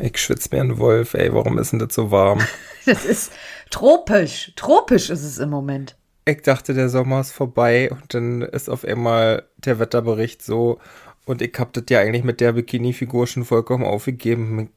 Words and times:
Ich 0.00 0.18
schwitze 0.18 0.48
mir 0.52 0.62
ein 0.62 0.78
Wolf, 0.78 1.14
ey, 1.14 1.32
warum 1.32 1.58
ist 1.58 1.72
denn 1.72 1.78
das 1.78 1.94
so 1.94 2.10
warm? 2.10 2.40
Das 2.86 3.04
ist 3.04 3.32
tropisch. 3.68 4.52
Tropisch 4.56 5.10
ist 5.10 5.22
es 5.22 5.36
im 5.36 5.50
Moment. 5.50 5.96
Ich 6.24 6.40
dachte, 6.40 6.72
der 6.72 6.88
Sommer 6.88 7.20
ist 7.20 7.32
vorbei 7.32 7.90
und 7.90 8.14
dann 8.14 8.40
ist 8.40 8.70
auf 8.70 8.86
einmal 8.86 9.48
der 9.58 9.78
Wetterbericht 9.78 10.42
so 10.42 10.78
und 11.26 11.42
ich 11.42 11.52
hab 11.58 11.72
das 11.74 11.84
ja 11.90 12.00
eigentlich 12.00 12.24
mit 12.24 12.40
der 12.40 12.52
Bikini-Figur 12.52 13.26
schon 13.26 13.44
vollkommen 13.44 13.84
aufgegeben. 13.84 14.70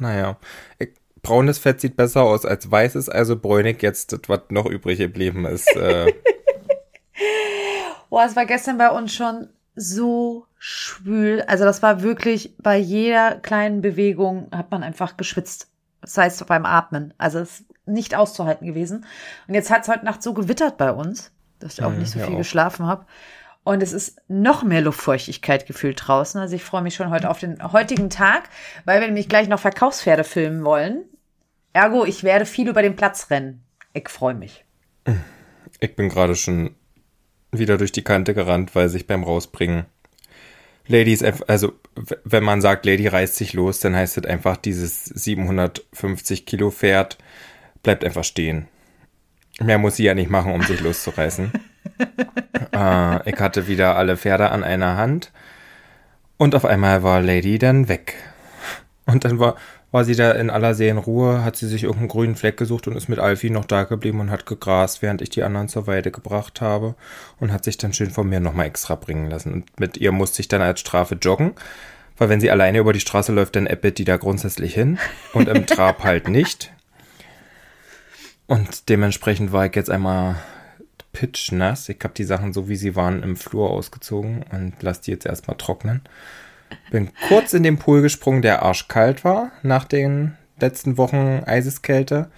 Naja, 0.00 0.38
ich, 0.78 0.90
braunes 1.22 1.58
Fett 1.58 1.80
sieht 1.80 1.96
besser 1.96 2.22
aus 2.22 2.44
als 2.44 2.70
weißes, 2.70 3.08
also 3.08 3.36
bräunig 3.36 3.82
jetzt 3.82 4.12
das, 4.12 4.20
was 4.28 4.40
noch 4.50 4.66
übrig 4.66 4.98
geblieben 4.98 5.44
ist. 5.44 5.74
Äh. 5.76 6.12
Boah, 8.10 8.24
es 8.24 8.36
war 8.36 8.46
gestern 8.46 8.78
bei 8.78 8.90
uns 8.90 9.12
schon 9.12 9.48
so 9.76 10.46
schwül. 10.66 11.42
Also 11.42 11.64
das 11.64 11.82
war 11.82 12.00
wirklich 12.00 12.54
bei 12.56 12.78
jeder 12.78 13.34
kleinen 13.34 13.82
Bewegung 13.82 14.48
hat 14.50 14.70
man 14.70 14.82
einfach 14.82 15.18
geschwitzt. 15.18 15.68
Das 16.00 16.16
heißt 16.16 16.46
beim 16.46 16.64
Atmen. 16.64 17.12
Also 17.18 17.40
es 17.40 17.60
ist 17.60 17.66
nicht 17.84 18.14
auszuhalten 18.14 18.66
gewesen. 18.66 19.04
Und 19.46 19.52
jetzt 19.52 19.70
hat 19.70 19.82
es 19.82 19.88
heute 19.88 20.06
Nacht 20.06 20.22
so 20.22 20.32
gewittert 20.32 20.78
bei 20.78 20.90
uns, 20.90 21.32
dass 21.58 21.74
ich 21.74 21.84
auch 21.84 21.92
nicht 21.92 22.10
so 22.10 22.18
viel 22.18 22.32
auch. 22.32 22.38
geschlafen 22.38 22.86
habe. 22.86 23.04
Und 23.62 23.82
es 23.82 23.92
ist 23.92 24.22
noch 24.26 24.62
mehr 24.62 24.80
Luftfeuchtigkeit 24.80 25.66
gefühlt 25.66 26.00
draußen. 26.02 26.40
Also 26.40 26.56
ich 26.56 26.64
freue 26.64 26.80
mich 26.80 26.94
schon 26.94 27.10
heute 27.10 27.28
auf 27.28 27.40
den 27.40 27.62
heutigen 27.72 28.08
Tag, 28.08 28.48
weil 28.86 29.00
wir 29.00 29.06
nämlich 29.06 29.28
gleich 29.28 29.48
noch 29.48 29.60
Verkaufspferde 29.60 30.24
filmen 30.24 30.64
wollen. 30.64 31.04
Ergo, 31.74 32.06
ich 32.06 32.24
werde 32.24 32.46
viel 32.46 32.70
über 32.70 32.80
den 32.80 32.96
Platz 32.96 33.28
rennen. 33.28 33.62
Ich 33.92 34.08
freue 34.08 34.34
mich. 34.34 34.64
Ich 35.78 35.94
bin 35.94 36.08
gerade 36.08 36.34
schon 36.34 36.74
wieder 37.52 37.76
durch 37.76 37.92
die 37.92 38.02
Kante 38.02 38.32
gerannt, 38.32 38.74
weil 38.74 38.88
sich 38.88 39.06
beim 39.06 39.24
Rausbringen 39.24 39.84
Lady 40.86 41.12
ist 41.12 41.24
einfach, 41.24 41.48
also 41.48 41.72
wenn 42.24 42.44
man 42.44 42.60
sagt, 42.60 42.84
Lady 42.84 43.06
reißt 43.06 43.36
sich 43.36 43.52
los, 43.52 43.80
dann 43.80 43.96
heißt 43.96 44.18
das 44.18 44.26
einfach, 44.26 44.56
dieses 44.56 45.04
750 45.04 46.44
Kilo 46.44 46.70
Pferd 46.70 47.18
bleibt 47.82 48.04
einfach 48.04 48.24
stehen. 48.24 48.68
Mehr 49.60 49.78
muss 49.78 49.96
sie 49.96 50.04
ja 50.04 50.14
nicht 50.14 50.30
machen, 50.30 50.52
um 50.52 50.62
sich 50.62 50.80
loszureißen. 50.80 51.52
äh, 52.72 53.30
ich 53.30 53.38
hatte 53.38 53.68
wieder 53.68 53.96
alle 53.96 54.16
Pferde 54.16 54.50
an 54.50 54.64
einer 54.64 54.96
Hand 54.96 55.32
und 56.36 56.54
auf 56.54 56.64
einmal 56.64 57.02
war 57.02 57.20
Lady 57.22 57.58
dann 57.58 57.88
weg. 57.88 58.14
Und 59.06 59.24
dann 59.24 59.38
war, 59.38 59.56
war 59.94 60.04
sie 60.04 60.16
da 60.16 60.32
in 60.32 60.50
aller 60.50 60.74
Seelenruhe, 60.74 61.44
hat 61.44 61.54
sie 61.54 61.68
sich 61.68 61.84
irgendeinen 61.84 62.08
grünen 62.08 62.34
Fleck 62.34 62.56
gesucht 62.56 62.88
und 62.88 62.96
ist 62.96 63.08
mit 63.08 63.20
Alfie 63.20 63.50
noch 63.50 63.64
da 63.64 63.84
geblieben 63.84 64.18
und 64.18 64.32
hat 64.32 64.44
gegrast, 64.44 65.02
während 65.02 65.22
ich 65.22 65.30
die 65.30 65.44
anderen 65.44 65.68
zur 65.68 65.86
Weide 65.86 66.10
gebracht 66.10 66.60
habe 66.60 66.96
und 67.38 67.52
hat 67.52 67.62
sich 67.62 67.78
dann 67.78 67.92
schön 67.92 68.10
von 68.10 68.28
mir 68.28 68.40
nochmal 68.40 68.66
extra 68.66 68.96
bringen 68.96 69.30
lassen. 69.30 69.52
Und 69.52 69.78
mit 69.78 69.96
ihr 69.96 70.10
musste 70.10 70.40
ich 70.40 70.48
dann 70.48 70.62
als 70.62 70.80
Strafe 70.80 71.14
joggen, 71.14 71.52
weil 72.18 72.28
wenn 72.28 72.40
sie 72.40 72.50
alleine 72.50 72.78
über 72.78 72.92
die 72.92 72.98
Straße 72.98 73.32
läuft, 73.32 73.54
dann 73.54 73.68
äppelt 73.68 73.98
die 73.98 74.04
da 74.04 74.16
grundsätzlich 74.16 74.74
hin 74.74 74.98
und 75.32 75.46
im 75.46 75.64
Trab 75.64 76.02
halt 76.02 76.28
nicht. 76.28 76.72
Und 78.48 78.88
dementsprechend 78.88 79.52
war 79.52 79.66
ich 79.66 79.76
jetzt 79.76 79.90
einmal 79.90 80.34
pitchnass. 81.12 81.88
Ich 81.88 82.00
habe 82.02 82.14
die 82.14 82.24
Sachen 82.24 82.52
so, 82.52 82.68
wie 82.68 82.74
sie 82.74 82.96
waren, 82.96 83.22
im 83.22 83.36
Flur 83.36 83.70
ausgezogen 83.70 84.44
und 84.50 84.82
lasse 84.82 85.02
die 85.02 85.12
jetzt 85.12 85.24
erstmal 85.24 85.56
trocknen. 85.56 86.02
Bin 86.90 87.10
kurz 87.28 87.52
in 87.52 87.62
den 87.62 87.78
Pool 87.78 88.02
gesprungen, 88.02 88.42
der 88.42 88.62
arschkalt 88.62 89.24
war. 89.24 89.52
Nach 89.62 89.84
den 89.84 90.36
letzten 90.60 90.96
Wochen 90.96 91.42
Eiseskälte 91.44 92.30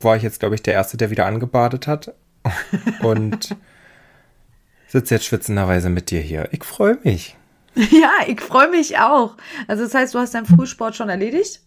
war 0.00 0.16
ich 0.16 0.22
jetzt, 0.22 0.40
glaube 0.40 0.54
ich, 0.54 0.62
der 0.62 0.74
Erste, 0.74 0.96
der 0.96 1.10
wieder 1.10 1.26
angebadet 1.26 1.86
hat. 1.86 2.14
Und 3.00 3.56
sitze 4.88 5.14
jetzt 5.14 5.26
schwitzenderweise 5.26 5.90
mit 5.90 6.10
dir 6.10 6.20
hier. 6.20 6.48
Ich 6.52 6.64
freue 6.64 6.98
mich. 7.02 7.36
Ja, 7.90 8.12
ich 8.26 8.40
freue 8.40 8.70
mich 8.70 8.98
auch. 8.98 9.36
Also 9.68 9.84
das 9.84 9.92
heißt, 9.92 10.14
du 10.14 10.18
hast 10.18 10.32
deinen 10.32 10.46
Frühsport 10.46 10.96
schon 10.96 11.10
erledigt? 11.10 11.60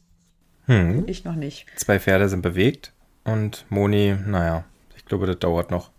Hm. 0.66 1.04
Ich 1.08 1.24
noch 1.24 1.36
nicht. 1.36 1.68
Zwei 1.76 2.00
Pferde 2.00 2.28
sind 2.30 2.42
bewegt 2.42 2.94
und 3.26 3.66
Moni, 3.70 4.18
naja, 4.26 4.64
ich 4.98 5.06
glaube, 5.06 5.28
das 5.28 5.38
dauert 5.38 5.70
noch. 5.70 5.92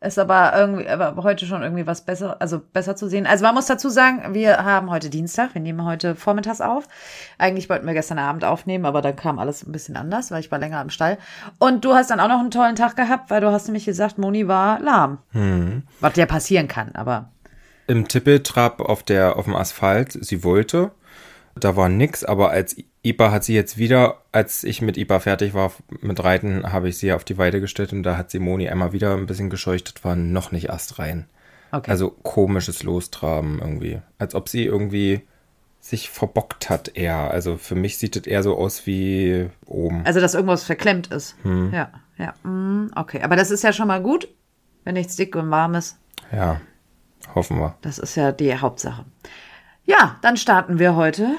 Ist 0.00 0.16
aber 0.16 0.52
irgendwie, 0.56 0.88
aber 0.88 1.20
heute 1.24 1.44
schon 1.44 1.62
irgendwie 1.62 1.84
was 1.84 2.04
besser, 2.04 2.36
also 2.40 2.60
besser 2.60 2.94
zu 2.94 3.08
sehen. 3.08 3.26
Also 3.26 3.44
man 3.44 3.52
muss 3.52 3.66
dazu 3.66 3.88
sagen, 3.88 4.32
wir 4.32 4.64
haben 4.64 4.90
heute 4.90 5.10
Dienstag, 5.10 5.54
wir 5.54 5.60
nehmen 5.60 5.84
heute 5.84 6.14
vormittags 6.14 6.60
auf. 6.60 6.86
Eigentlich 7.36 7.68
wollten 7.68 7.84
wir 7.84 7.94
gestern 7.94 8.20
Abend 8.20 8.44
aufnehmen, 8.44 8.84
aber 8.84 9.02
dann 9.02 9.16
kam 9.16 9.40
alles 9.40 9.66
ein 9.66 9.72
bisschen 9.72 9.96
anders, 9.96 10.30
weil 10.30 10.38
ich 10.38 10.52
war 10.52 10.60
länger 10.60 10.80
im 10.82 10.90
Stall. 10.90 11.18
Und 11.58 11.84
du 11.84 11.94
hast 11.94 12.12
dann 12.12 12.20
auch 12.20 12.28
noch 12.28 12.38
einen 12.38 12.52
tollen 12.52 12.76
Tag 12.76 12.94
gehabt, 12.94 13.28
weil 13.30 13.40
du 13.40 13.50
hast 13.50 13.66
nämlich 13.66 13.86
gesagt, 13.86 14.18
Moni 14.18 14.46
war 14.46 14.78
lahm. 14.78 15.18
Was 15.98 16.14
ja 16.14 16.26
passieren 16.26 16.68
kann, 16.68 16.92
aber 16.94 17.32
Im 17.88 18.06
Tippeltrab 18.06 18.80
auf 18.80 19.02
der 19.02 19.36
auf 19.36 19.46
dem 19.46 19.56
Asphalt, 19.56 20.12
sie 20.12 20.44
wollte, 20.44 20.92
da 21.58 21.76
war 21.76 21.88
nix, 21.88 22.24
aber 22.24 22.50
als 22.50 22.76
Ipa 23.02 23.30
hat 23.30 23.44
sie 23.44 23.54
jetzt 23.54 23.78
wieder, 23.78 24.22
als 24.32 24.64
ich 24.64 24.82
mit 24.82 24.96
Ipa 24.96 25.20
fertig 25.20 25.54
war 25.54 25.72
mit 26.00 26.22
Reiten, 26.22 26.72
habe 26.72 26.88
ich 26.88 26.98
sie 26.98 27.12
auf 27.12 27.24
die 27.24 27.38
Weide 27.38 27.60
gestellt 27.60 27.92
und 27.92 28.02
da 28.02 28.16
hat 28.16 28.30
sie 28.30 28.38
Moni 28.38 28.68
einmal 28.68 28.92
wieder 28.92 29.14
ein 29.14 29.26
bisschen 29.26 29.50
gescheucht, 29.50 30.04
war 30.04 30.16
noch 30.16 30.52
nicht 30.52 30.70
astrein. 30.70 31.26
okay. 31.72 31.90
Also 31.90 32.10
komisches 32.10 32.82
Lostraben 32.82 33.58
irgendwie. 33.60 34.00
Als 34.18 34.34
ob 34.34 34.48
sie 34.48 34.64
irgendwie 34.64 35.22
sich 35.80 36.10
verbockt 36.10 36.70
hat 36.70 36.96
eher. 36.96 37.30
Also 37.30 37.56
für 37.56 37.74
mich 37.76 37.98
sieht 37.98 38.16
es 38.16 38.26
eher 38.26 38.42
so 38.42 38.56
aus 38.56 38.86
wie 38.86 39.48
oben. 39.64 40.04
Also, 40.04 40.20
dass 40.20 40.34
irgendwas 40.34 40.64
verklemmt 40.64 41.06
ist. 41.08 41.36
Ja, 41.44 41.92
ja. 42.18 42.34
mm, 42.42 42.90
Okay, 42.96 43.22
aber 43.22 43.36
das 43.36 43.50
ist 43.50 43.62
ja 43.62 43.72
schon 43.72 43.86
mal 43.88 44.02
gut, 44.02 44.28
wenn 44.84 44.94
nichts 44.94 45.14
dick 45.16 45.36
und 45.36 45.50
warm 45.50 45.76
ist. 45.76 45.96
Ja, 46.32 46.60
hoffen 47.34 47.58
wir. 47.58 47.76
Das 47.82 47.98
ist 47.98 48.16
ja 48.16 48.32
die 48.32 48.54
Hauptsache. 48.56 49.04
Ja, 49.90 50.16
dann 50.20 50.36
starten 50.36 50.78
wir 50.78 50.96
heute 50.96 51.36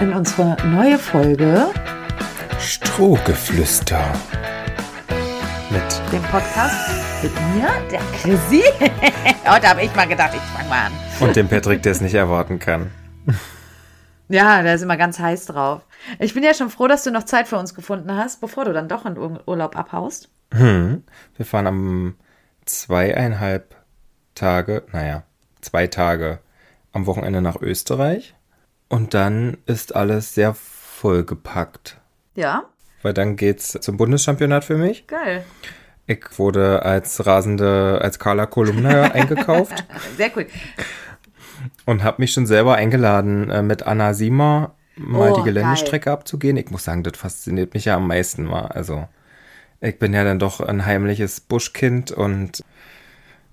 in 0.00 0.12
unsere 0.12 0.56
neue 0.66 0.98
Folge, 0.98 1.66
Strohgeflüster. 2.60 4.00
Mit 5.70 6.12
dem 6.12 6.22
Podcast 6.30 6.90
mit 7.24 7.32
mir, 7.54 7.68
der 7.90 8.00
Chrissy. 8.20 8.62
Heute 9.46 9.68
habe 9.68 9.82
ich 9.82 9.94
mal 9.96 10.06
gedacht, 10.06 10.30
ich 10.34 10.40
fange 10.40 10.68
mal 10.68 10.86
an. 10.86 10.92
und 11.20 11.34
dem 11.36 11.48
Patrick, 11.48 11.82
der 11.82 11.92
es 11.92 12.00
nicht 12.00 12.14
erwarten 12.14 12.58
kann. 12.60 12.90
Ja, 14.28 14.62
da 14.62 14.72
ist 14.74 14.82
immer 14.82 14.96
ganz 14.96 15.18
heiß 15.18 15.46
drauf. 15.46 15.82
Ich 16.20 16.32
bin 16.34 16.44
ja 16.44 16.54
schon 16.54 16.70
froh, 16.70 16.86
dass 16.86 17.02
du 17.02 17.10
noch 17.10 17.24
Zeit 17.24 17.48
für 17.48 17.56
uns 17.58 17.74
gefunden 17.74 18.14
hast, 18.16 18.40
bevor 18.40 18.64
du 18.66 18.72
dann 18.72 18.88
doch 18.88 19.04
in 19.04 19.18
Ur- 19.18 19.42
Urlaub 19.46 19.76
abhaust. 19.76 20.30
Hm. 20.54 21.02
Wir 21.36 21.44
fahren 21.46 21.66
am 21.66 22.14
zweieinhalb 22.64 23.74
Tage, 24.36 24.84
naja, 24.92 25.24
zwei 25.60 25.86
Tage 25.88 26.38
am 26.92 27.06
Wochenende 27.06 27.40
nach 27.42 27.60
Österreich. 27.60 28.34
Und 28.88 29.14
dann 29.14 29.58
ist 29.66 29.94
alles 29.94 30.34
sehr 30.34 30.54
vollgepackt. 30.54 32.00
Ja, 32.34 32.64
Weil 33.02 33.14
dann 33.14 33.36
geht's 33.36 33.76
zum 33.80 33.96
Bundeschampionat 33.96 34.64
für 34.64 34.76
mich. 34.76 35.06
geil. 35.06 35.44
Ich 36.10 36.24
wurde 36.38 36.82
als 36.84 37.26
rasende, 37.26 37.98
als 38.02 38.18
Carla 38.18 38.46
Kolumna 38.46 39.02
eingekauft 39.12 39.84
Sehr 40.16 40.30
cool. 40.36 40.46
und 41.84 42.02
habe 42.02 42.22
mich 42.22 42.32
schon 42.32 42.46
selber 42.46 42.76
eingeladen, 42.76 43.50
äh, 43.50 43.62
mit 43.62 43.82
Anna 43.82 44.14
Siemer 44.14 44.74
mal 44.96 45.32
Oh, 45.32 45.36
die 45.36 45.42
Geländestrecke 45.42 46.10
abzugehen. 46.10 46.56
Ich 46.56 46.70
muss 46.70 46.84
sagen, 46.84 47.02
das 47.02 47.16
fasziniert 47.18 47.74
mich 47.74 47.84
ja 47.84 47.96
am 47.96 48.06
meisten 48.06 48.44
mal. 48.44 48.68
Also 48.68 49.06
ich 49.82 49.98
bin 49.98 50.14
ja 50.14 50.24
dann 50.24 50.38
doch 50.38 50.60
ein 50.60 50.86
heimliches 50.86 51.40
Buschkind 51.40 52.10
und 52.10 52.64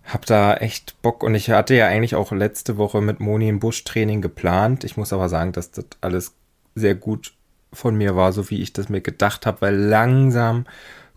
hab 0.05 0.25
da 0.25 0.55
echt 0.55 1.01
Bock. 1.01 1.23
Und 1.23 1.35
ich 1.35 1.49
hatte 1.49 1.75
ja 1.75 1.87
eigentlich 1.87 2.15
auch 2.15 2.31
letzte 2.31 2.77
Woche 2.77 3.01
mit 3.01 3.19
Moni 3.19 3.47
ein 3.49 3.59
Buschtraining 3.59 4.21
geplant. 4.21 4.83
Ich 4.83 4.97
muss 4.97 5.13
aber 5.13 5.29
sagen, 5.29 5.51
dass 5.51 5.71
das 5.71 5.85
alles 6.01 6.33
sehr 6.75 6.95
gut 6.95 7.33
von 7.73 7.95
mir 7.95 8.15
war, 8.15 8.31
so 8.31 8.49
wie 8.49 8.61
ich 8.61 8.73
das 8.73 8.89
mir 8.89 9.01
gedacht 9.01 9.45
habe, 9.45 9.61
weil 9.61 9.75
langsam 9.75 10.65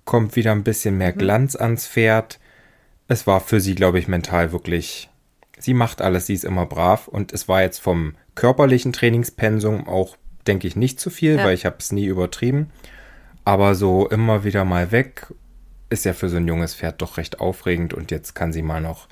kommt 0.05 0.37
wieder 0.37 0.53
ein 0.53 0.65
bisschen 0.65 0.97
mehr 0.97 1.13
Glanz 1.13 1.55
ans 1.55 1.87
Pferd. 1.87 2.41
Es 3.09 3.27
war 3.27 3.41
für 3.41 3.61
sie, 3.61 3.75
glaube 3.75 3.99
ich, 3.99 4.09
mental 4.09 4.53
wirklich. 4.53 5.11
Sie 5.59 5.75
macht 5.75 6.01
alles, 6.01 6.27
sie 6.27 6.35
ist 6.35 6.45
immer 6.45 6.67
brav 6.67 7.09
und 7.09 7.33
es 7.33 7.49
war 7.49 7.63
jetzt 7.63 7.79
vom 7.81 8.15
körperlichen 8.35 8.93
Trainingspensum 8.93 9.87
auch, 9.89 10.17
denke 10.47 10.67
ich, 10.67 10.77
nicht 10.77 10.99
zu 11.01 11.11
viel, 11.11 11.37
Ja. 11.37 11.45
weil 11.45 11.55
ich 11.55 11.67
habe 11.67 11.77
es 11.79 11.93
nie 11.93 12.07
übertrieben. 12.07 12.71
Aber 13.45 13.75
so 13.75 14.09
immer 14.09 14.45
wieder 14.45 14.65
mal 14.65 14.93
weg 14.93 15.27
ist 15.91 16.05
ja 16.05 16.13
für 16.13 16.29
so 16.29 16.37
ein 16.37 16.47
junges 16.47 16.75
Pferd 16.75 17.01
doch 17.03 17.17
recht 17.17 17.41
aufregend 17.41 17.95
und 17.95 18.11
jetzt 18.11 18.35
kann 18.35 18.53
sie 18.53 18.63
mal 18.63 18.81
noch. 18.81 19.09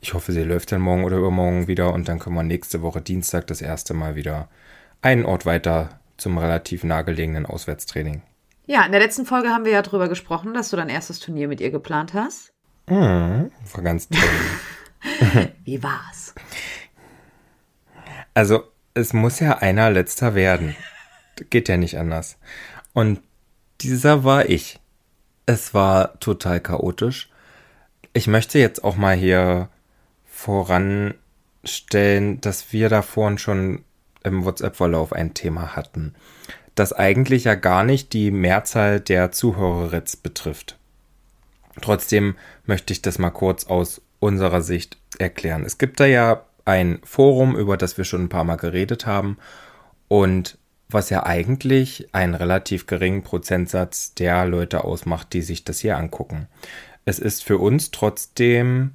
Ich 0.00 0.14
hoffe, 0.14 0.32
sie 0.32 0.42
läuft 0.42 0.72
dann 0.72 0.80
morgen 0.80 1.04
oder 1.04 1.16
übermorgen 1.16 1.66
wieder 1.66 1.92
und 1.92 2.08
dann 2.08 2.18
können 2.18 2.36
wir 2.36 2.42
nächste 2.42 2.82
Woche 2.82 3.00
Dienstag 3.00 3.46
das 3.46 3.62
erste 3.62 3.94
Mal 3.94 4.16
wieder 4.16 4.48
einen 5.02 5.24
Ort 5.24 5.46
weiter 5.46 6.00
zum 6.16 6.38
relativ 6.38 6.84
nahegelegenen 6.84 7.46
Auswärtstraining. 7.46 8.22
Ja, 8.66 8.84
in 8.84 8.92
der 8.92 9.00
letzten 9.00 9.26
Folge 9.26 9.50
haben 9.50 9.64
wir 9.64 9.72
ja 9.72 9.82
drüber 9.82 10.08
gesprochen, 10.08 10.54
dass 10.54 10.70
du 10.70 10.76
dein 10.76 10.88
erstes 10.88 11.20
Turnier 11.20 11.48
mit 11.48 11.60
ihr 11.60 11.70
geplant 11.70 12.14
hast. 12.14 12.52
Mhm, 12.88 13.50
war 13.72 13.82
ganz 13.82 14.08
toll. 14.08 15.52
Wie 15.64 15.82
war's? 15.82 16.34
Also, 18.32 18.64
es 18.94 19.12
muss 19.12 19.40
ja 19.40 19.58
einer 19.58 19.90
letzter 19.90 20.34
werden. 20.34 20.76
Geht 21.50 21.68
ja 21.68 21.76
nicht 21.76 21.98
anders. 21.98 22.38
Und 22.92 23.20
dieser 23.80 24.24
war 24.24 24.48
ich. 24.48 24.80
Es 25.46 25.74
war 25.74 26.18
total 26.20 26.60
chaotisch. 26.60 27.30
Ich 28.12 28.26
möchte 28.26 28.58
jetzt 28.58 28.84
auch 28.84 28.96
mal 28.96 29.14
hier 29.14 29.68
voranstellen, 30.24 32.40
dass 32.40 32.72
wir 32.72 32.88
da 32.88 33.02
vorhin 33.02 33.38
schon 33.38 33.84
im 34.22 34.44
WhatsApp-Verlauf 34.44 35.12
ein 35.12 35.34
Thema 35.34 35.76
hatten. 35.76 36.14
das 36.74 36.92
eigentlich 36.92 37.44
ja 37.44 37.54
gar 37.54 37.84
nicht 37.84 38.12
die 38.12 38.30
Mehrzahl 38.30 39.00
der 39.00 39.32
Zuhörerinnen 39.32 40.04
betrifft. 40.22 40.78
Trotzdem 41.80 42.36
möchte 42.66 42.92
ich 42.92 43.02
das 43.02 43.18
mal 43.18 43.30
kurz 43.30 43.66
aus 43.66 44.00
unserer 44.20 44.62
Sicht 44.62 44.96
erklären. 45.18 45.64
Es 45.64 45.78
gibt 45.78 46.00
da 46.00 46.06
ja 46.06 46.44
ein 46.64 47.00
Forum, 47.04 47.56
über 47.56 47.76
das 47.76 47.96
wir 47.96 48.04
schon 48.04 48.24
ein 48.24 48.28
paar 48.28 48.44
Mal 48.44 48.56
geredet 48.56 49.06
haben 49.06 49.38
und 50.08 50.58
was 50.94 51.10
ja 51.10 51.26
eigentlich 51.26 52.08
einen 52.12 52.34
relativ 52.34 52.86
geringen 52.86 53.22
Prozentsatz 53.22 54.14
der 54.14 54.46
Leute 54.46 54.84
ausmacht, 54.84 55.32
die 55.32 55.42
sich 55.42 55.64
das 55.64 55.80
hier 55.80 55.98
angucken. 55.98 56.48
Es 57.04 57.18
ist 57.18 57.44
für 57.44 57.58
uns 57.58 57.90
trotzdem, 57.90 58.94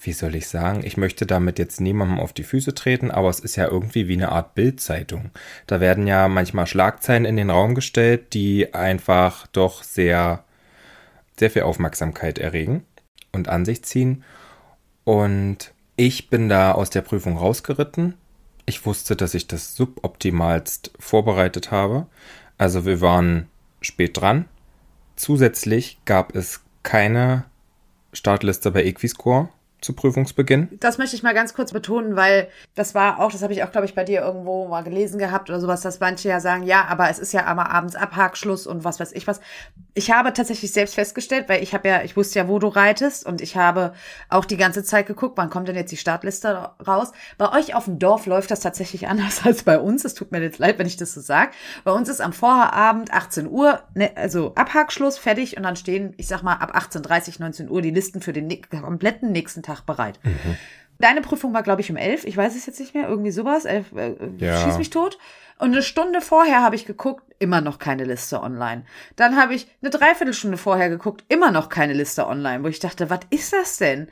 wie 0.00 0.12
soll 0.12 0.36
ich 0.36 0.46
sagen, 0.46 0.82
ich 0.84 0.96
möchte 0.96 1.26
damit 1.26 1.58
jetzt 1.58 1.80
niemandem 1.80 2.20
auf 2.20 2.32
die 2.32 2.44
Füße 2.44 2.74
treten, 2.74 3.10
aber 3.10 3.28
es 3.30 3.40
ist 3.40 3.56
ja 3.56 3.66
irgendwie 3.66 4.06
wie 4.06 4.14
eine 4.14 4.30
Art 4.30 4.54
Bildzeitung. 4.54 5.30
Da 5.66 5.80
werden 5.80 6.06
ja 6.06 6.28
manchmal 6.28 6.66
Schlagzeilen 6.66 7.24
in 7.24 7.36
den 7.36 7.50
Raum 7.50 7.74
gestellt, 7.74 8.34
die 8.34 8.74
einfach 8.74 9.48
doch 9.48 9.82
sehr, 9.82 10.44
sehr 11.38 11.50
viel 11.50 11.62
Aufmerksamkeit 11.62 12.38
erregen 12.38 12.84
und 13.32 13.48
an 13.48 13.64
sich 13.64 13.82
ziehen. 13.82 14.22
Und 15.04 15.72
ich 15.96 16.30
bin 16.30 16.48
da 16.48 16.72
aus 16.72 16.90
der 16.90 17.02
Prüfung 17.02 17.36
rausgeritten. 17.38 18.14
Ich 18.68 18.84
wusste, 18.84 19.16
dass 19.16 19.32
ich 19.32 19.46
das 19.46 19.76
suboptimalst 19.76 20.90
vorbereitet 20.98 21.70
habe. 21.70 22.06
Also 22.58 22.84
wir 22.84 23.00
waren 23.00 23.48
spät 23.80 24.18
dran. 24.20 24.44
Zusätzlich 25.16 25.96
gab 26.04 26.34
es 26.36 26.60
keine 26.82 27.46
Startliste 28.12 28.70
bei 28.70 28.84
Equiscore 28.84 29.48
zu 29.80 29.92
Prüfungsbeginn. 29.92 30.68
Das 30.80 30.98
möchte 30.98 31.14
ich 31.14 31.22
mal 31.22 31.34
ganz 31.34 31.54
kurz 31.54 31.72
betonen, 31.72 32.16
weil 32.16 32.48
das 32.74 32.94
war 32.94 33.20
auch, 33.20 33.30
das 33.30 33.42
habe 33.42 33.52
ich 33.52 33.62
auch, 33.62 33.70
glaube 33.70 33.86
ich, 33.86 33.94
bei 33.94 34.02
dir 34.02 34.22
irgendwo 34.22 34.66
mal 34.66 34.82
gelesen 34.82 35.18
gehabt 35.18 35.50
oder 35.50 35.60
sowas, 35.60 35.82
dass 35.82 36.00
manche 36.00 36.28
ja 36.28 36.40
sagen, 36.40 36.64
ja, 36.64 36.86
aber 36.86 37.08
es 37.10 37.18
ist 37.18 37.32
ja 37.32 37.46
aber 37.46 37.70
abends 37.70 37.94
Abhakschluss 37.94 38.66
und 38.66 38.82
was 38.84 38.98
weiß 38.98 39.12
ich 39.12 39.26
was. 39.26 39.40
Ich 39.94 40.10
habe 40.10 40.32
tatsächlich 40.32 40.72
selbst 40.72 40.94
festgestellt, 40.94 41.48
weil 41.48 41.62
ich 41.62 41.74
habe 41.74 41.88
ja, 41.88 42.02
ich 42.02 42.16
wusste 42.16 42.40
ja, 42.40 42.48
wo 42.48 42.58
du 42.58 42.68
reitest 42.68 43.24
und 43.24 43.40
ich 43.40 43.56
habe 43.56 43.92
auch 44.28 44.44
die 44.44 44.56
ganze 44.56 44.82
Zeit 44.82 45.06
geguckt, 45.06 45.38
wann 45.38 45.50
kommt 45.50 45.68
denn 45.68 45.76
jetzt 45.76 45.92
die 45.92 45.96
Startliste 45.96 46.70
raus. 46.86 47.12
Bei 47.36 47.52
euch 47.52 47.74
auf 47.74 47.84
dem 47.84 47.98
Dorf 47.98 48.26
läuft 48.26 48.50
das 48.50 48.60
tatsächlich 48.60 49.06
anders 49.06 49.42
als 49.44 49.62
bei 49.62 49.78
uns. 49.78 50.04
Es 50.04 50.14
tut 50.14 50.32
mir 50.32 50.42
jetzt 50.42 50.58
leid, 50.58 50.78
wenn 50.78 50.86
ich 50.86 50.96
das 50.96 51.14
so 51.14 51.20
sage. 51.20 51.52
Bei 51.84 51.92
uns 51.92 52.08
ist 52.08 52.20
am 52.20 52.32
Vorabend 52.32 53.12
18 53.12 53.48
Uhr, 53.48 53.80
ne, 53.94 54.10
also 54.16 54.54
Abhakschluss, 54.56 55.18
fertig 55.18 55.56
und 55.56 55.62
dann 55.62 55.76
stehen, 55.76 56.14
ich 56.16 56.26
sag 56.26 56.42
mal, 56.42 56.54
ab 56.54 56.76
18.30, 56.76 57.40
19 57.40 57.70
Uhr 57.70 57.80
die 57.80 57.90
Listen 57.90 58.20
für 58.20 58.32
den 58.32 58.48
kompletten 58.70 59.30
nächsten 59.30 59.62
Tag 59.62 59.67
bereit. 59.82 60.18
Mhm. 60.24 60.56
Deine 60.98 61.20
Prüfung 61.20 61.54
war, 61.54 61.62
glaube 61.62 61.80
ich, 61.80 61.90
um 61.90 61.96
elf. 61.96 62.24
Ich 62.24 62.36
weiß 62.36 62.56
es 62.56 62.66
jetzt 62.66 62.80
nicht 62.80 62.94
mehr. 62.94 63.08
Irgendwie 63.08 63.30
sowas. 63.30 63.64
Elf, 63.64 63.92
äh, 63.92 64.16
ja. 64.38 64.64
Schieß 64.64 64.78
mich 64.78 64.90
tot. 64.90 65.18
Und 65.58 65.72
eine 65.72 65.82
Stunde 65.82 66.20
vorher 66.20 66.62
habe 66.62 66.76
ich 66.76 66.86
geguckt, 66.86 67.24
immer 67.38 67.60
noch 67.60 67.78
keine 67.78 68.04
Liste 68.04 68.42
online. 68.42 68.84
Dann 69.16 69.36
habe 69.36 69.54
ich 69.54 69.68
eine 69.82 69.90
Dreiviertelstunde 69.90 70.56
vorher 70.56 70.88
geguckt, 70.88 71.24
immer 71.28 71.50
noch 71.50 71.68
keine 71.68 71.94
Liste 71.94 72.26
online, 72.26 72.62
wo 72.62 72.68
ich 72.68 72.78
dachte, 72.78 73.10
was 73.10 73.20
ist 73.30 73.52
das 73.52 73.76
denn? 73.76 74.08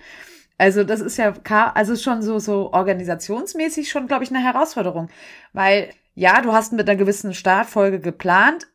Also 0.58 0.84
das 0.84 1.00
ist 1.00 1.18
ja 1.18 1.34
also 1.74 1.96
schon 1.96 2.22
so 2.22 2.38
so 2.38 2.72
organisationsmäßig 2.72 3.90
schon, 3.90 4.06
glaube 4.08 4.24
ich, 4.24 4.30
eine 4.30 4.42
Herausforderung, 4.42 5.08
weil 5.52 5.90
ja, 6.14 6.40
du 6.40 6.52
hast 6.52 6.72
mit 6.72 6.88
einer 6.88 6.96
gewissen 6.96 7.34
Startfolge 7.34 8.00
geplant, 8.00 8.66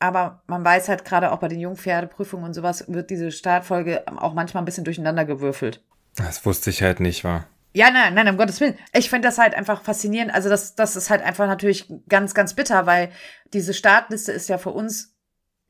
aber 0.00 0.42
man 0.48 0.64
weiß 0.64 0.88
halt 0.88 1.04
gerade 1.04 1.30
auch 1.30 1.38
bei 1.38 1.46
den 1.46 1.60
Jungpferdeprüfungen 1.60 2.44
und 2.46 2.54
sowas 2.54 2.84
wird 2.88 3.10
diese 3.10 3.30
Startfolge 3.30 4.02
auch 4.16 4.34
manchmal 4.34 4.62
ein 4.62 4.66
bisschen 4.66 4.84
durcheinander 4.84 5.24
gewürfelt. 5.24 5.84
Das 6.16 6.44
wusste 6.44 6.70
ich 6.70 6.82
halt 6.82 7.00
nicht, 7.00 7.24
war. 7.24 7.46
Ja, 7.72 7.90
nein, 7.90 8.14
nein, 8.14 8.28
um 8.28 8.36
Gottes 8.36 8.60
Willen. 8.60 8.76
Ich 8.92 9.10
finde 9.10 9.28
das 9.28 9.38
halt 9.38 9.54
einfach 9.54 9.82
faszinierend. 9.82 10.34
Also 10.34 10.48
das, 10.48 10.74
das 10.74 10.96
ist 10.96 11.08
halt 11.08 11.22
einfach 11.22 11.46
natürlich 11.46 11.92
ganz, 12.08 12.34
ganz 12.34 12.54
bitter, 12.54 12.86
weil 12.86 13.10
diese 13.52 13.74
Startliste 13.74 14.32
ist 14.32 14.48
ja 14.48 14.58
für 14.58 14.70
uns 14.70 15.16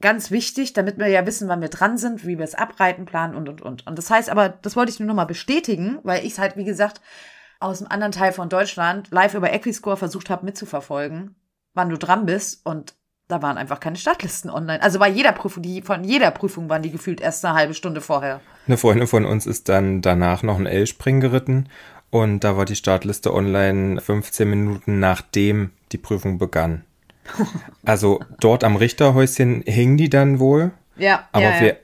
ganz 0.00 0.30
wichtig, 0.30 0.72
damit 0.72 0.98
wir 0.98 1.08
ja 1.08 1.26
wissen, 1.26 1.48
wann 1.48 1.60
wir 1.60 1.68
dran 1.68 1.98
sind, 1.98 2.26
wie 2.26 2.38
wir 2.38 2.44
es 2.44 2.54
abreiten 2.54 3.04
planen 3.04 3.34
und, 3.34 3.50
und, 3.50 3.60
und. 3.60 3.86
Und 3.86 3.98
das 3.98 4.08
heißt 4.08 4.30
aber, 4.30 4.48
das 4.48 4.76
wollte 4.76 4.90
ich 4.90 4.98
nur 4.98 5.08
noch 5.08 5.14
mal 5.14 5.26
bestätigen, 5.26 5.98
weil 6.02 6.24
ich 6.24 6.32
es 6.32 6.38
halt, 6.38 6.56
wie 6.56 6.64
gesagt, 6.64 7.02
aus 7.58 7.78
dem 7.78 7.88
anderen 7.88 8.12
Teil 8.12 8.32
von 8.32 8.48
Deutschland 8.48 9.10
live 9.10 9.34
über 9.34 9.52
Equiscore 9.52 9.98
versucht 9.98 10.30
habe 10.30 10.46
mitzuverfolgen, 10.46 11.36
wann 11.74 11.90
du 11.90 11.98
dran 11.98 12.24
bist 12.24 12.64
und 12.64 12.94
da 13.30 13.42
waren 13.42 13.58
einfach 13.58 13.80
keine 13.80 13.96
Startlisten 13.96 14.50
online. 14.50 14.82
Also 14.82 14.98
bei 14.98 15.08
jeder 15.08 15.32
Prüfung, 15.32 15.62
die 15.62 15.82
von 15.82 16.04
jeder 16.04 16.30
Prüfung 16.30 16.68
waren 16.68 16.82
die 16.82 16.90
gefühlt 16.90 17.20
erst 17.20 17.44
eine 17.44 17.54
halbe 17.54 17.74
Stunde 17.74 18.00
vorher. 18.00 18.40
Eine 18.66 18.76
Freundin 18.76 19.06
von 19.06 19.24
uns 19.24 19.46
ist 19.46 19.68
dann 19.68 20.02
danach 20.02 20.42
noch 20.42 20.58
ein 20.58 20.66
L-Spring 20.66 21.20
geritten 21.20 21.68
und 22.10 22.44
da 22.44 22.56
war 22.56 22.64
die 22.64 22.76
Startliste 22.76 23.32
online 23.32 24.00
15 24.00 24.48
Minuten 24.48 24.98
nachdem 25.00 25.70
die 25.92 25.98
Prüfung 25.98 26.38
begann. 26.38 26.84
Also 27.84 28.20
dort 28.40 28.64
am 28.64 28.76
Richterhäuschen 28.76 29.62
hing 29.64 29.96
die 29.96 30.10
dann 30.10 30.38
wohl. 30.38 30.72
Ja. 30.96 31.28
Aber 31.32 31.44
ja, 31.44 31.54
ja. 31.54 31.60
Wir, 31.60 31.76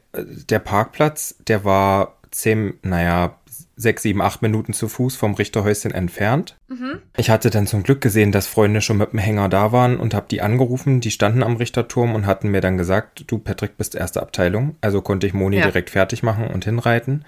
der 0.50 0.58
Parkplatz, 0.58 1.36
der 1.48 1.64
war 1.64 2.16
zehn, 2.30 2.74
naja, 2.82 3.36
sechs, 3.76 4.02
sieben, 4.02 4.22
acht 4.22 4.40
Minuten 4.40 4.72
zu 4.72 4.88
Fuß 4.88 5.16
vom 5.16 5.34
Richterhäuschen 5.34 5.92
entfernt. 5.92 6.56
Mhm. 6.68 7.00
Ich 7.16 7.28
hatte 7.28 7.50
dann 7.50 7.66
zum 7.66 7.82
Glück 7.82 8.00
gesehen, 8.00 8.32
dass 8.32 8.46
Freunde 8.46 8.80
schon 8.80 8.96
mit 8.96 9.12
dem 9.12 9.18
Hänger 9.18 9.48
da 9.50 9.70
waren 9.70 9.98
und 9.98 10.14
habe 10.14 10.26
die 10.30 10.40
angerufen. 10.40 11.00
Die 11.00 11.10
standen 11.10 11.42
am 11.42 11.56
Richterturm 11.56 12.14
und 12.14 12.26
hatten 12.26 12.48
mir 12.48 12.62
dann 12.62 12.78
gesagt, 12.78 13.24
du 13.26 13.38
Patrick 13.38 13.76
bist 13.76 13.94
erste 13.94 14.22
Abteilung. 14.22 14.76
Also 14.80 15.02
konnte 15.02 15.26
ich 15.26 15.34
Moni 15.34 15.58
ja. 15.58 15.64
direkt 15.64 15.90
fertig 15.90 16.22
machen 16.22 16.48
und 16.48 16.64
hinreiten. 16.64 17.24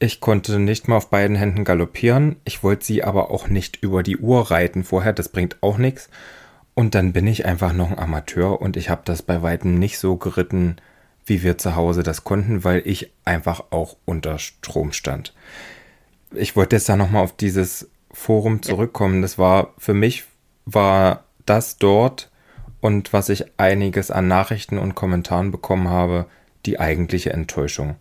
Ich 0.00 0.20
konnte 0.20 0.58
nicht 0.58 0.88
mal 0.88 0.96
auf 0.96 1.10
beiden 1.10 1.36
Händen 1.36 1.64
galoppieren. 1.64 2.36
Ich 2.44 2.62
wollte 2.62 2.84
sie 2.84 3.04
aber 3.04 3.30
auch 3.30 3.48
nicht 3.48 3.76
über 3.82 4.02
die 4.02 4.16
Uhr 4.16 4.50
reiten 4.50 4.82
vorher. 4.82 5.12
Das 5.12 5.28
bringt 5.28 5.58
auch 5.60 5.78
nichts. 5.78 6.08
Und 6.74 6.94
dann 6.94 7.12
bin 7.12 7.26
ich 7.26 7.44
einfach 7.46 7.72
noch 7.72 7.90
ein 7.90 7.98
Amateur 7.98 8.60
und 8.60 8.76
ich 8.76 8.88
habe 8.88 9.02
das 9.04 9.22
bei 9.22 9.42
weitem 9.42 9.78
nicht 9.78 9.98
so 9.98 10.16
geritten, 10.16 10.76
wie 11.30 11.44
wir 11.44 11.56
zu 11.56 11.76
Hause 11.76 12.02
das 12.02 12.24
konnten, 12.24 12.64
weil 12.64 12.82
ich 12.84 13.12
einfach 13.24 13.62
auch 13.70 13.96
unter 14.04 14.40
Strom 14.40 14.92
stand. 14.92 15.32
Ich 16.34 16.56
wollte 16.56 16.74
jetzt 16.74 16.88
da 16.88 16.96
nochmal 16.96 17.22
auf 17.22 17.36
dieses 17.36 17.88
Forum 18.10 18.62
zurückkommen. 18.62 19.22
Das 19.22 19.38
war 19.38 19.72
für 19.78 19.94
mich 19.94 20.24
war 20.66 21.24
das 21.46 21.78
dort 21.78 22.30
und 22.80 23.12
was 23.12 23.28
ich 23.28 23.44
einiges 23.58 24.10
an 24.10 24.26
Nachrichten 24.26 24.76
und 24.76 24.96
Kommentaren 24.96 25.52
bekommen 25.52 25.88
habe, 25.88 26.26
die 26.66 26.80
eigentliche 26.80 27.32
Enttäuschung. 27.32 27.94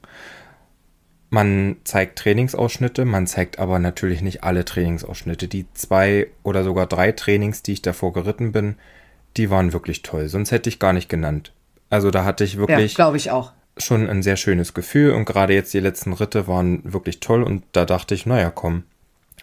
Man 1.30 1.78
zeigt 1.84 2.18
Trainingsausschnitte, 2.18 3.06
man 3.06 3.28
zeigt 3.28 3.60
aber 3.60 3.78
natürlich 3.78 4.24
nicht 4.24 4.44
alle 4.44 4.66
Trainingsausschnitte. 4.66 5.48
Die 5.48 5.72
zwei 5.76 6.28
oder 6.42 6.64
sogar 6.64 6.88
drei 6.88 7.12
Trainings, 7.12 7.62
die 7.62 7.74
ich 7.74 7.84
davor 7.84 8.12
geritten 8.12 8.52
bin, 8.52 8.76
die 9.38 9.52
waren 9.52 9.72
wirklich 9.72 10.02
toll. 10.02 10.28
Sonst 10.30 10.52
hätte 10.52 10.70
ich 10.70 10.80
gar 10.80 10.94
nicht 10.94 11.10
genannt. 11.10 11.54
Also 11.90 12.12
da 12.12 12.24
hatte 12.24 12.44
ich 12.44 12.58
wirklich. 12.58 12.94
Ja, 12.94 12.96
glaube 12.96 13.18
ich 13.18 13.32
auch. 13.32 13.52
Schon 13.78 14.10
ein 14.10 14.24
sehr 14.24 14.36
schönes 14.36 14.74
Gefühl 14.74 15.12
und 15.14 15.26
gerade 15.26 15.54
jetzt 15.54 15.74
die 15.74 15.80
letzten 15.80 16.14
Ritte 16.14 16.48
waren 16.48 16.82
wirklich 16.84 17.20
toll 17.20 17.44
und 17.44 17.64
da 17.72 17.86
dachte 17.86 18.14
ich, 18.14 18.26
naja, 18.26 18.52
komm, 18.54 18.84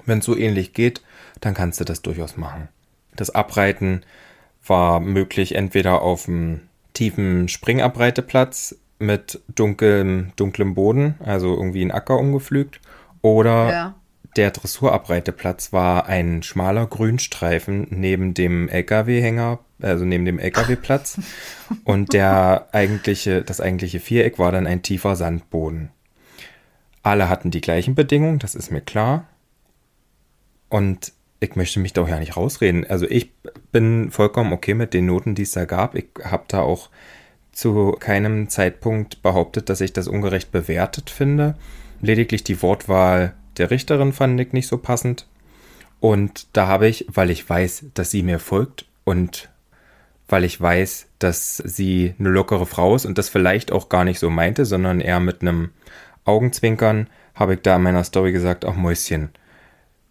wenn 0.05 0.19
es 0.19 0.27
so 0.27 0.37
ähnlich 0.37 0.75
geht, 0.75 1.01
dann 1.41 1.55
kannst 1.55 1.81
du 1.81 1.85
das 1.85 2.03
durchaus 2.03 2.37
machen. 2.37 2.69
Das 3.15 3.31
Abreiten 3.31 4.03
war 4.67 5.01
möglich 5.01 5.55
entweder 5.55 6.03
auf 6.03 6.29
einem 6.29 6.61
tiefen 6.93 7.49
Springabreiteplatz 7.49 8.77
mit 8.99 9.41
dunklem, 9.55 10.33
dunklem 10.37 10.75
Boden, 10.75 11.15
also 11.25 11.55
irgendwie 11.55 11.83
ein 11.83 11.91
Acker 11.91 12.19
umgepflügt, 12.19 12.81
oder 13.23 13.71
ja. 13.71 13.95
der 14.37 14.51
Dressurabreiteplatz 14.51 15.73
war 15.73 16.07
ein 16.07 16.43
schmaler 16.43 16.87
Grünstreifen 16.87 17.87
neben 17.91 18.35
dem 18.35 18.69
LKW-Hänger 18.69 19.59
also 19.81 20.05
neben 20.05 20.25
dem 20.25 20.39
LKW-Platz. 20.39 21.21
und 21.85 22.13
der 22.13 22.69
eigentliche, 22.73 23.43
das 23.43 23.61
eigentliche 23.61 24.01
Viereck 24.01 24.39
war 24.39 24.53
dann 24.53 24.67
ein 24.67 24.83
tiefer 24.83 25.17
Sandboden. 25.17 25.91
Alle 27.03 27.29
hatten 27.29 27.51
die 27.51 27.61
gleichen 27.61 27.95
Bedingungen, 27.95 28.39
das 28.39 28.55
ist 28.55 28.71
mir 28.71 28.81
klar. 28.81 29.29
Und 30.69 31.13
ich 31.41 31.55
möchte 31.55 31.81
mich 31.81 31.93
doch 31.93 32.09
ja 32.09 32.19
nicht 32.19 32.37
rausreden. 32.37 32.87
Also 32.89 33.07
ich 33.09 33.33
bin 33.71 34.11
vollkommen 34.11 34.53
okay 34.53 34.75
mit 34.75 34.95
den 34.95 35.07
Noten, 35.07 35.35
die 35.35 35.43
es 35.43 35.53
da 35.53 35.65
gab. 35.65 35.95
Ich 35.95 36.07
habe 36.25 36.45
da 36.49 36.63
auch 36.63 36.91
zu 37.53 37.93
keinem 37.93 38.49
Zeitpunkt 38.49 39.23
behauptet, 39.23 39.69
dass 39.69 39.81
ich 39.81 39.93
das 39.93 40.09
ungerecht 40.09 40.51
bewertet 40.53 41.11
finde. 41.11 41.55
Lediglich 42.01 42.45
die 42.45 42.61
Wortwahl 42.63 43.35
der 43.57 43.71
Richterin 43.71 44.13
fand 44.13 44.41
ich 44.41 44.53
nicht 44.53 44.67
so 44.67 44.79
passend. 44.79 45.27
Und 46.01 46.49
da 46.53 46.67
habe 46.67 46.89
ich, 46.89 47.07
weil 47.09 47.31
ich 47.31 47.49
weiß, 47.49 47.87
dass 47.95 48.11
sie 48.11 48.23
mir 48.23 48.39
folgt 48.39 48.87
und 49.05 49.49
weil 50.29 50.45
ich 50.45 50.61
weiß, 50.61 51.09
dass 51.19 51.57
sie 51.59 52.15
eine 52.19 52.31
lockere 52.31 52.67
Frau 52.67 52.97
ist 52.97 53.07
und 53.07 53.19
das 53.19 53.29
vielleicht 53.29 53.73
auch 53.73 53.89
gar 53.89 54.05
nicht 54.05 54.19
so 54.19 54.31
meinte, 54.31 54.65
sondern 54.65 55.01
eher 55.01 55.21
mit 55.21 55.43
einem 55.43 55.71
Augenzwinkern, 56.25 57.09
habe 57.35 57.55
ich 57.55 57.61
da 57.61 57.77
in 57.77 57.83
meiner 57.83 58.05
Story 58.05 58.33
gesagt, 58.33 58.65
auch 58.65 58.75
Mäuschen. 58.75 59.31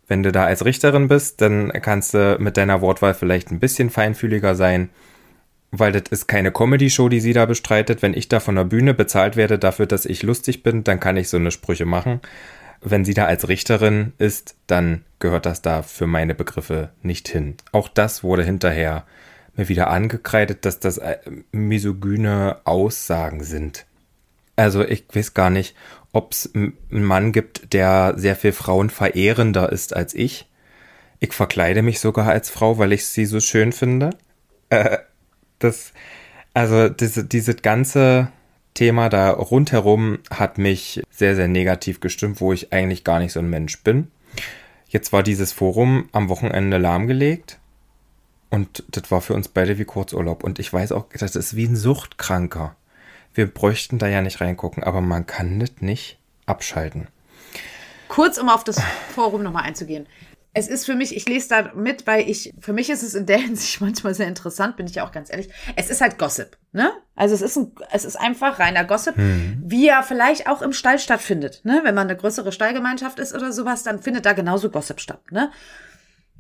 Wenn 0.08 0.24
du 0.24 0.32
da 0.32 0.46
als 0.46 0.64
Richterin 0.64 1.08
bist, 1.08 1.42
dann 1.42 1.72
kannst 1.82 2.14
du 2.14 2.38
mit 2.40 2.58
deiner 2.58 2.82
Wortwahl 2.82 3.14
vielleicht 3.14 3.52
ein 3.52 3.60
bisschen 3.60 3.90
feinfühliger 3.90 4.56
sein, 4.56 4.90
weil 5.72 5.92
das 5.92 6.04
ist 6.12 6.28
keine 6.28 6.52
Comedy-Show, 6.52 7.10
die 7.10 7.20
sie 7.20 7.34
da 7.34 7.46
bestreitet. 7.46 8.02
Wenn 8.02 8.14
ich 8.14 8.30
da 8.30 8.40
von 8.40 8.56
der 8.56 8.64
Bühne 8.64 8.94
bezahlt 8.94 9.36
werde 9.36 9.58
dafür, 9.58 9.88
dass 9.88 10.06
ich 10.06 10.24
lustig 10.24 10.64
bin, 10.64 10.84
dann 10.84 11.00
kann 11.00 11.18
ich 11.18 11.28
so 11.28 11.38
eine 11.38 11.52
Sprüche 11.52 11.86
machen. 11.86 12.22
Wenn 12.82 13.04
sie 13.04 13.16
da 13.16 13.26
als 13.26 13.48
Richterin 13.48 14.14
ist, 14.20 14.56
dann 14.68 15.04
gehört 15.20 15.48
das 15.48 15.64
da 15.64 15.82
für 15.82 16.06
meine 16.06 16.36
Begriffe 16.36 16.92
nicht 17.02 17.28
hin. 17.28 17.56
Auch 17.72 17.90
das 17.90 18.24
wurde 18.24 18.44
hinterher 18.44 19.06
mir 19.58 19.70
wieder 19.70 19.90
angekreidet, 19.90 20.66
dass 20.66 20.80
das 20.80 20.98
äh, 20.98 21.18
misogyne 21.52 22.58
Aussagen 22.66 23.44
sind. 23.44 23.86
Also 24.56 24.84
ich 24.84 25.06
weiß 25.14 25.34
gar 25.34 25.50
nicht, 25.50 25.76
ob 26.14 26.32
es 26.32 26.52
einen 26.54 26.76
Mann 26.90 27.32
gibt, 27.32 27.74
der 27.74 28.14
sehr 28.18 28.36
viel 28.36 28.54
Frauen 28.54 28.90
verehrender 28.90 29.72
ist 29.72 29.96
als 29.96 30.14
ich. 30.14 30.48
Ich 31.20 31.34
verkleide 31.34 31.82
mich 31.82 32.00
sogar 32.00 32.28
als 32.28 32.50
Frau, 32.50 32.78
weil 32.78 32.94
ich 32.94 33.06
sie 33.06 33.26
so 33.26 33.40
schön 33.40 33.72
finde. 33.72 34.12
Äh, 34.70 35.00
das, 35.60 35.94
also 36.54 36.90
diese, 36.90 37.26
dieses 37.26 37.62
ganze 37.62 38.30
Thema 38.74 39.10
da 39.10 39.32
rundherum 39.32 40.20
hat 40.30 40.58
mich 40.58 41.02
sehr, 41.10 41.36
sehr 41.36 41.48
negativ 41.48 42.00
gestimmt, 42.00 42.42
wo 42.42 42.54
ich 42.54 42.74
eigentlich 42.74 43.04
gar 43.04 43.20
nicht 43.20 43.32
so 43.32 43.40
ein 43.40 43.50
Mensch 43.50 43.82
bin. 43.84 44.12
Jetzt 44.88 45.14
war 45.14 45.24
dieses 45.24 45.52
Forum 45.52 46.10
am 46.12 46.30
Wochenende 46.30 46.78
lahmgelegt 46.78 47.60
und 48.56 48.84
das 48.90 49.12
war 49.12 49.22
für 49.22 49.34
uns 49.34 49.48
beide 49.48 49.78
wie 49.78 49.86
Kurzurlaub. 49.86 50.44
Und 50.44 50.60
ich 50.60 50.72
weiß 50.72 50.92
auch, 50.92 51.06
das 51.18 51.36
ist 51.36 51.56
wie 51.56 51.66
ein 51.66 51.76
Suchtkranker. 51.76 52.76
Wir 53.34 53.48
bräuchten 53.48 54.00
da 54.00 54.08
ja 54.08 54.22
nicht 54.22 54.42
reingucken, 54.42 54.84
aber 54.84 55.02
man 55.02 55.26
kann 55.26 55.60
das 55.60 55.72
nicht 55.82 56.18
abschalten. 56.46 57.08
Kurz, 58.08 58.38
um 58.38 58.50
auf 58.50 58.64
das 58.64 58.82
Forum 59.14 59.44
nochmal 59.44 59.64
einzugehen 59.64 60.08
es 60.58 60.70
ist 60.70 60.86
für 60.86 60.96
mich, 60.96 61.16
ich 61.16 61.28
lese 61.28 61.50
da 61.50 61.74
mit, 61.76 62.08
weil 62.08 62.30
ich, 62.30 62.54
für 62.60 62.72
mich 62.72 62.90
ist 62.90 63.04
es 63.04 63.14
in 63.14 63.26
der 63.26 63.38
Hinsicht 63.38 63.82
manchmal 63.82 64.16
sehr 64.16 64.28
interessant, 64.28 64.78
bin 64.78 64.88
ich 64.88 64.96
ja 64.96 65.06
auch 65.06 65.12
ganz 65.12 65.30
ehrlich. 65.30 65.50
Es 65.76 65.90
ist 65.90 66.02
halt 66.02 66.18
Gossip, 66.18 66.58
ne? 66.72 66.92
Also 67.16 67.36
es 67.36 67.42
ist 67.42 67.58
ein, 67.58 67.74
es 67.92 68.06
ist 68.06 68.16
einfach 68.16 68.58
reiner 68.58 68.86
Gossip, 68.86 69.18
mhm. 69.18 69.62
wie 69.64 69.88
er 69.88 70.02
vielleicht 70.02 70.48
auch 70.48 70.62
im 70.62 70.72
Stall 70.72 70.98
stattfindet, 70.98 71.62
ne? 71.66 71.82
Wenn 71.84 71.94
man 71.94 72.08
eine 72.08 72.18
größere 72.18 72.54
Stallgemeinschaft 72.54 73.20
ist 73.20 73.36
oder 73.36 73.52
sowas, 73.52 73.84
dann 73.84 74.02
findet 74.02 74.26
da 74.26 74.32
genauso 74.32 74.70
Gossip 74.70 75.02
statt, 75.02 75.22
ne? 75.30 75.52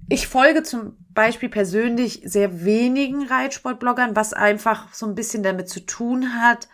Ich 0.08 0.28
folge 0.28 0.62
zum 0.62 0.98
Beispiel 1.10 1.50
persönlich 1.50 2.22
sehr 2.26 2.64
wenigen 2.64 3.28
Reitsportbloggern, 3.28 4.16
was 4.16 4.34
einfach 4.34 4.94
so 4.94 5.08
ein 5.08 5.16
bisschen 5.16 5.42
damit 5.42 5.68
zu 5.68 5.80
tun 5.80 6.40
hat. 6.40 6.68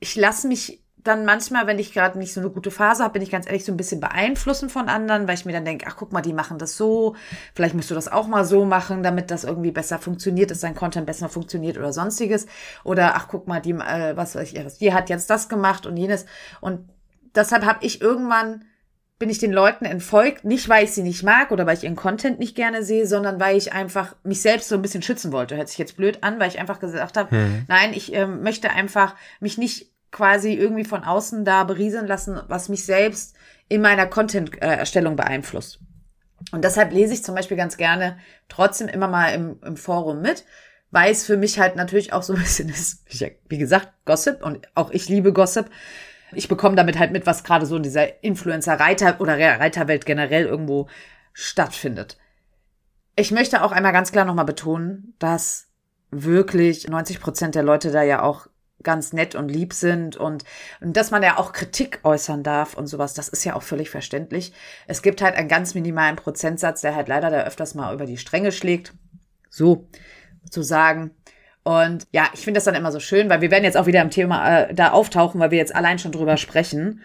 Ich 0.00 0.16
lasse 0.16 0.48
mich 0.48 0.82
dann 0.96 1.26
manchmal, 1.26 1.66
wenn 1.66 1.78
ich 1.78 1.92
gerade 1.92 2.18
nicht 2.18 2.32
so 2.32 2.40
eine 2.40 2.48
gute 2.48 2.70
Phase 2.70 3.02
habe, 3.04 3.12
bin 3.12 3.22
ich 3.22 3.30
ganz 3.30 3.46
ehrlich 3.46 3.66
so 3.66 3.72
ein 3.72 3.76
bisschen 3.76 4.00
beeinflussen 4.00 4.70
von 4.70 4.88
anderen, 4.88 5.28
weil 5.28 5.34
ich 5.34 5.44
mir 5.44 5.52
dann 5.52 5.66
denke, 5.66 5.84
ach 5.86 5.96
guck 5.96 6.12
mal, 6.12 6.22
die 6.22 6.32
machen 6.32 6.56
das 6.56 6.78
so, 6.78 7.14
vielleicht 7.54 7.74
musst 7.74 7.90
du 7.90 7.94
das 7.94 8.10
auch 8.10 8.26
mal 8.26 8.46
so 8.46 8.64
machen, 8.64 9.02
damit 9.02 9.30
das 9.30 9.44
irgendwie 9.44 9.70
besser 9.70 9.98
funktioniert, 9.98 10.50
dass 10.50 10.60
dein 10.60 10.74
Content 10.74 11.04
besser 11.04 11.28
funktioniert 11.28 11.76
oder 11.76 11.92
sonstiges. 11.92 12.46
Oder 12.84 13.16
ach 13.16 13.28
guck 13.28 13.46
mal, 13.46 13.60
die, 13.60 13.72
äh, 13.72 14.16
was 14.16 14.34
weiß 14.34 14.50
ich, 14.50 14.78
die 14.78 14.94
hat 14.94 15.10
jetzt 15.10 15.28
das 15.28 15.50
gemacht 15.50 15.84
und 15.84 15.98
jenes. 15.98 16.24
Und 16.62 16.88
deshalb 17.34 17.66
habe 17.66 17.84
ich 17.84 18.00
irgendwann 18.00 18.64
bin 19.24 19.30
ich 19.30 19.38
den 19.38 19.54
Leuten 19.54 19.86
entfolgt, 19.86 20.44
nicht 20.44 20.68
weil 20.68 20.84
ich 20.84 20.92
sie 20.92 21.02
nicht 21.02 21.22
mag 21.22 21.50
oder 21.50 21.64
weil 21.64 21.78
ich 21.78 21.84
ihren 21.84 21.96
Content 21.96 22.38
nicht 22.38 22.54
gerne 22.54 22.82
sehe, 22.82 23.06
sondern 23.06 23.40
weil 23.40 23.56
ich 23.56 23.72
einfach 23.72 24.14
mich 24.22 24.42
selbst 24.42 24.68
so 24.68 24.74
ein 24.74 24.82
bisschen 24.82 25.00
schützen 25.00 25.32
wollte. 25.32 25.56
Hört 25.56 25.70
sich 25.70 25.78
jetzt 25.78 25.96
blöd 25.96 26.18
an, 26.20 26.38
weil 26.38 26.48
ich 26.48 26.58
einfach 26.58 26.78
gesagt 26.78 27.16
habe, 27.16 27.30
hm. 27.30 27.64
nein, 27.66 27.94
ich 27.94 28.14
äh, 28.14 28.26
möchte 28.26 28.68
einfach 28.68 29.14
mich 29.40 29.56
nicht 29.56 29.90
quasi 30.10 30.52
irgendwie 30.52 30.84
von 30.84 31.04
außen 31.04 31.42
da 31.46 31.64
berieseln 31.64 32.06
lassen, 32.06 32.38
was 32.48 32.68
mich 32.68 32.84
selbst 32.84 33.34
in 33.68 33.80
meiner 33.80 34.04
Content-Erstellung 34.04 35.16
beeinflusst. 35.16 35.78
Und 36.52 36.62
deshalb 36.62 36.92
lese 36.92 37.14
ich 37.14 37.24
zum 37.24 37.34
Beispiel 37.34 37.56
ganz 37.56 37.78
gerne 37.78 38.18
trotzdem 38.50 38.88
immer 38.88 39.08
mal 39.08 39.28
im, 39.28 39.56
im 39.64 39.78
Forum 39.78 40.20
mit, 40.20 40.44
weil 40.90 41.10
es 41.10 41.24
für 41.24 41.38
mich 41.38 41.58
halt 41.58 41.76
natürlich 41.76 42.12
auch 42.12 42.22
so 42.22 42.34
ein 42.34 42.42
bisschen 42.42 42.68
ist, 42.68 43.06
wie 43.48 43.56
gesagt, 43.56 43.88
Gossip 44.04 44.44
und 44.44 44.68
auch 44.74 44.90
ich 44.90 45.08
liebe 45.08 45.32
Gossip. 45.32 45.70
Ich 46.36 46.48
bekomme 46.48 46.76
damit 46.76 46.98
halt 46.98 47.12
mit, 47.12 47.26
was 47.26 47.44
gerade 47.44 47.66
so 47.66 47.76
in 47.76 47.82
dieser 47.82 48.22
Influencer-Reiter 48.22 49.20
oder 49.20 49.38
Reiterwelt 49.38 50.06
generell 50.06 50.46
irgendwo 50.46 50.88
stattfindet. 51.32 52.18
Ich 53.16 53.30
möchte 53.30 53.62
auch 53.62 53.72
einmal 53.72 53.92
ganz 53.92 54.12
klar 54.12 54.24
nochmal 54.24 54.44
betonen, 54.44 55.14
dass 55.18 55.68
wirklich 56.10 56.88
90 56.88 57.20
Prozent 57.20 57.54
der 57.54 57.62
Leute 57.62 57.90
da 57.90 58.02
ja 58.02 58.22
auch 58.22 58.48
ganz 58.82 59.12
nett 59.12 59.34
und 59.34 59.48
lieb 59.48 59.72
sind 59.72 60.16
und, 60.16 60.44
und 60.80 60.96
dass 60.96 61.10
man 61.10 61.22
ja 61.22 61.38
auch 61.38 61.52
Kritik 61.52 62.00
äußern 62.02 62.42
darf 62.42 62.74
und 62.74 62.86
sowas, 62.86 63.14
das 63.14 63.28
ist 63.28 63.44
ja 63.44 63.54
auch 63.54 63.62
völlig 63.62 63.90
verständlich. 63.90 64.52
Es 64.86 65.02
gibt 65.02 65.22
halt 65.22 65.36
einen 65.36 65.48
ganz 65.48 65.74
minimalen 65.74 66.16
Prozentsatz, 66.16 66.82
der 66.82 66.94
halt 66.94 67.08
leider 67.08 67.30
da 67.30 67.42
öfters 67.42 67.74
mal 67.74 67.94
über 67.94 68.06
die 68.06 68.18
Stränge 68.18 68.52
schlägt. 68.52 68.92
So 69.50 69.88
zu 70.50 70.62
sagen. 70.62 71.12
Und 71.64 72.06
ja, 72.12 72.28
ich 72.34 72.40
finde 72.40 72.58
das 72.58 72.64
dann 72.64 72.74
immer 72.74 72.92
so 72.92 73.00
schön, 73.00 73.30
weil 73.30 73.40
wir 73.40 73.50
werden 73.50 73.64
jetzt 73.64 73.76
auch 73.76 73.86
wieder 73.86 74.02
im 74.02 74.10
Thema 74.10 74.60
äh, 74.60 74.74
da 74.74 74.92
auftauchen, 74.92 75.40
weil 75.40 75.50
wir 75.50 75.58
jetzt 75.58 75.74
allein 75.74 75.98
schon 75.98 76.12
drüber 76.12 76.36
sprechen. 76.36 77.00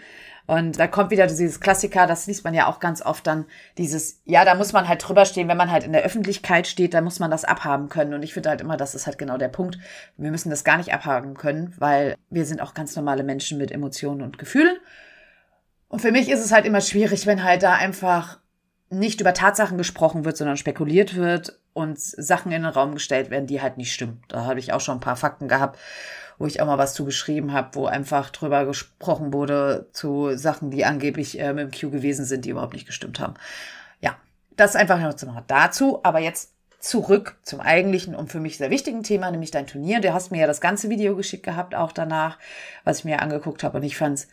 Und 0.48 0.80
da 0.80 0.88
kommt 0.88 1.12
wieder 1.12 1.28
dieses 1.28 1.60
Klassiker, 1.60 2.08
das 2.08 2.26
liest 2.26 2.44
man 2.44 2.56
ja 2.56 2.68
auch 2.68 2.80
ganz 2.80 3.04
oft 3.04 3.26
dann, 3.28 3.46
dieses, 3.78 4.20
ja, 4.26 4.44
da 4.44 4.56
muss 4.56 4.74
man 4.74 4.88
halt 4.88 5.08
drüber 5.08 5.26
stehen, 5.26 5.48
wenn 5.48 5.58
man 5.58 5.72
halt 5.72 5.84
in 5.84 5.94
der 5.94 6.02
Öffentlichkeit 6.02 6.66
steht, 6.68 6.94
da 6.94 7.02
muss 7.02 7.20
man 7.20 7.30
das 7.32 7.46
abhaben 7.46 7.88
können. 7.88 8.16
Und 8.16 8.24
ich 8.24 8.34
finde 8.34 8.50
halt 8.50 8.60
immer, 8.60 8.76
das 8.76 8.96
ist 8.96 9.06
halt 9.06 9.18
genau 9.18 9.38
der 9.38 9.48
Punkt. 9.48 9.78
Wir 10.18 10.32
müssen 10.32 10.50
das 10.50 10.64
gar 10.64 10.78
nicht 10.78 10.92
abhaben 10.92 11.36
können, 11.36 11.74
weil 11.78 12.16
wir 12.30 12.46
sind 12.46 12.62
auch 12.62 12.74
ganz 12.74 12.96
normale 12.96 13.24
Menschen 13.24 13.60
mit 13.60 13.72
Emotionen 13.72 14.24
und 14.24 14.40
Gefühlen. 14.40 14.76
Und 15.88 16.02
für 16.02 16.12
mich 16.12 16.30
ist 16.30 16.44
es 16.44 16.52
halt 16.52 16.66
immer 16.66 16.82
schwierig, 16.82 17.28
wenn 17.28 17.44
halt 17.44 17.64
da 17.64 17.76
einfach 17.76 18.40
nicht 18.90 19.22
über 19.22 19.34
Tatsachen 19.34 19.78
gesprochen 19.78 20.26
wird, 20.26 20.38
sondern 20.38 20.58
spekuliert 20.58 21.16
wird 21.16 21.60
und 21.74 22.00
Sachen 22.00 22.52
in 22.52 22.64
den 22.64 22.72
Raum 22.72 22.94
gestellt 22.94 23.30
werden, 23.30 23.48
die 23.48 23.62
halt 23.62 23.78
nicht 23.78 23.94
stimmen. 23.94 24.22
Da 24.28 24.46
habe 24.46 24.60
ich 24.60 24.74
auch 24.74 24.82
schon 24.82 24.98
ein 24.98 25.02
paar 25.02 25.16
Fakten 25.16 25.48
gehabt 25.48 25.78
wo 26.40 26.48
ich 26.48 26.62
auch 26.62 26.66
mal 26.66 26.78
was 26.78 26.94
zu 26.94 27.06
geschrieben 27.06 27.52
habe, 27.52 27.76
wo 27.76 27.86
einfach 27.86 28.30
drüber 28.30 28.66
gesprochen 28.66 29.34
wurde 29.34 29.90
zu 29.92 30.36
Sachen, 30.38 30.72
die 30.72 30.86
angeblich 30.86 31.38
äh, 31.38 31.54
dem 31.54 31.70
Q 31.70 31.92
gewesen 31.92 32.26
sind, 32.26 32.46
die 32.46 32.50
überhaupt 32.50 32.74
nicht 32.74 32.88
gestimmt 32.88 33.20
haben. 33.20 33.34
Ja, 34.00 34.18
das 34.56 34.78
einfach 34.78 35.00
noch 35.00 35.42
dazu. 35.46 36.00
Aber 36.04 36.20
jetzt 36.20 36.54
zurück 36.80 37.36
zum 37.44 37.60
eigentlichen 37.60 38.16
und 38.16 38.32
für 38.32 38.40
mich 38.40 38.58
sehr 38.58 38.70
wichtigen 38.70 39.04
Thema, 39.04 39.30
nämlich 39.30 39.52
dein 39.52 39.68
Turnier. 39.68 40.00
Du 40.00 40.14
hast 40.14 40.32
mir 40.32 40.40
ja 40.40 40.48
das 40.48 40.62
ganze 40.62 40.90
Video 40.90 41.18
geschickt 41.18 41.44
gehabt, 41.44 41.76
auch 41.76 41.92
danach, 41.92 42.40
was 42.86 43.00
ich 43.00 43.06
mir 43.06 43.22
angeguckt 43.22 43.64
habe. 43.64 43.78
Und 43.78 43.84
ich 43.84 43.98
fand's 43.98 44.30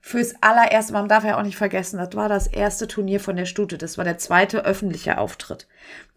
fürs 0.00 0.34
allererste, 0.40 0.92
man 0.92 1.08
darf 1.08 1.24
ja 1.24 1.38
auch 1.38 1.42
nicht 1.42 1.56
vergessen, 1.56 1.98
das 1.98 2.14
war 2.14 2.28
das 2.28 2.46
erste 2.46 2.88
Turnier 2.88 3.20
von 3.20 3.36
der 3.36 3.46
Stute. 3.46 3.78
Das 3.78 3.98
war 3.98 4.04
der 4.04 4.18
zweite 4.18 4.64
öffentliche 4.64 5.18
Auftritt. 5.18 5.68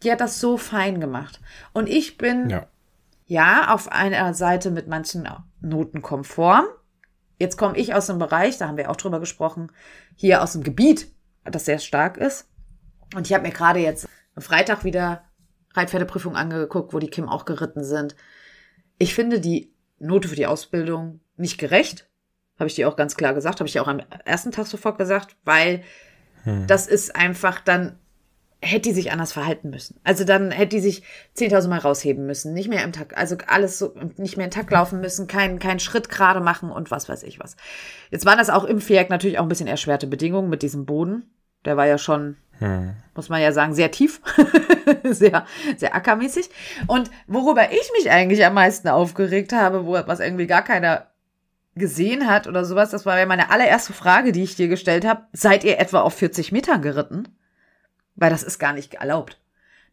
Die 0.04 0.12
hat 0.12 0.22
das 0.22 0.40
so 0.40 0.58
fein 0.58 1.00
gemacht. 1.00 1.40
Und 1.74 1.90
ich 1.90 2.18
bin 2.18 2.50
ja 2.50 2.68
ja, 3.32 3.74
auf 3.74 3.90
einer 3.90 4.34
Seite 4.34 4.72
mit 4.72 4.90
manchen 4.90 5.26
Noten 5.62 6.02
konform. 6.02 6.66
Jetzt 7.40 7.58
komme 7.58 7.78
ich 7.78 7.94
aus 7.94 8.08
dem 8.08 8.20
Bereich, 8.20 8.58
da 8.58 8.68
haben 8.68 8.76
wir 8.76 8.92
auch 8.92 8.98
drüber 8.98 9.22
gesprochen, 9.22 9.72
hier 10.18 10.44
aus 10.44 10.52
dem 10.52 10.64
Gebiet, 10.64 11.08
das 11.46 11.64
sehr 11.64 11.80
stark 11.80 12.18
ist. 12.18 12.50
Und 13.16 13.28
ich 13.28 13.34
habe 13.34 13.48
mir 13.48 13.54
gerade 13.54 13.80
jetzt 13.80 14.06
am 14.36 14.42
Freitag 14.42 14.84
wieder 14.84 15.24
Reitpferdeprüfung 15.74 16.36
angeguckt, 16.36 16.94
wo 16.94 17.00
die 17.00 17.10
Kim 17.10 17.30
auch 17.30 17.46
geritten 17.46 17.86
sind. 17.86 18.18
Ich 18.98 19.16
finde 19.16 19.40
die 19.40 19.74
Note 19.98 20.28
für 20.28 20.36
die 20.36 20.48
Ausbildung 20.48 21.22
nicht 21.38 21.58
gerecht. 21.58 22.10
Habe 22.62 22.70
ich 22.70 22.76
dir 22.76 22.88
auch 22.88 22.96
ganz 22.96 23.18
klar 23.18 23.34
gesagt, 23.34 23.60
habe 23.60 23.68
ich 23.68 23.74
dir 23.74 23.82
auch 23.82 23.88
am 23.88 24.02
ersten 24.24 24.52
Tag 24.52 24.68
sofort 24.68 24.98
gesagt, 24.98 25.36
weil 25.44 25.82
hm. 26.44 26.68
das 26.68 26.88
ist 26.88 27.16
einfach 27.16 27.60
dann 27.60 27.98
hätte 28.64 28.90
die 28.90 28.94
sich 28.94 29.12
anders 29.12 29.34
verhalten 29.34 29.72
müssen. 29.72 30.00
Also 30.04 30.24
dann 30.24 30.52
hätte 30.52 30.76
die 30.76 30.82
sich 30.82 31.02
10.000 31.36 31.68
Mal 31.68 31.80
rausheben 31.80 32.28
müssen, 32.28 32.54
nicht 32.54 32.70
mehr 32.70 32.84
im 32.84 32.92
Takt, 32.92 33.18
also 33.18 33.36
alles 33.48 33.80
so, 33.80 33.96
nicht 34.18 34.38
mehr 34.38 34.46
im 34.46 34.52
Takt 34.52 34.72
laufen 34.72 35.02
müssen, 35.02 35.28
keinen 35.28 35.58
keinen 35.58 35.80
Schritt 35.80 36.10
gerade 36.10 36.42
machen 36.42 36.72
und 36.72 36.92
was 36.92 37.10
weiß 37.10 37.24
ich 37.24 37.40
was. 37.40 37.56
Jetzt 38.12 38.26
waren 38.26 38.38
das 38.38 38.52
auch 38.52 38.64
im 38.64 38.80
Viereck 38.80 39.10
natürlich 39.10 39.40
auch 39.40 39.44
ein 39.44 39.50
bisschen 39.50 39.68
erschwerte 39.68 40.06
Bedingungen 40.06 40.50
mit 40.50 40.62
diesem 40.62 40.86
Boden. 40.86 41.32
Der 41.66 41.76
war 41.76 41.88
ja 41.88 41.98
schon, 41.98 42.38
hm. 42.60 42.94
muss 43.16 43.30
man 43.30 43.42
ja 43.42 43.52
sagen, 43.52 43.74
sehr 43.74 43.90
tief, 43.90 44.22
sehr, 45.04 45.46
sehr 45.76 45.96
ackermäßig. 45.96 46.50
Und 46.86 47.10
worüber 47.26 47.72
ich 47.72 47.92
mich 47.98 48.12
eigentlich 48.12 48.46
am 48.46 48.54
meisten 48.54 48.88
aufgeregt 48.88 49.54
habe, 49.54 49.88
wo, 49.88 49.94
was 49.94 50.20
irgendwie 50.20 50.48
gar 50.48 50.64
keiner 50.64 51.11
gesehen 51.76 52.28
hat 52.28 52.48
oder 52.48 52.66
sowas, 52.66 52.90
das 52.90 53.06
war 53.06 53.18
ja 53.20 53.26
meine 53.26 53.50
allererste 53.50 53.94
Frage, 53.94 54.32
die 54.32 54.44
ich 54.44 54.56
dir 54.56 54.68
gestellt 54.68 55.06
habe. 55.06 55.26
Seid 55.32 55.64
ihr 55.64 55.80
etwa 55.80 56.02
auf 56.02 56.14
40 56.16 56.52
Metern 56.52 56.82
geritten? 56.82 57.28
weil 58.16 58.30
das 58.30 58.44
ist 58.44 58.60
gar 58.60 58.74
nicht 58.74 58.94
erlaubt. 58.96 59.40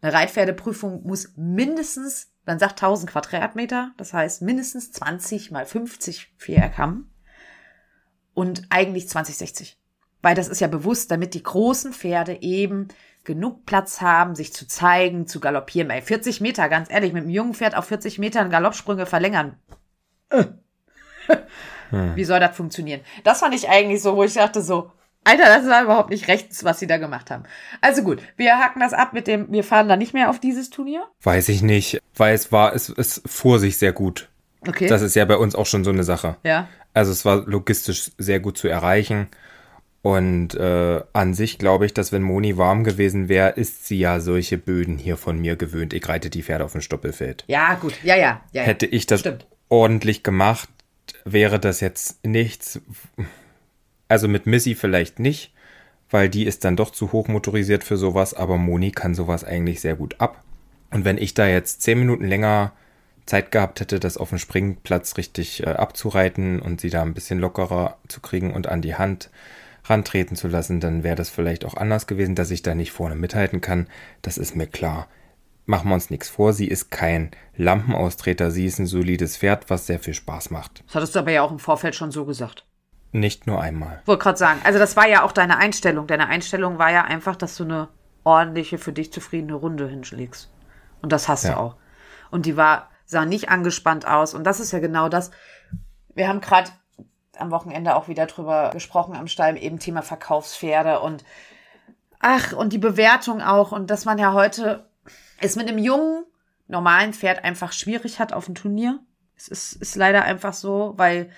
Eine 0.00 0.12
Reitpferdeprüfung 0.12 1.02
muss 1.02 1.32
mindestens, 1.36 2.30
man 2.46 2.58
sagt 2.58 2.82
1000 2.82 3.10
Quadratmeter, 3.10 3.92
das 3.96 4.12
heißt 4.12 4.42
mindestens 4.42 4.92
20 4.92 5.50
mal 5.50 5.66
50 5.66 6.34
Viereck 6.36 6.74
und 8.34 8.62
eigentlich 8.70 9.08
2060. 9.08 9.80
Weil 10.22 10.34
das 10.34 10.48
ist 10.48 10.60
ja 10.60 10.68
bewusst, 10.68 11.10
damit 11.10 11.34
die 11.34 11.42
großen 11.42 11.92
Pferde 11.92 12.42
eben 12.42 12.88
genug 13.24 13.66
Platz 13.66 14.00
haben, 14.00 14.34
sich 14.34 14.52
zu 14.52 14.66
zeigen, 14.66 15.26
zu 15.26 15.40
galoppieren. 15.40 15.90
Ey, 15.90 16.02
40 16.02 16.40
Meter, 16.40 16.68
ganz 16.68 16.90
ehrlich, 16.90 17.12
mit 17.12 17.22
einem 17.22 17.30
jungen 17.30 17.54
Pferd 17.54 17.76
auf 17.76 17.86
40 17.86 18.18
Metern 18.18 18.50
Galoppsprünge 18.50 19.06
verlängern. 19.06 19.56
Äh. 20.30 20.44
Hm. 21.90 22.16
Wie 22.16 22.24
soll 22.24 22.38
das 22.38 22.54
funktionieren? 22.54 23.00
Das 23.24 23.40
fand 23.40 23.54
ich 23.54 23.70
eigentlich 23.70 24.02
so, 24.02 24.14
wo 24.14 24.22
ich 24.22 24.34
dachte 24.34 24.60
so, 24.60 24.90
Alter, 25.24 25.44
das 25.44 25.66
war 25.66 25.82
überhaupt 25.82 26.10
nicht 26.10 26.28
rechts, 26.28 26.62
was 26.62 26.78
sie 26.78 26.86
da 26.86 26.98
gemacht 26.98 27.30
haben. 27.30 27.44
Also 27.80 28.02
gut, 28.02 28.20
wir 28.36 28.58
hacken 28.58 28.80
das 28.80 28.92
ab 28.92 29.14
mit 29.14 29.26
dem, 29.26 29.50
wir 29.50 29.64
fahren 29.64 29.88
da 29.88 29.96
nicht 29.96 30.12
mehr 30.12 30.28
auf 30.28 30.38
dieses 30.38 30.68
Turnier. 30.68 31.04
Weiß 31.22 31.48
ich 31.48 31.62
nicht, 31.62 31.98
weil 32.14 32.34
es 32.34 32.52
war, 32.52 32.74
es, 32.74 32.90
es 32.90 33.22
fuhr 33.24 33.58
sich 33.58 33.78
sehr 33.78 33.92
gut. 33.92 34.28
Okay. 34.66 34.86
Das 34.86 35.00
ist 35.00 35.16
ja 35.16 35.24
bei 35.24 35.38
uns 35.38 35.54
auch 35.54 35.64
schon 35.66 35.82
so 35.82 35.90
eine 35.90 36.04
Sache. 36.04 36.36
Ja. 36.44 36.68
Also 36.92 37.10
es 37.10 37.24
war 37.24 37.46
logistisch 37.46 38.10
sehr 38.18 38.40
gut 38.40 38.58
zu 38.58 38.68
erreichen 38.68 39.28
Und 40.02 40.54
äh, 40.54 41.02
an 41.12 41.34
sich 41.34 41.58
glaube 41.58 41.84
ich, 41.84 41.92
dass 41.92 42.12
wenn 42.12 42.22
Moni 42.22 42.56
warm 42.56 42.84
gewesen 42.84 43.28
wäre, 43.28 43.50
ist 43.50 43.86
sie 43.86 43.98
ja 43.98 44.20
solche 44.20 44.56
Böden 44.56 44.96
hier 44.96 45.16
von 45.16 45.38
mir 45.38 45.56
gewöhnt. 45.56 45.92
Ich 45.92 46.08
reite 46.08 46.30
die 46.30 46.42
Pferde 46.42 46.64
auf 46.64 46.74
ein 46.74 46.82
Stoppelfeld. 46.82 47.44
Ja, 47.48 47.74
gut. 47.74 47.94
Ja, 48.02 48.16
ja. 48.16 48.40
ja, 48.52 48.60
ja. 48.60 48.62
Hätte 48.62 48.86
ich 48.86 49.06
das 49.06 49.20
Stimmt. 49.20 49.46
ordentlich 49.68 50.22
gemacht, 50.22 50.68
wäre 51.24 51.58
das 51.58 51.80
jetzt 51.80 52.24
nichts. 52.24 52.80
Also 54.08 54.28
mit 54.28 54.46
Missy 54.46 54.74
vielleicht 54.74 55.18
nicht, 55.18 55.52
weil 56.10 56.28
die 56.28 56.46
ist 56.46 56.64
dann 56.64 56.76
doch 56.76 56.90
zu 56.90 57.12
hoch 57.12 57.28
motorisiert 57.28 57.84
für 57.84 57.96
sowas, 57.96 58.34
aber 58.34 58.56
Moni 58.56 58.90
kann 58.90 59.14
sowas 59.14 59.44
eigentlich 59.44 59.80
sehr 59.80 59.96
gut 59.96 60.20
ab. 60.20 60.42
Und 60.90 61.04
wenn 61.04 61.18
ich 61.18 61.34
da 61.34 61.46
jetzt 61.46 61.82
zehn 61.82 61.98
Minuten 61.98 62.26
länger 62.26 62.72
Zeit 63.26 63.52
gehabt 63.52 63.80
hätte, 63.80 64.00
das 64.00 64.16
auf 64.16 64.30
dem 64.30 64.38
Springplatz 64.38 65.18
richtig 65.18 65.62
äh, 65.62 65.70
abzureiten 65.70 66.60
und 66.60 66.80
sie 66.80 66.90
da 66.90 67.02
ein 67.02 67.14
bisschen 67.14 67.38
lockerer 67.38 67.98
zu 68.08 68.20
kriegen 68.20 68.54
und 68.54 68.66
an 68.66 68.80
die 68.80 68.94
Hand 68.94 69.30
rantreten 69.84 70.36
zu 70.36 70.48
lassen, 70.48 70.80
dann 70.80 71.02
wäre 71.04 71.16
das 71.16 71.28
vielleicht 71.28 71.64
auch 71.64 71.74
anders 71.74 72.06
gewesen, 72.06 72.34
dass 72.34 72.50
ich 72.50 72.62
da 72.62 72.74
nicht 72.74 72.92
vorne 72.92 73.14
mithalten 73.14 73.60
kann. 73.60 73.86
Das 74.22 74.38
ist 74.38 74.56
mir 74.56 74.66
klar. 74.66 75.08
Machen 75.68 75.90
wir 75.90 75.94
uns 75.96 76.08
nichts 76.08 76.30
vor, 76.30 76.54
sie 76.54 76.66
ist 76.66 76.90
kein 76.90 77.30
Lampenaustreter, 77.54 78.50
sie 78.50 78.64
ist 78.64 78.78
ein 78.78 78.86
solides 78.86 79.36
Pferd, 79.36 79.68
was 79.68 79.86
sehr 79.86 79.98
viel 79.98 80.14
Spaß 80.14 80.48
macht. 80.48 80.82
Das 80.86 80.94
hattest 80.94 81.14
du 81.14 81.18
aber 81.18 81.30
ja 81.30 81.42
auch 81.42 81.50
im 81.50 81.58
Vorfeld 81.58 81.94
schon 81.94 82.10
so 82.10 82.24
gesagt. 82.24 82.64
Nicht 83.12 83.46
nur 83.46 83.60
einmal. 83.60 84.00
Wollte 84.06 84.22
gerade 84.22 84.38
sagen, 84.38 84.60
also 84.64 84.78
das 84.78 84.96
war 84.96 85.06
ja 85.06 85.24
auch 85.24 85.32
deine 85.32 85.58
Einstellung. 85.58 86.06
Deine 86.06 86.28
Einstellung 86.28 86.78
war 86.78 86.90
ja 86.90 87.04
einfach, 87.04 87.36
dass 87.36 87.54
du 87.54 87.64
eine 87.64 87.88
ordentliche, 88.24 88.78
für 88.78 88.94
dich 88.94 89.12
zufriedene 89.12 89.52
Runde 89.52 89.86
hinschlägst. 89.86 90.50
Und 91.02 91.12
das 91.12 91.28
hast 91.28 91.44
Ja. 91.44 91.50
du 91.52 91.58
auch. 91.58 91.76
Und 92.30 92.46
die 92.46 92.56
war, 92.56 92.88
sah 93.04 93.26
nicht 93.26 93.50
angespannt 93.50 94.06
aus. 94.08 94.32
Und 94.32 94.44
das 94.44 94.60
ist 94.60 94.72
ja 94.72 94.78
genau 94.78 95.10
das. 95.10 95.30
Wir 96.14 96.28
haben 96.28 96.40
gerade 96.40 96.70
am 97.36 97.50
Wochenende 97.50 97.94
auch 97.94 98.08
wieder 98.08 98.24
drüber 98.24 98.70
gesprochen 98.72 99.14
am 99.14 99.28
Stall, 99.28 99.58
eben 99.62 99.78
Thema 99.78 100.00
Verkaufspferde 100.00 101.00
und 101.00 101.24
ach, 102.20 102.54
und 102.54 102.72
die 102.72 102.78
Bewertung 102.78 103.42
auch. 103.42 103.70
Und 103.70 103.90
dass 103.90 104.06
man 104.06 104.16
ja 104.16 104.32
heute 104.32 104.87
es 105.40 105.56
mit 105.56 105.68
einem 105.68 105.78
jungen, 105.78 106.24
normalen 106.66 107.12
Pferd 107.12 107.44
einfach 107.44 107.72
schwierig 107.72 108.18
hat 108.18 108.32
auf 108.32 108.46
dem 108.46 108.54
Turnier. 108.54 109.00
Es 109.36 109.48
ist, 109.48 109.74
ist 109.74 109.96
leider 109.96 110.24
einfach 110.24 110.52
so, 110.52 110.94
weil 110.96 111.30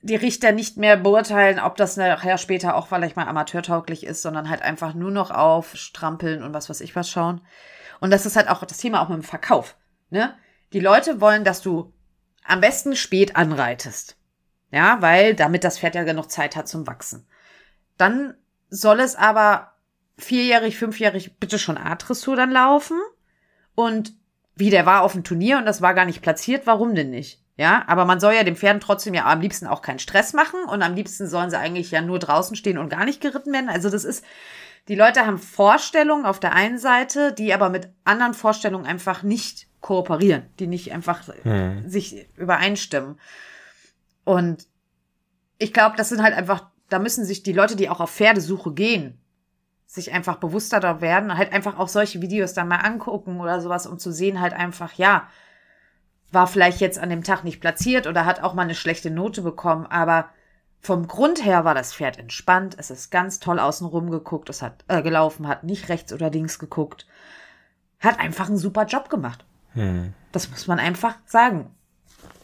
die 0.00 0.16
Richter 0.16 0.52
nicht 0.52 0.76
mehr 0.76 0.96
beurteilen, 0.96 1.58
ob 1.58 1.76
das 1.76 1.96
nachher 1.96 2.38
später 2.38 2.76
auch 2.76 2.86
vielleicht 2.86 3.16
mal 3.16 3.26
amateurtauglich 3.26 4.04
ist, 4.04 4.22
sondern 4.22 4.48
halt 4.48 4.62
einfach 4.62 4.94
nur 4.94 5.10
noch 5.10 5.30
auf 5.30 5.74
Strampeln 5.74 6.42
und 6.42 6.54
was 6.54 6.70
weiß 6.70 6.80
ich 6.80 6.94
was 6.94 7.10
schauen. 7.10 7.40
Und 8.00 8.12
das 8.12 8.26
ist 8.26 8.36
halt 8.36 8.48
auch 8.48 8.64
das 8.64 8.78
Thema 8.78 9.02
auch 9.02 9.08
mit 9.08 9.18
dem 9.18 9.24
Verkauf. 9.24 9.76
Ne? 10.10 10.34
Die 10.72 10.80
Leute 10.80 11.20
wollen, 11.20 11.44
dass 11.44 11.62
du 11.62 11.92
am 12.44 12.60
besten 12.60 12.94
spät 12.94 13.34
anreitest. 13.36 14.16
Ja, 14.70 15.00
weil 15.00 15.34
damit 15.34 15.64
das 15.64 15.78
Pferd 15.78 15.94
ja 15.94 16.04
genug 16.04 16.30
Zeit 16.30 16.54
hat 16.54 16.68
zum 16.68 16.86
Wachsen. 16.86 17.26
Dann 17.96 18.34
soll 18.68 19.00
es 19.00 19.16
aber 19.16 19.72
vierjährig, 20.18 20.76
fünfjährig 20.76 21.38
bitte 21.38 21.58
schon 21.58 21.78
A-Dressur 21.78 22.36
dann 22.36 22.50
laufen. 22.50 22.98
Und 23.74 24.12
wie 24.54 24.70
der 24.70 24.86
war 24.86 25.02
auf 25.02 25.12
dem 25.12 25.24
Turnier 25.24 25.58
und 25.58 25.64
das 25.64 25.80
war 25.80 25.94
gar 25.94 26.04
nicht 26.04 26.20
platziert, 26.20 26.66
warum 26.66 26.94
denn 26.94 27.10
nicht? 27.10 27.42
Ja, 27.56 27.84
aber 27.88 28.04
man 28.04 28.20
soll 28.20 28.34
ja 28.34 28.44
den 28.44 28.56
Pferden 28.56 28.80
trotzdem 28.80 29.14
ja 29.14 29.24
am 29.24 29.40
liebsten 29.40 29.66
auch 29.66 29.82
keinen 29.82 29.98
Stress 29.98 30.32
machen 30.32 30.60
und 30.68 30.82
am 30.82 30.94
liebsten 30.94 31.26
sollen 31.26 31.50
sie 31.50 31.58
eigentlich 31.58 31.90
ja 31.90 32.00
nur 32.00 32.20
draußen 32.20 32.56
stehen 32.56 32.78
und 32.78 32.88
gar 32.88 33.04
nicht 33.04 33.20
geritten 33.20 33.52
werden. 33.52 33.68
Also 33.68 33.90
das 33.90 34.04
ist, 34.04 34.24
die 34.86 34.94
Leute 34.94 35.26
haben 35.26 35.38
Vorstellungen 35.38 36.24
auf 36.24 36.38
der 36.38 36.52
einen 36.52 36.78
Seite, 36.78 37.32
die 37.32 37.52
aber 37.52 37.68
mit 37.68 37.88
anderen 38.04 38.34
Vorstellungen 38.34 38.86
einfach 38.86 39.24
nicht 39.24 39.66
kooperieren, 39.80 40.46
die 40.60 40.68
nicht 40.68 40.92
einfach 40.92 41.22
sich 41.86 42.28
übereinstimmen. 42.36 43.18
Und 44.24 44.66
ich 45.58 45.72
glaube, 45.72 45.96
das 45.96 46.10
sind 46.10 46.22
halt 46.22 46.34
einfach, 46.34 46.68
da 46.88 47.00
müssen 47.00 47.24
sich 47.24 47.42
die 47.42 47.52
Leute, 47.52 47.74
die 47.74 47.88
auch 47.88 48.00
auf 48.00 48.10
Pferdesuche 48.10 48.72
gehen, 48.72 49.20
sich 49.88 50.12
einfach 50.12 50.36
bewusster 50.36 50.80
da 50.80 51.00
werden, 51.00 51.36
halt 51.38 51.52
einfach 51.52 51.78
auch 51.78 51.88
solche 51.88 52.20
Videos 52.20 52.52
dann 52.52 52.68
mal 52.68 52.76
angucken 52.76 53.40
oder 53.40 53.60
sowas, 53.62 53.86
um 53.86 53.98
zu 53.98 54.12
sehen 54.12 54.38
halt 54.40 54.52
einfach, 54.52 54.92
ja, 54.92 55.26
war 56.30 56.46
vielleicht 56.46 56.80
jetzt 56.80 56.98
an 56.98 57.08
dem 57.08 57.24
Tag 57.24 57.42
nicht 57.42 57.58
platziert 57.58 58.06
oder 58.06 58.26
hat 58.26 58.42
auch 58.42 58.52
mal 58.52 58.62
eine 58.62 58.74
schlechte 58.74 59.10
Note 59.10 59.40
bekommen, 59.40 59.86
aber 59.86 60.28
vom 60.80 61.08
Grund 61.08 61.42
her 61.42 61.64
war 61.64 61.74
das 61.74 61.94
Pferd 61.94 62.18
entspannt, 62.18 62.76
es 62.78 62.90
ist 62.90 63.10
ganz 63.10 63.40
toll 63.40 63.58
außenrum 63.58 64.10
geguckt, 64.10 64.50
es 64.50 64.60
hat 64.60 64.84
äh, 64.88 65.02
gelaufen, 65.02 65.48
hat 65.48 65.64
nicht 65.64 65.88
rechts 65.88 66.12
oder 66.12 66.28
links 66.28 66.58
geguckt, 66.58 67.06
hat 67.98 68.20
einfach 68.20 68.48
einen 68.48 68.58
super 68.58 68.84
Job 68.84 69.08
gemacht. 69.08 69.46
Das 70.32 70.50
muss 70.50 70.66
man 70.66 70.78
einfach 70.78 71.16
sagen. 71.24 71.74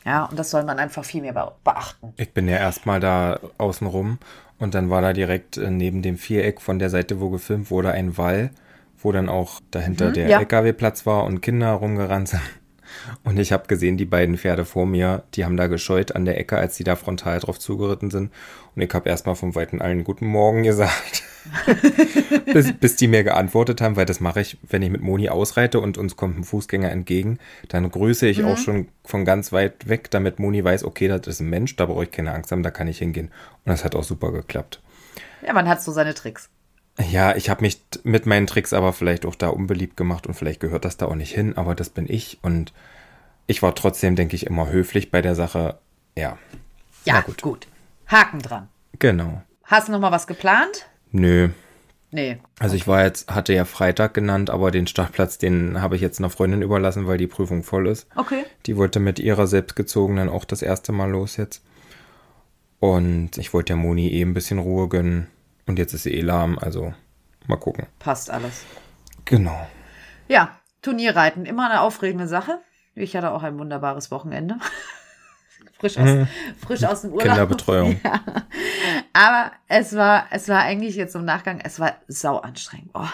Ja, 0.07 0.25
und 0.25 0.39
das 0.39 0.51
soll 0.51 0.65
man 0.65 0.79
einfach 0.79 1.05
viel 1.05 1.21
mehr 1.21 1.33
be 1.33 1.53
beachten. 1.63 2.15
Ich 2.17 2.33
bin 2.33 2.49
ja 2.49 2.57
erstmal 2.57 3.01
da 3.01 3.39
außen 3.59 3.87
rum 3.87 4.19
und 4.59 4.75
dann 4.75 4.91
war 4.91 5.03
da 5.03 5.13
direkt 5.13 5.57
äh, 5.57 5.71
neben 5.71 6.03
dem 6.03 6.17
Viereck 6.17 6.61
von 6.61 6.79
der 6.79 6.91
Seite, 6.91 7.21
wo 7.21 7.31
gefilmt 7.31 7.71
wurde, 7.71 7.93
ein 7.93 8.17
Wall, 8.17 8.51
wo 8.99 9.13
dann 9.13 9.29
auch 9.29 9.61
dahinter 9.71 10.13
der 10.13 10.29
ja. 10.29 10.39
LKW-Platz 10.41 11.07
war 11.07 11.25
und 11.25 11.41
Kinder 11.41 11.73
rumgerannt 11.73 12.29
sind. 12.29 12.43
Und 13.23 13.39
ich 13.39 13.53
habe 13.53 13.67
gesehen, 13.67 13.97
die 13.97 14.05
beiden 14.05 14.37
Pferde 14.37 14.65
vor 14.65 14.87
mir, 14.87 15.25
die 15.35 15.45
haben 15.45 15.57
da 15.57 15.67
gescheut 15.67 16.13
an 16.13 16.25
der 16.25 16.39
Ecke, 16.39 16.57
als 16.57 16.77
die 16.77 16.85
da 16.85 16.97
frontal 16.97 17.41
drauf 17.41 17.59
zugeritten 17.59 18.11
sind. 18.11 18.31
Und 18.75 18.83
ich 18.83 18.93
habe 18.93 19.09
erstmal 19.09 19.35
vom 19.35 19.55
Weiten 19.55 19.81
allen 19.81 20.05
Guten 20.05 20.27
Morgen 20.27 20.63
gesagt. 20.63 21.23
bis, 22.53 22.73
bis 22.73 22.97
die 22.97 23.09
mir 23.09 23.23
geantwortet 23.23 23.81
haben, 23.81 23.97
weil 23.97 24.07
das 24.07 24.21
mache 24.21 24.41
ich, 24.41 24.59
wenn 24.63 24.83
ich 24.83 24.91
mit 24.91 25.03
Moni 25.03 25.29
ausreite 25.29 25.81
und 25.81 25.99
uns 25.99 26.17
kommt 26.17 26.39
ein 26.39 26.45
Fußgänger 26.45 26.91
entgegen, 26.91 27.39
dann 27.69 27.91
grüße 27.91 28.27
ich 28.27 28.45
auch 28.45 28.57
schon 28.57 28.89
von 29.05 29.25
ganz 29.25 29.53
weit 29.53 29.89
weg, 29.89 30.11
damit 30.11 30.39
Moni 30.39 30.65
weiß, 30.65 30.85
okay, 30.85 31.09
das 31.09 31.27
ist 31.27 31.41
ein 31.41 31.51
Mensch, 31.51 31.77
da 31.77 31.87
brauche 31.87 32.05
ich 32.05 32.11
keine 32.11 32.33
Angst 32.33 32.51
haben, 32.51 32.63
da 32.63 32.71
kann 32.71 32.89
ich 32.89 32.99
hingehen. 32.99 33.27
Und 33.65 33.73
das 33.73 33.85
hat 33.85 33.95
auch 33.95 34.05
super 34.05 34.33
geklappt. 34.33 34.81
Ja, 35.47 35.53
man 35.53 35.69
hat 35.69 35.83
so 35.83 35.93
seine 35.93 36.15
Tricks. 36.15 36.49
Ja, 37.11 37.35
ich 37.35 37.51
habe 37.51 37.63
mich 37.63 37.81
mit 38.05 38.25
meinen 38.27 38.47
Tricks 38.47 38.73
aber 38.73 38.93
vielleicht 38.93 39.27
auch 39.27 39.35
da 39.35 39.49
unbeliebt 39.49 39.97
gemacht 39.97 40.27
und 40.27 40.35
vielleicht 40.35 40.61
gehört 40.61 40.85
das 40.85 40.97
da 40.97 41.07
auch 41.07 41.17
nicht 41.17 41.35
hin, 41.35 41.57
aber 41.57 41.75
das 41.75 41.91
bin 41.91 42.07
ich 42.09 42.39
und 42.43 42.73
ich 43.47 43.63
war 43.63 43.75
trotzdem, 43.75 44.15
denke 44.17 44.37
ich, 44.37 44.47
immer 44.47 44.69
höflich 44.71 45.11
bei 45.11 45.21
der 45.21 45.35
Sache. 45.35 45.79
Ja, 46.17 46.39
Ja, 47.05 47.15
Na 47.15 47.21
gut. 47.23 47.43
gut. 47.43 47.67
Haken 48.07 48.41
dran. 48.41 48.69
genau. 48.99 49.43
Hast 49.65 49.89
du 49.89 49.93
noch 49.93 50.01
mal 50.01 50.13
was 50.13 50.27
geplant? 50.27 50.87
Nö. 51.11 51.49
Nee. 52.11 52.37
Also 52.61 52.77
ich 52.77 52.87
war 52.87 53.03
jetzt, 53.03 53.35
hatte 53.35 53.53
ja 53.55 53.65
Freitag 53.65 54.15
genannt, 54.15 54.49
aber 54.51 54.71
den 54.71 54.87
Startplatz, 54.87 55.39
den 55.39 55.81
habe 55.81 55.97
ich 55.97 56.03
jetzt 56.03 56.21
einer 56.21 56.31
Freundin 56.31 56.63
überlassen, 56.63 57.07
weil 57.09 57.19
die 57.19 57.27
Prüfung 57.27 57.65
voll 57.65 57.89
ist. 57.89 58.07
Okay. 58.15 58.45
Die 58.67 58.77
wollte 58.77 59.01
mit 59.01 59.19
ihrer 59.19 59.47
selbstgezogenen 59.49 60.29
auch 60.29 60.45
das 60.45 60.63
erste 60.63 60.93
Mal 60.93 61.11
los 61.11 61.37
jetzt. 61.39 61.63
Und 62.79 63.37
ich 63.39 63.53
wollte 63.55 63.69
der 63.69 63.77
Moni 63.77 64.09
eh 64.13 64.23
ein 64.23 64.35
bisschen 64.35 64.59
Ruhe 64.59 64.89
gönnen. 64.89 65.27
Und 65.67 65.79
jetzt 65.79 65.95
ist 65.95 66.03
sie 66.03 66.15
eh 66.15 66.21
lahm, 66.21 66.59
also 66.59 66.95
mal 67.47 67.57
gucken. 67.57 67.87
Passt 67.99 68.31
alles. 68.31 68.65
Genau. 69.25 69.67
Ja, 70.29 70.59
Turnierreiten, 70.83 71.47
immer 71.47 71.71
eine 71.71 71.81
aufregende 71.81 72.29
Sache. 72.29 72.61
Ich 72.95 73.17
hatte 73.17 73.33
auch 73.33 73.43
ein 73.43 73.59
wunderbares 73.59 74.11
Wochenende. 74.11 74.59
frisch, 75.79 75.99
aus, 75.99 76.29
frisch 76.61 76.85
aus 76.85 77.03
dem 77.03 77.13
Urlaub. 77.13 77.29
Kinderbetreuung. 77.29 78.01
Ja. 78.85 79.01
Aber 79.15 79.53
es 79.67 79.95
war, 79.97 80.27
es 80.31 80.49
war 80.49 80.61
eigentlich 80.61 80.97
jetzt 80.97 81.15
im 81.15 81.25
Nachgang, 81.25 81.61
es 81.61 81.81
war 81.81 81.95
sau 82.07 82.39
anstrengend. 82.39 82.91
Oh. 82.93 83.09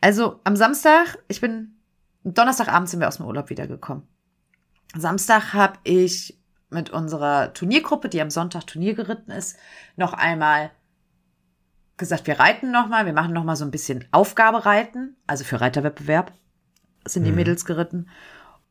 Also 0.00 0.40
am 0.44 0.56
Samstag, 0.56 1.18
ich 1.28 1.40
bin, 1.40 1.76
Donnerstagabend 2.24 2.88
sind 2.88 3.00
wir 3.00 3.08
aus 3.08 3.18
dem 3.18 3.26
Urlaub 3.26 3.50
wiedergekommen. 3.50 4.04
Samstag 4.96 5.52
habe 5.52 5.78
ich 5.84 6.38
mit 6.70 6.90
unserer 6.90 7.52
Turniergruppe, 7.52 8.08
die 8.08 8.20
am 8.20 8.30
Sonntag 8.30 8.66
Turnier 8.66 8.94
geritten 8.94 9.30
ist, 9.30 9.58
noch 9.96 10.12
einmal 10.12 10.70
gesagt, 11.98 12.26
wir 12.26 12.40
reiten 12.40 12.70
noch 12.70 12.88
mal, 12.88 13.06
wir 13.06 13.12
machen 13.12 13.34
noch 13.34 13.44
mal 13.44 13.56
so 13.56 13.64
ein 13.64 13.70
bisschen 13.70 14.04
Aufgabereiten, 14.12 15.16
also 15.26 15.44
für 15.44 15.60
Reiterwettbewerb 15.60 16.32
sind 17.04 17.24
die 17.24 17.32
Mädels 17.32 17.64
geritten. 17.64 18.08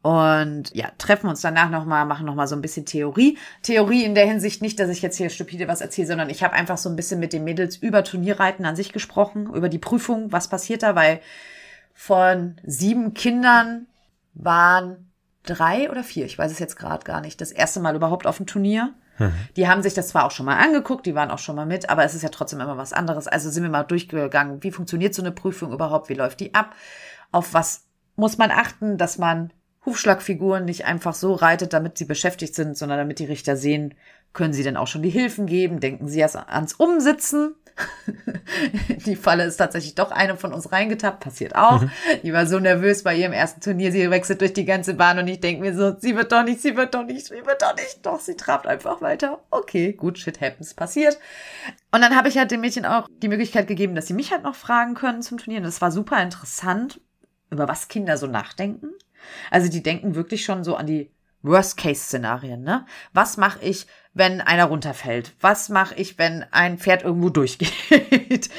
Und 0.02 0.74
ja, 0.74 0.92
treffen 0.98 1.28
uns 1.28 1.42
danach 1.42 1.70
noch 1.70 1.86
mal, 1.86 2.06
machen 2.06 2.26
noch 2.26 2.36
mal 2.36 2.48
so 2.48 2.56
ein 2.56 2.62
bisschen 2.62 2.86
Theorie. 2.86 3.38
Theorie 3.64 4.04
in 4.04 4.16
der 4.16 4.26
Hinsicht 4.26 4.62
nicht, 4.62 4.80
dass 4.80 4.90
ich 4.90 5.02
jetzt 5.02 5.18
hier 5.18 5.30
stupide 5.30 5.68
was 5.68 5.82
erzähle, 5.82 6.08
sondern 6.08 6.30
ich 6.30 6.44
habe 6.44 6.54
einfach 6.54 6.78
so 6.78 6.88
ein 6.88 6.96
bisschen 6.96 7.20
mit 7.20 7.34
den 7.34 7.44
Mädels 7.44 7.76
über 7.76 8.04
Turnierreiten 8.04 8.66
an 8.66 8.76
sich 8.76 8.94
gesprochen, 8.94 9.48
über 9.54 9.70
die 9.70 9.80
Prüfung, 9.80 10.32
was 10.32 10.48
passiert 10.48 10.84
da, 10.84 10.96
weil 10.96 11.20
von 11.94 12.56
sieben 12.64 13.16
Kindern 13.16 13.88
waren 14.34 15.12
drei 15.44 15.90
oder 15.90 16.04
vier, 16.04 16.26
ich 16.26 16.38
weiß 16.38 16.52
es 16.52 16.60
jetzt 16.60 16.78
gerade 16.78 17.04
gar 17.04 17.22
nicht, 17.22 17.42
das 17.42 17.52
erste 17.52 17.80
Mal 17.80 17.96
überhaupt 17.96 18.28
auf 18.28 18.38
dem 18.38 18.46
Turnier. 18.46 18.94
Die 19.56 19.68
haben 19.68 19.82
sich 19.82 19.94
das 19.94 20.10
zwar 20.10 20.26
auch 20.26 20.32
schon 20.32 20.46
mal 20.46 20.58
angeguckt, 20.58 21.06
die 21.06 21.16
waren 21.16 21.32
auch 21.32 21.40
schon 21.40 21.56
mal 21.56 21.66
mit, 21.66 21.90
aber 21.90 22.04
es 22.04 22.14
ist 22.14 22.22
ja 22.22 22.30
trotzdem 22.30 22.60
immer 22.60 22.78
was 22.78 22.94
anderes. 22.94 23.28
Also 23.28 23.50
sind 23.50 23.64
wir 23.64 23.70
mal 23.70 23.84
durchgegangen, 23.84 24.64
wie 24.64 24.72
funktioniert 24.72 25.14
so 25.14 25.22
eine 25.22 25.32
Prüfung 25.32 25.72
überhaupt, 25.72 26.10
wie 26.10 26.14
läuft 26.14 26.40
die 26.40 26.54
ab, 26.54 26.76
auf 27.32 27.54
was 27.54 27.86
muss 28.16 28.38
man 28.38 28.52
achten, 28.52 28.98
dass 28.98 29.18
man 29.18 29.52
Hufschlagfiguren 29.86 30.66
nicht 30.66 30.86
einfach 30.86 31.14
so 31.14 31.34
reitet, 31.34 31.72
damit 31.72 31.98
sie 31.98 32.06
beschäftigt 32.06 32.56
sind, 32.56 32.78
sondern 32.78 32.98
damit 32.98 33.20
die 33.20 33.26
Richter 33.26 33.56
sehen, 33.56 33.96
können 34.38 34.54
sie 34.54 34.64
denn 34.64 34.78
auch 34.78 34.88
schon 34.88 35.02
die 35.02 35.10
Hilfen 35.10 35.48
geben? 35.48 35.80
Denken 35.80 36.08
sie 36.08 36.20
erst 36.20 36.36
ans 36.36 36.74
Umsitzen? 36.74 37.56
die 39.06 39.16
Falle 39.16 39.44
ist 39.44 39.58
tatsächlich 39.58 39.96
doch 39.96 40.12
eine 40.12 40.38
von 40.38 40.54
uns 40.54 40.72
reingetappt, 40.72 41.20
passiert 41.20 41.56
auch. 41.56 41.82
Mhm. 41.82 41.92
Die 42.24 42.34
war 42.34 42.46
so 42.46 42.60
nervös 42.60 43.04
bei 43.04 43.16
ihrem 43.16 43.34
ersten 43.34 43.62
Turnier, 43.62 43.92
sie 43.92 44.10
wechselt 44.10 44.42
durch 44.42 44.54
die 44.54 44.66
ganze 44.66 44.94
Bahn 44.94 45.20
und 45.20 45.28
ich 45.28 45.40
denke 45.40 45.62
mir 45.62 45.76
so, 45.76 45.96
sie 46.00 46.16
wird 46.16 46.32
doch 46.32 46.44
nicht, 46.44 46.62
sie 46.62 46.76
wird 46.76 46.94
doch 46.94 47.04
nicht, 47.04 47.26
sie 47.26 47.46
wird 47.46 47.62
doch 47.62 47.76
nicht. 47.76 48.00
Doch, 48.04 48.20
sie 48.20 48.36
trabt 48.36 48.68
einfach 48.68 49.02
weiter. 49.02 49.40
Okay, 49.50 49.94
gut, 49.94 50.18
shit 50.20 50.40
happens, 50.40 50.74
passiert. 50.74 51.18
Und 51.92 52.02
dann 52.02 52.16
habe 52.16 52.30
ich 52.30 52.38
halt 52.38 52.52
dem 52.52 52.62
Mädchen 52.62 52.86
auch 52.86 53.08
die 53.22 53.28
Möglichkeit 53.30 53.68
gegeben, 53.68 53.96
dass 53.96 54.08
sie 54.08 54.14
mich 54.14 54.32
halt 54.32 54.44
noch 54.44 54.56
fragen 54.56 54.94
können 54.94 55.22
zum 55.22 55.40
Turnieren. 55.40 55.64
Das 55.64 55.82
war 55.82 55.92
super 55.92 56.22
interessant, 56.22 57.02
über 57.50 57.68
was 57.68 57.88
Kinder 57.88 58.18
so 58.18 58.28
nachdenken. 58.28 58.92
Also 59.52 59.70
die 59.70 59.84
denken 59.84 60.16
wirklich 60.16 60.46
schon 60.46 60.64
so 60.64 60.76
an 60.76 60.86
die 60.86 61.12
Worst-Case-Szenarien, 61.48 62.62
ne? 62.64 62.86
Was 63.14 63.38
mache 63.38 63.60
ich, 63.62 63.88
wenn 64.14 64.42
einer 64.42 64.66
runterfällt? 64.66 65.34
Was 65.42 65.70
mache 65.70 65.96
ich, 65.96 66.18
wenn 66.18 66.46
ein 66.52 66.78
Pferd 66.78 67.04
irgendwo 67.04 67.30
durchgeht? 67.30 67.72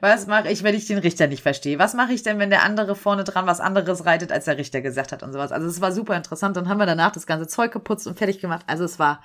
Was 0.00 0.26
mache 0.26 0.48
ich, 0.48 0.62
wenn 0.62 0.74
ich 0.74 0.86
den 0.86 0.98
Richter 0.98 1.26
nicht 1.26 1.42
verstehe? 1.42 1.78
Was 1.78 1.94
mache 1.94 2.12
ich 2.12 2.22
denn, 2.22 2.38
wenn 2.38 2.50
der 2.50 2.62
andere 2.62 2.94
vorne 2.94 3.24
dran 3.24 3.46
was 3.46 3.60
anderes 3.60 4.06
reitet, 4.06 4.30
als 4.30 4.44
der 4.44 4.58
Richter 4.58 4.80
gesagt 4.80 5.10
hat 5.10 5.22
und 5.22 5.32
sowas? 5.32 5.50
Also 5.50 5.66
es 5.66 5.80
war 5.80 5.90
super 5.90 6.16
interessant. 6.16 6.56
Dann 6.56 6.68
haben 6.68 6.78
wir 6.78 6.86
danach 6.86 7.10
das 7.10 7.26
ganze 7.26 7.48
Zeug 7.48 7.72
geputzt 7.72 8.06
und 8.06 8.16
fertig 8.16 8.38
gemacht. 8.40 8.64
Also 8.68 8.84
es 8.84 8.98
war 8.98 9.20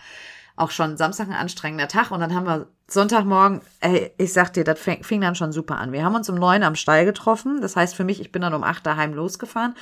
auch 0.56 0.72
schon 0.72 0.98
Samstag 0.98 1.28
ein 1.28 1.34
anstrengender 1.34 1.88
Tag 1.88 2.12
und 2.12 2.20
dann 2.20 2.34
haben 2.34 2.46
wir 2.46 2.68
Sonntagmorgen, 2.88 3.62
ey, 3.80 4.12
ich 4.18 4.34
sag 4.34 4.54
dir, 4.54 4.64
das 4.64 4.80
fing, 4.80 5.22
dann 5.22 5.36
schon 5.36 5.52
super 5.52 5.78
an. 5.78 5.92
Wir 5.92 6.04
haben 6.04 6.16
uns 6.16 6.30
um 6.30 6.36
neun 6.36 6.64
am 6.64 6.76
Stall 6.76 7.06
getroffen. 7.06 7.62
Das 7.62 7.76
heißt 7.76 7.96
für 7.96 8.04
mich, 8.04 8.22
ich 8.22 8.32
bin 8.32 8.42
dann 8.42 8.54
um 8.54 8.64
acht 8.64 8.86
daheim 8.86 9.14
losgefahren 9.14 9.76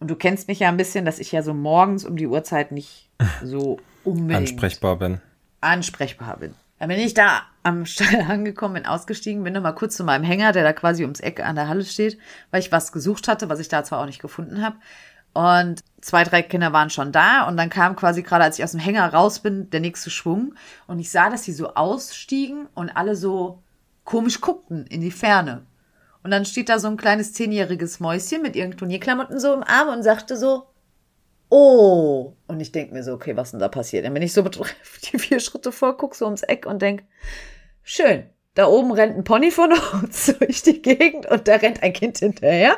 und 0.00 0.10
du 0.10 0.16
kennst 0.16 0.48
mich 0.48 0.60
ja 0.60 0.68
ein 0.68 0.76
bisschen, 0.76 1.04
dass 1.04 1.18
ich 1.18 1.32
ja 1.32 1.42
so 1.42 1.54
morgens 1.54 2.04
um 2.04 2.16
die 2.16 2.26
Uhrzeit 2.26 2.72
nicht 2.72 3.08
so 3.42 3.78
unbedingt 4.04 4.50
ansprechbar 4.50 4.96
bin. 4.96 5.20
Ansprechbar 5.60 6.36
bin. 6.38 6.54
Dann 6.78 6.88
bin 6.88 6.98
ich 6.98 7.14
da 7.14 7.42
am 7.62 7.86
Stall 7.86 8.22
angekommen, 8.28 8.74
bin 8.74 8.86
ausgestiegen, 8.86 9.42
bin 9.42 9.52
nochmal 9.52 9.74
kurz 9.74 9.96
zu 9.96 10.04
meinem 10.04 10.24
Hänger, 10.24 10.52
der 10.52 10.62
da 10.62 10.72
quasi 10.72 11.02
ums 11.02 11.20
Eck 11.20 11.40
an 11.40 11.56
der 11.56 11.68
Halle 11.68 11.84
steht, 11.84 12.18
weil 12.50 12.60
ich 12.60 12.72
was 12.72 12.92
gesucht 12.92 13.28
hatte, 13.28 13.48
was 13.48 13.60
ich 13.60 13.68
da 13.68 13.84
zwar 13.84 14.00
auch 14.00 14.06
nicht 14.06 14.22
gefunden 14.22 14.62
habe. 14.62 14.76
Und 15.34 15.84
zwei, 16.00 16.24
drei 16.24 16.42
Kinder 16.42 16.72
waren 16.72 16.90
schon 16.90 17.12
da 17.12 17.46
und 17.46 17.56
dann 17.56 17.70
kam 17.70 17.96
quasi 17.96 18.22
gerade, 18.22 18.44
als 18.44 18.58
ich 18.58 18.64
aus 18.64 18.70
dem 18.72 18.80
Hänger 18.80 19.12
raus 19.12 19.40
bin, 19.40 19.70
der 19.70 19.80
nächste 19.80 20.10
Schwung 20.10 20.54
und 20.86 20.98
ich 20.98 21.10
sah, 21.10 21.30
dass 21.30 21.44
sie 21.44 21.52
so 21.52 21.74
ausstiegen 21.74 22.66
und 22.74 22.90
alle 22.90 23.14
so 23.14 23.62
komisch 24.04 24.40
guckten 24.40 24.86
in 24.86 25.00
die 25.00 25.10
Ferne. 25.10 25.66
Und 26.22 26.30
dann 26.30 26.44
steht 26.44 26.68
da 26.68 26.78
so 26.78 26.88
ein 26.88 26.96
kleines 26.96 27.32
zehnjähriges 27.32 28.00
Mäuschen 28.00 28.42
mit 28.42 28.56
ihren 28.56 28.76
Turnierklamotten 28.76 29.38
so 29.40 29.52
im 29.54 29.62
Arm 29.62 29.88
und 29.88 30.02
sagte 30.02 30.36
so, 30.36 30.66
oh. 31.48 32.34
Und 32.46 32.60
ich 32.60 32.72
denke 32.72 32.94
mir 32.94 33.02
so, 33.02 33.12
okay, 33.12 33.36
was 33.36 33.52
denn 33.52 33.60
da 33.60 33.68
passiert? 33.68 34.06
Und 34.06 34.14
wenn 34.14 34.22
ich 34.22 34.32
so 34.32 34.42
die 35.12 35.18
vier 35.18 35.40
Schritte 35.40 35.72
vorgucke, 35.72 36.16
so 36.16 36.24
ums 36.24 36.42
Eck 36.42 36.66
und 36.66 36.82
denk, 36.82 37.04
schön, 37.82 38.24
da 38.54 38.66
oben 38.66 38.90
rennt 38.90 39.16
ein 39.16 39.24
Pony 39.24 39.50
von 39.50 39.72
uns 40.02 40.26
durch 40.38 40.62
die 40.62 40.82
Gegend 40.82 41.26
und 41.26 41.46
da 41.46 41.56
rennt 41.56 41.82
ein 41.82 41.92
Kind 41.92 42.18
hinterher, 42.18 42.76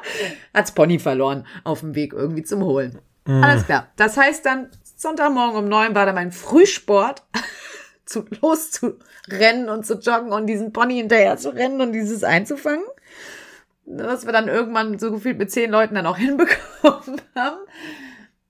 hat's 0.53 0.73
Pony 0.73 0.99
verloren 0.99 1.47
auf 1.65 1.81
dem 1.81 1.95
Weg 1.95 2.13
irgendwie 2.13 2.43
zum 2.43 2.63
Holen. 2.63 2.99
Mhm. 3.27 3.43
Alles 3.43 3.65
klar. 3.65 3.89
Das 3.97 4.17
heißt 4.17 4.45
dann, 4.45 4.69
Sonntagmorgen 4.97 5.57
um 5.57 5.69
neun 5.69 5.95
war 5.95 6.05
da 6.05 6.13
mein 6.13 6.33
Frühsport, 6.33 7.23
zu, 8.05 8.27
loszurennen 8.43 9.71
und 9.71 9.87
zu 9.87 9.95
joggen 9.95 10.33
und 10.33 10.47
diesen 10.47 10.73
Pony 10.73 10.97
hinterher 10.97 11.39
zu 11.39 11.51
rennen 11.55 11.81
und 11.81 11.93
dieses 11.93 12.25
einzufangen 12.25 12.85
was 13.91 14.27
wir 14.27 14.33
dann 14.33 14.49
irgendwann 14.49 14.99
so 14.99 15.11
gefühlt 15.11 15.39
mit 15.39 15.51
zehn 15.51 15.71
Leuten 15.71 15.95
dann 15.95 16.07
auch 16.07 16.17
hinbekommen 16.19 17.21
haben. 17.35 17.59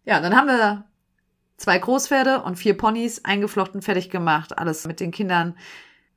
Ja, 0.05 0.20
dann 0.20 0.37
haben 0.37 0.48
wir 0.48 0.85
zwei 1.57 1.79
Großpferde 1.79 2.42
und 2.42 2.57
vier 2.57 2.76
Ponys 2.76 3.24
eingeflochten, 3.24 3.83
fertig 3.83 4.11
gemacht, 4.11 4.59
alles 4.59 4.87
mit 4.87 5.00
den 5.00 5.11
Kindern 5.11 5.57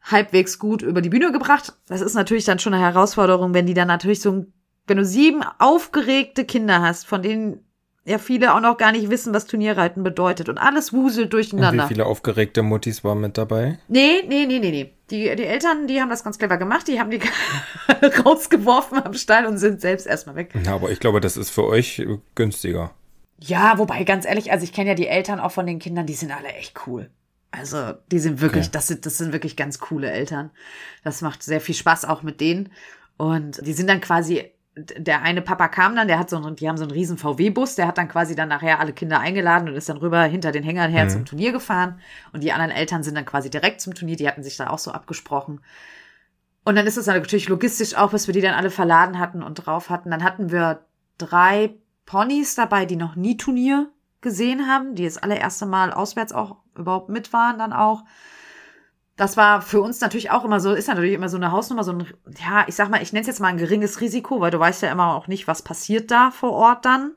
halbwegs 0.02 0.60
gut 0.60 0.82
über 0.82 1.02
die 1.02 1.10
Bühne 1.10 1.32
gebracht. 1.32 1.74
Das 1.88 2.02
ist 2.02 2.14
natürlich 2.14 2.46
dann 2.46 2.60
schon 2.60 2.74
eine 2.74 2.84
Herausforderung, 2.84 3.54
wenn 3.54 3.66
die 3.66 3.74
dann 3.74 3.88
natürlich 3.88 4.22
so, 4.22 4.46
wenn 4.88 4.98
du 4.98 5.06
sieben 5.06 5.44
aufgeregte 5.60 6.46
Kinder 6.46 6.82
hast, 6.82 7.06
von 7.06 7.22
denen 7.22 7.66
ja 8.06 8.18
viele 8.18 8.54
auch 8.54 8.60
noch 8.60 8.78
gar 8.78 8.92
nicht 8.92 9.10
wissen, 9.10 9.34
was 9.34 9.46
Turnierreiten 9.46 10.04
bedeutet 10.04 10.50
und 10.50 10.58
alles 10.58 10.94
wuselt 10.94 11.34
durcheinander. 11.34 11.84
Und 11.84 11.90
wie 11.90 11.94
viele 11.94 12.06
aufgeregte 12.06 12.62
Muttis 12.62 13.04
waren 13.04 13.22
mit 13.22 13.38
dabei? 13.38 13.80
Nee, 13.88 14.24
nee, 14.28 14.46
nee, 14.46 14.60
nee, 14.60 14.72
nee. 14.72 14.94
Die, 15.10 15.36
die 15.36 15.46
Eltern, 15.46 15.88
die 15.88 16.02
haben 16.02 16.10
das 16.10 16.24
ganz 16.24 16.38
clever 16.38 16.58
gemacht, 16.58 16.88
die 16.88 17.00
haben 17.00 17.12
die 17.12 17.22
rausgeworfen 18.26 19.04
am 19.04 19.14
Stall 19.14 19.46
und 19.46 19.58
sind 19.58 19.80
selbst 19.80 20.08
erstmal 20.08 20.36
weg. 20.36 20.54
Ja, 20.66 20.76
aber 20.76 20.92
ich 20.92 21.00
glaube, 21.00 21.22
das 21.22 21.38
ist 21.38 21.50
für 21.50 21.66
euch 21.66 22.06
günstiger. 22.36 22.92
Ja, 23.40 23.78
wobei, 23.78 24.04
ganz 24.04 24.26
ehrlich, 24.26 24.52
also 24.52 24.64
ich 24.64 24.74
kenne 24.74 24.90
ja 24.90 24.96
die 24.96 25.08
Eltern 25.08 25.40
auch 25.40 25.52
von 25.52 25.66
den 25.66 25.80
Kindern, 25.80 26.06
die 26.06 26.14
sind 26.14 26.32
alle 26.32 26.48
echt 26.50 26.88
cool. 26.88 27.10
Also, 27.52 27.94
die 28.12 28.20
sind 28.20 28.42
wirklich, 28.42 28.66
okay. 28.66 28.72
das 28.74 28.88
sind, 28.88 29.06
das 29.06 29.18
sind 29.18 29.32
wirklich 29.32 29.56
ganz 29.56 29.78
coole 29.78 30.10
Eltern. 30.10 30.50
Das 31.04 31.22
macht 31.22 31.44
sehr 31.44 31.62
viel 31.62 31.76
Spaß 31.76 32.06
auch 32.06 32.24
mit 32.24 32.42
denen. 32.42 32.72
Und 33.18 33.66
die 33.66 33.74
sind 33.74 33.88
dann 33.88 34.02
quasi 34.02 34.52
der 34.76 35.22
eine 35.22 35.42
Papa 35.42 35.68
kam 35.68 35.96
dann, 35.96 36.08
der 36.08 36.18
hat 36.18 36.30
so 36.30 36.38
einen, 36.38 36.56
die 36.56 36.68
haben 36.68 36.78
so 36.78 36.84
einen 36.84 36.92
riesen 36.92 37.18
VW-Bus, 37.18 37.76
der 37.76 37.88
hat 37.88 37.98
dann 37.98 38.08
quasi 38.08 38.36
dann 38.36 38.50
nachher 38.50 38.80
alle 38.80 38.94
Kinder 38.94 39.20
eingeladen 39.20 39.70
und 39.70 39.76
ist 39.76 39.90
dann 39.90 39.98
rüber 39.98 40.24
hinter 40.24 40.52
den 40.52 40.64
Hängern 40.64 40.90
her 40.90 41.06
mhm. 41.06 41.10
zum 41.10 41.26
Turnier 41.26 41.52
gefahren. 41.52 42.00
Und 42.32 42.44
die 42.44 42.52
anderen 42.52 42.72
Eltern 42.72 43.04
sind 43.04 43.16
dann 43.16 43.26
quasi 43.26 43.50
direkt 43.50 43.82
zum 43.82 43.94
Turnier, 43.94 44.16
die 44.16 44.28
hatten 44.28 44.44
sich 44.44 44.58
da 44.58 44.70
auch 44.70 44.80
so 44.80 44.92
abgesprochen. 44.92 45.62
Und 46.64 46.76
dann 46.76 46.88
ist 46.88 46.98
es 46.98 47.06
natürlich 47.06 47.50
logistisch 47.50 47.96
auch, 47.96 48.12
bis 48.12 48.28
wir 48.28 48.34
die 48.34 48.42
dann 48.42 48.56
alle 48.56 48.72
verladen 48.72 49.20
hatten 49.20 49.44
und 49.44 49.56
drauf 49.56 49.90
hatten. 49.90 50.10
Dann 50.10 50.24
hatten 50.24 50.52
wir 50.52 50.86
drei 51.18 51.76
Ponys 52.06 52.56
dabei, 52.56 52.86
die 52.86 52.96
noch 52.96 53.16
nie 53.16 53.38
Turnier 53.38 53.90
gesehen 54.22 54.68
haben, 54.68 54.96
die 54.96 55.04
das 55.04 55.18
allererste 55.18 55.66
Mal 55.66 55.92
auswärts 55.92 56.34
auch 56.34 56.58
überhaupt 56.76 57.10
mit 57.10 57.32
waren 57.34 57.60
dann 57.60 57.74
auch 57.74 58.04
das 59.16 59.38
war 59.38 59.62
für 59.62 59.82
uns 59.82 60.02
natürlich 60.02 60.32
auch 60.32 60.44
immer 60.44 60.60
so, 60.60 60.74
ist 60.74 60.88
natürlich 60.88 61.14
immer 61.14 61.30
so 61.30 61.38
eine 61.38 61.52
Hausnummer, 61.52 61.84
so 61.84 61.92
ein, 61.92 62.08
ja, 62.44 62.66
ich 62.68 62.76
sag 62.76 62.90
mal, 62.90 63.02
ich 63.02 63.14
nenne 63.14 63.22
es 63.22 63.28
jetzt 63.28 63.40
mal 63.40 63.50
ein 63.50 63.58
geringes 63.58 64.02
Risiko, 64.02 64.42
weil 64.42 64.52
du 64.52 64.60
weißt 64.60 64.82
ja 64.82 64.92
immer 64.92 65.16
auch 65.16 65.28
nicht, 65.28 65.48
was 65.48 65.62
passiert 65.62 66.10
da 66.10 66.32
vor 66.32 66.52
Ort 66.52 66.86
dann. 66.86 67.12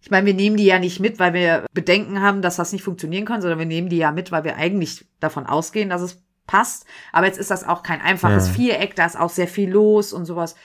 Ich 0.00 0.10
meine, 0.10 0.26
wir 0.26 0.34
nehmen 0.34 0.56
die 0.56 0.64
ja 0.64 0.78
nicht 0.78 1.00
mit, 1.00 1.18
weil 1.18 1.32
wir 1.32 1.66
Bedenken 1.72 2.20
haben, 2.22 2.42
dass 2.42 2.56
das 2.56 2.72
nicht 2.72 2.82
funktionieren 2.82 3.24
kann, 3.24 3.40
sondern 3.40 3.58
wir 3.58 3.66
nehmen 3.66 3.88
die 3.88 3.98
ja 3.98 4.12
mit, 4.12 4.32
weil 4.32 4.44
wir 4.44 4.56
eigentlich 4.56 5.06
davon 5.20 5.46
ausgehen, 5.46 5.90
dass 5.90 6.02
es 6.02 6.22
passt. 6.46 6.86
Aber 7.12 7.26
jetzt 7.26 7.38
ist 7.38 7.50
das 7.50 7.66
auch 7.66 7.82
kein 7.82 8.00
einfaches 8.00 8.48
ja. 8.48 8.52
Viereck, 8.54 8.96
da 8.96 9.06
ist 9.06 9.18
auch 9.18 9.30
sehr 9.30 9.48
viel 9.48 9.70
los 9.70 10.12
und 10.12 10.24
sowas. 10.24 10.56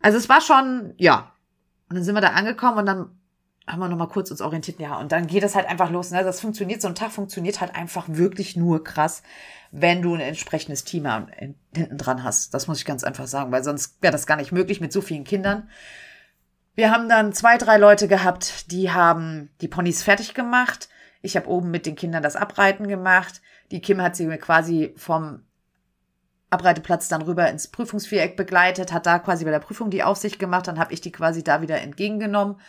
Also 0.00 0.18
es 0.18 0.28
war 0.28 0.40
schon, 0.40 0.94
ja. 0.96 1.32
Und 1.88 1.96
dann 1.96 2.04
sind 2.04 2.14
wir 2.14 2.20
da 2.20 2.30
angekommen 2.30 2.78
und 2.78 2.86
dann 2.86 3.18
haben 3.72 3.80
wir 3.80 3.88
noch 3.88 3.96
mal 3.96 4.06
kurz 4.06 4.30
uns 4.30 4.42
orientiert, 4.42 4.78
ja, 4.78 4.98
und 4.98 5.12
dann 5.12 5.26
geht 5.26 5.42
es 5.42 5.54
halt 5.54 5.66
einfach 5.66 5.90
los. 5.90 6.10
Ne? 6.10 6.22
Das 6.22 6.40
funktioniert, 6.40 6.82
so 6.82 6.88
ein 6.88 6.94
Tag 6.94 7.10
funktioniert 7.10 7.60
halt 7.60 7.74
einfach 7.74 8.06
wirklich 8.08 8.56
nur 8.56 8.84
krass, 8.84 9.22
wenn 9.70 10.02
du 10.02 10.14
ein 10.14 10.20
entsprechendes 10.20 10.84
Team 10.84 11.08
hinten 11.34 11.96
dran 11.96 12.22
hast. 12.22 12.52
Das 12.52 12.68
muss 12.68 12.78
ich 12.78 12.84
ganz 12.84 13.02
einfach 13.02 13.26
sagen, 13.26 13.50
weil 13.50 13.64
sonst 13.64 14.02
wäre 14.02 14.12
das 14.12 14.26
gar 14.26 14.36
nicht 14.36 14.52
möglich 14.52 14.80
mit 14.80 14.92
so 14.92 15.00
vielen 15.00 15.24
Kindern. 15.24 15.70
Wir 16.74 16.90
haben 16.90 17.08
dann 17.08 17.32
zwei, 17.32 17.58
drei 17.58 17.78
Leute 17.78 18.08
gehabt, 18.08 18.70
die 18.70 18.90
haben 18.90 19.50
die 19.60 19.68
Ponys 19.68 20.02
fertig 20.02 20.34
gemacht. 20.34 20.88
Ich 21.22 21.36
habe 21.36 21.48
oben 21.48 21.70
mit 21.70 21.86
den 21.86 21.96
Kindern 21.96 22.22
das 22.22 22.36
Abreiten 22.36 22.88
gemacht. 22.88 23.40
Die 23.70 23.80
Kim 23.80 24.02
hat 24.02 24.16
sie 24.16 24.26
mir 24.26 24.38
quasi 24.38 24.92
vom 24.96 25.42
Abreiteplatz 26.52 27.08
dann 27.08 27.22
rüber 27.22 27.48
ins 27.48 27.68
Prüfungsviereck 27.68 28.36
begleitet, 28.36 28.92
hat 28.92 29.06
da 29.06 29.18
quasi 29.18 29.44
bei 29.44 29.50
der 29.50 29.58
Prüfung 29.58 29.88
die 29.88 30.02
Aufsicht 30.02 30.38
gemacht, 30.38 30.68
dann 30.68 30.78
habe 30.78 30.92
ich 30.92 31.00
die 31.00 31.12
quasi 31.12 31.42
da 31.42 31.62
wieder 31.62 31.80
entgegengenommen. 31.80 32.60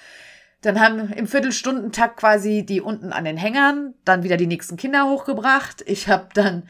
Dann 0.63 0.80
haben 0.80 1.12
im 1.12 1.28
Viertelstundentakt 1.28 2.17
quasi 2.17 2.65
die 2.65 2.80
unten 2.80 3.12
an 3.12 3.26
den 3.26 3.36
Hängern 3.36 3.93
dann 4.06 4.23
wieder 4.23 4.38
die 4.38 4.47
nächsten 4.47 4.78
Kinder 4.78 5.10
hochgebracht. 5.10 5.84
Ich 5.86 6.08
habe 6.08 6.30
dann 6.34 6.63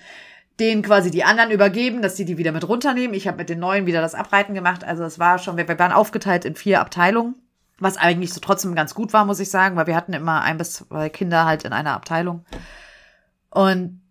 denen 0.60 0.82
quasi 0.82 1.12
die 1.12 1.24
anderen 1.24 1.52
übergeben, 1.52 2.02
dass 2.02 2.18
sie 2.18 2.26
die 2.26 2.40
wieder 2.40 2.52
mit 2.52 2.68
runternehmen. 2.68 3.16
Ich 3.16 3.28
habe 3.28 3.38
mit 3.38 3.50
den 3.50 3.60
neuen 3.60 3.86
wieder 3.86 4.02
das 4.02 4.16
Abreiten 4.16 4.56
gemacht. 4.56 4.84
Also 4.84 5.04
es 5.04 5.20
war 5.20 5.38
schon, 5.38 5.58
wir 5.58 5.68
waren 5.68 5.92
aufgeteilt 5.92 6.44
in 6.44 6.56
vier 6.56 6.82
Abteilungen, 6.82 7.36
was 7.78 7.98
eigentlich 7.98 8.34
so 8.34 8.40
trotzdem 8.40 8.74
ganz 8.74 8.96
gut 8.96 9.14
war, 9.14 9.26
muss 9.26 9.40
ich 9.40 9.52
sagen, 9.52 9.76
weil 9.76 9.88
wir 9.88 9.96
hatten 9.96 10.14
immer 10.14 10.42
ein 10.42 10.58
bis 10.58 10.74
zwei 10.74 11.10
Kinder 11.10 11.46
halt 11.46 11.64
in 11.64 11.72
einer 11.72 11.94
Abteilung. 11.94 12.46
Und 13.52 14.02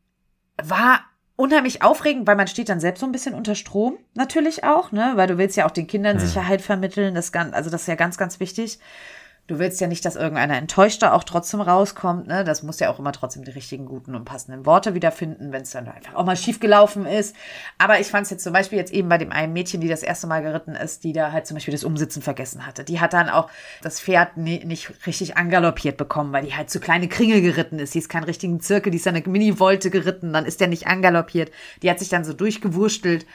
war 0.63 1.01
unheimlich 1.35 1.83
aufregend, 1.83 2.29
weil 2.29 2.37
man 2.37 2.47
steht 2.47 2.69
dann 2.69 2.79
selbst 2.79 3.01
so 3.01 3.07
ein 3.07 3.13
bisschen 3.13 3.35
unter 3.35 3.57
Strom, 3.57 3.99
natürlich 4.15 4.63
auch, 4.63 4.93
ne, 4.93 5.15
weil 5.17 5.27
du 5.27 5.39
willst 5.39 5.57
ja 5.57 5.67
auch 5.67 5.73
den 5.73 5.89
Kindern 5.89 6.21
hm. 6.21 6.25
Sicherheit 6.25 6.63
vermitteln, 6.63 7.17
das 7.17 7.33
ganz, 7.33 7.53
also 7.53 7.69
das 7.69 7.81
ist 7.81 7.89
ja 7.89 7.97
ganz, 7.97 8.17
ganz 8.17 8.39
wichtig 8.39 8.79
du 9.49 9.59
willst 9.59 9.81
ja 9.81 9.89
nicht, 9.89 10.05
dass 10.05 10.17
irgendeiner 10.17 10.57
Enttäuschter 10.57 11.15
auch 11.15 11.25
trotzdem 11.25 11.61
rauskommt. 11.61 12.29
Ne? 12.29 12.45
Das 12.45 12.63
muss 12.63 12.79
ja 12.79 12.91
auch 12.91 12.99
immer 12.99 13.13
trotzdem 13.13 13.45
die 13.45 13.51
richtigen, 13.51 13.87
guten 13.87 14.15
und 14.15 14.25
passenden 14.25 14.65
Worte 14.67 14.95
wiederfinden, 14.95 15.53
wenn 15.53 15.63
es 15.63 15.73
dann 15.73 15.89
einfach 15.89 16.15
auch 16.15 16.25
mal 16.25 16.37
schief 16.37 16.61
gelaufen 16.61 17.07
ist. 17.07 17.35
Aber 17.77 17.99
ich 17.99 18.07
fand 18.07 18.25
es 18.25 18.31
jetzt 18.31 18.45
zum 18.45 18.53
Beispiel 18.53 18.79
jetzt 18.79 18.93
eben 18.93 19.09
bei 19.09 19.19
dem 19.19 19.33
einen 19.33 19.53
Mädchen, 19.53 19.81
die 19.81 19.89
das 19.89 20.03
erste 20.03 20.29
Mal 20.29 20.43
geritten 20.43 20.75
ist, 20.75 21.03
die 21.03 21.13
da 21.13 21.33
halt 21.33 21.47
zum 21.47 21.57
Beispiel 21.57 21.73
das 21.73 21.85
Umsitzen 21.85 22.23
vergessen 22.23 22.67
hatte. 22.67 22.85
Die 22.85 23.01
hat 23.01 23.13
dann 23.13 23.29
auch 23.29 23.51
das 23.83 24.01
Pferd 24.01 24.37
nie, 24.37 24.65
nicht 24.65 25.07
richtig 25.07 25.37
angaloppiert 25.37 25.97
bekommen, 25.97 26.33
weil 26.33 26.45
die 26.45 26.55
halt 26.55 26.71
zu 26.71 26.79
kleine 26.79 27.09
Kringel 27.09 27.43
geritten 27.43 27.79
ist. 27.79 27.95
Die 27.95 27.99
ist 27.99 28.09
keinen 28.09 28.25
richtigen 28.25 28.61
Zirkel, 28.61 28.93
die 28.93 28.99
ist 28.99 29.09
eine 29.09 29.23
Mini-Volte 29.23 29.91
geritten, 29.91 30.33
dann 30.33 30.47
ist 30.47 30.61
der 30.61 30.69
nicht 30.69 30.87
angaloppiert. 30.87 31.51
Die 31.83 31.91
hat 31.91 31.99
sich 31.99 32.09
dann 32.09 32.25
so 32.25 32.33
durchgewurstelt. 32.33 33.27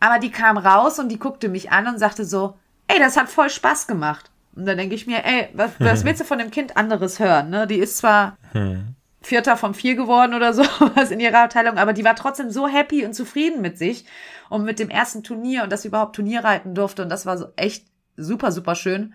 Aber 0.00 0.18
die 0.18 0.32
kam 0.32 0.56
raus 0.56 0.98
und 0.98 1.10
die 1.10 1.18
guckte 1.18 1.48
mich 1.48 1.70
an 1.70 1.86
und 1.86 1.98
sagte 1.98 2.24
so, 2.24 2.54
ey, 2.88 2.98
das 2.98 3.16
hat 3.16 3.28
voll 3.28 3.50
Spaß 3.50 3.86
gemacht. 3.86 4.31
Und 4.54 4.66
dann 4.66 4.76
denke 4.76 4.94
ich 4.94 5.06
mir, 5.06 5.24
ey, 5.24 5.48
was, 5.52 5.72
was 5.78 6.04
willst 6.04 6.20
du 6.20 6.24
von 6.24 6.38
dem 6.38 6.50
Kind 6.50 6.76
anderes 6.76 7.18
hören? 7.18 7.50
Ne? 7.50 7.66
Die 7.66 7.78
ist 7.78 7.96
zwar 7.96 8.36
hm. 8.52 8.94
Vierter 9.20 9.56
von 9.56 9.74
vier 9.74 9.94
geworden 9.94 10.34
oder 10.34 10.52
so, 10.54 10.62
was 10.94 11.10
in 11.10 11.20
ihrer 11.20 11.44
Abteilung, 11.44 11.78
aber 11.78 11.92
die 11.92 12.04
war 12.04 12.16
trotzdem 12.16 12.50
so 12.50 12.66
happy 12.66 13.04
und 13.04 13.14
zufrieden 13.14 13.60
mit 13.60 13.78
sich 13.78 14.04
und 14.48 14.64
mit 14.64 14.78
dem 14.78 14.90
ersten 14.90 15.22
Turnier 15.22 15.62
und 15.62 15.72
dass 15.72 15.82
sie 15.82 15.88
überhaupt 15.88 16.16
Turnier 16.16 16.44
reiten 16.44 16.74
durfte. 16.74 17.02
Und 17.02 17.08
das 17.08 17.26
war 17.26 17.38
so 17.38 17.46
echt 17.56 17.86
super, 18.16 18.52
super 18.52 18.74
schön. 18.74 19.14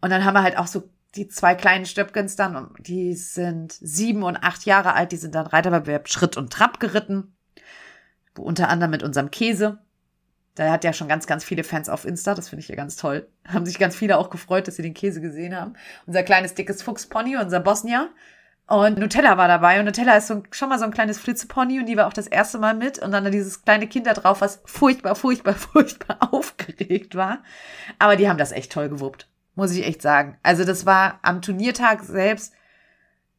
Und 0.00 0.10
dann 0.10 0.24
haben 0.24 0.34
wir 0.34 0.42
halt 0.42 0.58
auch 0.58 0.66
so 0.66 0.90
die 1.14 1.28
zwei 1.28 1.54
kleinen 1.54 1.86
Stöpkens 1.86 2.36
dann, 2.36 2.74
die 2.78 3.14
sind 3.14 3.72
sieben 3.72 4.22
und 4.22 4.36
acht 4.36 4.66
Jahre 4.66 4.92
alt, 4.94 5.12
die 5.12 5.16
sind 5.16 5.34
dann 5.34 5.46
Reiterwettbewerb 5.46 6.08
Schritt 6.08 6.36
und 6.36 6.52
Trab 6.52 6.78
geritten. 6.78 7.34
Unter 8.36 8.68
anderem 8.68 8.90
mit 8.90 9.02
unserem 9.02 9.30
Käse. 9.30 9.78
Da 10.56 10.72
hat 10.72 10.84
ja 10.84 10.92
schon 10.94 11.06
ganz, 11.06 11.26
ganz 11.26 11.44
viele 11.44 11.64
Fans 11.64 11.88
auf 11.88 12.04
Insta. 12.04 12.34
Das 12.34 12.48
finde 12.48 12.62
ich 12.62 12.68
ja 12.68 12.74
ganz 12.74 12.96
toll. 12.96 13.28
Haben 13.46 13.66
sich 13.66 13.78
ganz 13.78 13.94
viele 13.94 14.18
auch 14.18 14.30
gefreut, 14.30 14.66
dass 14.66 14.76
sie 14.76 14.82
den 14.82 14.94
Käse 14.94 15.20
gesehen 15.20 15.54
haben. 15.54 15.74
Unser 16.06 16.22
kleines, 16.22 16.54
dickes 16.54 16.82
Fuchspony, 16.82 17.36
unser 17.36 17.60
Bosnier. 17.60 18.08
Und 18.66 18.98
Nutella 18.98 19.36
war 19.36 19.48
dabei. 19.48 19.78
Und 19.78 19.84
Nutella 19.84 20.16
ist 20.16 20.26
so, 20.26 20.42
schon 20.50 20.70
mal 20.70 20.78
so 20.78 20.86
ein 20.86 20.94
kleines 20.94 21.18
Flitzepony. 21.18 21.78
Und 21.78 21.86
die 21.86 21.96
war 21.96 22.06
auch 22.06 22.12
das 22.12 22.26
erste 22.26 22.58
Mal 22.58 22.74
mit. 22.74 22.98
Und 22.98 23.12
dann 23.12 23.30
dieses 23.30 23.62
kleine 23.62 23.86
Kind 23.86 24.06
da 24.06 24.14
drauf, 24.14 24.40
was 24.40 24.62
furchtbar, 24.64 25.14
furchtbar, 25.14 25.54
furchtbar 25.54 26.32
aufgeregt 26.32 27.14
war. 27.14 27.42
Aber 27.98 28.16
die 28.16 28.28
haben 28.28 28.38
das 28.38 28.50
echt 28.50 28.72
toll 28.72 28.88
gewuppt. 28.88 29.28
Muss 29.56 29.72
ich 29.72 29.86
echt 29.86 30.00
sagen. 30.00 30.38
Also 30.42 30.64
das 30.64 30.86
war 30.86 31.18
am 31.22 31.42
Turniertag 31.42 32.02
selbst 32.02 32.54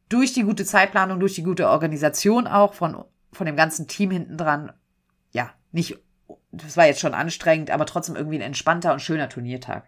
durch 0.08 0.32
die 0.32 0.44
gute 0.44 0.64
Zeitplanung, 0.64 1.18
durch 1.18 1.34
die 1.34 1.42
gute 1.42 1.68
Organisation 1.68 2.46
auch 2.46 2.74
von, 2.74 3.04
von 3.32 3.46
dem 3.46 3.56
ganzen 3.56 3.88
Team 3.88 4.12
hinten 4.12 4.36
dran. 4.36 4.72
Ja, 5.32 5.50
nicht 5.72 5.98
das 6.50 6.78
war 6.78 6.86
jetzt 6.86 7.00
schon 7.00 7.12
anstrengend, 7.12 7.70
aber 7.70 7.84
trotzdem 7.84 8.16
irgendwie 8.16 8.38
ein 8.38 8.42
entspannter 8.42 8.94
und 8.94 9.00
schöner 9.00 9.28
Turniertag. 9.28 9.84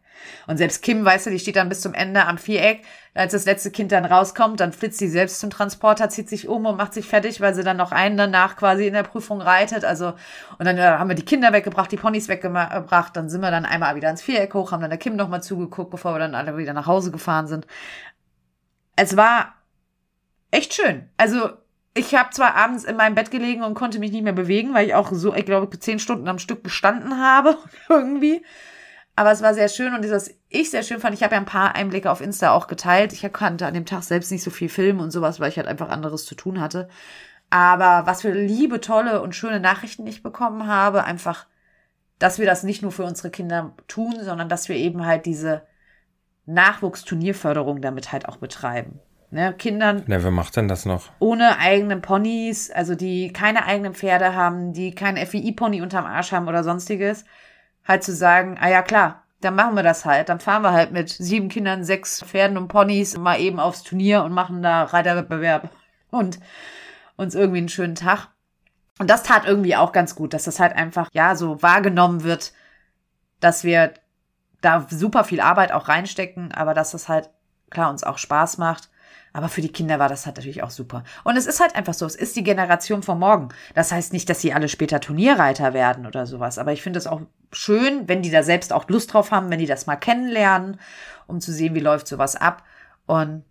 Und 0.47 0.59
selbst 0.59 0.83
Kim, 0.83 1.03
weißt 1.03 1.27
du, 1.27 1.31
die 1.31 1.39
steht 1.39 1.57
dann 1.57 1.71
bis 1.71 1.81
zum 1.81 1.95
Ende 1.95 2.27
am 2.27 2.37
Viereck. 2.37 2.85
Als 3.15 3.33
das 3.33 3.47
letzte 3.47 3.71
Kind 3.71 3.93
dann 3.93 4.05
rauskommt, 4.05 4.61
dann 4.61 4.75
flitzt 4.75 4.99
sie 4.99 5.09
selbst 5.09 5.41
zum 5.41 5.49
Transporter, 5.49 6.11
zieht 6.11 6.29
sich 6.29 6.49
um 6.49 6.67
und 6.67 6.77
macht 6.77 6.93
sich 6.93 7.07
fertig, 7.07 7.41
weil 7.41 7.55
sie 7.55 7.65
dann 7.65 7.79
noch 7.79 7.93
einen 7.93 8.19
danach 8.19 8.57
quasi 8.57 8.87
in 8.87 8.93
der 8.93 9.05
Prüfung 9.05 9.41
reitet. 9.41 9.87
Also, 9.87 10.13
und 10.59 10.67
dann 10.67 10.77
äh, 10.77 10.83
haben 10.83 11.09
wir 11.09 11.15
die 11.15 11.25
Kinder 11.25 11.55
weggebracht, 11.55 11.91
die 11.91 11.97
Ponys 11.97 12.29
weggebracht. 12.29 13.17
Dann 13.17 13.31
sind 13.31 13.41
wir 13.41 13.51
dann 13.51 13.65
einmal 13.65 13.97
wieder 13.97 14.11
ins 14.11 14.23
Viereck 14.23 14.53
hoch, 14.53 14.71
haben 14.71 14.83
dann 14.83 14.91
der 14.91 14.99
Kim 14.99 15.17
nochmal 15.17 15.43
zugeguckt, 15.43 15.91
bevor 15.91 16.15
wir 16.15 16.19
dann 16.19 16.35
alle 16.35 16.59
wieder 16.59 16.75
nach 16.75 16.87
Hause 16.87 17.11
gefahren 17.11 17.47
sind. 17.47 17.67
Es 18.97 19.17
war 19.17 19.55
echt 20.51 20.75
schön. 20.75 21.09
Also, 21.17 21.49
ich 21.95 22.15
habe 22.15 22.31
zwar 22.31 22.55
abends 22.55 22.85
in 22.85 22.97
meinem 22.97 23.15
Bett 23.15 23.31
gelegen 23.31 23.63
und 23.63 23.75
konnte 23.75 23.99
mich 23.99 24.13
nicht 24.13 24.23
mehr 24.23 24.33
bewegen, 24.33 24.75
weil 24.75 24.87
ich 24.87 24.95
auch 24.95 25.11
so, 25.13 25.35
ich 25.35 25.45
glaube, 25.45 25.77
zehn 25.79 25.99
Stunden 25.99 26.29
am 26.29 26.39
Stück 26.39 26.63
gestanden 26.63 27.19
habe 27.19 27.59
irgendwie. 27.89 28.45
Aber 29.17 29.33
es 29.33 29.43
war 29.43 29.55
sehr 29.55 29.69
schön 29.69 29.95
und 29.95 30.05
das 30.05 30.31
ich 30.49 30.71
sehr 30.71 30.83
schön 30.83 31.01
fand, 31.01 31.15
ich 31.15 31.23
habe 31.23 31.35
ja 31.35 31.41
ein 31.41 31.47
paar 31.47 31.75
Einblicke 31.75 32.11
auf 32.11 32.21
Insta 32.21 32.53
auch 32.53 32.69
geteilt. 32.69 33.13
Ich 33.13 33.31
konnte 33.33 33.67
an 33.67 33.75
dem 33.75 33.87
Tag 33.87 34.03
selbst 34.05 34.31
nicht 34.31 34.43
so 34.43 34.51
viel 34.51 34.69
filmen 34.69 35.01
und 35.01 35.11
sowas, 35.11 35.41
weil 35.41 35.51
ich 35.51 35.57
halt 35.57 35.67
einfach 35.67 35.89
anderes 35.91 36.25
zu 36.27 36.35
tun 36.35 36.61
hatte. 36.61 36.89
Aber 37.51 38.07
was 38.07 38.23
für 38.23 38.31
liebe, 38.31 38.81
tolle 38.81 39.21
und 39.21 39.35
schöne 39.35 39.61
Nachrichten 39.61 40.07
ich 40.07 40.23
bekommen 40.23 40.69
habe, 40.69 41.05
einfach, 41.05 41.47
dass 42.21 42.39
wir 42.39 42.47
das 42.47 42.63
nicht 42.63 42.83
nur 42.83 42.93
für 42.93 43.05
unsere 43.05 43.31
Kinder 43.31 43.75
tun, 43.89 44.15
sondern 44.23 44.49
dass 44.49 44.69
wir 44.69 44.77
eben 44.77 45.05
halt 45.05 45.27
diese 45.27 45.63
Nachwuchsturnierförderung 46.47 47.83
damit 47.83 48.13
halt 48.13 48.29
auch 48.29 48.37
betreiben 48.37 49.01
ne, 49.31 49.53
Kindern. 49.55 50.05
Ja, 50.07 50.23
wer 50.23 50.31
macht 50.31 50.57
denn 50.57 50.69
das 50.69 50.85
noch? 50.85 51.11
Ohne 51.19 51.59
eigenen 51.59 52.03
Ponys, 52.03 52.71
also 52.71 52.95
die 52.95 53.33
keine 53.33 53.65
eigenen 53.65 53.95
Pferde 53.95 54.35
haben, 54.35 54.73
die 54.73 54.95
keinen 54.95 55.25
FII-Pony 55.25 55.83
unterm 55.83 56.07
Arsch 56.07 56.33
haben 56.33 56.49
oder 56.49 56.65
sonstiges, 56.65 57.25
halt 57.87 58.05
zu 58.05 58.15
sagen, 58.15 58.59
ah 58.61 58.69
ja 58.69 58.83
klar, 58.83 59.23
dann 59.41 59.55
machen 59.55 59.75
wir 59.75 59.83
das 59.83 60.05
halt. 60.05 60.29
Dann 60.29 60.41
fahren 60.41 60.63
wir 60.63 60.73
halt 60.73 60.93
mit 60.93 61.09
sieben 61.09 61.49
Kindern, 61.49 61.85
sechs 61.85 62.23
Pferden 62.23 62.57
und 62.57 62.69
Ponys 62.69 63.17
mal 63.17 63.41
eben 63.41 63.59
aufs 63.59 63.83
Turnier 63.83 64.23
und 64.25 64.33
machen 64.33 64.63
da 64.63 64.85
Reiterwettbewerb 64.85 65.71
und 66.11 66.39
uns 67.17 67.35
irgendwie 67.35 67.59
einen 67.59 67.69
schönen 67.69 67.95
Tag. 67.95 68.29
Und 68.99 69.09
das 69.09 69.23
tat 69.23 69.47
irgendwie 69.47 69.77
auch 69.77 69.93
ganz 69.93 70.15
gut, 70.15 70.35
dass 70.35 70.45
das 70.45 70.61
halt 70.61 70.75
einfach, 70.75 71.09
ja, 71.13 71.35
so 71.35 71.63
wahrgenommen 71.63 72.23
wird, 72.23 72.53
dass 73.41 73.65
wir 73.65 73.95
da 74.61 74.87
super 74.91 75.25
viel 75.25 75.41
Arbeit 75.41 75.73
auch 75.73 75.89
reinstecken, 75.89 76.53
aber 76.53 76.75
dass 76.75 76.91
das 76.91 77.09
halt 77.09 77.31
klar 77.71 77.89
uns 77.89 78.05
auch 78.05 78.19
Spaß 78.19 78.59
macht 78.59 78.90
aber 79.33 79.49
für 79.49 79.61
die 79.61 79.73
Kinder 79.73 79.99
war 79.99 80.09
das 80.09 80.27
halt 80.27 80.37
natürlich 80.37 80.63
auch 80.63 80.71
super. 80.71 81.05
Und 81.25 81.37
es 81.37 81.47
ist 81.47 81.61
halt 81.61 81.77
einfach 81.77 81.95
so, 81.95 82.05
es 82.05 82.17
ist 82.17 82.35
die 82.37 82.43
Generation 82.43 83.03
von 83.03 83.19
morgen. 83.19 83.51
Das 83.75 83.93
heißt 83.93 84.13
nicht, 84.13 84.29
dass 84.29 84.41
sie 84.41 84.53
alle 84.53 84.69
später 84.69 85.01
Turnierreiter 85.01 85.73
werden 85.73 86.07
oder 86.07 86.27
sowas. 86.27 86.59
Aber 86.59 86.73
ich 86.73 86.83
finde 86.83 86.99
es 86.99 87.07
auch 87.07 87.21
schön, 87.53 88.09
wenn 88.09 88.23
die 88.23 88.31
da 88.31 88.43
selbst 88.43 88.73
auch 88.73 88.89
Lust 88.89 89.13
drauf 89.13 89.31
haben, 89.31 89.51
wenn 89.51 89.61
die 89.61 89.67
das 89.67 89.87
mal 89.87 89.97
kennenlernen, 89.97 90.81
um 91.27 91.41
zu 91.41 91.53
sehen, 91.53 91.75
wie 91.75 91.81
läuft 91.81 92.09
sowas 92.09 92.35
ab. 92.35 92.65
Und 93.07 93.45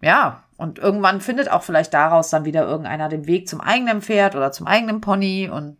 ja, 0.00 0.44
und 0.56 0.78
irgendwann 0.78 1.20
findet 1.20 1.50
auch 1.50 1.62
vielleicht 1.62 1.92
daraus 1.92 2.30
dann 2.30 2.44
wieder 2.44 2.66
irgendeiner 2.66 3.08
den 3.08 3.26
Weg 3.26 3.48
zum 3.48 3.60
eigenen 3.60 4.00
Pferd 4.00 4.34
oder 4.34 4.52
zum 4.52 4.66
eigenen 4.66 5.00
Pony 5.02 5.50
und 5.52 5.76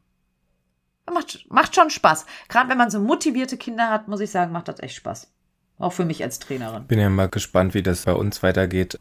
macht, 1.10 1.46
macht 1.50 1.74
schon 1.74 1.88
Spaß. 1.88 2.26
Gerade 2.48 2.68
wenn 2.68 2.78
man 2.78 2.90
so 2.90 3.00
motivierte 3.00 3.56
Kinder 3.56 3.88
hat, 3.88 4.08
muss 4.08 4.20
ich 4.20 4.30
sagen, 4.30 4.52
macht 4.52 4.68
das 4.68 4.80
echt 4.80 4.96
Spaß. 4.96 5.30
Auch 5.78 5.92
für 5.92 6.04
mich 6.04 6.22
als 6.22 6.38
Trainerin. 6.38 6.86
Bin 6.86 6.98
ja 6.98 7.08
mal 7.08 7.28
gespannt, 7.28 7.74
wie 7.74 7.82
das 7.82 8.04
bei 8.04 8.12
uns 8.12 8.42
weitergeht 8.42 8.98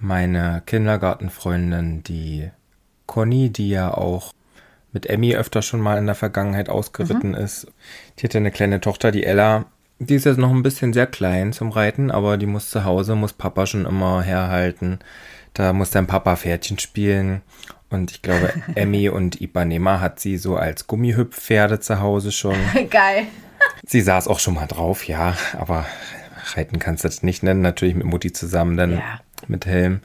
meine 0.00 0.62
Kindergartenfreundin, 0.66 2.02
die 2.02 2.50
Conny, 3.06 3.50
die 3.50 3.70
ja 3.70 3.92
auch 3.92 4.32
mit 4.92 5.06
Emmy 5.06 5.36
öfter 5.36 5.62
schon 5.62 5.80
mal 5.80 5.98
in 5.98 6.06
der 6.06 6.14
Vergangenheit 6.14 6.68
ausgeritten 6.68 7.30
mhm. 7.30 7.36
ist. 7.36 7.66
Die 8.18 8.24
hatte 8.24 8.38
eine 8.38 8.50
kleine 8.50 8.80
Tochter, 8.80 9.10
die 9.10 9.24
Ella. 9.24 9.66
Die 9.98 10.14
ist 10.14 10.24
jetzt 10.24 10.38
noch 10.38 10.50
ein 10.50 10.62
bisschen 10.62 10.92
sehr 10.92 11.06
klein 11.06 11.52
zum 11.52 11.70
Reiten, 11.70 12.10
aber 12.10 12.38
die 12.38 12.46
muss 12.46 12.70
zu 12.70 12.84
Hause, 12.84 13.14
muss 13.14 13.32
Papa 13.32 13.66
schon 13.66 13.84
immer 13.84 14.22
herhalten. 14.22 14.98
Da 15.52 15.72
muss 15.72 15.90
dein 15.90 16.06
Papa 16.06 16.36
Pferdchen 16.36 16.78
spielen. 16.78 17.42
Und 17.90 18.10
ich 18.10 18.22
glaube, 18.22 18.52
Emmy 18.74 19.08
und 19.08 19.40
Ipanema 19.40 20.00
hat 20.00 20.20
sie 20.20 20.38
so 20.38 20.56
als 20.56 20.86
Gummihüpfpferde 20.86 21.80
zu 21.80 22.00
Hause 22.00 22.32
schon. 22.32 22.56
Geil. 22.90 23.26
Sie 23.84 24.00
saß 24.00 24.26
auch 24.28 24.38
schon 24.38 24.54
mal 24.54 24.66
drauf, 24.66 25.06
ja, 25.06 25.36
aber 25.58 25.84
reiten 26.54 26.78
kannst 26.78 27.04
du 27.04 27.08
das 27.08 27.22
nicht 27.22 27.42
nennen, 27.42 27.60
natürlich 27.60 27.94
mit 27.94 28.06
Mutti 28.06 28.32
zusammen, 28.32 28.76
dann 28.76 28.92
ja 28.92 29.20
mit 29.50 29.66
Helm. 29.66 30.00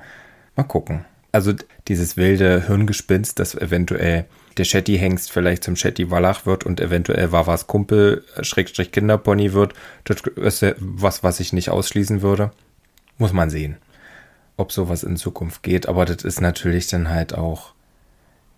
Mal 0.56 0.64
gucken. 0.64 1.06
Also 1.32 1.54
dieses 1.88 2.18
wilde 2.18 2.66
Hirngespinst, 2.68 3.40
dass 3.40 3.56
eventuell 3.56 4.26
der 4.58 4.64
Shetty-Hengst 4.64 5.32
vielleicht 5.32 5.64
zum 5.64 5.76
Shetty-Wallach 5.76 6.46
wird 6.46 6.64
und 6.64 6.80
eventuell 6.80 7.32
Wavas 7.32 7.68
Kumpel 7.68 8.24
äh, 8.36 8.44
Schrägstrich 8.44 8.92
Kinderpony 8.92 9.54
wird, 9.54 9.74
das 10.06 10.22
ist 10.36 10.76
was, 10.80 11.24
was 11.24 11.40
ich 11.40 11.54
nicht 11.54 11.70
ausschließen 11.70 12.22
würde. 12.22 12.52
Muss 13.18 13.34
man 13.34 13.50
sehen, 13.50 13.78
ob 14.58 14.72
sowas 14.72 15.04
in 15.04 15.18
Zukunft 15.18 15.64
geht. 15.64 15.88
Aber 15.88 16.06
das 16.06 16.24
ist 16.24 16.42
natürlich 16.42 16.88
dann 16.88 17.10
halt 17.10 17.34
auch, 17.34 17.74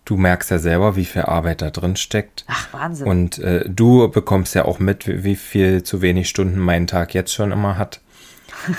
du 0.04 0.16
merkst 0.16 0.50
ja 0.50 0.58
selber, 0.58 0.96
wie 0.96 1.04
viel 1.04 1.22
Arbeit 1.22 1.62
da 1.62 1.70
drin 1.70 1.96
steckt. 1.96 2.44
Ach, 2.46 2.72
Wahnsinn. 2.72 3.08
Und 3.08 3.38
äh, 3.38 3.68
du 3.68 4.08
bekommst 4.08 4.54
ja 4.54 4.64
auch 4.64 4.78
mit, 4.78 5.06
wie 5.24 5.36
viel 5.36 5.82
zu 5.82 6.00
wenig 6.00 6.28
Stunden 6.28 6.58
mein 6.58 6.86
Tag 6.86 7.14
jetzt 7.14 7.34
schon 7.34 7.52
immer 7.52 7.76
hat. 7.76 8.00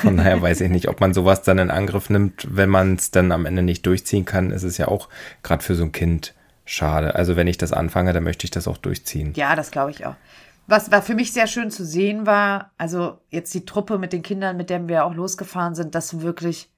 Von 0.02 0.18
daher 0.18 0.42
weiß 0.42 0.62
ich 0.62 0.70
nicht, 0.70 0.88
ob 0.88 1.00
man 1.00 1.14
sowas 1.14 1.42
dann 1.42 1.58
in 1.58 1.72
Angriff 1.72 2.10
nimmt, 2.10 2.48
wenn 2.50 2.70
man 2.70 2.96
es 2.96 3.12
dann 3.12 3.32
am 3.32 3.46
Ende 3.46 3.62
nicht 3.62 3.86
durchziehen 3.86 4.26
kann. 4.26 4.52
Ist 4.52 4.64
es 4.64 4.78
ja 4.78 4.88
auch 4.88 5.10
gerade 5.44 5.64
für 5.64 5.76
so 5.76 5.84
ein 5.84 5.92
Kind 5.92 6.34
schade. 6.66 7.16
Also 7.16 7.36
wenn 7.36 7.48
ich 7.48 7.58
das 7.58 7.74
anfange, 7.74 8.14
dann 8.14 8.24
möchte 8.24 8.46
ich 8.46 8.52
das 8.52 8.68
auch 8.68 8.78
durchziehen. 8.78 9.34
Ja, 9.36 9.56
das 9.56 9.72
glaube 9.72 9.92
ich 9.92 10.06
auch. 10.06 10.16
Was 10.68 10.92
war 10.92 11.02
für 11.02 11.16
mich 11.16 11.34
sehr 11.34 11.48
schön 11.48 11.72
zu 11.72 11.84
sehen 11.84 12.28
war, 12.28 12.72
also 12.78 13.20
jetzt 13.32 13.54
die 13.56 13.66
Truppe 13.66 13.98
mit 13.98 14.14
den 14.14 14.22
Kindern, 14.22 14.56
mit 14.56 14.70
denen 14.70 14.88
wir 14.88 15.04
auch 15.04 15.16
losgefahren 15.16 15.74
sind, 15.74 15.96
dass 15.96 16.22
wirklich 16.22 16.70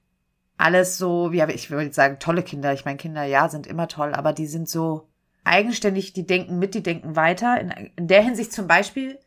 alles 0.56 0.96
so, 0.96 1.32
wie 1.32 1.42
ich 1.52 1.70
würde 1.70 1.92
sagen, 1.92 2.18
tolle 2.18 2.42
Kinder. 2.42 2.72
Ich 2.72 2.84
meine, 2.84 2.96
Kinder, 2.96 3.24
ja, 3.24 3.48
sind 3.48 3.66
immer 3.66 3.88
toll, 3.88 4.14
aber 4.14 4.32
die 4.32 4.46
sind 4.46 4.68
so 4.68 5.08
eigenständig, 5.44 6.12
die 6.12 6.26
denken 6.26 6.58
mit, 6.58 6.74
die 6.74 6.82
denken 6.82 7.16
weiter. 7.16 7.60
In, 7.60 7.70
in 7.96 8.08
der 8.08 8.22
Hinsicht 8.22 8.52
zum 8.52 8.66
Beispiel, 8.66 9.18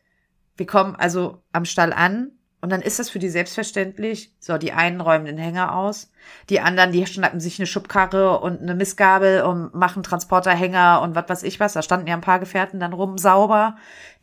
wir 0.56 0.66
kommen 0.66 0.96
also 0.96 1.42
am 1.52 1.64
Stall 1.64 1.92
an 1.92 2.32
und 2.66 2.70
dann 2.70 2.82
ist 2.82 2.98
das 2.98 3.10
für 3.10 3.20
die 3.20 3.28
selbstverständlich. 3.28 4.32
So, 4.40 4.58
die 4.58 4.72
einen 4.72 5.00
räumen 5.00 5.26
den 5.26 5.38
Hänger 5.38 5.76
aus, 5.76 6.10
die 6.50 6.58
anderen, 6.58 6.90
die 6.90 7.06
schnappen 7.06 7.38
sich 7.38 7.60
eine 7.60 7.66
Schubkarre 7.68 8.40
und 8.40 8.60
eine 8.60 8.74
Missgabel 8.74 9.42
und 9.42 9.72
machen 9.72 10.02
Transporterhänger 10.02 11.00
und 11.00 11.14
was 11.14 11.28
weiß 11.28 11.42
ich 11.44 11.60
was. 11.60 11.74
Da 11.74 11.82
standen 11.82 12.08
ja 12.08 12.14
ein 12.14 12.22
paar 12.22 12.40
Gefährten 12.40 12.80
dann 12.80 12.92
rum 12.92 13.18
sauber. 13.18 13.76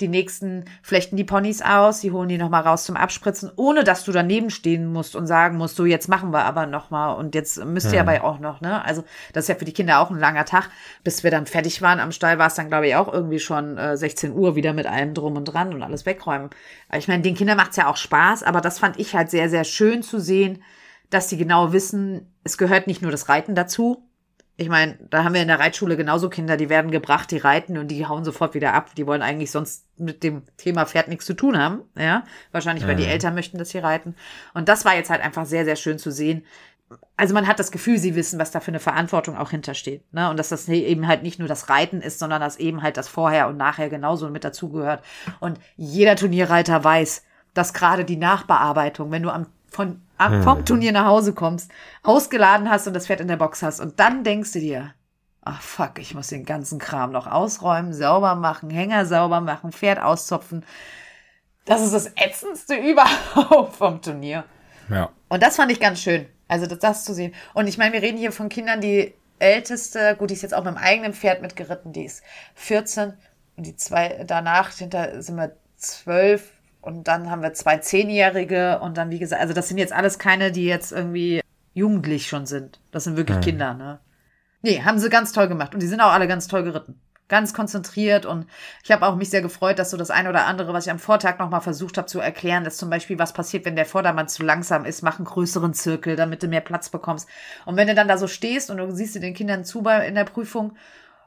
Die 0.04 0.10
nächsten 0.10 0.66
flechten 0.82 1.16
die 1.16 1.24
Ponys 1.24 1.62
aus, 1.62 2.02
die 2.02 2.12
holen 2.12 2.28
die 2.28 2.38
nochmal 2.38 2.64
raus 2.64 2.84
zum 2.84 2.98
Abspritzen, 2.98 3.50
ohne 3.56 3.86
dass 3.86 4.04
du 4.04 4.12
daneben 4.12 4.50
stehen 4.50 4.92
musst 4.92 5.16
und 5.16 5.28
sagen 5.28 5.56
musst, 5.56 5.78
so 5.78 5.86
jetzt 5.86 6.10
machen 6.10 6.34
wir 6.34 6.44
aber 6.44 6.66
nochmal 6.66 7.16
und 7.16 7.36
jetzt 7.36 7.64
müsst 7.64 7.94
ihr 7.94 8.02
hm. 8.02 8.10
aber 8.10 8.26
auch 8.26 8.40
noch, 8.40 8.60
ne? 8.60 8.84
Also 8.84 9.06
das 9.32 9.46
ist 9.46 9.48
ja 9.48 9.56
für 9.56 9.64
die 9.64 9.72
Kinder 9.72 10.00
auch 10.00 10.10
ein 10.10 10.20
langer 10.20 10.44
Tag. 10.44 10.70
Bis 11.06 11.24
wir 11.24 11.32
dann 11.32 11.46
fertig 11.46 11.82
waren 11.82 12.02
am 12.02 12.12
Stall, 12.12 12.38
war 12.38 12.48
es 12.48 12.56
dann, 12.56 12.68
glaube 12.68 12.90
ich, 12.90 12.96
auch 12.98 13.14
irgendwie 13.14 13.40
schon 13.40 13.78
äh, 13.78 13.96
16 13.96 14.34
Uhr 14.34 14.58
wieder 14.58 14.74
mit 14.74 14.88
allem 14.88 15.14
drum 15.14 15.38
und 15.38 15.46
dran 15.46 15.74
und 15.74 15.82
alles 15.84 16.06
wegräumen. 16.06 16.50
Ich 16.94 17.08
meine, 17.08 17.24
den 17.24 17.36
Kindern 17.36 17.56
macht's 17.56 17.78
ja 17.78 17.88
auch 17.88 17.96
Spaß, 17.96 18.44
aber 18.44 18.60
das 18.60 18.80
fand 18.80 19.00
ich 19.00 19.16
halt 19.16 19.30
sehr, 19.30 19.50
sehr 19.50 19.64
schön 19.64 20.04
zu 20.04 20.20
sehen, 20.20 20.62
dass 21.12 21.30
sie 21.30 21.38
genau 21.38 21.72
wissen, 21.72 22.34
es 22.44 22.58
gehört 22.58 22.88
nicht 22.88 23.02
nur 23.02 23.12
das 23.12 23.30
Reiten 23.30 23.56
dazu, 23.56 24.04
Ich 24.56 24.70
meine, 24.70 24.98
da 25.10 25.24
haben 25.24 25.34
wir 25.34 25.42
in 25.42 25.48
der 25.48 25.60
Reitschule 25.60 25.98
genauso 25.98 26.30
Kinder, 26.30 26.58
die 26.58 26.70
werden 26.70 26.92
gebracht, 26.92 27.32
die 27.32 27.38
reiten 27.38 27.78
und 27.78 27.88
die 27.88 28.06
hauen 28.06 28.24
sofort 28.24 28.54
wieder 28.54 28.74
ab. 28.74 28.94
Die 28.96 29.08
wollen 29.08 29.24
eigentlich 29.24 29.50
sonst 29.50 29.88
mit 29.98 30.22
dem 30.22 30.44
Thema 30.58 30.86
Pferd 30.86 31.08
nichts 31.08 31.26
zu 31.26 31.34
tun 31.34 31.58
haben. 31.58 31.82
Ja, 31.98 32.24
wahrscheinlich, 32.52 32.86
weil 32.86 32.96
die 32.96 33.06
Eltern 33.06 33.34
möchten, 33.34 33.58
dass 33.58 33.70
sie 33.70 33.80
reiten. 33.80 34.16
Und 34.54 34.70
das 34.70 34.86
war 34.86 34.96
jetzt 34.96 35.10
halt 35.10 35.22
einfach 35.22 35.48
sehr, 35.48 35.66
sehr 35.66 35.76
schön 35.76 35.98
zu 35.98 36.12
sehen. 36.12 36.46
Also 37.18 37.34
man 37.34 37.48
hat 37.48 37.58
das 37.58 37.72
Gefühl, 37.72 37.98
sie 37.98 38.14
wissen, 38.14 38.38
was 38.38 38.52
da 38.52 38.60
für 38.60 38.70
eine 38.70 38.80
Verantwortung 38.80 39.36
auch 39.38 39.50
hintersteht. 39.50 40.04
Ne? 40.14 40.30
Und 40.30 40.38
dass 40.38 40.50
das 40.50 40.70
eben 40.70 41.08
halt 41.08 41.24
nicht 41.24 41.40
nur 41.40 41.48
das 41.48 41.70
Reiten 41.70 42.02
ist, 42.02 42.20
sondern 42.20 42.40
dass 42.40 42.58
eben 42.58 42.84
halt 42.84 42.98
das 42.98 43.08
Vorher 43.08 43.48
und 43.48 43.58
Nachher 43.58 43.90
genauso 43.90 44.30
mit 44.30 44.44
dazugehört. 44.44 45.04
Und 45.40 45.60
jeder 45.76 46.16
Turnierreiter 46.16 46.84
weiß, 46.84 47.24
dass 47.56 47.74
gerade 47.74 48.06
die 48.06 48.18
Nachbearbeitung, 48.18 49.10
wenn 49.10 49.24
du 49.24 49.32
am 49.32 49.48
von, 49.74 50.02
vom 50.44 50.66
Turnier 50.66 50.92
nach 50.92 51.06
Hause 51.06 51.34
kommst, 51.34 51.72
ausgeladen 52.04 52.70
hast 52.70 52.88
und 52.88 52.94
das 52.94 53.08
Pferd 53.08 53.22
in 53.22 53.28
der 53.28 53.38
Box 53.38 53.64
hast 53.64 53.80
und 53.80 54.00
dann 54.00 54.24
denkst 54.24 54.54
du 54.54 54.60
dir, 54.60 54.94
ach 55.42 55.62
fuck, 55.62 56.00
ich 56.00 56.14
muss 56.14 56.28
den 56.28 56.46
ganzen 56.46 56.80
Kram 56.80 57.12
noch 57.12 57.28
ausräumen, 57.28 57.94
sauber 57.94 58.36
machen, 58.36 58.70
Hänger 58.70 59.06
sauber 59.06 59.42
machen, 59.42 59.72
Pferd 59.72 60.00
auszopfen. 60.00 60.66
Das 61.66 61.82
ist 61.82 61.94
das 61.94 62.12
ätzendste 62.16 62.76
überhaupt 62.92 63.76
vom 63.76 64.02
Turnier. 64.02 64.46
Ja. 64.90 65.10
Und 65.30 65.44
das 65.44 65.56
fand 65.56 65.72
ich 65.72 65.80
ganz 65.80 66.00
schön. 66.00 66.28
Also 66.48 66.66
das, 66.68 66.80
das 66.80 67.06
zu 67.06 67.14
sehen. 67.14 67.34
Und 67.54 67.68
ich 67.68 67.78
meine, 67.78 67.94
wir 67.94 68.02
reden 68.02 68.18
hier 68.18 68.32
von 68.32 68.50
Kindern, 68.50 68.82
die 68.82 69.14
älteste, 69.40 70.16
gut, 70.18 70.30
die 70.30 70.36
ist 70.36 70.42
jetzt 70.42 70.54
auch 70.54 70.64
mit 70.64 70.76
dem 70.76 70.78
eigenen 70.78 71.14
Pferd 71.14 71.42
mitgeritten, 71.42 71.94
die 71.94 72.06
ist 72.06 72.24
14 72.56 73.14
und 73.56 73.66
die 73.66 73.76
zwei 73.76 74.24
danach 74.26 74.72
hinter 74.72 75.22
sind 75.22 75.36
wir 75.36 75.56
zwölf 75.78 76.52
und 76.84 77.08
dann 77.08 77.32
haben 77.32 77.42
wir 77.42 77.54
zwei 77.54 77.78
Zehnjährige 77.78 78.80
und 78.80 78.98
dann, 78.98 79.10
wie 79.10 79.20
gesagt, 79.20 79.42
also 79.42 79.54
das 79.54 79.70
sind 79.70 79.78
jetzt 79.78 79.94
alles 79.94 80.20
keine, 80.20 80.52
die 80.52 80.66
jetzt 80.66 80.92
irgendwie 80.92 81.42
jugendlich 81.74 82.28
schon 82.28 82.46
sind. 82.46 82.82
Das 82.92 83.06
sind 83.06 83.16
wirklich 83.16 83.40
Kinder, 83.40 83.74
ne? 83.74 84.00
Nee, 84.62 84.82
haben 84.82 85.00
sie 85.00 85.10
ganz 85.10 85.32
toll 85.32 85.48
gemacht 85.48 85.74
und 85.74 85.82
die 85.82 85.88
sind 85.88 86.02
auch 86.02 86.12
alle 86.12 86.28
ganz 86.28 86.48
toll 86.48 86.64
geritten. 86.64 87.00
Ganz 87.30 87.54
konzentriert 87.54 88.26
und 88.26 88.48
ich 88.84 88.92
habe 88.92 89.06
auch 89.06 89.16
mich 89.16 89.30
sehr 89.30 89.42
gefreut, 89.42 89.80
dass 89.80 89.92
so 89.92 89.98
das 89.98 90.12
ein 90.12 90.28
oder 90.28 90.46
andere, 90.46 90.74
was 90.74 90.86
ich 90.86 90.92
am 90.92 91.00
Vortag 91.00 91.40
nochmal 91.40 91.62
versucht 91.62 91.98
habe 91.98 92.06
zu 92.06 92.20
erklären, 92.20 92.66
ist 92.66 92.78
zum 92.78 92.90
Beispiel, 92.90 93.18
was 93.18 93.34
passiert, 93.34 93.64
wenn 93.64 93.78
der 93.78 93.86
Vordermann 93.86 94.28
zu 94.28 94.44
langsam 94.44 94.84
ist, 94.84 95.04
mach 95.04 95.18
einen 95.18 95.26
größeren 95.26 95.74
Zirkel, 95.74 96.18
damit 96.18 96.44
du 96.44 96.48
mehr 96.48 96.62
Platz 96.62 96.90
bekommst. 96.90 97.30
Und 97.66 97.78
wenn 97.78 97.88
du 97.88 97.96
dann 97.96 98.10
da 98.10 98.18
so 98.18 98.28
stehst 98.28 98.70
und 98.70 98.78
du 98.78 98.92
siehst 98.92 99.16
den 99.16 99.34
Kindern 99.34 99.64
zu 99.64 99.82
bei, 99.82 100.06
in 100.06 100.16
der 100.16 100.26
Prüfung 100.26 100.76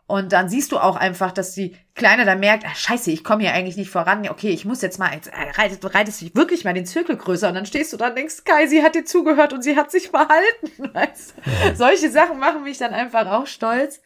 und 0.09 0.33
dann 0.33 0.49
siehst 0.49 0.71
du 0.71 0.79
auch 0.79 0.95
einfach, 0.95 1.33
dass 1.33 1.53
die 1.53 1.75
Kleine 1.97 2.25
da 2.25 2.37
merkt, 2.37 2.65
ah, 2.65 2.75
scheiße, 2.75 3.11
ich 3.11 3.25
komme 3.25 3.43
hier 3.43 3.53
eigentlich 3.53 3.77
nicht 3.77 3.91
voran. 3.91 4.29
Okay, 4.29 4.51
ich 4.51 4.65
muss 4.65 4.81
jetzt 4.81 5.01
mal, 5.01 5.13
jetzt 5.13 5.29
äh, 5.29 5.51
reitet, 5.57 5.95
reitest 5.95 6.23
du 6.23 6.35
wirklich 6.35 6.65
mal 6.65 6.75
den 6.75 6.87
Zirkel 6.87 7.17
größer. 7.17 7.49
Und 7.49 7.55
dann 7.55 7.67
stehst 7.67 7.93
du 7.93 7.97
da 7.97 8.09
und 8.09 8.17
denkst, 8.17 8.45
Kai, 8.45 8.69
sie 8.69 8.85
hat 8.85 8.95
dir 8.95 9.05
zugehört 9.05 9.53
und 9.53 9.63
sie 9.63 9.77
hat 9.77 9.91
sich 9.91 10.11
verhalten. 10.11 10.71
Weißt? 10.95 11.35
du? 11.37 11.77
Solche 11.77 12.11
Sachen 12.11 12.39
machen 12.39 12.63
mich 12.63 12.79
dann 12.79 12.95
einfach 12.95 13.27
auch 13.27 13.49
stolz. 13.49 14.01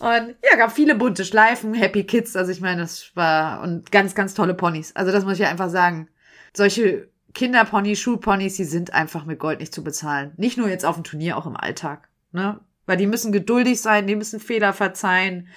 Und 0.00 0.36
ja, 0.48 0.56
gab 0.56 0.72
viele 0.72 0.94
bunte 0.94 1.24
Schleifen, 1.24 1.74
Happy 1.74 2.04
Kids. 2.04 2.36
Also 2.36 2.52
ich 2.52 2.60
meine, 2.60 2.82
das 2.82 3.10
war, 3.14 3.60
und 3.62 3.90
ganz, 3.90 4.14
ganz 4.14 4.34
tolle 4.34 4.54
Ponys. 4.54 4.94
Also 4.94 5.10
das 5.10 5.24
muss 5.24 5.34
ich 5.34 5.40
ja 5.40 5.48
einfach 5.48 5.68
sagen. 5.68 6.08
Solche 6.52 7.08
Kinderponys, 7.34 7.98
Schulponys, 7.98 8.54
die 8.54 8.64
sind 8.64 8.94
einfach 8.94 9.24
mit 9.24 9.40
Gold 9.40 9.58
nicht 9.58 9.74
zu 9.74 9.82
bezahlen. 9.82 10.32
Nicht 10.36 10.58
nur 10.58 10.68
jetzt 10.68 10.84
auf 10.84 10.94
dem 10.94 11.02
Turnier, 11.02 11.36
auch 11.36 11.46
im 11.46 11.56
Alltag. 11.56 12.08
Ne? 12.30 12.60
Weil 12.86 12.96
die 12.96 13.06
müssen 13.06 13.32
geduldig 13.32 13.80
sein, 13.80 14.06
die 14.06 14.16
müssen 14.16 14.40
Fehler 14.40 14.72
verzeihen. 14.72 15.48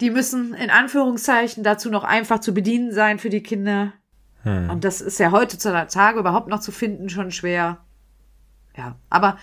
Die 0.00 0.10
müssen 0.10 0.54
in 0.54 0.70
Anführungszeichen 0.70 1.62
dazu 1.62 1.90
noch 1.90 2.04
einfach 2.04 2.40
zu 2.40 2.54
bedienen 2.54 2.92
sein 2.92 3.18
für 3.18 3.30
die 3.30 3.42
Kinder. 3.42 3.92
Hm. 4.42 4.70
Und 4.70 4.84
das 4.84 5.00
ist 5.00 5.18
ja 5.18 5.30
heutzutage 5.30 6.18
überhaupt 6.18 6.48
noch 6.48 6.60
zu 6.60 6.72
finden 6.72 7.08
schon 7.08 7.30
schwer. 7.30 7.78
Ja, 8.76 8.96
aber 9.08 9.38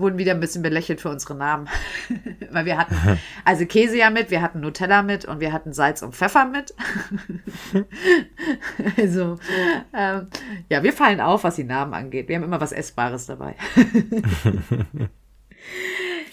wurden 0.00 0.18
wieder 0.18 0.32
ein 0.32 0.40
bisschen 0.40 0.62
belächelt 0.62 1.00
für 1.00 1.10
unsere 1.10 1.34
Namen. 1.34 1.68
Weil 2.50 2.64
wir 2.64 2.78
hatten 2.78 2.96
also 3.44 3.66
Käse 3.66 3.96
ja 3.96 4.10
mit, 4.10 4.30
wir 4.30 4.42
hatten 4.42 4.60
Nutella 4.60 5.02
mit 5.02 5.26
und 5.26 5.40
wir 5.40 5.52
hatten 5.52 5.72
Salz 5.72 6.02
und 6.02 6.16
Pfeffer 6.16 6.46
mit. 6.46 6.74
also, 8.96 9.38
ähm, 9.94 10.28
ja, 10.68 10.82
wir 10.82 10.92
fallen 10.92 11.20
auf, 11.20 11.44
was 11.44 11.56
die 11.56 11.64
Namen 11.64 11.94
angeht. 11.94 12.28
Wir 12.28 12.36
haben 12.36 12.44
immer 12.44 12.60
was 12.60 12.72
Essbares 12.72 13.26
dabei. 13.26 13.54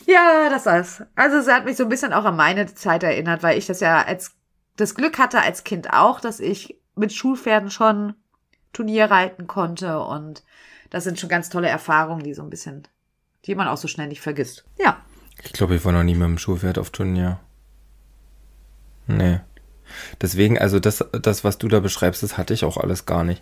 Ja, 0.05 0.49
das 0.49 0.65
war's. 0.65 1.03
Also 1.15 1.37
es 1.37 1.47
hat 1.47 1.65
mich 1.65 1.75
so 1.75 1.83
ein 1.83 1.89
bisschen 1.89 2.13
auch 2.13 2.25
an 2.25 2.35
meine 2.35 2.65
Zeit 2.73 3.03
erinnert, 3.03 3.43
weil 3.43 3.57
ich 3.57 3.67
das 3.67 3.79
ja 3.81 4.03
als 4.03 4.31
das 4.77 4.95
Glück 4.95 5.17
hatte 5.17 5.41
als 5.41 5.63
Kind 5.63 5.91
auch, 5.91 6.21
dass 6.21 6.39
ich 6.39 6.79
mit 6.95 7.11
Schulpferden 7.11 7.69
schon 7.69 8.13
Turnier 8.73 9.05
reiten 9.05 9.47
konnte 9.47 9.99
und 9.99 10.43
das 10.89 11.03
sind 11.03 11.19
schon 11.19 11.29
ganz 11.29 11.49
tolle 11.49 11.67
Erfahrungen, 11.67 12.23
die 12.23 12.33
so 12.33 12.43
ein 12.43 12.49
bisschen, 12.49 12.87
die 13.45 13.55
man 13.55 13.67
auch 13.67 13.77
so 13.77 13.87
schnell 13.87 14.07
nicht 14.07 14.21
vergisst. 14.21 14.65
Ja. 14.79 14.97
Ich 15.43 15.53
glaube, 15.53 15.75
ich 15.75 15.83
war 15.83 15.91
noch 15.91 16.03
nie 16.03 16.15
mit 16.15 16.27
dem 16.27 16.37
Schulpferd 16.37 16.77
auf 16.77 16.91
Turnier. 16.91 17.39
Nee. 19.07 19.39
Deswegen, 20.21 20.57
also 20.59 20.79
das, 20.79 21.03
das, 21.11 21.43
was 21.43 21.57
du 21.57 21.67
da 21.67 21.79
beschreibst, 21.79 22.23
das 22.23 22.37
hatte 22.37 22.53
ich 22.53 22.65
auch 22.65 22.77
alles 22.77 23.05
gar 23.05 23.23
nicht. 23.23 23.41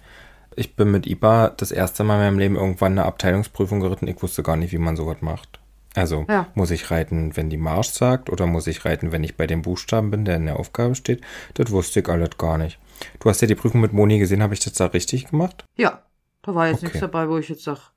Ich 0.56 0.76
bin 0.76 0.92
mit 0.92 1.06
IBA 1.06 1.50
das 1.50 1.72
erste 1.72 2.04
Mal 2.04 2.16
in 2.16 2.22
meinem 2.22 2.40
Leben 2.40 2.56
irgendwann 2.56 2.94
eine 2.94 3.06
Abteilungsprüfung 3.06 3.80
geritten. 3.80 4.08
Ich 4.08 4.22
wusste 4.22 4.44
gar 4.44 4.56
nicht, 4.56 4.72
wie 4.72 4.78
man 4.78 4.96
sowas 4.96 5.18
macht. 5.22 5.60
Also 5.96 6.26
Ja. 6.30 6.48
muss 6.56 6.72
ich 6.72 6.92
reiten, 6.92 7.36
wenn 7.38 7.50
die 7.50 7.58
Marsch 7.58 7.90
sagt, 7.90 8.30
oder 8.30 8.46
muss 8.46 8.68
ich 8.68 8.86
reiten, 8.86 9.12
wenn 9.12 9.24
ich 9.24 9.36
bei 9.38 9.48
dem 9.48 9.62
Buchstaben 9.62 10.12
bin, 10.12 10.26
der 10.26 10.36
in 10.36 10.46
der 10.46 10.60
Aufgabe 10.60 10.94
steht? 10.96 11.22
Das 11.56 11.72
wusste 11.72 12.02
ich 12.02 12.10
alles 12.10 12.38
gar 12.38 12.58
nicht. 12.58 12.78
Du 13.20 13.30
hast 13.30 13.42
ja 13.42 13.48
die 13.48 13.56
Prüfung 13.56 13.82
mit 13.82 13.94
Moni 13.94 14.20
gesehen, 14.20 14.44
habe 14.44 14.54
ich 14.54 14.60
das 14.60 14.74
da 14.74 14.86
richtig 14.88 15.30
gemacht? 15.30 15.64
Ja. 15.76 16.02
Da 16.44 16.54
war 16.54 16.68
jetzt 16.68 16.78
Okay. 16.78 16.86
nichts 16.86 17.00
dabei, 17.00 17.28
wo 17.30 17.38
ich 17.38 17.50
jetzt 17.50 17.64
sag, 17.64 17.92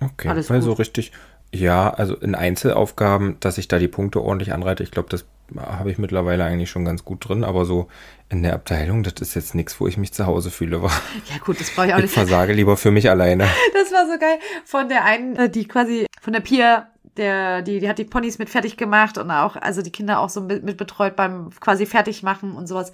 Okay, 0.00 0.28
Alles 0.28 0.48
weil 0.48 0.62
so 0.62 0.70
gut. 0.70 0.78
richtig. 0.80 1.10
Ja, 1.52 1.90
also 1.90 2.14
in 2.14 2.34
Einzelaufgaben, 2.34 3.38
dass 3.40 3.58
ich 3.58 3.68
da 3.68 3.78
die 3.78 3.88
Punkte 3.88 4.22
ordentlich 4.22 4.52
anreite, 4.52 4.82
ich 4.82 4.90
glaube, 4.90 5.08
das 5.08 5.24
habe 5.56 5.90
ich 5.90 5.96
mittlerweile 5.98 6.44
eigentlich 6.44 6.68
schon 6.70 6.84
ganz 6.84 7.04
gut 7.06 7.26
drin, 7.26 7.42
aber 7.42 7.64
so 7.64 7.88
in 8.28 8.42
der 8.42 8.52
Abteilung, 8.52 9.02
das 9.02 9.14
ist 9.20 9.34
jetzt 9.34 9.54
nichts, 9.54 9.80
wo 9.80 9.86
ich 9.88 9.96
mich 9.96 10.12
zu 10.12 10.26
Hause 10.26 10.50
fühle. 10.50 10.82
War. 10.82 10.90
ja 11.32 11.38
gut, 11.42 11.58
das 11.58 11.70
brauche 11.70 11.86
ich 11.86 11.94
auch 11.94 11.98
Ich 12.00 12.10
versage 12.10 12.52
lieber 12.52 12.76
für 12.76 12.90
mich 12.90 13.08
alleine. 13.08 13.44
Das 13.72 13.90
war 13.92 14.06
so 14.06 14.18
geil. 14.18 14.38
Von 14.66 14.88
der 14.90 15.04
einen, 15.04 15.36
äh, 15.36 15.48
die 15.48 15.66
quasi, 15.66 16.04
von 16.20 16.34
der 16.34 16.40
Pia, 16.40 16.88
der, 17.18 17.62
die, 17.62 17.80
die 17.80 17.88
hat 17.88 17.98
die 17.98 18.04
Ponys 18.04 18.38
mit 18.38 18.48
fertig 18.48 18.76
gemacht 18.76 19.18
und 19.18 19.30
auch, 19.30 19.56
also 19.56 19.82
die 19.82 19.92
Kinder 19.92 20.20
auch 20.20 20.30
so 20.30 20.40
mit, 20.40 20.64
mit 20.64 20.76
betreut 20.76 21.16
beim 21.16 21.50
quasi 21.60 21.86
Fertigmachen 21.86 22.52
und 22.54 22.66
sowas. 22.66 22.92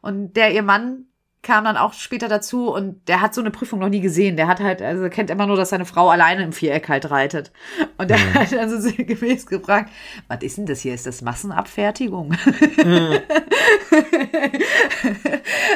Und 0.00 0.36
der, 0.36 0.52
ihr 0.52 0.62
Mann, 0.62 1.06
kam 1.46 1.64
dann 1.64 1.76
auch 1.76 1.92
später 1.92 2.26
dazu 2.26 2.74
und 2.74 3.06
der 3.08 3.20
hat 3.20 3.32
so 3.32 3.40
eine 3.40 3.52
Prüfung 3.52 3.78
noch 3.78 3.88
nie 3.88 4.00
gesehen. 4.00 4.36
Der 4.36 4.48
hat 4.48 4.58
halt, 4.58 4.82
also 4.82 5.08
kennt 5.08 5.30
immer 5.30 5.46
nur, 5.46 5.56
dass 5.56 5.70
seine 5.70 5.84
Frau 5.84 6.10
alleine 6.10 6.42
im 6.42 6.52
Viereck 6.52 6.88
halt 6.88 7.08
reitet. 7.08 7.52
Und 7.98 8.10
der 8.10 8.34
hat 8.34 8.50
dann 8.50 8.68
so 8.68 8.80
sinngemäß 8.88 9.46
gefragt, 9.46 9.90
was 10.26 10.42
ist 10.42 10.58
denn 10.58 10.66
das 10.66 10.80
hier? 10.80 10.92
Ist 10.92 11.06
das 11.06 11.22
Massenabfertigung? 11.22 12.30
dann 12.76 13.20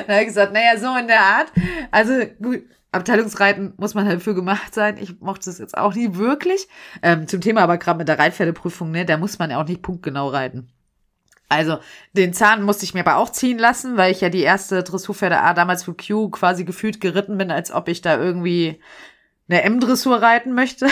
habe 0.09 0.21
ich 0.21 0.27
gesagt, 0.27 0.53
naja, 0.53 0.77
so 0.77 0.97
in 0.97 1.07
der 1.07 1.21
Art. 1.21 1.53
Also 1.93 2.15
gut, 2.43 2.65
Abteilungsreiten 2.93 3.75
muss 3.77 3.95
man 3.95 4.07
halt 4.07 4.23
für 4.23 4.35
gemacht 4.35 4.75
sein. 4.75 4.99
Ich 4.99 5.21
mochte 5.21 5.49
es 5.51 5.59
jetzt 5.59 5.77
auch 5.77 5.95
nie 5.95 6.17
wirklich. 6.17 6.69
Ähm, 7.03 7.29
zum 7.29 7.41
Thema 7.41 7.63
aber 7.63 7.79
gerade 7.79 7.99
mit 7.99 8.09
der 8.09 8.19
Reitpferdeprüfung, 8.19 8.91
ne, 8.91 9.05
da 9.05 9.17
muss 9.17 9.39
man 9.39 9.51
ja 9.51 9.61
auch 9.61 9.67
nicht 9.67 9.83
punktgenau 9.83 10.29
reiten. 10.29 10.69
Also, 11.49 11.79
den 12.13 12.33
Zahn 12.33 12.63
musste 12.63 12.85
ich 12.85 12.95
mir 12.95 13.01
aber 13.01 13.17
auch 13.17 13.31
ziehen 13.31 13.59
lassen, 13.59 13.97
weil 13.97 14.13
ich 14.13 14.21
ja 14.21 14.29
die 14.29 14.43
erste 14.43 14.85
Dressurpferde 14.85 15.41
A 15.41 15.53
damals 15.53 15.83
für 15.83 15.95
Q 15.95 16.31
quasi 16.31 16.65
gefühlt 16.65 17.01
geritten 17.01 17.39
bin, 17.39 17.51
als 17.51 17.73
ob 17.73 17.89
ich 17.89 18.03
da 18.03 18.19
irgendwie 18.19 18.81
eine 19.49 19.63
M-Dressur 19.63 20.23
reiten 20.23 20.53
möchte. 20.53 20.87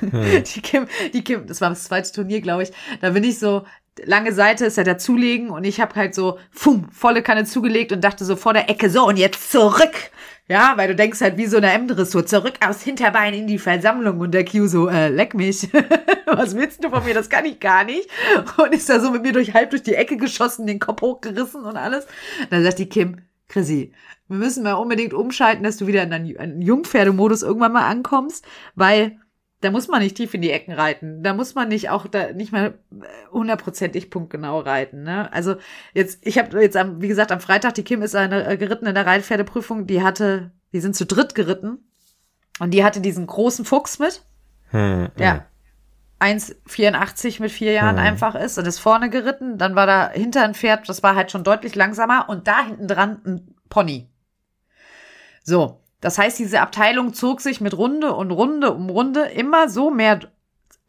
Die 0.02 0.60
Kim, 0.60 0.86
die 1.12 1.24
Kim, 1.24 1.48
das 1.48 1.60
war 1.60 1.70
das 1.70 1.84
zweite 1.84 2.12
Turnier, 2.12 2.40
glaube 2.40 2.62
ich. 2.62 2.72
Da 3.00 3.10
bin 3.10 3.24
ich 3.24 3.40
so, 3.40 3.64
lange 4.04 4.32
Seite 4.32 4.66
ist 4.66 4.76
ja 4.76 4.84
dazulegen 4.84 5.50
und 5.50 5.64
ich 5.64 5.80
habe 5.80 5.94
halt 5.94 6.14
so, 6.14 6.38
fumm, 6.50 6.88
volle 6.90 7.22
Kanne 7.22 7.44
zugelegt 7.44 7.92
und 7.92 8.02
dachte 8.02 8.24
so 8.24 8.36
vor 8.36 8.52
der 8.52 8.68
Ecke, 8.70 8.90
so 8.90 9.06
und 9.06 9.16
jetzt 9.16 9.50
zurück. 9.50 9.94
Ja, 10.46 10.74
weil 10.76 10.88
du 10.88 10.94
denkst 10.94 11.22
halt 11.22 11.38
wie 11.38 11.46
so 11.46 11.56
eine 11.56 11.72
M-Dressur, 11.72 12.26
zurück 12.26 12.54
aus 12.66 12.82
Hinterbein 12.82 13.32
in 13.32 13.46
die 13.46 13.58
Versammlung 13.58 14.20
und 14.20 14.32
der 14.32 14.44
Q 14.44 14.66
so, 14.66 14.88
äh, 14.88 15.08
leck 15.08 15.32
mich. 15.32 15.68
Was 16.26 16.54
willst 16.54 16.84
du 16.84 16.90
von 16.90 17.02
mir? 17.02 17.14
Das 17.14 17.30
kann 17.30 17.46
ich 17.46 17.60
gar 17.60 17.84
nicht. 17.84 18.10
Und 18.58 18.74
ist 18.74 18.90
da 18.90 19.00
so 19.00 19.10
mit 19.10 19.22
mir 19.22 19.32
durch 19.32 19.54
halb 19.54 19.70
durch 19.70 19.82
die 19.82 19.94
Ecke 19.94 20.18
geschossen, 20.18 20.66
den 20.66 20.80
Kopf 20.80 21.00
hochgerissen 21.00 21.64
und 21.64 21.78
alles. 21.78 22.06
Dann 22.50 22.62
sagt 22.62 22.78
die 22.78 22.90
Kim, 22.90 23.22
Chrissy, 23.48 23.94
wir 24.28 24.36
müssen 24.36 24.64
mal 24.64 24.74
unbedingt 24.74 25.14
umschalten, 25.14 25.64
dass 25.64 25.78
du 25.78 25.86
wieder 25.86 26.02
in 26.02 26.12
einen 26.12 26.60
Jungpferdemodus 26.60 27.42
irgendwann 27.42 27.72
mal 27.72 27.88
ankommst, 27.88 28.44
weil 28.74 29.18
da 29.64 29.70
muss 29.70 29.88
man 29.88 30.02
nicht 30.02 30.16
tief 30.16 30.34
in 30.34 30.42
die 30.42 30.50
Ecken 30.50 30.72
reiten. 30.72 31.22
Da 31.22 31.32
muss 31.32 31.54
man 31.54 31.68
nicht 31.68 31.88
auch 31.88 32.06
da 32.06 32.32
nicht 32.32 32.52
mal 32.52 32.74
hundertprozentig 33.32 34.10
punktgenau 34.10 34.60
reiten. 34.60 35.02
Ne? 35.02 35.32
Also 35.32 35.56
jetzt, 35.94 36.18
ich 36.26 36.38
habe 36.38 36.60
jetzt 36.60 36.76
am, 36.76 37.00
wie 37.00 37.08
gesagt, 37.08 37.32
am 37.32 37.40
Freitag, 37.40 37.74
die 37.74 37.82
Kim 37.82 38.02
ist 38.02 38.14
eine 38.14 38.46
äh, 38.46 38.56
geritten 38.58 38.86
in 38.86 38.94
der 38.94 39.06
Reitpferdeprüfung, 39.06 39.86
die 39.86 40.02
hatte, 40.02 40.50
die 40.72 40.80
sind 40.80 40.94
zu 40.94 41.06
dritt 41.06 41.34
geritten 41.34 41.78
und 42.60 42.72
die 42.72 42.84
hatte 42.84 43.00
diesen 43.00 43.26
großen 43.26 43.64
Fuchs 43.64 43.98
mit, 43.98 44.22
Hm, 44.70 45.08
der 45.18 45.46
1,84 46.20 47.40
mit 47.40 47.50
vier 47.50 47.72
Jahren 47.72 47.96
Hm. 47.96 48.04
einfach 48.04 48.34
ist 48.34 48.58
und 48.58 48.66
ist 48.66 48.78
vorne 48.78 49.08
geritten. 49.08 49.56
Dann 49.56 49.74
war 49.74 49.86
da 49.86 50.10
hinter 50.10 50.42
ein 50.44 50.54
Pferd, 50.54 50.88
das 50.88 51.02
war 51.02 51.14
halt 51.14 51.30
schon 51.30 51.44
deutlich 51.44 51.74
langsamer 51.74 52.28
und 52.28 52.46
da 52.48 52.64
hinten 52.64 52.86
dran 52.86 53.20
ein 53.24 53.54
Pony. 53.68 54.10
So, 55.42 55.83
das 56.04 56.18
heißt, 56.18 56.38
diese 56.38 56.60
Abteilung 56.60 57.14
zog 57.14 57.40
sich 57.40 57.62
mit 57.62 57.78
Runde 57.78 58.12
und 58.12 58.30
Runde 58.30 58.74
um 58.74 58.90
Runde 58.90 59.22
immer 59.22 59.70
so 59.70 59.90
mehr 59.90 60.20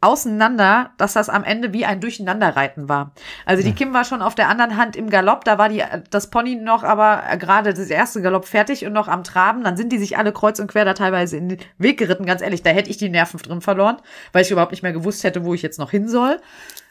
auseinander, 0.02 0.90
dass 0.98 1.14
das 1.14 1.30
am 1.30 1.42
Ende 1.42 1.72
wie 1.72 1.86
ein 1.86 2.02
Durcheinanderreiten 2.02 2.90
war. 2.90 3.14
Also 3.46 3.62
die 3.62 3.72
Kim 3.72 3.94
war 3.94 4.04
schon 4.04 4.20
auf 4.20 4.34
der 4.34 4.50
anderen 4.50 4.76
Hand 4.76 4.94
im 4.94 5.08
Galopp, 5.08 5.44
da 5.44 5.56
war 5.56 5.70
die, 5.70 5.82
das 6.10 6.28
Pony 6.28 6.56
noch 6.56 6.84
aber 6.84 7.22
gerade 7.38 7.72
das 7.72 7.88
erste 7.88 8.20
Galopp 8.20 8.44
fertig 8.44 8.84
und 8.84 8.92
noch 8.92 9.08
am 9.08 9.24
Traben. 9.24 9.64
Dann 9.64 9.78
sind 9.78 9.90
die 9.90 9.96
sich 9.96 10.18
alle 10.18 10.34
kreuz 10.34 10.60
und 10.60 10.66
quer 10.66 10.84
da 10.84 10.92
teilweise 10.92 11.38
in 11.38 11.48
den 11.48 11.60
Weg 11.78 11.98
geritten. 11.98 12.26
Ganz 12.26 12.42
ehrlich, 12.42 12.62
da 12.62 12.68
hätte 12.68 12.90
ich 12.90 12.98
die 12.98 13.08
Nerven 13.08 13.40
drin 13.40 13.62
verloren, 13.62 13.96
weil 14.32 14.42
ich 14.42 14.50
überhaupt 14.50 14.72
nicht 14.72 14.82
mehr 14.82 14.92
gewusst 14.92 15.24
hätte, 15.24 15.46
wo 15.46 15.54
ich 15.54 15.62
jetzt 15.62 15.78
noch 15.78 15.92
hin 15.92 16.08
soll. 16.08 16.42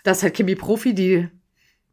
Das 0.04 0.24
halt 0.24 0.34
Kimi 0.34 0.56
Profi, 0.56 0.96
die 0.96 1.30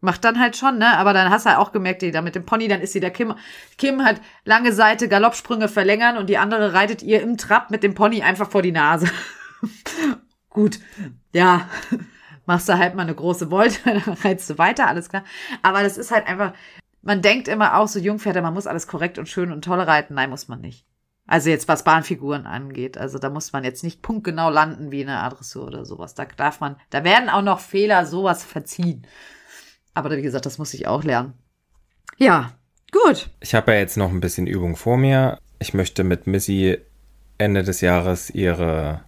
macht 0.02 0.24
dann 0.24 0.38
halt 0.38 0.56
schon, 0.56 0.78
ne? 0.78 0.98
Aber 0.98 1.12
dann 1.12 1.30
hast 1.30 1.46
du 1.46 1.50
halt 1.50 1.58
auch 1.58 1.72
gemerkt, 1.72 2.02
die 2.02 2.10
da 2.10 2.20
mit 2.20 2.34
dem 2.34 2.44
Pony, 2.44 2.68
dann 2.68 2.80
ist 2.80 2.92
sie 2.92 3.00
der 3.00 3.12
Kim. 3.12 3.34
Kim 3.78 4.04
hat 4.04 4.20
lange 4.44 4.72
Seite 4.72 5.08
Galoppsprünge 5.08 5.68
verlängern 5.68 6.18
und 6.18 6.28
die 6.28 6.38
andere 6.38 6.74
reitet 6.74 7.02
ihr 7.02 7.22
im 7.22 7.38
Trab 7.38 7.70
mit 7.70 7.82
dem 7.82 7.94
Pony 7.94 8.22
einfach 8.22 8.50
vor 8.50 8.62
die 8.62 8.72
Nase. 8.72 9.08
Gut, 10.50 10.80
ja, 11.32 11.68
machst 12.46 12.68
du 12.68 12.76
halt 12.76 12.96
mal 12.96 13.02
eine 13.02 13.14
große 13.14 13.50
Wolte, 13.50 13.78
dann 13.84 14.16
reizt 14.16 14.50
du 14.50 14.58
weiter, 14.58 14.88
alles 14.88 15.08
klar. 15.08 15.24
Aber 15.62 15.82
das 15.82 15.96
ist 15.96 16.10
halt 16.10 16.26
einfach, 16.26 16.52
man 17.00 17.22
denkt 17.22 17.46
immer 17.46 17.78
auch 17.78 17.88
so 17.88 18.00
Jungpferde, 18.00 18.42
man 18.42 18.54
muss 18.54 18.66
alles 18.66 18.88
korrekt 18.88 19.18
und 19.18 19.28
schön 19.28 19.52
und 19.52 19.64
toll 19.64 19.80
reiten. 19.80 20.14
Nein, 20.14 20.30
muss 20.30 20.48
man 20.48 20.60
nicht. 20.60 20.84
Also 21.28 21.48
jetzt 21.48 21.68
was 21.68 21.84
Bahnfiguren 21.84 22.46
angeht. 22.46 22.98
Also 22.98 23.18
da 23.18 23.30
muss 23.30 23.52
man 23.52 23.62
jetzt 23.62 23.84
nicht 23.84 24.02
punktgenau 24.02 24.50
landen 24.50 24.90
wie 24.90 25.02
eine 25.02 25.20
Adressur 25.20 25.64
oder 25.64 25.84
sowas. 25.84 26.14
Da 26.14 26.24
darf 26.24 26.58
man, 26.58 26.76
da 26.90 27.04
werden 27.04 27.30
auch 27.30 27.42
noch 27.42 27.60
Fehler 27.60 28.04
sowas 28.04 28.44
verziehen. 28.44 29.06
Aber 29.94 30.10
wie 30.16 30.22
gesagt, 30.22 30.46
das 30.46 30.58
muss 30.58 30.74
ich 30.74 30.86
auch 30.86 31.04
lernen. 31.04 31.34
Ja, 32.16 32.52
gut. 32.90 33.30
Ich 33.40 33.54
habe 33.54 33.72
ja 33.72 33.78
jetzt 33.78 33.96
noch 33.96 34.10
ein 34.10 34.20
bisschen 34.20 34.46
Übung 34.46 34.76
vor 34.76 34.96
mir. 34.96 35.38
Ich 35.58 35.74
möchte 35.74 36.04
mit 36.04 36.26
Missy 36.26 36.78
Ende 37.38 37.62
des 37.62 37.80
Jahres 37.80 38.30
ihre 38.30 39.02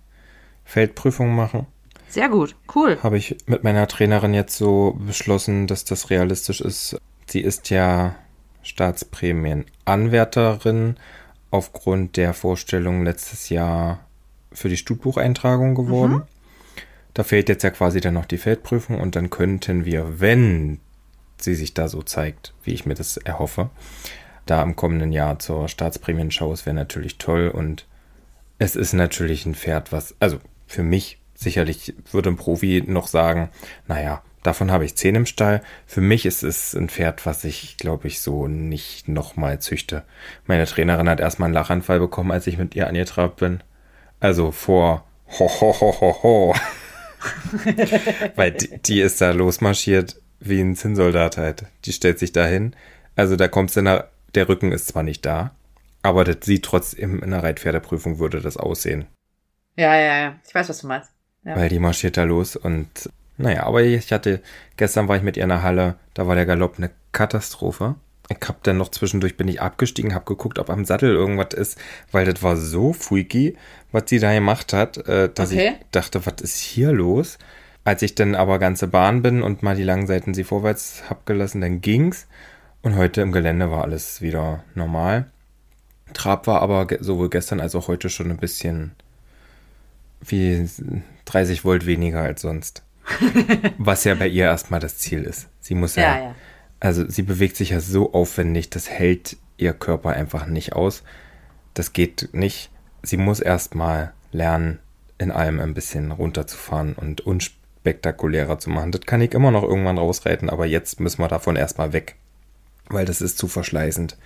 Feldprüfung 0.65 1.35
machen. 1.35 1.67
Sehr 2.09 2.29
gut, 2.29 2.55
cool. 2.75 2.99
Habe 3.03 3.19
ich 3.19 3.37
mit 3.47 3.65
meiner 3.65 3.89
Trainerin 3.89 4.35
jetzt 4.35 4.57
so 4.57 4.97
beschlossen, 5.05 5.67
dass 5.67 5.85
das 5.85 6.11
realistisch 6.11 6.61
ist. 6.61 6.97
Sie 7.27 7.41
ist 7.41 7.71
ja 7.71 8.15
Staatsprämienanwärterin 8.63 10.97
aufgrund 11.51 12.17
der 12.17 12.35
Vorstellung 12.35 13.05
letztes 13.05 13.49
Jahr 13.49 13.99
für 14.53 14.69
die 14.69 14.77
Stutbucheintragung 14.77 15.75
geworden. 15.75 16.13
Mhm. 16.13 16.23
Da 17.15 17.23
fehlt 17.23 17.49
jetzt 17.49 17.63
ja 17.63 17.71
quasi 17.71 18.01
dann 18.01 18.15
noch 18.15 18.27
die 18.27 18.39
Feldprüfung 18.39 19.01
und 19.01 19.15
dann 19.17 19.31
könnten 19.31 19.85
wir, 19.85 20.21
wenn 20.21 20.81
sie 21.39 21.55
sich 21.55 21.73
da 21.73 21.89
so 21.89 22.03
zeigt, 22.03 22.55
wie 22.65 22.73
ich 22.73 22.87
mir 22.87 22.95
das 22.95 23.17
erhoffe, 23.17 23.71
da 24.47 24.63
im 24.63 24.77
kommenden 24.77 25.13
Jahr 25.13 25.39
zur 25.39 25.69
Staatsprämienschau, 25.69 26.53
es 26.53 26.67
wäre 26.67 26.75
natürlich 26.75 27.19
toll 27.19 27.49
und 27.49 27.87
es 28.59 28.77
ist 28.77 28.93
natürlich 28.93 29.47
ein 29.47 29.55
Pferd, 29.55 29.93
was, 29.93 30.15
also 30.21 30.39
für 30.67 30.83
mich 30.83 31.19
sicherlich 31.35 31.95
würde 32.11 32.31
ein 32.31 32.37
Profi 32.37 32.83
noch 32.87 33.07
sagen, 33.07 33.51
naja, 33.87 34.23
davon 34.43 34.71
habe 34.71 34.85
ich 34.85 34.97
zehn 34.97 35.15
im 35.15 35.27
Stall. 35.27 35.63
Für 35.87 36.01
mich 36.01 36.27
ist 36.27 36.43
es 36.43 36.75
ein 36.75 36.89
Pferd, 36.89 37.27
was 37.27 37.45
ich, 37.45 37.77
glaube 37.77 38.09
ich, 38.09 38.21
so 38.21 38.47
nicht 38.47 39.09
nochmal 39.09 39.59
züchte. 39.61 40.05
Meine 40.47 40.67
Trainerin 40.67 41.09
hat 41.09 41.21
erstmal 41.21 41.47
einen 41.47 41.55
Lachanfall 41.55 41.99
bekommen, 41.99 42.31
als 42.31 42.47
ich 42.47 42.59
mit 42.59 42.75
ihr 42.75 42.87
angetrabt 42.87 43.37
bin. 43.37 43.63
Also 44.21 44.53
vor 44.53 45.05
ho 45.39 45.49
ho 45.49 45.75
ho 45.81 46.01
ho 46.01 46.23
ho. 46.23 46.55
Weil 48.37 48.53
die, 48.53 48.79
die, 48.79 49.01
ist 49.01 49.21
da 49.21 49.33
losmarschiert 49.33 50.21
wie 50.41 50.61
ein 50.61 50.77
Zinnsoldat 50.77 51.37
halt. 51.37 51.65
Die 51.85 51.93
stellt 51.93 52.19
sich 52.19 52.33
da 52.33 52.47
hin. 52.47 52.75
Also 53.17 53.37
da 53.37 53.49
kommst 53.49 53.77
du 53.77 53.83
nach, 53.83 54.05
der 54.35 54.49
Rücken 54.49 54.73
ist 54.73 54.89
zwar 54.89 55.03
nicht 55.03 55.25
da, 55.25 55.55
aber 56.03 56.25
das 56.25 56.39
sieht 56.43 56.65
trotzdem 56.65 57.19
in 57.19 57.33
einer 57.33 57.43
Reitpferdeprüfung 57.43 58.19
würde 58.19 58.41
das 58.41 58.57
aussehen. 58.57 59.07
Ja, 59.77 59.95
ja, 59.97 60.19
ja. 60.19 60.35
Ich 60.47 60.55
weiß, 60.55 60.69
was 60.69 60.81
du 60.81 60.87
meinst. 60.87 61.11
Ja. 61.45 61.57
Weil 61.57 61.69
die 61.69 61.79
marschiert 61.79 62.17
da 62.17 62.25
los 62.25 62.57
und 62.57 62.89
naja, 63.37 63.65
aber 63.65 63.83
ich 63.83 64.13
hatte, 64.13 64.41
gestern 64.77 65.09
war 65.09 65.17
ich 65.17 65.23
mit 65.23 65.37
ihr 65.37 65.43
in 65.43 65.49
der 65.49 65.63
Halle, 65.63 65.97
da 66.15 66.27
war 66.27 66.37
der 66.37 66.47
Galopp 66.47 66.75
eine 66.79 66.91
Katastrophe. 67.13 67.97
Ich 68.29 68.49
hab 68.49 68.63
dann 68.63 68.79
noch 68.79 68.91
zwischendurch 68.91 69.37
bin 69.37 69.49
ich 69.49 69.61
abgestiegen, 69.61 70.15
hab 70.15 70.25
geguckt, 70.25 70.59
ob 70.59 70.71
am 70.71 70.85
Sattel 70.85 71.11
irgendwas 71.15 71.53
ist, 71.55 71.79
weil 72.11 72.25
das 72.25 72.43
war 72.43 72.57
so 72.57 72.93
freaky, 72.93 73.57
was 73.93 74.05
sie 74.07 74.19
da 74.19 74.33
gemacht 74.33 74.73
hat, 74.73 74.97
äh, 75.09 75.29
dass 75.33 75.53
okay. 75.53 75.75
ich 75.79 75.87
dachte, 75.91 76.25
was 76.25 76.41
ist 76.41 76.59
hier 76.59 76.93
los? 76.93 77.39
Als 77.85 78.01
ich 78.01 78.15
dann 78.15 78.35
aber 78.35 78.59
ganze 78.59 78.87
Bahn 78.87 79.21
bin 79.21 79.43
und 79.43 79.63
mal 79.63 79.77
die 79.77 79.83
langen 79.83 80.07
Seiten 80.07 80.33
sie 80.33 80.45
vorwärts 80.45 81.03
hab 81.11 81.27
gelassen, 81.27 81.61
dann 81.61 81.83
ging's. 81.83 82.27
Und 82.81 82.97
heute 82.97 83.21
im 83.21 83.33
Gelände 83.33 83.71
war 83.71 83.83
alles 83.83 84.23
wieder 84.23 84.65
normal. 84.75 85.27
Trab 86.15 86.47
war 86.47 86.63
aber 86.63 86.87
sowohl 87.01 87.29
gestern 87.29 87.61
als 87.61 87.75
auch 87.75 87.89
heute 87.89 88.09
schon 88.09 88.31
ein 88.31 88.39
bisschen 88.39 88.93
wie 90.21 90.69
30 91.27 91.65
Volt 91.65 91.87
weniger 91.87 92.21
als 92.21 92.43
sonst. 92.43 92.83
Was 93.79 94.05
ja 94.05 94.15
bei 94.15 94.29
ihr 94.29 94.45
erstmal 94.45 94.81
das 94.81 94.99
Ziel 94.99 95.23
ist. 95.23 95.49
Sie 95.61 95.75
muss 95.75 95.97
ja, 95.97 96.03
ja, 96.03 96.19
ja, 96.19 96.35
also 96.85 97.09
sie 97.09 97.23
bewegt 97.23 97.57
sich 97.57 97.71
ja 97.71 97.81
so 97.81 98.13
aufwendig, 98.13 98.69
das 98.69 98.91
hält 98.91 99.39
ihr 99.57 99.73
Körper 99.73 100.11
einfach 100.11 100.47
nicht 100.47 100.75
aus. 100.75 101.03
Das 101.73 101.95
geht 101.95 102.29
nicht. 102.33 102.71
Sie 103.03 103.17
muss 103.17 103.41
erstmal 103.41 104.13
lernen, 104.33 104.81
in 105.17 105.31
allem 105.31 105.61
ein 105.61 105.73
bisschen 105.73 106.13
runterzufahren 106.13 106.93
und 106.93 107.23
unspektakulärer 107.23 108.59
zu 108.59 108.69
machen. 108.69 108.93
Das 108.93 109.03
kann 109.03 109.23
ich 109.23 109.33
immer 109.33 109.51
noch 109.51 109.63
irgendwann 109.63 109.97
rausreiten, 109.97 110.51
aber 110.51 110.67
jetzt 110.67 111.01
müssen 111.01 111.23
wir 111.23 111.29
davon 111.29 111.57
erstmal 111.57 111.95
weg. 111.95 112.17
Weil 112.89 113.07
das 113.07 113.23
ist 113.23 113.39
zu 113.39 113.49
verschleißend, 113.49 114.19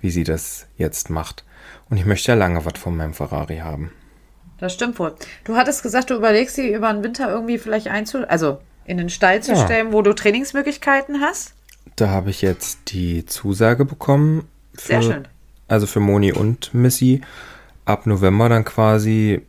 wie 0.00 0.10
sie 0.10 0.24
das 0.24 0.66
jetzt 0.76 1.10
macht. 1.10 1.44
Und 1.90 1.96
ich 1.96 2.06
möchte 2.06 2.32
ja 2.32 2.36
lange 2.36 2.64
was 2.64 2.76
von 2.76 2.96
meinem 2.96 3.14
Ferrari 3.14 3.58
haben. 3.58 3.92
Das 4.58 4.74
stimmt 4.74 4.98
wohl. 4.98 5.14
Du 5.44 5.54
hattest 5.54 5.84
gesagt, 5.84 6.10
du 6.10 6.14
überlegst 6.14 6.56
sie 6.56 6.72
über 6.72 6.92
den 6.92 7.04
Winter 7.04 7.30
irgendwie 7.30 7.58
vielleicht 7.58 7.86
einzu, 7.86 8.26
also 8.26 8.58
in 8.84 8.98
den 8.98 9.10
Stall 9.10 9.44
zu 9.44 9.52
ja. 9.52 9.64
stellen, 9.64 9.92
wo 9.92 10.02
du 10.02 10.12
Trainingsmöglichkeiten 10.12 11.20
hast. 11.20 11.53
Da 11.96 12.08
habe 12.08 12.30
ich 12.30 12.42
jetzt 12.42 12.92
die 12.92 13.24
Zusage 13.26 13.84
bekommen. 13.84 14.48
Für, 14.74 14.86
Sehr 14.86 15.02
schön. 15.02 15.28
Also 15.68 15.86
für 15.86 16.00
Moni 16.00 16.32
und 16.32 16.74
Missy. 16.74 17.20
Ab 17.84 18.06
November 18.06 18.48
dann 18.48 18.64
quasi 18.64 19.42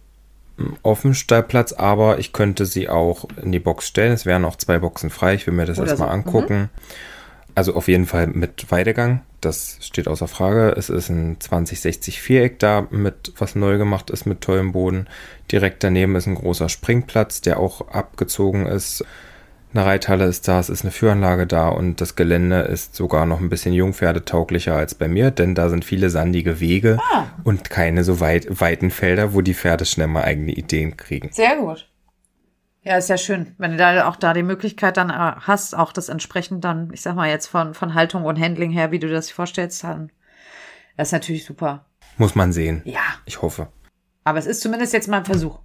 dem 0.57 1.13
Stallplatz, 1.13 1.73
aber 1.73 2.19
ich 2.19 2.31
könnte 2.31 2.65
sie 2.65 2.87
auch 2.87 3.25
in 3.41 3.51
die 3.51 3.59
Box 3.59 3.87
stellen. 3.87 4.13
Es 4.13 4.25
wären 4.25 4.45
auch 4.45 4.55
zwei 4.55 4.79
Boxen 4.79 5.09
frei. 5.09 5.35
Ich 5.35 5.47
will 5.47 5.53
mir 5.53 5.65
das 5.65 5.79
Oder 5.79 5.89
erstmal 5.89 6.09
so. 6.09 6.13
angucken. 6.13 6.59
Mhm. 6.61 6.69
Also 7.55 7.73
auf 7.75 7.87
jeden 7.87 8.05
Fall 8.05 8.27
mit 8.27 8.69
Weidegang, 8.69 9.21
das 9.39 9.77
steht 9.79 10.09
außer 10.09 10.27
Frage. 10.27 10.73
Es 10.75 10.89
ist 10.89 11.07
ein 11.07 11.37
2060 11.39 12.21
Viereck 12.21 12.59
da 12.59 12.85
mit, 12.89 13.31
was 13.37 13.55
neu 13.55 13.77
gemacht 13.77 14.09
ist 14.09 14.25
mit 14.25 14.41
tollem 14.41 14.73
Boden. 14.73 15.07
Direkt 15.49 15.81
daneben 15.81 16.17
ist 16.17 16.27
ein 16.27 16.35
großer 16.35 16.67
Springplatz, 16.67 17.39
der 17.39 17.59
auch 17.59 17.87
abgezogen 17.87 18.65
ist. 18.65 19.05
Eine 19.75 19.85
Reithalle 19.85 20.23
ist 20.23 20.47
da, 20.47 20.57
es 20.57 20.69
ist 20.69 20.83
eine 20.83 20.91
Führanlage 20.91 21.45
da 21.45 21.67
und 21.67 21.99
das 21.99 22.15
Gelände 22.15 22.61
ist 22.61 22.95
sogar 22.95 23.25
noch 23.25 23.41
ein 23.41 23.49
bisschen 23.49 23.73
jungpferdetauglicher 23.73 24.73
als 24.73 24.95
bei 24.95 25.09
mir, 25.09 25.31
denn 25.31 25.53
da 25.53 25.67
sind 25.67 25.83
viele 25.83 26.09
sandige 26.09 26.61
Wege 26.61 26.97
ah. 27.11 27.25
und 27.43 27.69
keine 27.69 28.05
so 28.05 28.21
weit, 28.21 28.61
weiten 28.61 28.89
Felder, 28.89 29.33
wo 29.33 29.41
die 29.41 29.53
Pferde 29.53 29.85
schnell 29.85 30.07
mal 30.07 30.23
eigene 30.23 30.53
Ideen 30.53 30.95
kriegen. 30.95 31.29
Sehr 31.33 31.57
gut. 31.57 31.89
Ja, 32.83 32.95
ist 32.95 33.09
ja 33.09 33.17
schön, 33.17 33.53
wenn 33.57 33.71
du 33.71 33.77
da 33.77 34.07
auch 34.07 34.15
da 34.15 34.33
die 34.33 34.43
Möglichkeit 34.43 34.95
dann 34.95 35.09
äh, 35.09 35.13
hast, 35.41 35.75
auch 35.75 35.91
das 35.91 36.07
entsprechend 36.07 36.63
dann, 36.63 36.89
ich 36.93 37.01
sag 37.01 37.15
mal 37.15 37.29
jetzt 37.29 37.47
von, 37.47 37.73
von 37.73 37.95
Haltung 37.95 38.23
und 38.23 38.39
Handling 38.39 38.71
her, 38.71 38.91
wie 38.91 38.99
du 38.99 39.09
das 39.09 39.29
vorstellst, 39.29 39.83
dann 39.83 40.09
das 40.95 41.09
ist 41.09 41.11
natürlich 41.11 41.43
super. 41.43 41.85
Muss 42.15 42.33
man 42.33 42.53
sehen. 42.53 42.81
Ja. 42.85 43.01
Ich 43.25 43.41
hoffe. 43.41 43.67
Aber 44.23 44.39
es 44.39 44.45
ist 44.45 44.61
zumindest 44.61 44.93
jetzt 44.93 45.09
mal 45.09 45.17
ein 45.17 45.25
Versuch. 45.25 45.59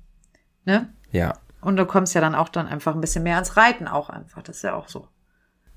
Ne? 0.64 0.92
Ja. 1.12 1.34
Und 1.60 1.76
du 1.76 1.86
kommst 1.86 2.14
ja 2.14 2.20
dann 2.20 2.34
auch 2.34 2.48
dann 2.48 2.66
einfach 2.66 2.94
ein 2.94 3.00
bisschen 3.00 3.22
mehr 3.22 3.34
ans 3.34 3.56
Reiten 3.56 3.86
auch 3.88 4.10
einfach. 4.10 4.42
Das 4.42 4.56
ist 4.56 4.62
ja 4.62 4.74
auch 4.74 4.88
so. 4.88 5.06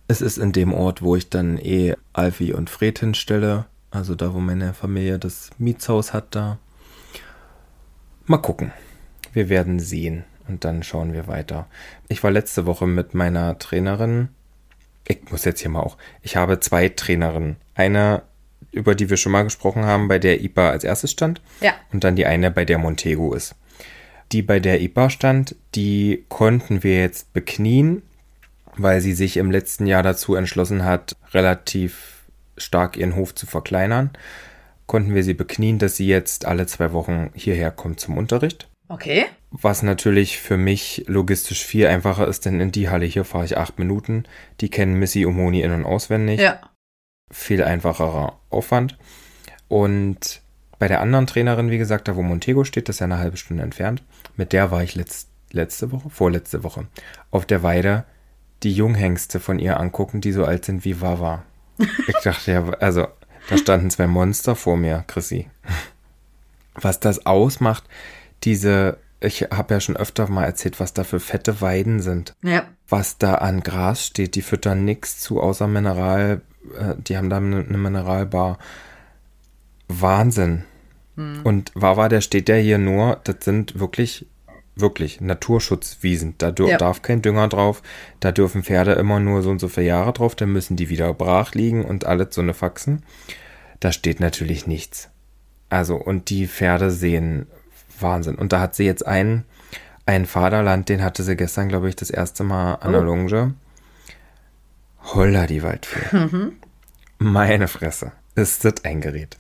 Es 0.08 0.22
ist 0.22 0.38
in 0.38 0.52
dem 0.52 0.74
Ort, 0.74 1.02
wo 1.02 1.16
ich 1.16 1.30
dann 1.30 1.58
eh 1.58 1.96
Alfie 2.14 2.54
und 2.54 2.70
Fred 2.70 3.00
hinstelle. 3.00 3.66
Also 3.92 4.16
da, 4.16 4.34
wo 4.34 4.40
meine 4.40 4.74
Familie 4.74 5.20
das 5.20 5.52
Mietshaus 5.58 6.14
hat, 6.14 6.36
da. 6.36 6.58
Mal 8.26 8.38
gucken. 8.38 8.72
Wir 9.34 9.50
werden 9.50 9.80
sehen 9.80 10.24
und 10.48 10.64
dann 10.64 10.84
schauen 10.84 11.14
wir 11.14 11.28
weiter. 11.28 11.68
Ich 12.08 12.24
war 12.24 12.32
letzte 12.32 12.66
Woche 12.66 12.88
mit 12.88 13.14
meiner 13.14 13.58
Trainerin. 13.60 14.30
Ich 15.08 15.32
muss 15.32 15.46
jetzt 15.46 15.62
hier 15.62 15.70
mal 15.70 15.82
auch. 15.82 15.98
Ich 16.22 16.36
habe 16.36 16.60
zwei 16.60 16.90
Trainerinnen. 16.90 17.58
Eine, 17.76 18.24
über 18.72 18.96
die 18.96 19.10
wir 19.10 19.18
schon 19.18 19.32
mal 19.32 19.44
gesprochen 19.44 19.86
haben, 19.86 20.08
bei 20.08 20.20
der 20.20 20.42
IPA 20.42 20.70
als 20.70 20.84
erstes 20.84 21.12
stand. 21.12 21.42
Ja. 21.62 21.74
Und 21.92 22.04
dann 22.04 22.16
die 22.16 22.26
eine, 22.26 22.52
bei 22.52 22.66
der 22.66 22.78
Montego 22.78 23.34
ist. 23.34 23.56
Die 24.34 24.42
bei 24.42 24.60
der 24.60 24.82
IPA 24.82 25.12
stand, 25.12 25.56
die 25.76 26.26
konnten 26.28 26.82
wir 26.84 27.00
jetzt 27.00 27.34
beknien, 27.34 28.02
weil 28.76 29.00
sie 29.00 29.14
sich 29.14 29.38
im 29.38 29.52
letzten 29.52 29.86
Jahr 29.86 30.02
dazu 30.02 30.34
entschlossen 30.34 30.84
hat, 30.84 31.16
relativ 31.34 32.24
stark 32.58 32.98
ihren 32.98 33.16
Hof 33.16 33.36
zu 33.36 33.46
verkleinern. 33.46 34.10
Konnten 34.88 35.14
wir 35.14 35.24
sie 35.24 35.36
beknien, 35.36 35.78
dass 35.78 35.98
sie 35.98 36.08
jetzt 36.08 36.46
alle 36.46 36.66
zwei 36.66 36.94
Wochen 36.94 37.30
hierher 37.36 37.70
kommt 37.70 38.00
zum 38.00 38.18
Unterricht. 38.18 38.68
Okay. 38.90 39.26
Was 39.52 39.84
natürlich 39.84 40.40
für 40.40 40.58
mich 40.58 41.06
logistisch 41.08 41.64
viel 41.64 41.86
einfacher 41.86 42.28
ist, 42.28 42.46
denn 42.46 42.60
in 42.60 42.72
die 42.72 42.90
Halle 42.90 43.06
hier 43.06 43.26
fahre 43.26 43.46
ich 43.46 43.58
acht 43.58 43.78
Minuten. 43.78 44.24
Die 44.62 44.70
kennen 44.70 44.98
Missy 44.98 45.26
und 45.26 45.36
Moni 45.36 45.62
in- 45.62 45.72
und 45.72 45.86
auswendig. 45.86 46.40
Ja. 46.40 46.60
Viel 47.32 47.64
einfacherer 47.64 48.40
Aufwand. 48.50 48.98
Und 49.68 50.43
bei 50.84 50.90
der 50.90 51.00
anderen 51.00 51.28
Trainerin, 51.28 51.72
wie 51.72 51.78
gesagt, 51.78 52.10
da 52.10 52.18
wo 52.18 52.24
Montego 52.24 52.66
steht, 52.66 52.90
das 52.90 52.98
ist 52.98 53.00
ja 53.00 53.06
eine 53.06 53.18
halbe 53.18 53.38
Stunde 53.38 53.64
entfernt, 53.64 54.04
mit 54.36 54.52
der 54.52 54.70
war 54.70 54.84
ich 54.84 54.96
letzt, 54.96 55.30
letzte 55.50 55.94
Woche, 55.94 56.10
vorletzte 56.10 56.66
Woche, 56.66 56.88
auf 57.32 57.46
der 57.46 57.64
Weide 57.64 58.04
die 58.64 58.74
Junghengste 58.74 59.40
von 59.40 59.60
ihr 59.60 59.80
angucken, 59.80 60.20
die 60.20 60.34
so 60.34 60.44
alt 60.44 60.66
sind 60.66 60.84
wie 60.84 61.00
Wawa. 61.00 61.44
Ich 61.78 62.18
dachte 62.22 62.52
ja, 62.52 62.70
also 62.82 63.08
da 63.48 63.58
standen 63.58 63.92
zwei 63.92 64.08
Monster 64.08 64.58
vor 64.58 64.76
mir, 64.76 65.06
Chrissy. 65.08 65.50
Was 66.76 67.00
das 67.00 67.26
ausmacht, 67.26 67.86
diese, 68.44 68.98
ich 69.22 69.44
habe 69.44 69.76
ja 69.76 69.80
schon 69.80 69.96
öfter 69.96 70.30
mal 70.30 70.44
erzählt, 70.44 70.82
was 70.82 70.94
da 70.94 71.06
für 71.06 71.22
fette 71.22 71.62
Weiden 71.62 72.02
sind. 72.02 72.36
Ja. 72.44 72.66
Was 72.90 73.18
da 73.18 73.36
an 73.36 73.62
Gras 73.62 74.06
steht, 74.06 74.36
die 74.36 74.42
füttern 74.42 74.84
nichts 74.84 75.22
zu, 75.22 75.40
außer 75.40 75.70
Mineral, 75.70 76.42
äh, 76.78 76.96
die 76.98 77.16
haben 77.16 77.30
da 77.30 77.38
eine, 77.38 77.60
eine 77.60 77.78
Mineralbar. 77.78 78.58
Wahnsinn. 79.88 80.66
Und 81.16 81.72
Wawa, 81.76 82.10
der 82.10 82.22
steht 82.22 82.50
ja 82.50 82.56
hier 82.56 82.78
nur, 82.80 83.20
das 83.24 83.36
sind 83.42 83.80
wirklich, 83.80 84.26
wirklich 84.76 85.22
Naturschutzwiesen. 85.22 86.36
Da 86.40 86.52
Ja. 86.58 86.78
darf 86.78 87.02
kein 87.04 87.22
Dünger 87.22 87.48
drauf. 87.48 87.84
Da 88.20 88.32
dürfen 88.32 88.64
Pferde 88.64 88.94
immer 88.94 89.20
nur 89.20 89.44
so 89.44 89.52
und 89.52 89.60
so 89.60 89.68
viele 89.68 89.88
Jahre 89.88 90.14
drauf. 90.14 90.36
Dann 90.36 90.52
müssen 90.52 90.76
die 90.76 90.90
wieder 90.90 91.14
brach 91.14 91.54
liegen 91.54 91.86
und 91.86 92.06
alles 92.06 92.34
so 92.34 92.42
eine 92.42 92.54
Faxen. 92.56 93.04
Da 93.80 93.92
steht 93.92 94.20
natürlich 94.20 94.66
nichts. 94.66 95.10
Also, 95.70 95.96
und 95.98 96.30
die 96.30 96.48
Pferde 96.48 96.90
sehen 96.90 97.46
Wahnsinn. 98.00 98.36
Und 98.36 98.52
da 98.54 98.60
hat 98.60 98.74
sie 98.76 98.86
jetzt 98.86 99.06
einen, 99.06 99.44
einen 100.08 100.26
Vaterland, 100.26 100.90
den 100.90 101.04
hatte 101.04 101.22
sie 101.24 101.36
gestern, 101.36 101.70
glaube 101.70 101.90
ich, 101.90 101.96
das 101.96 102.10
erste 102.10 102.44
Mal 102.44 102.76
an 102.76 102.92
der 102.92 103.02
Oh. 103.02 103.06
Longe. 103.06 103.54
Holla, 105.14 105.48
die 105.48 105.62
Waldfee. 105.64 106.52
Meine 107.20 107.68
Fresse. 107.68 108.14
Ist 108.36 108.66
das 108.66 108.84
ein 108.84 109.02
Gerät. 109.02 109.38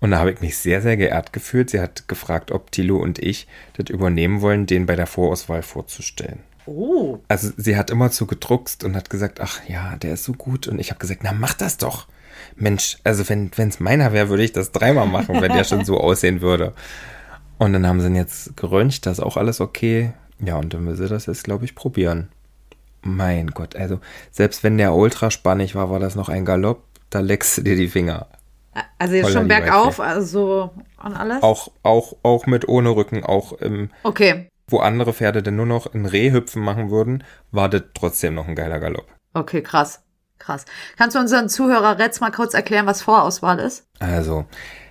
Und 0.00 0.10
da 0.10 0.18
habe 0.18 0.30
ich 0.30 0.40
mich 0.40 0.58
sehr, 0.58 0.82
sehr 0.82 0.96
geehrt 0.96 1.32
gefühlt. 1.32 1.70
Sie 1.70 1.80
hat 1.80 2.06
gefragt, 2.06 2.50
ob 2.50 2.70
Tilo 2.70 2.98
und 2.98 3.18
ich 3.18 3.46
das 3.74 3.88
übernehmen 3.88 4.42
wollen, 4.42 4.66
den 4.66 4.84
bei 4.84 4.94
der 4.94 5.06
Vorauswahl 5.06 5.62
vorzustellen. 5.62 6.40
Oh. 6.66 7.20
Also 7.28 7.50
sie 7.56 7.76
hat 7.76 7.90
immer 7.90 8.10
zu 8.10 8.26
gedruckst 8.26 8.84
und 8.84 8.96
hat 8.96 9.08
gesagt, 9.08 9.40
ach 9.40 9.60
ja, 9.68 9.96
der 9.96 10.14
ist 10.14 10.24
so 10.24 10.32
gut. 10.32 10.66
Und 10.66 10.78
ich 10.78 10.90
habe 10.90 10.98
gesagt, 10.98 11.20
na 11.22 11.32
mach 11.32 11.54
das 11.54 11.78
doch. 11.78 12.08
Mensch, 12.56 12.98
also 13.04 13.26
wenn 13.28 13.50
es 13.56 13.80
meiner 13.80 14.12
wäre, 14.12 14.28
würde 14.28 14.44
ich 14.44 14.52
das 14.52 14.72
dreimal 14.72 15.06
machen, 15.06 15.40
wenn 15.40 15.52
der 15.52 15.64
schon 15.64 15.84
so 15.84 15.98
aussehen 16.00 16.42
würde. 16.42 16.74
Und 17.58 17.72
dann 17.72 17.86
haben 17.86 18.00
sie 18.00 18.08
ihn 18.08 18.16
jetzt 18.16 18.56
geröntgt, 18.56 19.06
das 19.06 19.18
ist 19.18 19.24
auch 19.24 19.38
alles 19.38 19.60
okay. 19.60 20.12
Ja, 20.38 20.56
und 20.56 20.74
dann 20.74 20.86
will 20.86 20.96
sie 20.96 21.08
das 21.08 21.26
jetzt, 21.26 21.44
glaube 21.44 21.64
ich, 21.64 21.74
probieren. 21.74 22.28
Mein 23.02 23.48
Gott, 23.48 23.76
also 23.76 24.00
selbst 24.32 24.64
wenn 24.64 24.78
der 24.78 24.92
ultra 24.92 25.30
spannig 25.30 25.74
war, 25.74 25.90
war 25.90 26.00
das 26.00 26.16
noch 26.16 26.28
ein 26.28 26.44
Galopp, 26.44 26.82
da 27.10 27.20
leckst 27.20 27.58
du 27.58 27.62
dir 27.62 27.76
die 27.76 27.88
Finger. 27.88 28.26
Also 28.98 29.14
jetzt 29.14 29.26
Holla, 29.26 29.38
schon 29.38 29.48
bergauf, 29.48 30.00
also 30.00 30.26
so 30.26 30.70
und 31.02 31.14
alles? 31.14 31.42
Auch, 31.42 31.68
auch, 31.82 32.16
auch 32.22 32.46
mit 32.46 32.68
ohne 32.68 32.90
Rücken, 32.90 33.24
auch 33.24 33.52
im, 33.54 33.90
Okay. 34.02 34.48
wo 34.68 34.80
andere 34.80 35.14
Pferde 35.14 35.42
denn 35.42 35.56
nur 35.56 35.66
noch 35.66 35.94
in 35.94 36.04
Rehhüpfen 36.04 36.62
machen 36.62 36.90
würden, 36.90 37.24
war 37.52 37.68
das 37.70 37.82
trotzdem 37.94 38.34
noch 38.34 38.48
ein 38.48 38.54
geiler 38.54 38.78
Galopp. 38.80 39.06
Okay, 39.32 39.62
krass. 39.62 40.02
Krass. 40.38 40.66
Kannst 40.98 41.16
du 41.16 41.20
unseren 41.20 41.48
Zuhörer 41.48 41.98
Retz 41.98 42.20
mal 42.20 42.30
kurz 42.30 42.52
erklären, 42.52 42.86
was 42.86 43.00
Vorauswahl 43.02 43.58
ist? 43.58 43.86
Also, 43.98 44.44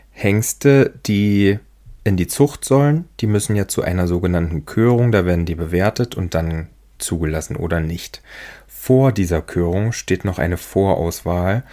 Hengste, 0.09 0.93
die 1.05 1.59
in 2.03 2.17
die 2.17 2.27
Zucht 2.27 2.65
sollen, 2.65 3.07
die 3.19 3.27
müssen 3.27 3.55
ja 3.55 3.67
zu 3.67 3.81
einer 3.83 4.07
sogenannten 4.07 4.65
Körung, 4.65 5.11
da 5.11 5.25
werden 5.25 5.45
die 5.45 5.55
bewertet 5.55 6.15
und 6.15 6.33
dann 6.33 6.69
zugelassen 6.97 7.55
oder 7.55 7.79
nicht. 7.79 8.21
Vor 8.67 9.11
dieser 9.11 9.41
Körung 9.41 9.91
steht 9.91 10.25
noch 10.25 10.39
eine 10.39 10.57
Vorauswahl, 10.57 11.63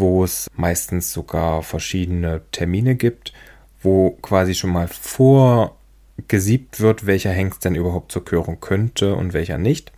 wo 0.00 0.24
es 0.24 0.50
meistens 0.56 1.12
sogar 1.12 1.62
verschiedene 1.62 2.42
Termine 2.50 2.96
gibt, 2.96 3.32
wo 3.82 4.10
quasi 4.22 4.54
schon 4.54 4.70
mal 4.70 4.88
vorgesiebt 4.88 6.80
wird, 6.80 7.06
welcher 7.06 7.30
Hengst 7.30 7.64
denn 7.64 7.76
überhaupt 7.76 8.10
zur 8.10 8.24
Körung 8.24 8.60
könnte 8.60 9.14
und 9.14 9.32
welcher 9.32 9.58
nicht. 9.58 9.92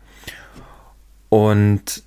Und 1.30 2.02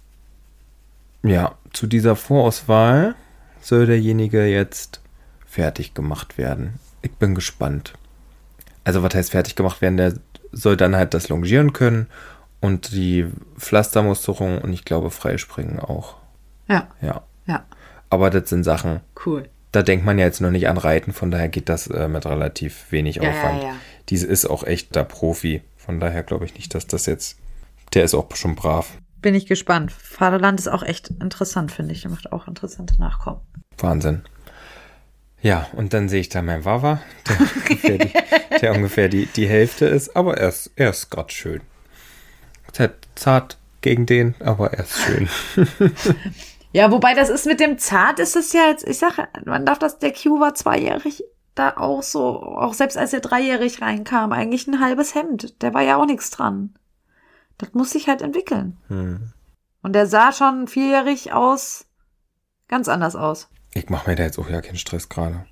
ja, 1.23 1.55
zu 1.73 1.87
dieser 1.87 2.15
Vorauswahl 2.15 3.15
soll 3.61 3.87
derjenige 3.87 4.45
jetzt 4.45 5.01
fertig 5.47 5.95
gemacht 5.95 6.37
werden. 6.37 6.79
Ich 7.01 7.13
bin 7.13 7.33
gespannt. 7.33 7.93
Also, 8.83 9.01
was 9.01 9.15
heißt 9.15 9.31
fertig 9.31 9.55
gemacht 9.55 9.81
werden? 9.81 9.97
Der 9.97 10.13
soll 10.51 10.77
dann 10.77 10.95
halt 10.95 11.13
das 11.15 11.29
Longieren 11.29 11.73
können 11.73 12.07
und 12.61 12.91
die 12.91 13.25
Pflastermusterung 13.57 14.59
und 14.61 14.73
ich 14.73 14.85
glaube 14.85 15.09
Freispringen 15.09 15.79
auch. 15.79 16.15
Ja, 16.67 16.87
Ja. 17.01 17.23
ja. 17.47 17.63
Aber 18.15 18.29
das 18.29 18.49
sind 18.49 18.63
Sachen, 18.63 19.01
Cool. 19.25 19.49
da 19.73 19.83
denkt 19.83 20.05
man 20.05 20.17
ja 20.17 20.23
jetzt 20.23 20.39
noch 20.39 20.49
nicht 20.51 20.69
an 20.69 20.77
Reiten, 20.77 21.11
von 21.11 21.31
daher 21.31 21.49
geht 21.49 21.67
das 21.67 21.87
äh, 21.87 22.07
mit 22.07 22.25
relativ 22.25 22.89
wenig 22.93 23.17
Ja, 23.17 23.23
ja, 23.23 23.29
Aufwand. 23.31 23.63
ja. 23.63 23.75
Diese 24.07 24.25
ist 24.25 24.45
auch 24.45 24.63
echt 24.63 24.95
der 24.95 25.03
Profi. 25.03 25.63
Von 25.75 25.99
daher 25.99 26.23
glaube 26.23 26.45
ich 26.45 26.55
nicht, 26.55 26.73
dass 26.73 26.87
das 26.87 27.07
jetzt. 27.07 27.37
Der 27.93 28.05
ist 28.05 28.13
auch 28.15 28.33
schon 28.37 28.55
brav. 28.55 28.91
Bin 29.21 29.35
ich 29.35 29.47
gespannt. 29.47 29.91
Vaterland 29.91 30.61
ist 30.61 30.69
auch 30.69 30.81
echt 30.81 31.09
interessant, 31.09 31.73
finde 31.73 31.91
ich. 31.93 32.03
Der 32.03 32.11
macht 32.11 32.31
auch 32.31 32.47
interessante 32.47 32.97
Nachkommen. 32.99 33.41
Wahnsinn. 33.77 34.21
Ja, 35.41 35.67
und 35.73 35.93
dann 35.93 36.07
sehe 36.07 36.21
ich 36.21 36.29
da 36.29 36.41
meinen 36.41 36.63
Wawa, 36.63 37.01
der 37.27 37.37
ungefähr, 37.39 37.97
die, 37.97 38.13
der 38.61 38.75
ungefähr 38.75 39.09
die, 39.09 39.25
die 39.25 39.47
Hälfte 39.49 39.85
ist, 39.87 40.15
aber 40.15 40.37
er 40.37 40.47
ist, 40.49 40.71
er 40.77 40.91
ist 40.91 41.09
gerade 41.11 41.31
schön. 41.33 41.61
Halt 42.79 42.93
zart 43.15 43.57
gegen 43.81 44.05
den, 44.05 44.35
aber 44.39 44.73
er 44.73 44.85
ist 44.85 44.97
schön. 44.97 45.29
Ja, 46.75 46.91
wobei 46.91 47.13
das 47.13 47.29
ist 47.29 47.45
mit 47.45 47.61
dem 47.61 47.77
Zart, 47.77 48.19
ist 48.19 48.35
es 48.35 48.51
ja 48.51 48.67
jetzt, 48.67 48.85
ich 48.85 48.97
sage, 48.97 49.29
man 49.45 49.65
darf 49.65 49.79
das, 49.79 49.97
der 49.97 50.11
Q 50.11 50.41
war 50.41 50.55
zweijährig 50.55 51.23
da 51.55 51.77
auch 51.77 52.03
so, 52.03 52.41
auch 52.43 52.73
selbst 52.73 52.97
als 52.97 53.13
er 53.13 53.21
dreijährig 53.21 53.81
reinkam, 53.81 54.33
eigentlich 54.33 54.67
ein 54.67 54.81
halbes 54.81 55.15
Hemd. 55.15 55.61
Der 55.61 55.73
war 55.73 55.81
ja 55.81 55.95
auch 55.95 56.05
nichts 56.05 56.29
dran. 56.29 56.75
Das 57.57 57.73
muss 57.73 57.91
sich 57.91 58.09
halt 58.09 58.21
entwickeln. 58.21 58.77
Hm. 58.89 59.31
Und 59.81 59.93
der 59.93 60.05
sah 60.05 60.33
schon 60.33 60.67
vierjährig 60.67 61.31
aus, 61.31 61.87
ganz 62.67 62.89
anders 62.89 63.15
aus. 63.15 63.47
Ich 63.73 63.89
mache 63.89 64.09
mir 64.09 64.17
da 64.17 64.23
jetzt 64.23 64.37
auch 64.37 64.49
ja 64.49 64.61
keinen 64.61 64.77
Stress 64.77 65.07
gerade. 65.07 65.45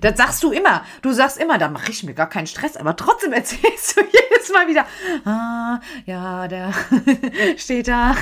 Das 0.00 0.16
sagst 0.16 0.42
du 0.42 0.50
immer. 0.50 0.82
Du 1.02 1.12
sagst 1.12 1.38
immer, 1.38 1.58
da 1.58 1.68
mache 1.68 1.92
ich 1.92 2.02
mir 2.02 2.14
gar 2.14 2.28
keinen 2.28 2.48
Stress, 2.48 2.76
aber 2.76 2.96
trotzdem 2.96 3.32
erzählst 3.32 3.96
du 3.96 4.00
jedes 4.00 4.52
Mal 4.52 4.66
wieder, 4.66 4.84
ah, 5.24 5.80
ja, 6.06 6.48
der 6.48 6.72
steht 7.56 7.86
da. 7.86 8.16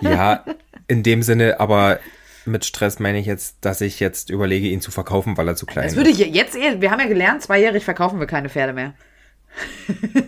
Ja, 0.00 0.44
in 0.88 1.02
dem 1.02 1.22
Sinne, 1.22 1.60
aber 1.60 1.98
mit 2.46 2.64
Stress 2.64 2.98
meine 2.98 3.18
ich 3.18 3.26
jetzt, 3.26 3.56
dass 3.62 3.80
ich 3.80 4.00
jetzt 4.00 4.28
überlege, 4.30 4.68
ihn 4.68 4.80
zu 4.80 4.90
verkaufen, 4.90 5.36
weil 5.36 5.48
er 5.48 5.56
zu 5.56 5.64
klein 5.66 5.86
Das 5.86 5.96
würde 5.96 6.10
ich 6.10 6.18
jetzt 6.18 6.54
eher, 6.56 6.80
wir 6.80 6.90
haben 6.90 7.00
ja 7.00 7.06
gelernt, 7.06 7.42
zweijährig 7.42 7.84
verkaufen 7.84 8.20
wir 8.20 8.26
keine 8.26 8.48
Pferde 8.50 8.72
mehr. 8.72 8.94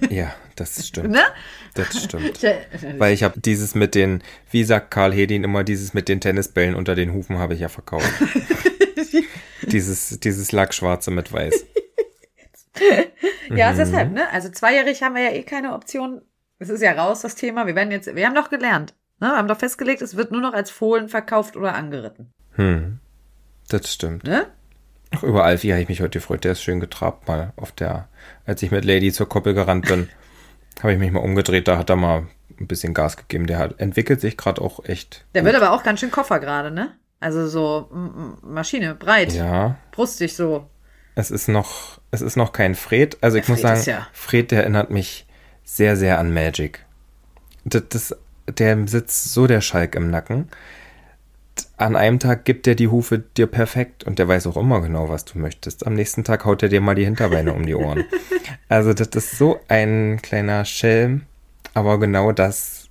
ist. 0.00 0.10
Ja, 0.10 0.34
das 0.54 0.86
stimmt. 0.86 1.10
Ne? 1.10 1.22
Das 1.74 2.02
stimmt. 2.02 2.40
Weil 2.98 3.12
ich 3.12 3.22
habe 3.22 3.38
dieses 3.40 3.74
mit 3.74 3.94
den, 3.94 4.22
wie 4.50 4.64
sagt 4.64 4.90
Karl 4.90 5.12
Hedin 5.12 5.44
immer, 5.44 5.64
dieses 5.64 5.92
mit 5.94 6.08
den 6.08 6.20
Tennisbällen 6.20 6.74
unter 6.74 6.94
den 6.94 7.12
Hufen 7.12 7.38
habe 7.38 7.54
ich 7.54 7.60
ja 7.60 7.68
verkauft. 7.68 8.08
dieses, 9.62 10.20
dieses 10.20 10.52
Lackschwarze 10.52 11.10
mit 11.10 11.32
weiß. 11.32 11.66
Ja, 13.54 13.72
Mhm. 13.72 13.76
deshalb, 13.76 14.12
ne? 14.12 14.30
Also 14.32 14.48
zweijährig 14.50 15.02
haben 15.02 15.14
wir 15.14 15.22
ja 15.22 15.30
eh 15.32 15.42
keine 15.42 15.72
Option. 15.74 16.22
Es 16.58 16.68
ist 16.68 16.82
ja 16.82 16.92
raus, 16.92 17.20
das 17.22 17.34
Thema. 17.34 17.66
Wir 17.66 17.74
werden 17.74 17.90
jetzt, 17.90 18.14
wir 18.14 18.26
haben 18.26 18.34
doch 18.34 18.50
gelernt. 18.50 18.94
Ne? 19.20 19.28
Wir 19.28 19.36
haben 19.36 19.48
doch 19.48 19.58
festgelegt, 19.58 20.02
es 20.02 20.16
wird 20.16 20.30
nur 20.32 20.40
noch 20.40 20.52
als 20.52 20.70
Fohlen 20.70 21.08
verkauft 21.08 21.56
oder 21.56 21.74
angeritten. 21.74 22.30
Hm. 22.52 22.98
Das 23.68 23.92
stimmt. 23.92 24.24
Ne? 24.24 24.46
Ach, 25.14 25.22
über 25.22 25.44
Alfie 25.44 25.72
habe 25.72 25.82
ich 25.82 25.88
mich 25.88 26.00
heute 26.00 26.18
gefreut. 26.18 26.44
Der 26.44 26.52
ist 26.52 26.62
schön 26.62 26.80
getrabt 26.80 27.26
mal 27.28 27.52
auf 27.56 27.72
der, 27.72 28.08
als 28.44 28.62
ich 28.62 28.70
mit 28.70 28.84
Lady 28.84 29.12
zur 29.12 29.28
Koppel 29.28 29.54
gerannt 29.54 29.86
bin, 29.86 30.08
habe 30.80 30.92
ich 30.92 30.98
mich 30.98 31.10
mal 31.12 31.20
umgedreht. 31.20 31.66
Da 31.68 31.78
hat 31.78 31.90
er 31.90 31.96
mal 31.96 32.26
ein 32.60 32.66
bisschen 32.66 32.94
Gas 32.94 33.16
gegeben. 33.16 33.46
Der 33.46 33.58
hat, 33.58 33.80
entwickelt 33.80 34.20
sich 34.20 34.36
gerade 34.36 34.60
auch 34.60 34.84
echt. 34.84 35.24
Der 35.34 35.44
wird 35.44 35.54
aber 35.56 35.72
auch 35.72 35.82
ganz 35.82 36.00
schön 36.00 36.10
Koffer 36.10 36.38
gerade, 36.40 36.70
ne? 36.70 36.92
Also 37.20 37.46
so 37.48 37.88
Maschine, 38.42 38.94
breit, 38.94 39.32
Ja, 39.32 39.76
brustig 39.90 40.36
so. 40.36 40.68
es 41.14 41.30
ist 41.30 41.48
noch, 41.48 41.98
es 42.10 42.20
ist 42.20 42.36
noch 42.36 42.52
kein 42.52 42.74
Fred. 42.74 43.16
Also 43.22 43.38
ich 43.38 43.46
Der 43.46 43.52
muss 43.54 43.62
Fred 43.62 43.78
sagen, 43.78 43.98
ja- 44.00 44.06
Fred, 44.12 44.50
der 44.50 44.60
erinnert 44.60 44.90
mich 44.90 45.26
sehr, 45.64 45.96
sehr 45.96 46.18
an 46.18 46.32
Magic. 46.34 46.84
Das, 47.64 47.82
das, 47.88 48.16
der 48.48 48.86
sitzt 48.88 49.32
so 49.32 49.46
der 49.46 49.60
Schalk 49.60 49.94
im 49.94 50.10
Nacken. 50.10 50.48
An 51.78 51.96
einem 51.96 52.18
Tag 52.18 52.44
gibt 52.44 52.66
er 52.66 52.74
die 52.74 52.88
Hufe 52.88 53.18
dir 53.18 53.46
perfekt 53.46 54.04
und 54.04 54.18
der 54.18 54.28
weiß 54.28 54.46
auch 54.46 54.56
immer 54.56 54.80
genau, 54.82 55.08
was 55.08 55.24
du 55.24 55.38
möchtest. 55.38 55.86
Am 55.86 55.94
nächsten 55.94 56.22
Tag 56.24 56.44
haut 56.44 56.62
er 56.62 56.68
dir 56.68 56.80
mal 56.80 56.94
die 56.94 57.04
Hinterbeine 57.04 57.52
um 57.52 57.66
die 57.66 57.74
Ohren. 57.74 58.04
Also 58.68 58.92
das 58.94 59.08
ist 59.08 59.38
so 59.38 59.60
ein 59.68 60.18
kleiner 60.22 60.64
Schelm, 60.64 61.22
aber 61.72 62.00
genau 62.00 62.32
das 62.32 62.88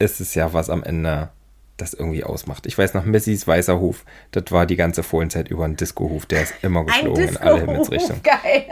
ist 0.00 0.18
es 0.20 0.34
ja, 0.34 0.52
was 0.52 0.68
am 0.68 0.82
Ende 0.82 1.28
das 1.76 1.94
irgendwie 1.94 2.24
ausmacht. 2.24 2.66
Ich 2.66 2.76
weiß 2.76 2.94
noch, 2.94 3.04
Missys 3.04 3.46
weißer 3.46 3.78
Huf, 3.78 4.04
das 4.32 4.50
war 4.50 4.66
die 4.66 4.74
ganze 4.74 5.04
Fohlenzeit 5.04 5.46
über 5.48 5.64
ein 5.64 5.76
Disco-Huf, 5.76 6.26
der 6.26 6.42
ist 6.42 6.54
immer 6.62 6.84
geflogen 6.84 7.28
in 7.28 7.36
alle. 7.36 7.60
Himmelsrichtungen. 7.60 8.20
Geil. 8.24 8.66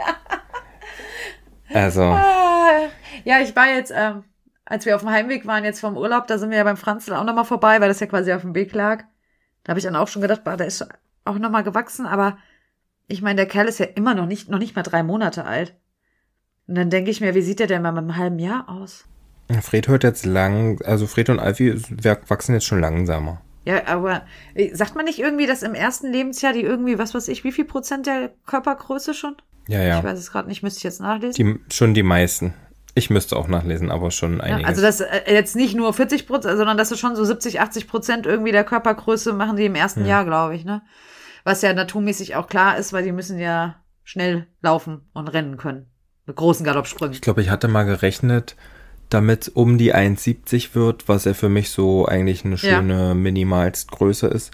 Also, 1.73 2.01
Ah, 2.03 2.89
Ja, 3.23 3.39
ich 3.39 3.55
war 3.55 3.67
jetzt, 3.73 3.93
ähm, 3.95 4.23
als 4.65 4.85
wir 4.85 4.95
auf 4.95 5.01
dem 5.01 5.11
Heimweg 5.11 5.45
waren 5.45 5.63
jetzt 5.63 5.79
vom 5.79 5.95
Urlaub, 5.95 6.27
da 6.27 6.37
sind 6.37 6.49
wir 6.49 6.57
ja 6.57 6.63
beim 6.63 6.77
Franzl 6.77 7.13
auch 7.13 7.23
nochmal 7.23 7.45
vorbei, 7.45 7.79
weil 7.79 7.87
das 7.87 7.99
ja 7.99 8.07
quasi 8.07 8.33
auf 8.33 8.41
dem 8.41 8.55
Weg 8.55 8.73
lag. 8.73 9.03
Da 9.63 9.71
habe 9.71 9.79
ich 9.79 9.85
dann 9.85 9.95
auch 9.95 10.07
schon 10.07 10.21
gedacht, 10.21 10.43
boah, 10.43 10.57
der 10.57 10.67
ist 10.67 10.87
auch 11.23 11.37
nochmal 11.37 11.63
gewachsen, 11.63 12.05
aber 12.05 12.37
ich 13.07 13.21
meine, 13.21 13.37
der 13.37 13.45
Kerl 13.45 13.67
ist 13.67 13.79
ja 13.79 13.85
immer 13.85 14.15
noch 14.15 14.25
nicht, 14.25 14.49
noch 14.49 14.59
nicht 14.59 14.75
mal 14.75 14.83
drei 14.83 15.03
Monate 15.03 15.45
alt. 15.45 15.75
Und 16.67 16.75
dann 16.75 16.89
denke 16.89 17.11
ich 17.11 17.21
mir, 17.21 17.35
wie 17.35 17.41
sieht 17.41 17.59
der 17.59 17.67
denn 17.67 17.83
mal 17.83 17.91
mit 17.91 17.99
einem 17.99 18.17
halben 18.17 18.39
Jahr 18.39 18.67
aus? 18.67 19.05
Fred 19.61 19.87
hört 19.87 20.03
jetzt 20.03 20.25
lang, 20.25 20.81
also 20.83 21.05
Fred 21.05 21.29
und 21.29 21.39
Alfie 21.39 21.75
wachsen 22.27 22.53
jetzt 22.53 22.65
schon 22.65 22.79
langsamer. 22.79 23.41
Ja, 23.63 23.87
aber 23.87 24.23
äh, 24.53 24.73
sagt 24.75 24.95
man 24.95 25.05
nicht 25.05 25.19
irgendwie, 25.19 25.47
dass 25.47 25.63
im 25.63 25.73
ersten 25.73 26.11
Lebensjahr 26.11 26.53
die 26.53 26.61
irgendwie, 26.61 26.97
was 26.97 27.13
weiß 27.13 27.27
ich, 27.27 27.43
wie 27.43 27.51
viel 27.51 27.65
Prozent 27.65 28.07
der 28.07 28.31
Körpergröße 28.45 29.13
schon? 29.13 29.35
Ja, 29.67 29.81
ja. 29.81 29.99
Ich 29.99 30.03
weiß 30.03 30.17
es 30.17 30.31
gerade 30.31 30.47
nicht, 30.47 30.61
müsste 30.61 30.79
ich 30.79 30.83
jetzt 30.83 31.01
nachlesen. 31.01 31.63
Die, 31.69 31.73
schon 31.73 31.93
die 31.93 32.03
meisten. 32.03 32.53
Ich 32.97 33.09
müsste 33.09 33.35
auch 33.35 33.47
nachlesen, 33.49 33.91
aber 33.91 34.09
schon 34.09 34.39
einige. 34.39 34.61
Ja, 34.61 34.67
also 34.67 34.81
das 34.81 35.01
äh, 35.01 35.21
jetzt 35.27 35.55
nicht 35.55 35.75
nur 35.75 35.93
40 35.93 36.25
Prozent, 36.27 36.57
sondern 36.57 36.77
das 36.77 36.91
ist 36.91 36.99
schon 36.99 37.15
so 37.15 37.25
70, 37.25 37.59
80 37.59 37.87
Prozent 37.89 38.25
irgendwie 38.25 38.53
der 38.53 38.63
Körpergröße 38.63 39.33
machen 39.33 39.57
die 39.57 39.65
im 39.65 39.75
ersten 39.75 40.01
Hm. 40.01 40.07
Jahr, 40.07 40.23
glaube 40.25 40.55
ich, 40.55 40.63
ne? 40.63 40.81
Was 41.43 41.61
ja 41.61 41.73
naturmäßig 41.73 42.35
auch 42.35 42.47
klar 42.47 42.77
ist, 42.77 42.93
weil 42.93 43.03
die 43.03 43.11
müssen 43.11 43.37
ja 43.37 43.75
schnell 44.03 44.47
laufen 44.61 45.01
und 45.13 45.27
rennen 45.27 45.57
können. 45.57 45.87
Mit 46.25 46.37
großen 46.37 46.65
Galoppsprüngen. 46.65 47.13
Ich 47.13 47.21
glaube, 47.21 47.41
ich 47.41 47.49
hatte 47.49 47.67
mal 47.67 47.83
gerechnet, 47.83 48.55
damit 49.09 49.51
um 49.53 49.77
die 49.77 49.93
1,70 49.93 50.73
wird, 50.73 51.07
was 51.07 51.25
ja 51.25 51.33
für 51.33 51.49
mich 51.49 51.69
so 51.69 52.05
eigentlich 52.05 52.45
eine 52.45 52.55
Ja. 52.55 52.77
schöne 52.77 53.13
Minimalstgröße 53.13 54.27
ist, 54.27 54.51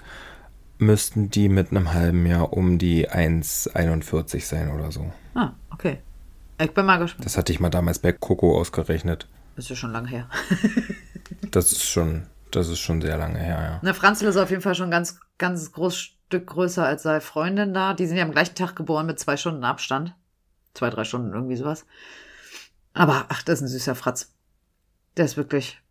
müssten 0.78 1.30
die 1.30 1.48
mit 1.48 1.70
einem 1.70 1.94
halben 1.94 2.26
Jahr 2.26 2.52
um 2.52 2.76
die 2.78 3.08
1,41 3.08 4.44
sein 4.44 4.70
oder 4.72 4.90
so. 4.90 5.12
Ah, 5.34 5.52
okay. 5.70 5.98
Ich 6.62 6.72
bin 6.72 6.86
mal 6.86 6.98
gespannt. 6.98 7.24
Das 7.24 7.36
hatte 7.36 7.52
ich 7.52 7.60
mal 7.60 7.70
damals 7.70 7.98
bei 7.98 8.12
Coco 8.12 8.58
ausgerechnet. 8.58 9.26
Das 9.56 9.66
ist 9.66 9.70
ja 9.70 9.76
schon 9.76 9.92
lange 9.92 10.08
her. 10.08 10.28
Das 11.50 11.70
ist 11.70 11.84
schon, 11.84 12.26
das 12.50 12.68
ist 12.68 12.78
schon 12.78 13.02
sehr 13.02 13.18
lange 13.18 13.38
her, 13.38 13.60
ja. 13.60 13.80
Ne, 13.82 13.92
Franzl 13.92 14.26
ist 14.26 14.38
auf 14.38 14.48
jeden 14.48 14.62
Fall 14.62 14.74
schon 14.74 14.90
ganz, 14.90 15.20
ganz 15.36 15.70
groß 15.72 15.96
Stück 15.96 16.46
größer 16.46 16.86
als 16.86 17.02
seine 17.02 17.20
Freundin 17.20 17.74
da. 17.74 17.92
Die 17.92 18.06
sind 18.06 18.16
ja 18.16 18.24
am 18.24 18.32
gleichen 18.32 18.54
Tag 18.54 18.74
geboren 18.74 19.04
mit 19.04 19.18
zwei 19.18 19.36
Stunden 19.36 19.64
Abstand. 19.64 20.14
Zwei, 20.72 20.88
drei 20.88 21.04
Stunden, 21.04 21.34
irgendwie 21.34 21.56
sowas. 21.56 21.84
Aber, 22.94 23.26
ach, 23.28 23.42
das 23.42 23.58
ist 23.58 23.62
ein 23.62 23.68
süßer 23.68 23.94
Fratz. 23.94 24.32
Der 25.18 25.26
ist 25.26 25.36
wirklich 25.36 25.82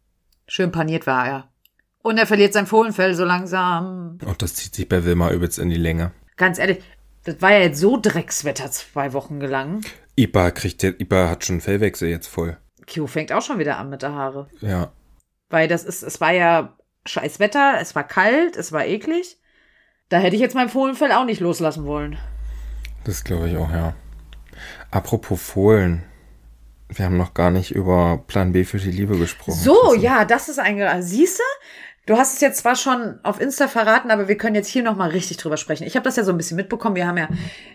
schön 0.47 0.71
paniert 0.71 1.05
war 1.05 1.27
er. 1.27 1.47
Und 2.01 2.17
er 2.17 2.25
verliert 2.25 2.53
sein 2.53 2.65
Fohlenfell 2.65 3.13
so 3.13 3.23
langsam. 3.23 4.17
Und 4.25 4.41
das 4.41 4.55
zieht 4.55 4.73
sich 4.73 4.89
bei 4.89 5.05
Wilma 5.05 5.29
übelst 5.29 5.59
in 5.59 5.69
die 5.69 5.75
Länge. 5.75 6.11
Ganz 6.35 6.57
ehrlich, 6.57 6.83
das 7.23 7.39
war 7.41 7.51
ja 7.51 7.59
jetzt 7.59 7.79
so 7.79 7.99
Dreckswetter 8.01 8.71
zwei 8.71 9.13
Wochen 9.13 9.39
gelang. 9.39 9.81
Ipa 10.15 10.51
kriegt 10.51 10.83
jetzt, 10.83 10.99
Ipa 11.01 11.29
hat 11.29 11.45
schon 11.45 11.61
Fellwechsel 11.61 12.09
jetzt 12.09 12.27
voll. 12.27 12.57
Q 12.91 13.07
fängt 13.07 13.31
auch 13.31 13.41
schon 13.41 13.59
wieder 13.59 13.77
an 13.77 13.89
mit 13.89 14.01
der 14.01 14.13
Haare. 14.13 14.47
Ja. 14.59 14.91
Weil 15.49 15.67
das 15.67 15.83
ist, 15.83 16.03
es 16.03 16.19
war 16.21 16.31
ja 16.31 16.75
scheiß 17.05 17.39
Wetter, 17.39 17.77
es 17.79 17.95
war 17.95 18.03
kalt, 18.03 18.55
es 18.55 18.71
war 18.71 18.85
eklig. 18.85 19.37
Da 20.09 20.19
hätte 20.19 20.35
ich 20.35 20.41
jetzt 20.41 20.55
mein 20.55 20.69
Fohlenfell 20.69 21.11
auch 21.11 21.25
nicht 21.25 21.39
loslassen 21.39 21.85
wollen. 21.85 22.17
Das 23.03 23.23
glaube 23.23 23.49
ich 23.49 23.57
auch, 23.57 23.71
ja. 23.71 23.93
Apropos 24.91 25.41
Fohlen. 25.41 26.03
Wir 26.89 27.05
haben 27.05 27.17
noch 27.17 27.33
gar 27.33 27.51
nicht 27.51 27.71
über 27.71 28.21
Plan 28.27 28.51
B 28.51 28.65
für 28.65 28.77
die 28.77 28.91
Liebe 28.91 29.17
gesprochen. 29.17 29.57
So, 29.57 29.91
Chrissy. 29.91 30.05
ja, 30.05 30.25
das 30.25 30.49
ist 30.49 30.59
ein. 30.59 31.01
Siehst 31.01 31.39
du? 31.39 31.43
Du 32.07 32.17
hast 32.17 32.33
es 32.33 32.41
jetzt 32.41 32.57
zwar 32.57 32.75
schon 32.75 33.19
auf 33.21 33.39
Insta 33.39 33.67
verraten, 33.67 34.09
aber 34.09 34.27
wir 34.27 34.35
können 34.35 34.55
jetzt 34.55 34.69
hier 34.69 34.81
nochmal 34.81 35.11
richtig 35.11 35.37
drüber 35.37 35.57
sprechen. 35.57 35.85
Ich 35.85 35.95
habe 35.95 36.03
das 36.03 36.15
ja 36.15 36.23
so 36.23 36.31
ein 36.31 36.37
bisschen 36.37 36.57
mitbekommen. 36.57 36.95
Wir 36.95 37.05
haben 37.05 37.17
ja 37.17 37.29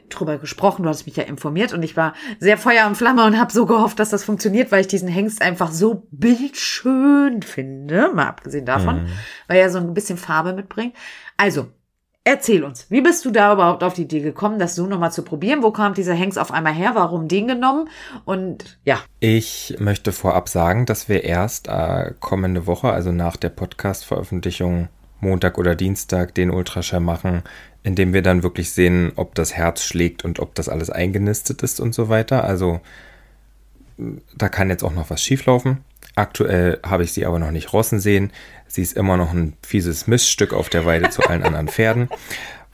drüber 0.08 0.38
gesprochen. 0.38 0.82
Du 0.82 0.88
hast 0.88 1.06
mich 1.06 1.14
ja 1.14 1.22
informiert 1.22 1.72
und 1.72 1.82
ich 1.84 1.96
war 1.96 2.12
sehr 2.40 2.58
Feuer 2.58 2.86
und 2.88 2.96
Flamme 2.96 3.24
und 3.24 3.38
habe 3.38 3.52
so 3.52 3.66
gehofft, 3.66 4.00
dass 4.00 4.10
das 4.10 4.24
funktioniert, 4.24 4.72
weil 4.72 4.80
ich 4.80 4.88
diesen 4.88 5.08
Hengst 5.08 5.42
einfach 5.42 5.70
so 5.70 6.08
bildschön 6.10 7.42
finde. 7.42 8.10
Mal 8.12 8.26
abgesehen 8.26 8.66
davon, 8.66 9.06
weil 9.46 9.58
er 9.58 9.70
so 9.70 9.78
ein 9.78 9.94
bisschen 9.94 10.18
Farbe 10.18 10.54
mitbringt. 10.54 10.96
Also, 11.36 11.68
erzähl 12.26 12.64
uns, 12.64 12.86
wie 12.90 13.00
bist 13.00 13.24
du 13.24 13.30
da 13.30 13.52
überhaupt 13.52 13.84
auf 13.84 13.94
die 13.94 14.02
Idee 14.02 14.20
gekommen, 14.20 14.58
das 14.58 14.74
so 14.74 14.86
nochmal 14.86 15.12
zu 15.12 15.22
probieren? 15.22 15.62
Wo 15.62 15.70
kam 15.70 15.94
dieser 15.94 16.12
Hengst 16.12 16.38
auf 16.38 16.50
einmal 16.50 16.74
her? 16.74 16.90
Warum 16.94 17.28
den 17.28 17.46
genommen? 17.46 17.88
Und 18.24 18.78
ja, 18.84 18.98
Ich 19.20 19.76
möchte 19.78 20.12
vorab 20.12 20.48
sagen, 20.48 20.86
dass 20.86 21.08
wir 21.08 21.24
erst 21.24 21.68
äh, 21.68 22.12
kommende 22.18 22.66
Woche, 22.66 22.90
also 22.90 23.12
nach 23.12 23.36
der 23.36 23.50
Podcast-Veröffentlichung, 23.50 24.88
Montag 25.20 25.56
oder 25.56 25.76
Dienstag, 25.76 26.34
den 26.34 26.50
Ultraschall 26.50 27.00
machen, 27.00 27.42
in 27.84 27.94
dem 27.94 28.12
wir 28.12 28.22
dann 28.22 28.42
wirklich 28.42 28.72
sehen, 28.72 29.12
ob 29.14 29.36
das 29.36 29.54
Herz 29.54 29.84
schlägt 29.84 30.24
und 30.24 30.40
ob 30.40 30.54
das 30.56 30.68
alles 30.68 30.90
eingenistet 30.90 31.62
ist 31.62 31.78
und 31.78 31.94
so 31.94 32.08
weiter. 32.08 32.42
Also 32.44 32.80
da 34.36 34.48
kann 34.48 34.68
jetzt 34.68 34.82
auch 34.82 34.92
noch 34.92 35.10
was 35.10 35.22
schieflaufen. 35.22 35.78
Aktuell 36.16 36.80
habe 36.84 37.04
ich 37.04 37.12
sie 37.12 37.24
aber 37.24 37.38
noch 37.38 37.50
nicht 37.50 37.72
rossen 37.72 38.00
sehen. 38.00 38.32
Sie 38.76 38.82
ist 38.82 38.94
immer 38.94 39.16
noch 39.16 39.32
ein 39.32 39.56
fieses 39.62 40.06
Miststück 40.06 40.52
auf 40.52 40.68
der 40.68 40.84
Weide 40.84 41.08
zu 41.08 41.22
allen 41.22 41.44
anderen 41.44 41.68
Pferden, 41.68 42.10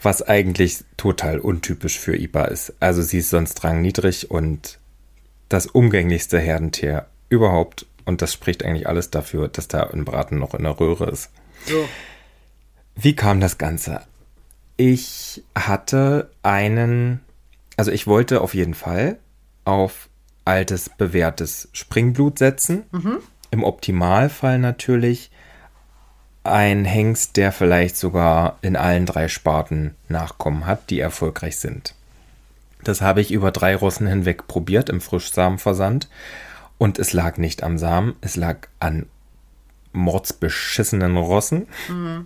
was 0.03 0.21
eigentlich 0.21 0.79
total 0.97 1.39
untypisch 1.39 1.97
für 1.97 2.17
Ipa 2.17 2.47
ist. 2.47 2.75
Also 2.81 3.03
sie 3.03 3.19
ist 3.19 3.31
sonst 3.31 3.63
rangniedrig 3.63 4.29
und 4.29 4.81
das 5.49 5.67
umgänglichste 5.67 6.41
Herdentier 6.41 7.07
überhaupt. 7.29 7.87
Und 8.05 8.21
das 8.21 8.33
spricht 8.33 8.65
eigentlich 8.65 8.89
alles 8.89 9.11
dafür, 9.11 9.47
dass 9.47 9.69
da 9.69 9.85
ein 9.85 10.05
Braten 10.05 10.41
noch 10.41 10.55
in 10.55 10.65
der 10.65 10.81
Röhre 10.81 11.09
ist. 11.09 11.31
so. 11.67 11.89
Wie 12.97 13.15
kam 13.15 13.39
das 13.39 13.57
Ganze? 13.57 14.01
Ich 14.77 15.45
hatte 15.57 16.33
einen, 16.43 17.21
also 17.77 17.93
ich 17.93 18.09
wollte 18.09 18.41
auf 18.41 18.55
jeden 18.55 18.75
Fall 18.75 19.21
auf 19.65 20.09
altes, 20.45 20.91
bewährtes 20.91 21.69
Springblut 21.73 22.41
setzen. 22.41 22.87
Im 23.53 23.63
Optimalfall 23.63 24.59
natürlich 24.59 25.31
ein 26.45 26.85
Hengst, 26.85 27.37
der 27.37 27.53
vielleicht 27.53 27.97
sogar 27.97 28.59
in 28.63 28.77
allen 28.77 29.07
drei 29.07 29.29
Sparten 29.29 29.95
Nachkommen 30.09 30.67
hat, 30.67 30.91
die 30.91 31.01
erfolgreich 31.01 31.59
sind. 31.59 31.95
Das 32.85 33.01
habe 33.01 33.21
ich 33.21 33.31
über 33.31 33.53
drei 33.53 33.77
Rossen 33.77 34.07
hinweg 34.07 34.49
probiert 34.49 34.89
im 34.89 35.01
Frischsamenversand. 35.01 36.09
Und 36.79 36.99
es 36.99 37.13
lag 37.13 37.37
nicht 37.39 37.63
am 37.63 37.79
Samen, 37.79 38.17
es 38.23 38.35
lag 38.35 38.67
an 38.81 39.07
mordsbeschissenen 39.93 41.17
Rossen. 41.17 41.69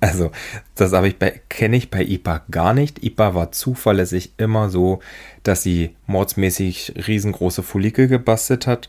Also, 0.01 0.31
das 0.77 0.93
habe 0.93 1.09
ich 1.09 1.17
kenne 1.49 1.77
ich 1.77 1.91
bei 1.91 2.03
IPA 2.03 2.43
gar 2.51 2.73
nicht. 2.73 3.03
IPA 3.03 3.35
war 3.35 3.53
zuverlässig 3.53 4.33
immer 4.39 4.71
so, 4.71 5.01
dass 5.43 5.63
sie 5.63 5.95
mordsmäßig 6.07 6.95
riesengroße 7.07 7.63
Follikel 7.63 8.09
gebastelt 8.09 8.67
hat 8.67 8.89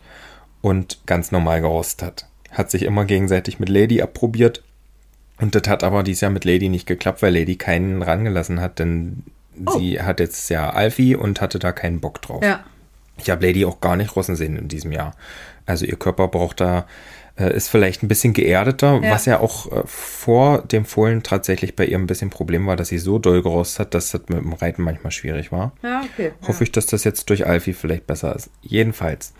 und 0.61 0.99
ganz 1.05 1.31
normal 1.31 1.61
gerost 1.61 2.01
hat. 2.01 2.27
Hat 2.51 2.71
sich 2.71 2.83
immer 2.83 3.05
gegenseitig 3.05 3.59
mit 3.59 3.69
Lady 3.69 4.01
abprobiert. 4.01 4.63
Und 5.39 5.53
das 5.55 5.63
hat 5.67 5.83
aber 5.83 6.03
dieses 6.03 6.21
Jahr 6.21 6.31
mit 6.31 6.45
Lady 6.45 6.69
nicht 6.69 6.87
geklappt, 6.87 7.21
weil 7.21 7.33
Lady 7.37 7.55
keinen 7.57 8.01
rangelassen 8.01 8.59
hat, 8.59 8.79
denn 8.79 9.23
sie 9.77 10.01
hat 10.01 10.19
jetzt 10.19 10.49
ja 10.49 10.69
Alfie 10.71 11.15
und 11.15 11.41
hatte 11.41 11.59
da 11.59 11.71
keinen 11.71 11.99
Bock 11.99 12.21
drauf. 12.21 12.43
Ja. 12.43 12.63
Ich 13.17 13.29
habe 13.29 13.45
Lady 13.45 13.65
auch 13.65 13.81
gar 13.81 13.95
nicht 13.95 14.15
rossen 14.15 14.35
sehen 14.35 14.57
in 14.57 14.67
diesem 14.67 14.91
Jahr. 14.91 15.15
Also 15.65 15.85
ihr 15.85 15.97
Körper 15.97 16.27
braucht 16.27 16.59
da, 16.61 16.85
äh, 17.39 17.55
ist 17.55 17.67
vielleicht 17.69 18.03
ein 18.03 18.07
bisschen 18.07 18.33
geerdeter, 18.33 18.99
Ja. 19.03 19.11
was 19.11 19.25
ja 19.25 19.39
auch 19.39 19.71
äh, 19.71 19.81
vor 19.85 20.61
dem 20.63 20.85
Fohlen 20.85 21.23
tatsächlich 21.23 21.75
bei 21.75 21.85
ihr 21.85 21.97
ein 21.97 22.07
bisschen 22.07 22.29
Problem 22.29 22.65
war, 22.67 22.75
dass 22.75 22.87
sie 22.89 22.97
so 22.99 23.17
doll 23.19 23.41
gerostet 23.41 23.79
hat, 23.79 23.93
dass 23.95 24.11
das 24.11 24.21
mit 24.29 24.39
dem 24.39 24.53
Reiten 24.53 24.81
manchmal 24.83 25.11
schwierig 25.11 25.51
war. 25.51 25.71
Ja, 25.83 26.01
okay. 26.13 26.31
Hoffe 26.47 26.63
ich, 26.63 26.71
dass 26.71 26.85
das 26.85 27.03
jetzt 27.03 27.29
durch 27.29 27.45
Alfie 27.45 27.73
vielleicht 27.73 28.07
besser 28.07 28.35
ist. 28.35 28.49
Jedenfalls 28.61 29.33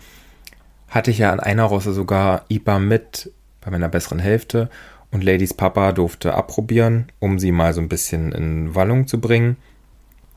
hatte 0.88 1.10
ich 1.10 1.18
ja 1.18 1.32
an 1.32 1.40
einer 1.40 1.64
Rosse 1.64 1.92
sogar 1.92 2.44
IBA 2.50 2.78
mit 2.78 3.32
bei 3.60 3.70
meiner 3.70 3.88
besseren 3.88 4.18
Hälfte 4.18 4.70
und 5.10 5.24
Ladies 5.24 5.54
Papa 5.54 5.92
durfte 5.92 6.34
abprobieren, 6.34 7.10
um 7.18 7.38
sie 7.38 7.52
mal 7.52 7.72
so 7.74 7.80
ein 7.80 7.88
bisschen 7.88 8.32
in 8.32 8.74
Wallung 8.74 9.06
zu 9.06 9.20
bringen. 9.20 9.56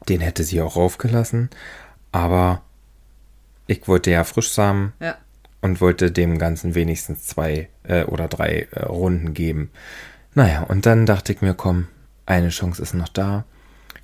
Den 0.10 0.22
hätte 0.22 0.44
sie 0.44 0.62
auch 0.62 0.76
raufgelassen, 0.78 1.50
aber 2.12 2.62
ich 3.68 3.88
wollte 3.88 4.12
ja 4.12 4.24
Frischsamen 4.24 4.94
Ja. 5.00 5.16
und 5.62 5.80
wollte 5.82 6.12
dem 6.12 6.38
Ganzen 6.40 6.74
wenigstens 6.76 7.26
zwei 7.28 7.70
äh, 7.84 8.04
oder 8.06 8.28
drei 8.28 8.68
äh, 8.72 8.84
Runden 8.84 9.34
geben. 9.34 9.70
Naja, 10.34 10.64
und 10.64 10.86
dann 10.86 11.06
dachte 11.06 11.34
ich 11.34 11.42
mir, 11.42 11.54
komm, 11.54 11.88
eine 12.26 12.50
Chance 12.50 12.82
ist 12.82 12.94
noch 12.94 13.10
da. 13.10 13.44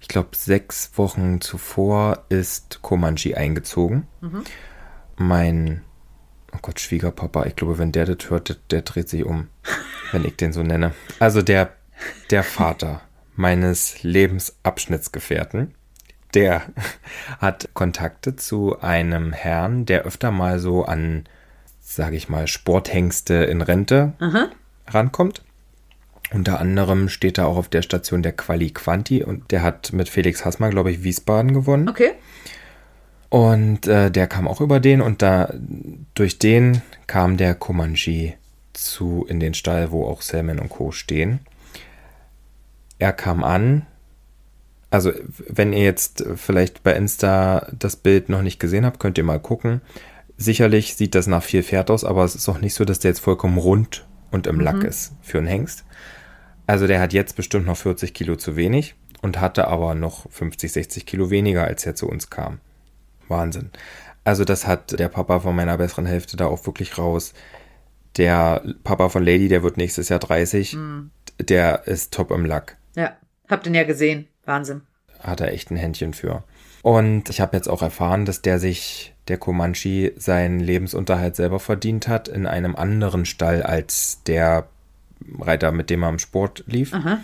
Ich 0.01 0.07
glaube, 0.09 0.29
sechs 0.35 0.91
Wochen 0.97 1.41
zuvor 1.41 2.25
ist 2.29 2.81
Komanji 2.83 3.33
eingezogen. 3.35 4.05
Mein, 5.17 5.81
oh 6.53 6.59
Gott, 6.61 6.79
Schwiegerpapa, 6.79 7.45
ich 7.45 7.55
glaube, 7.55 7.77
wenn 7.79 7.91
der 7.91 8.05
das 8.05 8.29
hört, 8.29 8.49
der, 8.49 8.57
der 8.69 8.81
dreht 8.83 9.09
sich 9.09 9.25
um, 9.25 9.47
wenn 10.11 10.25
ich 10.25 10.35
den 10.35 10.53
so 10.53 10.63
nenne. 10.63 10.93
Also 11.19 11.41
der, 11.41 11.71
der 12.29 12.43
Vater 12.43 13.01
meines 13.35 14.03
Lebensabschnittsgefährten, 14.03 15.73
der 16.33 16.63
hat 17.39 17.69
Kontakte 17.73 18.35
zu 18.35 18.79
einem 18.79 19.33
Herrn, 19.33 19.85
der 19.85 20.03
öfter 20.03 20.31
mal 20.31 20.59
so 20.59 20.85
an, 20.85 21.25
sage 21.81 22.15
ich 22.15 22.29
mal, 22.29 22.47
Sporthengste 22.47 23.35
in 23.35 23.61
Rente 23.61 24.13
rankommt. 24.87 25.43
Unter 26.33 26.59
anderem 26.59 27.07
steht 27.07 27.37
er 27.37 27.47
auch 27.47 27.57
auf 27.57 27.69
der 27.69 27.81
Station 27.81 28.21
der 28.21 28.33
Quali 28.33 28.71
Quanti 28.71 29.23
und 29.23 29.51
der 29.51 29.61
hat 29.61 29.93
mit 29.93 30.09
Felix 30.09 30.43
Hassmann, 30.43 30.71
glaube 30.71 30.91
ich, 30.91 31.03
Wiesbaden 31.03 31.53
gewonnen. 31.53 31.87
Okay. 31.87 32.11
Und 33.29 33.87
äh, 33.87 34.11
der 34.11 34.27
kam 34.27 34.47
auch 34.47 34.61
über 34.61 34.79
den 34.79 35.01
und 35.01 35.21
da 35.21 35.53
durch 36.15 36.39
den 36.39 36.81
kam 37.07 37.37
der 37.37 37.55
Comanche 37.55 38.33
zu 38.77 39.25
in 39.27 39.39
den 39.39 39.53
Stall, 39.53 39.91
wo 39.91 40.05
auch 40.05 40.21
Selman 40.21 40.59
und 40.59 40.69
Co. 40.69 40.91
stehen. 40.91 41.39
Er 42.99 43.13
kam 43.13 43.43
an. 43.43 43.85
Also, 44.89 45.11
wenn 45.47 45.73
ihr 45.73 45.83
jetzt 45.83 46.23
vielleicht 46.35 46.83
bei 46.83 46.93
Insta 46.93 47.67
das 47.77 47.97
Bild 47.97 48.29
noch 48.29 48.41
nicht 48.41 48.59
gesehen 48.59 48.85
habt, 48.85 48.99
könnt 48.99 49.17
ihr 49.17 49.23
mal 49.23 49.39
gucken. 49.39 49.81
sicherlich 50.37 50.95
sieht 50.95 51.15
das 51.15 51.27
nach 51.27 51.43
viel 51.43 51.63
Pferd 51.63 51.89
aus, 51.89 52.03
aber 52.03 52.23
es 52.23 52.35
ist 52.35 52.47
auch 52.47 52.59
nicht 52.59 52.75
so, 52.75 52.85
dass 52.85 52.99
der 52.99 53.11
jetzt 53.11 53.19
vollkommen 53.19 53.57
rund 53.57 54.05
und 54.31 54.47
im 54.47 54.59
Lack 54.59 54.83
ist 54.83 55.13
für 55.21 55.39
einen 55.39 55.47
Hengst. 55.47 55.83
Also 56.67 56.85
der 56.85 56.99
hat 57.01 57.13
jetzt 57.13 57.35
bestimmt 57.35 57.65
noch 57.65 57.77
40 57.77 58.13
Kilo 58.13 58.35
zu 58.35 58.55
wenig 58.55 58.95
und 59.21 59.41
hatte 59.41 59.67
aber 59.67 59.95
noch 59.95 60.29
50, 60.29 60.71
60 60.71 61.05
Kilo 61.05 61.29
weniger, 61.29 61.63
als 61.63 61.85
er 61.85 61.95
zu 61.95 62.07
uns 62.07 62.29
kam. 62.29 62.59
Wahnsinn. 63.27 63.71
Also 64.23 64.43
das 64.43 64.67
hat 64.67 64.99
der 64.99 65.07
Papa 65.09 65.39
von 65.39 65.55
meiner 65.55 65.77
besseren 65.77 66.05
Hälfte 66.05 66.37
da 66.37 66.47
auch 66.47 66.65
wirklich 66.65 66.97
raus. 66.97 67.33
Der 68.17 68.63
Papa 68.83 69.09
von 69.09 69.23
Lady, 69.23 69.47
der 69.47 69.63
wird 69.63 69.77
nächstes 69.77 70.09
Jahr 70.09 70.19
30. 70.19 70.77
Der 71.39 71.87
ist 71.87 72.13
top 72.13 72.31
im 72.31 72.45
Lack. 72.45 72.77
Ja, 72.95 73.15
habt 73.47 73.67
ihn 73.67 73.75
ja 73.75 73.83
gesehen. 73.83 74.27
Wahnsinn. 74.45 74.81
Hat 75.19 75.41
er 75.41 75.53
echt 75.53 75.71
ein 75.71 75.77
Händchen 75.77 76.13
für. 76.13 76.43
Und 76.81 77.29
ich 77.29 77.41
habe 77.41 77.55
jetzt 77.55 77.67
auch 77.67 77.81
erfahren, 77.81 78.25
dass 78.25 78.41
der 78.41 78.59
sich, 78.59 79.13
der 79.27 79.37
Comanche, 79.37 80.13
seinen 80.15 80.59
Lebensunterhalt 80.59 81.35
selber 81.35 81.59
verdient 81.59 82.07
hat 82.07 82.27
in 82.27 82.45
einem 82.45 82.75
anderen 82.75 83.25
Stall 83.25 83.61
als 83.61 84.23
der 84.25 84.67
Reiter, 85.39 85.71
mit 85.71 85.89
dem 85.89 86.03
er 86.03 86.09
im 86.09 86.19
Sport 86.19 86.63
lief. 86.67 86.93
Aha. 86.93 87.19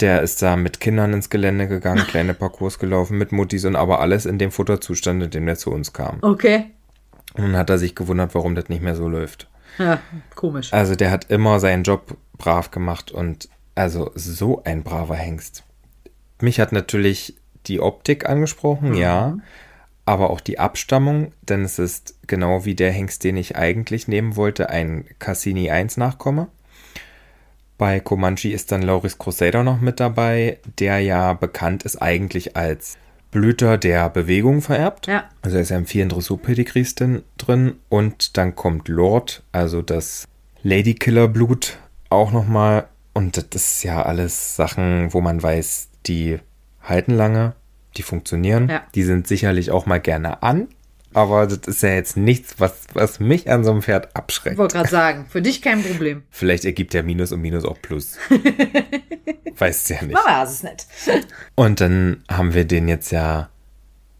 Der 0.00 0.22
ist 0.22 0.42
da 0.42 0.56
mit 0.56 0.80
Kindern 0.80 1.12
ins 1.12 1.30
Gelände 1.30 1.68
gegangen, 1.68 2.06
kleine 2.08 2.34
Parcours 2.34 2.78
gelaufen 2.78 3.18
mit 3.18 3.30
Muttis 3.30 3.64
und 3.64 3.76
aber 3.76 4.00
alles 4.00 4.26
in 4.26 4.38
dem 4.38 4.50
Futterzustand, 4.50 5.22
in 5.22 5.30
dem 5.30 5.48
er 5.48 5.56
zu 5.56 5.70
uns 5.70 5.92
kam. 5.92 6.18
Okay. 6.22 6.70
Und 7.34 7.44
dann 7.44 7.56
hat 7.56 7.70
er 7.70 7.78
sich 7.78 7.94
gewundert, 7.94 8.34
warum 8.34 8.54
das 8.54 8.68
nicht 8.68 8.82
mehr 8.82 8.96
so 8.96 9.08
läuft. 9.08 9.48
Ja, 9.78 10.00
komisch. 10.34 10.72
Also 10.72 10.94
der 10.94 11.10
hat 11.10 11.30
immer 11.30 11.60
seinen 11.60 11.82
Job 11.82 12.16
brav 12.38 12.70
gemacht 12.70 13.10
und 13.10 13.48
also 13.74 14.10
so 14.14 14.62
ein 14.64 14.82
braver 14.82 15.16
Hengst. 15.16 15.64
Mich 16.40 16.60
hat 16.60 16.72
natürlich 16.72 17.36
die 17.66 17.80
Optik 17.80 18.28
angesprochen, 18.28 18.94
ja, 18.94 19.38
aber 20.04 20.30
auch 20.30 20.40
die 20.40 20.58
Abstammung, 20.58 21.32
denn 21.42 21.64
es 21.64 21.78
ist 21.78 22.16
genau 22.26 22.64
wie 22.64 22.74
der 22.74 22.90
Hengst, 22.90 23.22
den 23.24 23.36
ich 23.36 23.56
eigentlich 23.56 24.08
nehmen 24.08 24.36
wollte, 24.36 24.68
ein 24.68 25.04
Cassini 25.18 25.70
1 25.70 25.96
Nachkomme. 25.96 26.48
Bei 27.78 28.00
Comanche 28.00 28.48
ist 28.48 28.72
dann 28.72 28.82
Lauris 28.82 29.18
Crusader 29.18 29.62
noch 29.62 29.80
mit 29.80 30.00
dabei, 30.00 30.58
der 30.78 31.00
ja 31.00 31.32
bekannt 31.32 31.84
ist 31.84 32.02
eigentlich 32.02 32.56
als 32.56 32.96
Blüter 33.32 33.78
der 33.78 34.08
Bewegung 34.10 34.62
vererbt. 34.62 35.08
Ja. 35.08 35.24
Also 35.40 35.56
er 35.56 35.62
ist 35.62 35.70
ja 35.70 35.78
im 35.78 35.86
vielen 35.86 36.10
Dressur-Pedigrees 36.10 36.94
drin, 36.94 37.22
drin. 37.38 37.74
Und 37.88 38.36
dann 38.36 38.54
kommt 38.54 38.88
Lord, 38.88 39.42
also 39.50 39.82
das 39.82 40.28
Ladykiller-Blut 40.62 41.78
auch 42.10 42.30
nochmal. 42.30 42.86
Und 43.14 43.36
das 43.36 43.74
ist 43.74 43.82
ja 43.82 44.02
alles 44.02 44.54
Sachen, 44.54 45.12
wo 45.12 45.20
man 45.20 45.42
weiß, 45.42 45.88
die 46.06 46.38
halten 46.82 47.12
lange, 47.12 47.54
die 47.96 48.02
funktionieren. 48.02 48.68
Ja. 48.68 48.82
Die 48.94 49.02
sind 49.02 49.26
sicherlich 49.26 49.70
auch 49.70 49.86
mal 49.86 50.00
gerne 50.00 50.42
an. 50.42 50.68
Aber 51.14 51.46
das 51.46 51.58
ist 51.66 51.82
ja 51.82 51.90
jetzt 51.90 52.16
nichts, 52.16 52.54
was, 52.58 52.72
was 52.94 53.20
mich 53.20 53.50
an 53.50 53.64
so 53.64 53.70
einem 53.70 53.82
Pferd 53.82 54.08
Ich 54.10 54.16
abschreckt. 54.16 54.58
wollte 54.58 54.76
gerade 54.76 54.88
sagen, 54.88 55.26
für 55.28 55.42
dich 55.42 55.62
kein 55.62 55.82
Problem. 55.82 56.22
Vielleicht 56.30 56.64
ergibt 56.64 56.94
ja 56.94 57.02
Minus 57.02 57.32
und 57.32 57.40
Minus 57.40 57.64
auch 57.64 57.80
Plus. 57.80 58.16
Weißt 59.58 59.90
ja 59.90 60.02
nicht. 60.02 60.14
Mama, 60.14 60.40
das 60.40 60.52
ist 60.52 60.64
nett. 60.64 60.86
Und 61.54 61.80
dann 61.80 62.22
haben 62.28 62.54
wir 62.54 62.64
den 62.64 62.88
jetzt 62.88 63.10
ja, 63.12 63.50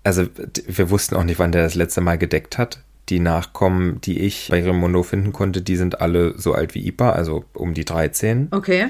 also 0.04 0.26
wir 0.66 0.90
wussten 0.90 1.16
auch 1.16 1.24
nicht, 1.24 1.38
wann 1.38 1.52
der 1.52 1.62
das 1.64 1.74
letzte 1.74 2.00
Mal 2.00 2.18
gedeckt 2.18 2.58
hat. 2.58 2.82
Die 3.08 3.18
Nachkommen, 3.18 4.00
die 4.00 4.20
ich 4.20 4.48
bei 4.50 4.62
Remondo 4.62 5.02
finden 5.02 5.32
konnte, 5.32 5.60
die 5.62 5.76
sind 5.76 6.00
alle 6.00 6.38
so 6.38 6.54
alt 6.54 6.74
wie 6.74 6.86
Ipa, 6.86 7.10
also 7.10 7.44
um 7.52 7.74
die 7.74 7.84
13. 7.84 8.48
Okay. 8.52 8.88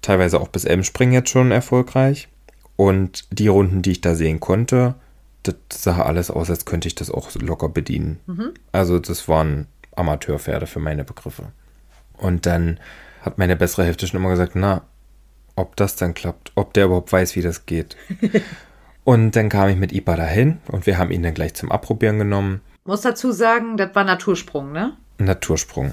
Teilweise 0.00 0.40
auch 0.40 0.48
bis 0.48 0.64
Elmspring 0.64 1.12
jetzt 1.12 1.28
schon 1.28 1.50
erfolgreich. 1.52 2.28
Und 2.76 3.26
die 3.30 3.48
Runden, 3.48 3.82
die 3.82 3.90
ich 3.92 4.00
da 4.00 4.14
sehen 4.14 4.40
konnte, 4.40 4.94
das 5.42 5.54
sah 5.70 6.02
alles 6.02 6.30
aus, 6.30 6.50
als 6.50 6.64
könnte 6.64 6.88
ich 6.88 6.94
das 6.94 7.10
auch 7.10 7.30
locker 7.34 7.68
bedienen. 7.68 8.20
Also 8.72 8.98
das 8.98 9.28
waren 9.28 9.66
Amateurpferde 9.96 10.66
für 10.66 10.80
meine 10.80 11.04
Begriffe. 11.04 11.52
Und 12.16 12.46
dann 12.46 12.78
hat 13.22 13.38
meine 13.38 13.56
bessere 13.56 13.84
Hälfte 13.84 14.06
schon 14.06 14.20
immer 14.20 14.30
gesagt, 14.30 14.52
na, 14.54 14.82
ob 15.56 15.76
das 15.76 15.96
dann 15.96 16.14
klappt, 16.14 16.52
ob 16.54 16.72
der 16.74 16.86
überhaupt 16.86 17.12
weiß, 17.12 17.36
wie 17.36 17.42
das 17.42 17.66
geht. 17.66 17.96
und 19.04 19.36
dann 19.36 19.48
kam 19.48 19.68
ich 19.68 19.76
mit 19.76 19.92
Ipa 19.92 20.16
dahin 20.16 20.58
und 20.68 20.86
wir 20.86 20.98
haben 20.98 21.10
ihn 21.10 21.22
dann 21.22 21.34
gleich 21.34 21.54
zum 21.54 21.70
Abprobieren 21.70 22.18
genommen. 22.18 22.60
Muss 22.84 23.02
dazu 23.02 23.32
sagen, 23.32 23.76
das 23.76 23.94
war 23.94 24.04
Natursprung, 24.04 24.72
ne? 24.72 24.96
Natursprung. 25.18 25.92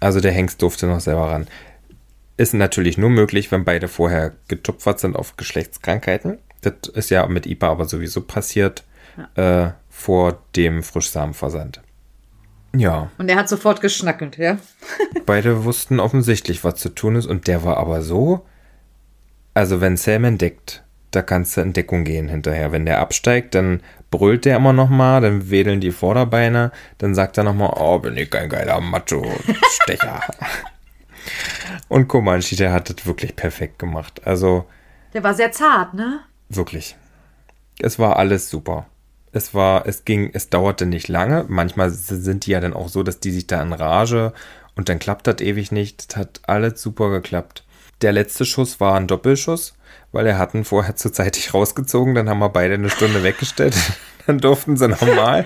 Also 0.00 0.20
der 0.20 0.32
Hengst 0.32 0.60
durfte 0.62 0.86
noch 0.86 1.00
selber 1.00 1.30
ran. 1.30 1.46
Ist 2.36 2.52
natürlich 2.52 2.98
nur 2.98 3.10
möglich, 3.10 3.50
wenn 3.50 3.64
beide 3.64 3.88
vorher 3.88 4.34
getupfert 4.48 5.00
sind 5.00 5.16
auf 5.16 5.36
Geschlechtskrankheiten. 5.36 6.38
Das 6.62 6.74
ist 6.94 7.10
ja 7.10 7.26
mit 7.26 7.46
IPA 7.46 7.70
aber 7.70 7.84
sowieso 7.84 8.22
passiert 8.22 8.84
äh, 9.34 9.68
vor 9.88 10.42
dem 10.56 10.82
Frischsamenversand. 10.82 11.80
Ja, 12.74 13.10
Und 13.16 13.28
er 13.30 13.36
hat 13.36 13.48
sofort 13.48 13.80
geschnackelt, 13.80 14.36
ja? 14.36 14.58
beide 15.26 15.64
wussten 15.64 15.98
offensichtlich, 16.00 16.64
was 16.64 16.76
zu 16.76 16.90
tun 16.90 17.16
ist. 17.16 17.26
Und 17.26 17.46
der 17.46 17.64
war 17.64 17.78
aber 17.78 18.02
so. 18.02 18.44
Also, 19.54 19.80
wenn 19.80 19.96
Sam 19.96 20.24
entdeckt, 20.24 20.84
da 21.10 21.22
kannst 21.22 21.56
du 21.56 21.62
in 21.62 21.72
Deckung 21.72 22.04
gehen 22.04 22.28
hinterher. 22.28 22.72
Wenn 22.72 22.84
der 22.84 23.00
absteigt, 23.00 23.54
dann 23.54 23.80
brüllt 24.10 24.44
der 24.44 24.56
immer 24.56 24.74
noch 24.74 24.90
mal, 24.90 25.22
dann 25.22 25.48
wedeln 25.50 25.80
die 25.80 25.92
Vorderbeine, 25.92 26.72
dann 26.98 27.14
sagt 27.14 27.38
er 27.38 27.44
noch 27.44 27.54
mal, 27.54 27.72
oh, 27.74 27.98
bin 27.98 28.16
ich 28.18 28.34
ein 28.34 28.50
geiler 28.50 28.80
Macho-Stecher. 28.80 30.20
Und 31.88 32.08
Comanche, 32.08 32.56
der 32.56 32.72
hat 32.72 32.90
das 32.90 33.06
wirklich 33.06 33.34
perfekt 33.36 33.78
gemacht. 33.78 34.20
Also, 34.26 34.66
Der 35.14 35.24
war 35.24 35.32
sehr 35.32 35.52
zart, 35.52 35.94
ne? 35.94 36.20
Wirklich. 36.48 36.96
Es 37.78 37.98
war 37.98 38.16
alles 38.16 38.48
super. 38.50 38.86
Es 39.32 39.52
war, 39.52 39.86
es 39.86 40.04
ging, 40.04 40.30
es 40.32 40.48
dauerte 40.48 40.86
nicht 40.86 41.08
lange. 41.08 41.44
Manchmal 41.48 41.90
sind 41.90 42.46
die 42.46 42.52
ja 42.52 42.60
dann 42.60 42.72
auch 42.72 42.88
so, 42.88 43.02
dass 43.02 43.20
die 43.20 43.32
sich 43.32 43.46
da 43.46 43.60
in 43.60 43.72
Rage 43.72 44.32
und 44.76 44.88
dann 44.88 44.98
klappt 44.98 45.26
das 45.26 45.40
ewig 45.40 45.72
nicht. 45.72 46.10
Das 46.10 46.16
hat 46.16 46.40
alles 46.46 46.80
super 46.80 47.10
geklappt. 47.10 47.64
Der 48.02 48.12
letzte 48.12 48.44
Schuss 48.44 48.80
war 48.80 48.96
ein 48.96 49.06
Doppelschuss, 49.06 49.74
weil 50.12 50.26
er 50.26 50.38
hatten 50.38 50.64
vorher 50.64 50.96
zu 50.96 51.10
zeitig 51.10 51.52
rausgezogen. 51.52 52.14
Dann 52.14 52.28
haben 52.28 52.38
wir 52.38 52.48
beide 52.48 52.74
eine 52.74 52.90
Stunde 52.90 53.22
weggestellt. 53.22 53.76
dann 54.26 54.38
durften 54.38 54.76
sie 54.76 54.88
nochmal. 54.88 55.44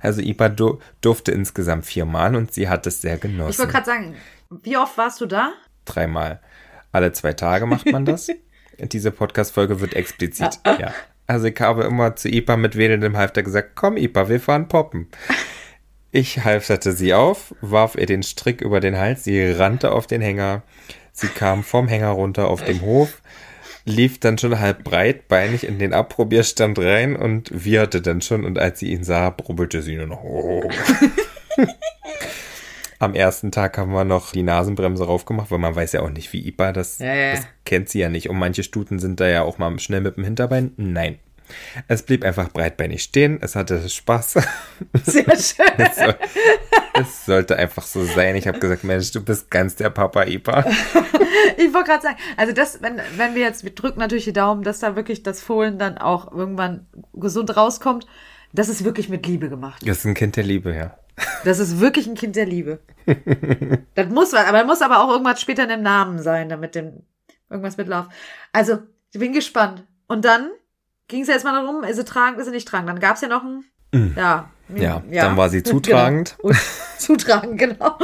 Also 0.00 0.22
Ipa 0.22 0.48
du, 0.48 0.78
durfte 1.02 1.32
insgesamt 1.32 1.84
viermal 1.84 2.34
und 2.34 2.54
sie 2.54 2.68
hat 2.68 2.86
es 2.86 3.02
sehr 3.02 3.16
Ich 3.16 3.20
genossen. 3.20 3.58
wollte 3.58 3.72
gerade 3.72 3.86
sagen, 3.86 4.14
wie 4.62 4.76
oft 4.78 4.96
warst 4.96 5.20
du 5.20 5.26
da? 5.26 5.52
Dreimal. 5.84 6.40
Alle 6.92 7.12
zwei 7.12 7.34
Tage 7.34 7.66
macht 7.66 7.86
man 7.86 8.04
das. 8.04 8.28
Diese 8.88 9.10
Podcast-Folge 9.10 9.80
wird 9.80 9.94
explizit. 9.94 10.58
Ja. 10.78 10.94
Also 11.26 11.46
ich 11.46 11.60
habe 11.60 11.84
immer 11.84 12.16
zu 12.16 12.28
Ipa 12.28 12.56
mit 12.56 12.76
wedelndem 12.76 13.16
Halfter 13.16 13.42
gesagt, 13.44 13.72
komm 13.76 13.96
Ipa, 13.96 14.28
wir 14.28 14.40
fahren 14.40 14.66
poppen. 14.66 15.08
Ich 16.10 16.42
halfterte 16.42 16.92
sie 16.92 17.14
auf, 17.14 17.54
warf 17.60 17.94
ihr 17.94 18.06
den 18.06 18.24
Strick 18.24 18.60
über 18.62 18.80
den 18.80 18.98
Hals, 18.98 19.22
sie 19.24 19.52
rannte 19.52 19.92
auf 19.92 20.08
den 20.08 20.20
Hänger. 20.20 20.62
Sie 21.12 21.28
kam 21.28 21.62
vom 21.62 21.86
Hänger 21.86 22.10
runter 22.10 22.48
auf 22.48 22.64
dem 22.64 22.80
Hof, 22.80 23.22
lief 23.84 24.18
dann 24.18 24.38
schon 24.38 24.58
halb 24.58 24.82
breitbeinig 24.82 25.64
in 25.64 25.78
den 25.78 25.92
Abprobierstand 25.92 26.78
rein 26.80 27.14
und 27.14 27.50
wieherte 27.52 28.02
dann 28.02 28.22
schon 28.22 28.44
und 28.44 28.58
als 28.58 28.80
sie 28.80 28.90
ihn 28.90 29.04
sah, 29.04 29.30
brummelte 29.30 29.82
sie 29.82 29.96
nur 29.96 30.06
noch. 30.06 30.24
Am 33.00 33.14
ersten 33.14 33.50
Tag 33.50 33.78
haben 33.78 33.92
wir 33.92 34.04
noch 34.04 34.32
die 34.32 34.42
Nasenbremse 34.42 35.04
raufgemacht, 35.06 35.50
weil 35.50 35.58
man 35.58 35.74
weiß 35.74 35.92
ja 35.92 36.02
auch 36.02 36.10
nicht, 36.10 36.34
wie 36.34 36.46
IPA 36.46 36.72
das, 36.72 36.98
Ja, 36.98 37.14
ja. 37.14 37.32
das 37.32 37.46
kennt 37.64 37.88
sie 37.88 37.98
ja 37.98 38.10
nicht. 38.10 38.28
Und 38.28 38.38
manche 38.38 38.62
Stuten 38.62 38.98
sind 38.98 39.20
da 39.20 39.26
ja 39.26 39.42
auch 39.42 39.56
mal 39.56 39.76
schnell 39.78 40.02
mit 40.02 40.18
dem 40.18 40.24
Hinterbein. 40.24 40.72
Nein. 40.76 41.18
Es 41.88 42.02
blieb 42.02 42.24
einfach 42.24 42.50
breitbeinig 42.50 43.02
stehen. 43.02 43.38
Es 43.40 43.56
hatte 43.56 43.88
Spaß. 43.88 44.34
Sehr 45.02 45.24
schön. 45.24 45.66
Es, 45.78 45.96
soll, 45.96 46.14
es 46.94 47.24
sollte 47.24 47.56
einfach 47.56 47.84
so 47.84 48.04
sein. 48.04 48.36
Ich 48.36 48.46
habe 48.46 48.58
gesagt, 48.58 48.84
Mensch, 48.84 49.10
du 49.12 49.24
bist 49.24 49.50
ganz 49.50 49.76
der 49.76 49.90
Papa 49.90 50.24
IPA. 50.24 50.66
Ich 51.56 51.72
wollte 51.72 51.90
gerade 51.90 52.02
sagen, 52.02 52.16
also 52.36 52.52
das, 52.52 52.82
wenn, 52.82 53.00
wenn 53.16 53.34
wir 53.34 53.42
jetzt, 53.42 53.64
wir 53.64 53.74
drücken 53.74 53.98
natürlich 53.98 54.24
die 54.24 54.32
Daumen, 54.32 54.62
dass 54.62 54.80
da 54.80 54.94
wirklich 54.94 55.22
das 55.22 55.40
Fohlen 55.40 55.78
dann 55.78 55.96
auch 55.98 56.30
irgendwann 56.32 56.86
gesund 57.14 57.56
rauskommt. 57.56 58.06
Das 58.52 58.68
ist 58.68 58.84
wirklich 58.84 59.08
mit 59.08 59.26
Liebe 59.26 59.48
gemacht. 59.48 59.82
Das 59.86 59.98
ist 59.98 60.04
ein 60.04 60.14
Kind 60.14 60.36
der 60.36 60.44
Liebe, 60.44 60.74
ja. 60.74 60.98
Das 61.44 61.58
ist 61.58 61.80
wirklich 61.80 62.06
ein 62.06 62.14
Kind 62.14 62.36
der 62.36 62.46
Liebe. 62.46 62.80
das 63.94 64.08
muss 64.08 64.34
aber 64.34 64.64
muss 64.64 64.82
aber 64.82 65.02
auch 65.02 65.10
irgendwas 65.10 65.40
später 65.40 65.62
in 65.64 65.68
dem 65.68 65.82
Namen 65.82 66.22
sein, 66.22 66.48
damit 66.48 66.74
dem 66.74 67.02
irgendwas 67.48 67.76
mitläuft. 67.76 68.10
Also, 68.52 68.78
ich 69.12 69.18
bin 69.18 69.32
gespannt. 69.32 69.84
Und 70.06 70.24
dann 70.24 70.50
ging 71.08 71.22
es 71.22 71.28
ja 71.28 71.34
erstmal 71.34 71.54
darum, 71.54 71.84
ist 71.84 71.96
sie 71.96 72.04
tragend, 72.04 72.38
ist 72.38 72.46
sie 72.46 72.52
nicht 72.52 72.68
tragend. 72.68 72.88
Dann 72.88 73.00
gab 73.00 73.16
es 73.16 73.22
ja 73.22 73.28
noch 73.28 73.42
ein, 73.42 73.64
ja, 74.16 74.50
Ja, 75.10 75.24
dann 75.24 75.36
war 75.36 75.48
sie 75.48 75.62
zutragend. 75.62 76.36
Genau. 76.38 76.48
Und 76.48 76.58
zutragend, 76.98 77.58
genau. 77.58 77.98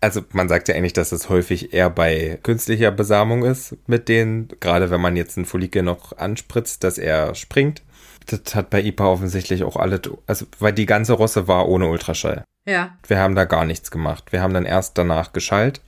Also 0.00 0.22
man 0.32 0.48
sagt 0.48 0.68
ja 0.68 0.74
eigentlich, 0.74 0.92
dass 0.92 1.12
es 1.12 1.28
häufig 1.28 1.72
eher 1.72 1.90
bei 1.90 2.38
künstlicher 2.42 2.90
Besamung 2.90 3.44
ist 3.44 3.76
mit 3.86 4.08
denen, 4.08 4.48
gerade 4.60 4.90
wenn 4.90 5.00
man 5.00 5.16
jetzt 5.16 5.36
einen 5.36 5.46
Follikel 5.46 5.82
noch 5.82 6.16
anspritzt, 6.16 6.84
dass 6.84 6.98
er 6.98 7.34
springt. 7.34 7.82
Das 8.26 8.54
hat 8.54 8.70
bei 8.70 8.82
IPA 8.82 9.06
offensichtlich 9.06 9.62
auch 9.64 9.76
alle, 9.76 10.00
also 10.26 10.46
weil 10.58 10.72
die 10.72 10.86
ganze 10.86 11.12
Rosse 11.14 11.48
war 11.48 11.68
ohne 11.68 11.88
Ultraschall. 11.88 12.44
Ja. 12.66 12.96
Wir 13.06 13.18
haben 13.18 13.36
da 13.36 13.44
gar 13.44 13.64
nichts 13.64 13.90
gemacht. 13.90 14.32
Wir 14.32 14.42
haben 14.42 14.52
dann 14.52 14.64
erst 14.66 14.98
danach 14.98 15.32
geschallt 15.32 15.80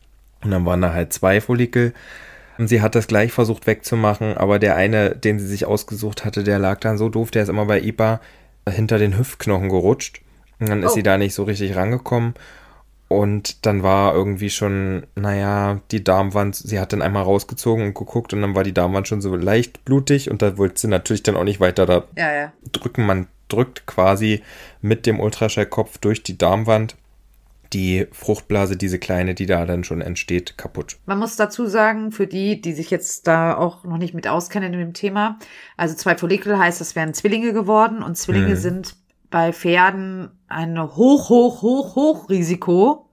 und 0.42 0.52
dann 0.52 0.64
waren 0.64 0.80
da 0.80 0.92
halt 0.92 1.12
zwei 1.12 1.40
Follikel. 1.40 1.92
Und 2.56 2.68
sie 2.68 2.80
hat 2.82 2.94
das 2.94 3.06
gleich 3.06 3.32
versucht 3.32 3.66
wegzumachen, 3.66 4.36
aber 4.36 4.58
der 4.58 4.74
eine, 4.74 5.10
den 5.10 5.38
sie 5.38 5.46
sich 5.46 5.64
ausgesucht 5.66 6.24
hatte, 6.24 6.42
der 6.42 6.58
lag 6.58 6.80
dann 6.80 6.98
so 6.98 7.08
doof, 7.08 7.30
der 7.30 7.44
ist 7.44 7.48
immer 7.48 7.66
bei 7.66 7.80
IPA 7.80 8.20
hinter 8.68 8.98
den 8.98 9.16
Hüftknochen 9.16 9.68
gerutscht. 9.68 10.22
Und 10.58 10.68
dann 10.68 10.82
ist 10.82 10.92
Oh. 10.92 10.94
sie 10.94 11.02
da 11.04 11.18
nicht 11.18 11.34
so 11.34 11.44
richtig 11.44 11.76
rangekommen. 11.76 12.34
Und 13.08 13.64
dann 13.64 13.82
war 13.82 14.14
irgendwie 14.14 14.50
schon, 14.50 15.06
naja, 15.14 15.80
die 15.90 16.04
Darmwand, 16.04 16.56
sie 16.56 16.78
hat 16.78 16.92
dann 16.92 17.00
einmal 17.00 17.22
rausgezogen 17.22 17.86
und 17.86 17.94
geguckt 17.94 18.34
und 18.34 18.42
dann 18.42 18.54
war 18.54 18.64
die 18.64 18.74
Darmwand 18.74 19.08
schon 19.08 19.22
so 19.22 19.34
leicht 19.34 19.84
blutig 19.86 20.30
und 20.30 20.42
da 20.42 20.58
wollte 20.58 20.78
sie 20.80 20.88
natürlich 20.88 21.22
dann 21.22 21.36
auch 21.36 21.44
nicht 21.44 21.58
weiter 21.60 21.86
da 21.86 22.04
Ja, 22.16 22.32
ja. 22.34 22.52
drücken. 22.72 23.06
Man 23.06 23.26
drückt 23.48 23.86
quasi 23.86 24.42
mit 24.82 25.06
dem 25.06 25.20
Ultraschallkopf 25.20 25.96
durch 25.98 26.22
die 26.22 26.36
Darmwand 26.36 26.96
die 27.74 28.06
Fruchtblase, 28.12 28.76
diese 28.76 28.98
kleine, 28.98 29.34
die 29.34 29.44
da 29.46 29.66
dann 29.66 29.84
schon 29.84 30.00
entsteht, 30.00 30.56
kaputt. 30.56 30.96
Man 31.04 31.18
muss 31.18 31.36
dazu 31.36 31.66
sagen, 31.66 32.12
für 32.12 32.26
die, 32.26 32.60
die 32.62 32.72
sich 32.72 32.90
jetzt 32.90 33.26
da 33.26 33.56
auch 33.56 33.84
noch 33.84 33.98
nicht 33.98 34.14
mit 34.14 34.26
auskennen 34.26 34.72
in 34.72 34.78
dem 34.78 34.92
Thema, 34.94 35.38
also 35.76 35.94
zwei 35.94 36.16
Follikel 36.16 36.58
heißt, 36.58 36.80
das 36.80 36.96
wären 36.96 37.12
Zwillinge 37.14 37.52
geworden 37.52 38.02
und 38.02 38.16
Zwillinge 38.16 38.54
Mhm. 38.54 38.56
sind 38.56 38.96
bei 39.30 39.52
Pferden 39.52 40.30
eine 40.48 40.96
hoch, 40.96 41.28
hoch, 41.28 41.62
hoch, 41.62 41.94
hoch 41.94 42.28
Risiko 42.28 43.08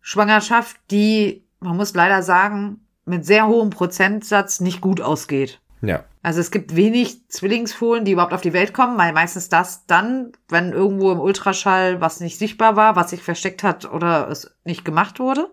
Schwangerschaft, 0.00 0.76
die, 0.90 1.44
man 1.60 1.76
muss 1.76 1.94
leider 1.94 2.22
sagen, 2.22 2.80
mit 3.04 3.24
sehr 3.24 3.46
hohem 3.46 3.70
Prozentsatz 3.70 4.60
nicht 4.60 4.80
gut 4.80 5.00
ausgeht. 5.00 5.60
Ja, 5.82 6.04
Also 6.22 6.40
es 6.40 6.50
gibt 6.50 6.76
wenig 6.76 7.28
Zwillingsfohlen, 7.28 8.04
die 8.04 8.12
überhaupt 8.12 8.34
auf 8.34 8.42
die 8.42 8.52
Welt 8.52 8.74
kommen, 8.74 8.98
weil 8.98 9.12
meistens 9.12 9.48
das 9.48 9.86
dann, 9.86 10.32
wenn 10.48 10.72
irgendwo 10.72 11.10
im 11.12 11.20
Ultraschall 11.20 12.00
was 12.00 12.20
nicht 12.20 12.38
sichtbar 12.38 12.76
war, 12.76 12.96
was 12.96 13.10
sich 13.10 13.22
versteckt 13.22 13.62
hat 13.62 13.90
oder 13.90 14.28
es 14.28 14.54
nicht 14.64 14.84
gemacht 14.84 15.20
wurde. 15.20 15.50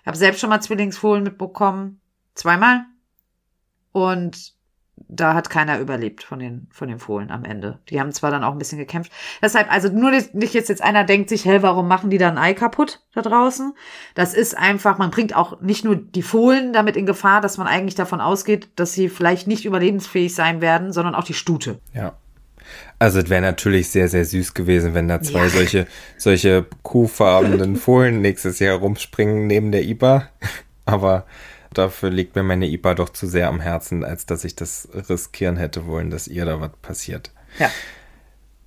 Ich 0.00 0.06
habe 0.06 0.16
selbst 0.16 0.40
schon 0.40 0.50
mal 0.50 0.60
Zwillingsfohlen 0.60 1.22
mitbekommen, 1.22 2.00
zweimal. 2.34 2.84
Und 3.92 4.53
da 4.96 5.34
hat 5.34 5.50
keiner 5.50 5.78
überlebt 5.80 6.22
von 6.22 6.38
den, 6.38 6.66
von 6.70 6.88
den 6.88 6.98
Fohlen 6.98 7.30
am 7.30 7.44
Ende. 7.44 7.78
Die 7.88 8.00
haben 8.00 8.12
zwar 8.12 8.30
dann 8.30 8.44
auch 8.44 8.52
ein 8.52 8.58
bisschen 8.58 8.78
gekämpft. 8.78 9.12
Deshalb, 9.42 9.70
also 9.72 9.88
nur 9.88 10.10
nicht 10.10 10.54
jetzt, 10.54 10.68
jetzt 10.68 10.82
einer 10.82 11.04
denkt 11.04 11.28
sich, 11.28 11.44
hä, 11.44 11.58
warum 11.60 11.88
machen 11.88 12.10
die 12.10 12.18
da 12.18 12.28
ein 12.28 12.38
Ei 12.38 12.54
kaputt 12.54 13.00
da 13.14 13.22
draußen? 13.22 13.74
Das 14.14 14.34
ist 14.34 14.56
einfach, 14.56 14.98
man 14.98 15.10
bringt 15.10 15.34
auch 15.36 15.60
nicht 15.60 15.84
nur 15.84 15.96
die 15.96 16.22
Fohlen 16.22 16.72
damit 16.72 16.96
in 16.96 17.06
Gefahr, 17.06 17.40
dass 17.40 17.58
man 17.58 17.66
eigentlich 17.66 17.94
davon 17.96 18.20
ausgeht, 18.20 18.68
dass 18.76 18.92
sie 18.92 19.08
vielleicht 19.08 19.46
nicht 19.46 19.64
überlebensfähig 19.64 20.34
sein 20.34 20.60
werden, 20.60 20.92
sondern 20.92 21.14
auch 21.14 21.24
die 21.24 21.34
Stute. 21.34 21.78
ja. 21.92 22.14
Also 22.98 23.18
es 23.18 23.28
wäre 23.28 23.42
natürlich 23.42 23.90
sehr, 23.90 24.08
sehr 24.08 24.24
süß 24.24 24.54
gewesen, 24.54 24.94
wenn 24.94 25.06
da 25.06 25.20
zwei 25.20 25.42
Ja. 25.42 25.48
solche, 25.50 25.86
solche 26.16 26.64
kuhfarbenen 26.82 27.76
Fohlen 27.76 28.22
nächstes 28.22 28.58
Jahr 28.58 28.78
rumspringen 28.78 29.46
neben 29.46 29.70
der 29.70 29.82
IBA. 29.84 30.28
Aber 30.86 31.26
dafür 31.78 32.10
liegt 32.10 32.36
mir 32.36 32.42
meine 32.42 32.66
IBA 32.66 32.94
doch 32.94 33.08
zu 33.08 33.26
sehr 33.26 33.48
am 33.48 33.60
Herzen, 33.60 34.04
als 34.04 34.26
dass 34.26 34.44
ich 34.44 34.56
das 34.56 34.88
riskieren 35.08 35.56
hätte 35.56 35.86
wollen, 35.86 36.10
dass 36.10 36.28
ihr 36.28 36.44
da 36.44 36.60
was 36.60 36.70
passiert. 36.82 37.32
Ja. 37.58 37.70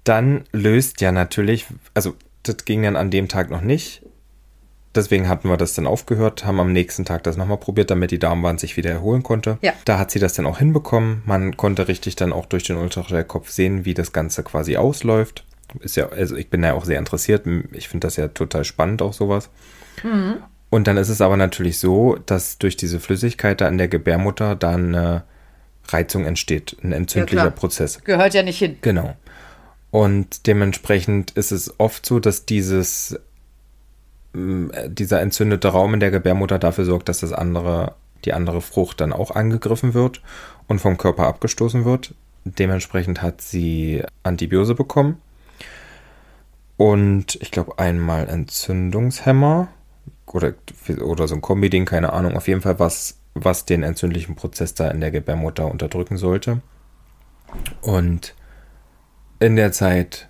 Dann 0.03 0.45
löst 0.51 1.01
ja 1.01 1.11
natürlich, 1.11 1.65
also 1.93 2.15
das 2.43 2.65
ging 2.65 2.83
dann 2.83 2.95
an 2.95 3.11
dem 3.11 3.27
Tag 3.27 3.49
noch 3.49 3.61
nicht. 3.61 4.03
Deswegen 4.95 5.27
hatten 5.27 5.49
wir 5.49 5.57
das 5.57 5.75
dann 5.75 5.85
aufgehört, 5.85 6.45
haben 6.45 6.59
am 6.59 6.73
nächsten 6.73 7.05
Tag 7.05 7.23
das 7.23 7.37
nochmal 7.37 7.57
probiert, 7.57 7.91
damit 7.91 8.09
die 8.09 8.19
Darmwand 8.19 8.59
sich 8.59 8.77
wieder 8.77 8.89
erholen 8.89 9.21
konnte. 9.21 9.59
Ja. 9.61 9.73
Da 9.85 9.99
hat 9.99 10.09
sie 10.09 10.19
das 10.19 10.33
dann 10.33 10.47
auch 10.47 10.57
hinbekommen. 10.57 11.21
Man 11.25 11.55
konnte 11.55 11.87
richtig 11.87 12.15
dann 12.15 12.33
auch 12.33 12.45
durch 12.47 12.63
den 12.63 12.77
Ultraschallkopf 12.77 13.49
sehen, 13.49 13.85
wie 13.85 13.93
das 13.93 14.11
Ganze 14.11 14.43
quasi 14.43 14.77
ausläuft. 14.77 15.45
Ist 15.81 15.97
ja, 15.97 16.09
also 16.09 16.35
ich 16.35 16.49
bin 16.49 16.63
ja 16.63 16.73
auch 16.73 16.85
sehr 16.85 16.97
interessiert. 16.97 17.45
Ich 17.73 17.89
finde 17.89 18.07
das 18.07 18.15
ja 18.15 18.29
total 18.29 18.63
spannend, 18.63 19.01
auch 19.01 19.13
sowas. 19.13 19.49
Und 20.69 20.87
dann 20.87 20.97
ist 20.97 21.09
es 21.09 21.21
aber 21.21 21.37
natürlich 21.37 21.79
so, 21.79 22.17
dass 22.25 22.57
durch 22.57 22.75
diese 22.75 22.99
Flüssigkeit 22.99 23.61
da 23.61 23.67
in 23.67 23.77
der 23.77 23.87
Gebärmutter 23.87 24.55
dann 24.55 24.95
eine 24.95 25.23
Reizung 25.87 26.25
entsteht, 26.25 26.75
ein 26.83 26.91
entzündlicher 26.91 27.43
klar. 27.43 27.51
Prozess. 27.51 28.03
Gehört 28.03 28.33
ja 28.33 28.43
nicht 28.43 28.59
hin. 28.59 28.77
Genau. 28.81 29.15
Und 29.91 30.47
dementsprechend 30.47 31.31
ist 31.31 31.51
es 31.51 31.79
oft 31.79 32.05
so, 32.05 32.19
dass 32.19 32.45
dieses, 32.45 33.17
m, 34.33 34.71
äh, 34.73 34.89
dieser 34.89 35.21
entzündete 35.21 35.69
Raum 35.69 35.93
in 35.93 36.01
der 36.01 36.11
Gebärmutter 36.11 36.59
dafür 36.59 36.83
sorgt, 36.83 37.07
dass 37.07 37.21
das 37.21 37.31
andere, 37.31 37.95
die 38.25 38.33
andere 38.33 38.61
Frucht 38.61 38.99
dann 38.99 39.13
auch 39.13 39.31
angegriffen 39.31 39.93
wird 39.93 40.21
und 40.67 40.79
vom 40.79 40.97
Körper 40.97 41.27
abgestoßen 41.27 41.85
wird. 41.85 42.13
Dementsprechend 42.43 43.21
hat 43.21 43.41
sie 43.41 44.03
Antibiose 44.23 44.75
bekommen. 44.75 45.21
Und 46.75 47.35
ich 47.41 47.51
glaube 47.51 47.79
einmal 47.79 48.27
Entzündungshemmer 48.27 49.69
oder, 50.33 50.53
oder 51.01 51.27
so 51.27 51.35
ein 51.35 51.41
Kombiding, 51.41 51.85
keine 51.85 52.13
Ahnung. 52.13 52.35
Auf 52.35 52.47
jeden 52.47 52.61
Fall 52.61 52.79
was, 52.79 53.17
was 53.33 53.65
den 53.65 53.83
entzündlichen 53.83 54.35
Prozess 54.35 54.73
da 54.73 54.89
in 54.89 55.01
der 55.01 55.11
Gebärmutter 55.11 55.69
unterdrücken 55.69 56.17
sollte. 56.17 56.61
Und 57.81 58.35
in 59.39 59.55
der 59.55 59.71
Zeit 59.71 60.29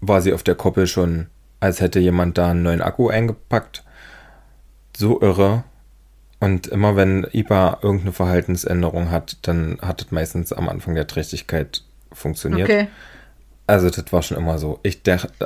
war 0.00 0.20
sie 0.20 0.32
auf 0.32 0.42
der 0.42 0.54
Koppel 0.54 0.86
schon, 0.86 1.26
als 1.60 1.80
hätte 1.80 1.98
jemand 1.98 2.38
da 2.38 2.50
einen 2.50 2.62
neuen 2.62 2.82
Akku 2.82 3.08
eingepackt. 3.08 3.84
So 4.96 5.20
irre. 5.20 5.64
Und 6.38 6.66
immer 6.66 6.96
wenn 6.96 7.26
IBA 7.32 7.78
irgendeine 7.82 8.12
Verhaltensänderung 8.12 9.10
hat, 9.10 9.38
dann 9.42 9.78
hat 9.80 10.02
es 10.02 10.10
meistens 10.10 10.52
am 10.52 10.68
Anfang 10.68 10.94
der 10.94 11.06
Trächtigkeit 11.06 11.82
funktioniert. 12.12 12.68
Okay. 12.68 12.88
Also 13.68 13.90
das 13.90 14.12
war 14.12 14.22
schon 14.22 14.36
immer 14.36 14.58
so. 14.58 14.78
Ich 14.84 15.00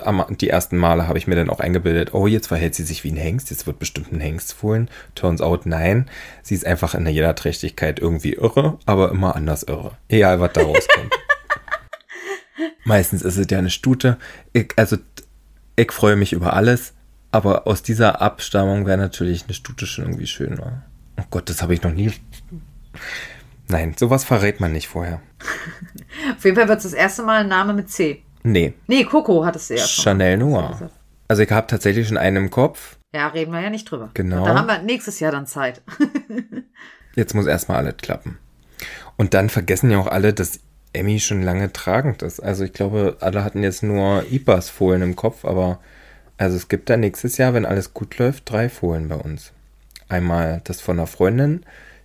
am- 0.04 0.36
die 0.38 0.50
ersten 0.50 0.76
Male 0.76 1.08
habe 1.08 1.16
ich 1.16 1.26
mir 1.26 1.36
dann 1.36 1.48
auch 1.48 1.60
eingebildet, 1.60 2.12
oh, 2.12 2.26
jetzt 2.26 2.48
verhält 2.48 2.74
sie 2.74 2.82
sich 2.84 3.02
wie 3.02 3.12
ein 3.12 3.16
Hengst, 3.16 3.50
jetzt 3.50 3.66
wird 3.66 3.78
bestimmt 3.78 4.12
ein 4.12 4.20
Hengst 4.20 4.52
fohlen. 4.52 4.90
Turns 5.14 5.40
out, 5.40 5.64
nein. 5.64 6.08
Sie 6.42 6.54
ist 6.54 6.66
einfach 6.66 6.94
in 6.94 7.06
jeder 7.06 7.34
Trächtigkeit 7.34 7.98
irgendwie 7.98 8.34
irre, 8.34 8.78
aber 8.84 9.10
immer 9.10 9.36
anders 9.36 9.62
irre. 9.62 9.92
Egal, 10.08 10.38
was 10.40 10.52
da 10.52 10.62
rauskommt. 10.62 11.14
Meistens 12.84 13.22
ist 13.22 13.36
es 13.38 13.46
ja 13.50 13.58
eine 13.58 13.70
Stute. 13.70 14.18
Ich, 14.52 14.72
also, 14.76 14.96
ich 15.76 15.90
freue 15.92 16.16
mich 16.16 16.32
über 16.34 16.52
alles, 16.54 16.92
aber 17.32 17.66
aus 17.66 17.82
dieser 17.82 18.20
Abstammung 18.20 18.84
wäre 18.86 18.98
natürlich 18.98 19.44
eine 19.44 19.54
Stute 19.54 19.86
schon 19.86 20.04
irgendwie 20.04 20.26
schön. 20.26 20.58
Wa? 20.58 20.82
Oh 21.18 21.24
Gott, 21.30 21.48
das 21.48 21.62
habe 21.62 21.72
ich 21.74 21.82
noch 21.82 21.92
nie. 21.92 22.12
Nein, 23.70 23.94
sowas 23.98 24.24
verrät 24.24 24.60
man 24.60 24.72
nicht 24.72 24.88
vorher. 24.88 25.20
Auf 26.36 26.44
jeden 26.44 26.56
Fall 26.56 26.68
wird 26.68 26.78
es 26.78 26.84
das 26.84 26.92
erste 26.92 27.22
Mal 27.22 27.42
ein 27.42 27.48
Name 27.48 27.72
mit 27.72 27.90
C. 27.90 28.22
Nee, 28.42 28.74
Nee, 28.86 29.04
Coco 29.04 29.44
hattest 29.44 29.70
du 29.70 29.74
ja 29.74 29.86
schon. 29.86 30.02
Chanel 30.02 30.38
Noir. 30.38 30.90
Also 31.28 31.42
ich 31.42 31.50
habe 31.50 31.66
tatsächlich 31.66 32.08
schon 32.08 32.16
einen 32.16 32.36
im 32.36 32.50
Kopf. 32.50 32.96
Ja, 33.14 33.28
reden 33.28 33.52
wir 33.52 33.60
ja 33.60 33.70
nicht 33.70 33.90
drüber. 33.90 34.10
Genau. 34.14 34.44
Da 34.44 34.54
haben 34.54 34.66
wir 34.66 34.78
nächstes 34.82 35.20
Jahr 35.20 35.32
dann 35.32 35.46
Zeit. 35.46 35.82
Jetzt 37.14 37.34
muss 37.34 37.46
erstmal 37.46 37.78
alles 37.78 37.96
klappen. 37.98 38.38
Und 39.16 39.34
dann 39.34 39.48
vergessen 39.50 39.90
ja 39.90 39.98
auch 39.98 40.06
alle, 40.06 40.32
dass 40.32 40.60
Emmy 40.92 41.20
schon 41.20 41.42
lange 41.42 41.72
tragend 41.72 42.22
ist. 42.22 42.40
Also 42.40 42.64
ich 42.64 42.72
glaube, 42.72 43.18
alle 43.20 43.44
hatten 43.44 43.62
jetzt 43.62 43.82
nur 43.82 44.24
IPAs 44.30 44.70
Fohlen 44.70 45.02
im 45.02 45.14
Kopf, 45.16 45.44
aber 45.44 45.78
also 46.36 46.56
es 46.56 46.68
gibt 46.68 46.88
da 46.90 46.96
nächstes 46.96 47.36
Jahr, 47.36 47.54
wenn 47.54 47.66
alles 47.66 47.94
gut 47.94 48.18
läuft, 48.18 48.50
drei 48.50 48.68
Fohlen 48.68 49.08
bei 49.08 49.16
uns. 49.16 49.52
Einmal 50.08 50.62
das 50.64 50.80
von 50.80 50.98
einer 50.98 51.06
Freundin, 51.06 51.64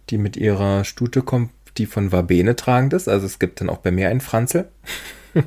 die 0.09 0.17
mit 0.17 0.37
ihrer 0.37 0.83
Stute 0.83 1.21
kommt, 1.21 1.51
die 1.77 1.85
von 1.85 2.09
Verbene 2.09 2.55
tragend 2.55 2.93
ist. 2.93 3.07
Also 3.07 3.25
es 3.25 3.39
gibt 3.39 3.61
dann 3.61 3.69
auch 3.69 3.77
bei 3.79 3.91
mir 3.91 4.09
einen 4.09 4.21
Franzel. 4.21 4.69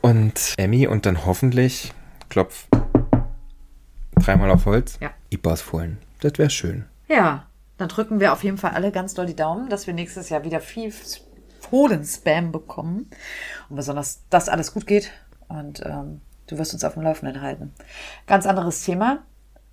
und 0.00 0.54
Emmy 0.56 0.86
und 0.86 1.06
dann 1.06 1.24
hoffentlich, 1.24 1.92
klopf, 2.28 2.66
dreimal 4.16 4.50
auf 4.50 4.66
Holz, 4.66 4.98
Ja. 5.00 5.10
IPAs 5.30 5.60
Fohlen. 5.62 5.98
Das 6.20 6.38
wäre 6.38 6.50
schön. 6.50 6.84
Ja, 7.08 7.46
dann 7.78 7.88
drücken 7.88 8.20
wir 8.20 8.32
auf 8.32 8.44
jeden 8.44 8.58
Fall 8.58 8.72
alle 8.72 8.92
ganz 8.92 9.14
doll 9.14 9.26
die 9.26 9.36
Daumen, 9.36 9.68
dass 9.68 9.86
wir 9.86 9.94
nächstes 9.94 10.28
Jahr 10.28 10.44
wieder 10.44 10.60
viel 10.60 10.92
Fohlen-Spam 11.60 12.52
bekommen. 12.52 13.10
Und 13.68 13.76
besonders, 13.76 14.22
dass 14.30 14.48
alles 14.48 14.72
gut 14.72 14.86
geht. 14.86 15.10
Und 15.48 15.82
ähm, 15.84 16.20
du 16.46 16.58
wirst 16.58 16.74
uns 16.74 16.84
auf 16.84 16.94
dem 16.94 17.02
Laufenden 17.02 17.40
halten. 17.40 17.72
Ganz 18.26 18.46
anderes 18.46 18.84
Thema. 18.84 19.22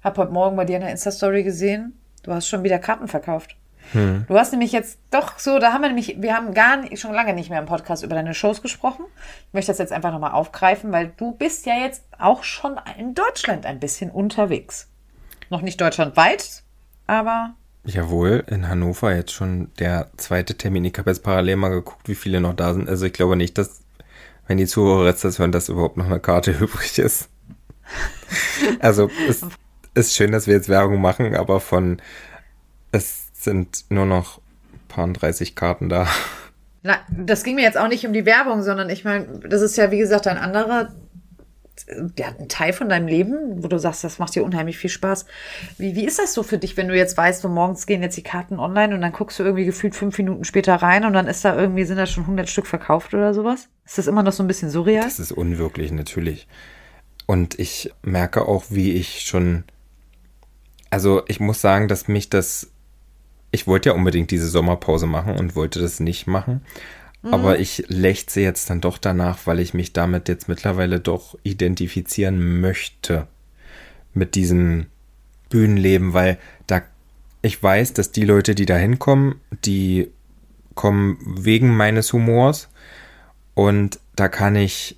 Hab 0.04 0.18
heute 0.18 0.32
Morgen 0.32 0.56
bei 0.56 0.66
dir 0.66 0.76
in 0.78 0.82
der 0.82 0.92
Insta-Story 0.92 1.44
gesehen. 1.44 1.99
Du 2.24 2.34
hast 2.34 2.48
schon 2.48 2.64
wieder 2.64 2.80
Karten 2.80 3.08
verkauft. 3.08 3.56
Du 3.94 4.38
hast 4.38 4.52
nämlich 4.52 4.72
jetzt 4.72 5.00
doch 5.10 5.40
so, 5.40 5.58
da 5.58 5.74
haben 5.74 5.82
wir 5.82 5.88
nämlich, 5.88 6.22
wir 6.22 6.36
haben 6.36 6.54
gar 6.54 6.78
nicht, 6.78 7.00
schon 7.00 7.14
lange 7.14 7.34
nicht 7.34 7.50
mehr 7.50 7.60
im 7.60 7.66
Podcast 7.66 8.04
über 8.04 8.14
deine 8.14 8.36
Shows 8.36 8.62
gesprochen. 8.62 9.06
Ich 9.48 9.54
möchte 9.54 9.72
das 9.72 9.80
jetzt 9.80 9.92
einfach 9.92 10.12
nochmal 10.12 10.34
aufgreifen, 10.34 10.92
weil 10.92 11.12
du 11.18 11.32
bist 11.32 11.66
ja 11.66 11.74
jetzt 11.74 12.04
auch 12.20 12.44
schon 12.44 12.80
in 13.00 13.16
Deutschland 13.16 13.66
ein 13.66 13.80
bisschen 13.80 14.12
unterwegs. 14.12 14.90
Noch 15.50 15.62
nicht 15.62 15.82
deutschlandweit, 15.82 16.62
aber 17.08 17.56
Jawohl, 17.86 18.44
in 18.48 18.68
Hannover 18.68 19.16
jetzt 19.16 19.32
schon 19.32 19.72
der 19.80 20.12
zweite 20.18 20.56
Termin. 20.56 20.86
Ich 20.86 20.98
habe 20.98 21.10
jetzt 21.10 21.24
parallel 21.24 21.56
mal 21.56 21.70
geguckt, 21.70 22.08
wie 22.08 22.16
viele 22.16 22.42
noch 22.42 22.54
da 22.54 22.74
sind. 22.74 22.88
Also 22.88 23.08
ich 23.08 23.14
glaube 23.14 23.36
nicht, 23.36 23.58
dass, 23.58 23.82
wenn 24.46 24.58
die 24.58 24.68
Zuhörer 24.68 25.08
jetzt 25.08 25.24
das 25.24 25.40
hören, 25.40 25.52
dass 25.52 25.70
überhaupt 25.70 25.98
noch 25.98 26.06
eine 26.06 26.20
Karte 26.20 26.52
übrig 26.60 27.00
ist. 27.00 27.30
Also 28.80 29.10
es 29.28 29.44
ist 29.94 30.16
schön, 30.16 30.32
dass 30.32 30.48
wir 30.48 30.56
jetzt 30.56 30.70
Werbung 30.70 31.02
machen, 31.02 31.36
aber 31.36 31.60
von 31.60 32.02
es 32.92 33.28
sind 33.34 33.86
nur 33.90 34.06
noch 34.06 34.40
ein 34.74 34.88
paar 34.88 35.08
30 35.08 35.56
Karten 35.56 35.90
da. 35.90 36.08
Na, 36.82 36.98
das 37.10 37.44
ging 37.44 37.56
mir 37.56 37.64
jetzt 37.64 37.78
auch 37.78 37.88
nicht 37.88 38.06
um 38.06 38.14
die 38.14 38.26
Werbung, 38.26 38.64
sondern 38.64 38.90
ich 38.90 39.04
meine, 39.04 39.26
das 39.48 39.62
ist 39.62 39.78
ja 39.78 39.92
wie 39.92 39.98
gesagt 39.98 40.28
ein 40.28 40.38
anderer 40.38 40.90
ja, 42.18 42.28
ein 42.40 42.50
Teil 42.50 42.74
von 42.74 42.90
deinem 42.90 43.08
Leben, 43.08 43.64
wo 43.64 43.68
du 43.68 43.80
sagst, 43.80 44.04
das 44.04 44.20
macht 44.20 44.36
dir 44.36 44.44
unheimlich 44.44 44.78
viel 44.78 44.90
Spaß. 44.90 45.26
Wie, 45.78 45.96
wie 45.96 46.06
ist 46.06 46.20
das 46.20 46.34
so 46.34 46.44
für 46.44 46.58
dich, 46.58 46.78
wenn 46.78 46.88
du 46.88 46.96
jetzt 46.96 47.18
weißt, 47.18 47.42
so 47.42 47.50
morgens 47.50 47.86
gehen 47.86 48.02
jetzt 48.02 48.18
die 48.18 48.24
Karten 48.24 48.60
online 48.60 48.94
und 48.94 49.02
dann 49.02 49.12
guckst 49.12 49.40
du 49.40 49.44
irgendwie 49.44 49.66
gefühlt 49.66 49.96
fünf 49.96 50.18
Minuten 50.18 50.44
später 50.44 50.76
rein 50.76 51.06
und 51.06 51.14
dann 51.14 51.28
ist 51.28 51.46
da 51.46 51.56
irgendwie, 51.56 51.86
sind 51.86 51.98
da 51.98 52.06
schon 52.06 52.24
100 52.24 52.50
Stück 52.50 52.68
verkauft 52.68 53.14
oder 53.14 53.34
sowas? 53.34 53.70
Ist 53.86 53.98
das 53.98 54.08
immer 54.08 54.24
noch 54.24 54.34
so 54.34 54.44
ein 54.44 54.48
bisschen 54.48 54.70
surreal? 54.70 55.04
Das 55.04 55.20
ist 55.20 55.32
unwirklich, 55.32 55.92
natürlich. 55.92 56.48
Und 57.26 57.60
ich 57.60 57.92
merke 58.02 58.48
auch, 58.48 58.66
wie 58.70 58.94
ich 58.94 59.22
schon, 59.22 59.64
also 60.90 61.24
ich 61.28 61.40
muss 61.40 61.62
sagen, 61.62 61.88
dass 61.88 62.08
mich 62.08 62.30
das, 62.30 62.72
ich 63.52 63.68
wollte 63.68 63.90
ja 63.90 63.96
unbedingt 63.96 64.32
diese 64.32 64.48
Sommerpause 64.48 65.08
machen 65.08 65.38
und 65.38 65.56
wollte 65.56 65.80
das 65.80 66.00
nicht 66.00 66.28
machen. 66.28 66.62
Aber 67.22 67.60
ich 67.60 67.84
lechze 67.90 68.40
jetzt 68.40 68.70
dann 68.70 68.80
doch 68.80 68.98
danach, 68.98 69.40
weil 69.46 69.60
ich 69.60 69.74
mich 69.74 69.92
damit 69.92 70.30
jetzt 70.30 70.48
mittlerweile 70.48 71.02
doch 71.02 71.38
identifizieren 71.44 72.62
möchte 72.62 73.28
mit 74.14 74.36
diesem 74.36 74.86
Bühnenleben, 75.50 76.14
weil 76.14 76.38
da 76.68 76.82
ich 77.42 77.62
weiß, 77.62 77.94
dass 77.94 78.12
die 78.12 78.26
Leute, 78.26 78.56
die 78.56 78.66
da 78.66 78.76
hinkommen, 78.76 79.36
die 79.66 80.12
kommen 80.76 81.18
wegen 81.22 81.76
meines 81.76 82.14
Humors 82.14 82.70
und 83.54 84.00
da 84.16 84.30
kann 84.30 84.56
ich 84.56 84.98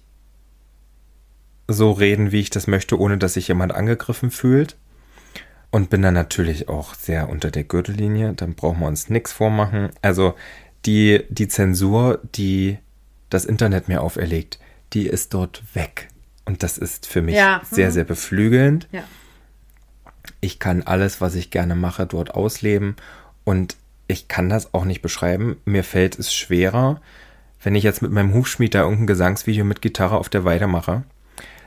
so 1.67 1.91
reden, 1.91 2.31
wie 2.31 2.39
ich 2.39 2.49
das 2.49 2.67
möchte, 2.67 2.99
ohne 2.99 3.17
dass 3.17 3.33
sich 3.33 3.47
jemand 3.47 3.73
angegriffen 3.73 4.29
fühlt. 4.29 4.77
Und 5.71 5.89
bin 5.89 6.01
dann 6.01 6.13
natürlich 6.13 6.67
auch 6.67 6.95
sehr 6.95 7.29
unter 7.29 7.49
der 7.49 7.63
Gürtellinie. 7.63 8.33
Dann 8.33 8.55
brauchen 8.55 8.81
wir 8.81 8.87
uns 8.87 9.09
nichts 9.09 9.31
vormachen. 9.31 9.89
Also 10.01 10.35
die, 10.85 11.23
die 11.29 11.47
Zensur, 11.47 12.19
die 12.35 12.77
das 13.29 13.45
Internet 13.45 13.87
mir 13.87 14.01
auferlegt, 14.01 14.59
die 14.93 15.07
ist 15.07 15.33
dort 15.33 15.63
weg. 15.73 16.09
Und 16.45 16.63
das 16.63 16.77
ist 16.77 17.07
für 17.07 17.21
mich 17.21 17.35
Ja, 17.35 17.61
sehr, 17.69 17.87
mhm. 17.87 17.93
sehr 17.93 18.03
beflügelnd. 18.03 18.89
Ja. 18.91 19.03
Ich 20.41 20.59
kann 20.59 20.83
alles, 20.83 21.21
was 21.21 21.35
ich 21.35 21.51
gerne 21.51 21.75
mache, 21.75 22.05
dort 22.05 22.35
ausleben. 22.35 22.97
Und 23.45 23.77
ich 24.07 24.27
kann 24.27 24.49
das 24.49 24.73
auch 24.73 24.83
nicht 24.83 25.01
beschreiben. 25.01 25.57
Mir 25.63 25.83
fällt 25.83 26.19
es 26.19 26.33
schwerer, 26.33 26.99
wenn 27.63 27.75
ich 27.75 27.83
jetzt 27.83 28.01
mit 28.01 28.11
meinem 28.11 28.33
Hufschmied 28.33 28.75
da 28.75 28.81
irgendein 28.81 29.07
Gesangsvideo 29.07 29.63
mit 29.63 29.81
Gitarre 29.81 30.17
auf 30.17 30.29
der 30.29 30.43
Weide 30.43 30.67
mache. 30.67 31.03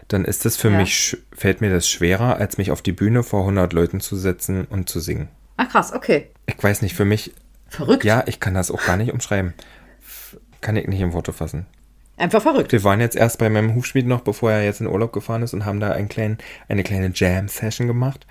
Dann 0.09 0.25
ist 0.25 0.45
es 0.47 0.57
für 0.57 0.71
Ja. 0.71 0.77
mich, 0.79 1.17
fällt 1.33 1.61
mir 1.61 1.71
das 1.71 1.89
schwerer, 1.89 2.37
als 2.37 2.59
mich 2.59 2.71
auf 2.71 2.83
die 2.83 2.93
Bühne 2.93 3.23
vor 3.23 3.41
100 3.41 3.73
Leuten 3.73 4.01
zu 4.01 4.17
setzen 4.17 4.65
und 4.67 4.89
zu 4.89 5.01
singen. 5.01 5.29
Ach 5.57 5.69
krass, 5.69 5.93
okay. 5.93 6.29
Ich 6.47 6.63
weiß 6.63 6.83
nicht, 6.83 6.95
für 6.95 7.05
mich 7.05 7.33
Verrückt. 7.69 8.05
ja, 8.05 8.23
ich 8.27 8.41
kann 8.41 8.55
das 8.55 8.71
auch 8.71 8.85
gar 8.85 8.97
nicht 8.97 9.13
umschreiben. 9.13 9.55
Kann 10.61 10.77
ich 10.77 10.87
nicht 10.87 11.01
in 11.01 11.13
Worte 11.13 11.33
fassen. 11.33 11.67
Einfach 12.17 12.43
verrückt. 12.43 12.71
Wir 12.73 12.85
waren 12.85 13.01
jetzt 13.01 13.17
erst 13.17 13.39
bei 13.39 13.51
meinem 13.51 13.75
Hufschmied 13.75 14.07
noch, 14.07 14.21
bevor 14.21 14.53
er 14.53 14.65
jetzt 14.65 14.81
in 14.81 14.87
Urlaub 14.87 15.13
gefahren 15.13 15.43
ist 15.43 15.53
und 15.53 15.65
haben 15.65 15.81
da 15.81 15.91
einen 15.93 16.09
kleinen, 16.09 16.39
eine 16.69 16.85
kleine 16.85 17.11
Jam-Session 17.15 17.87
gemacht. 17.87 18.27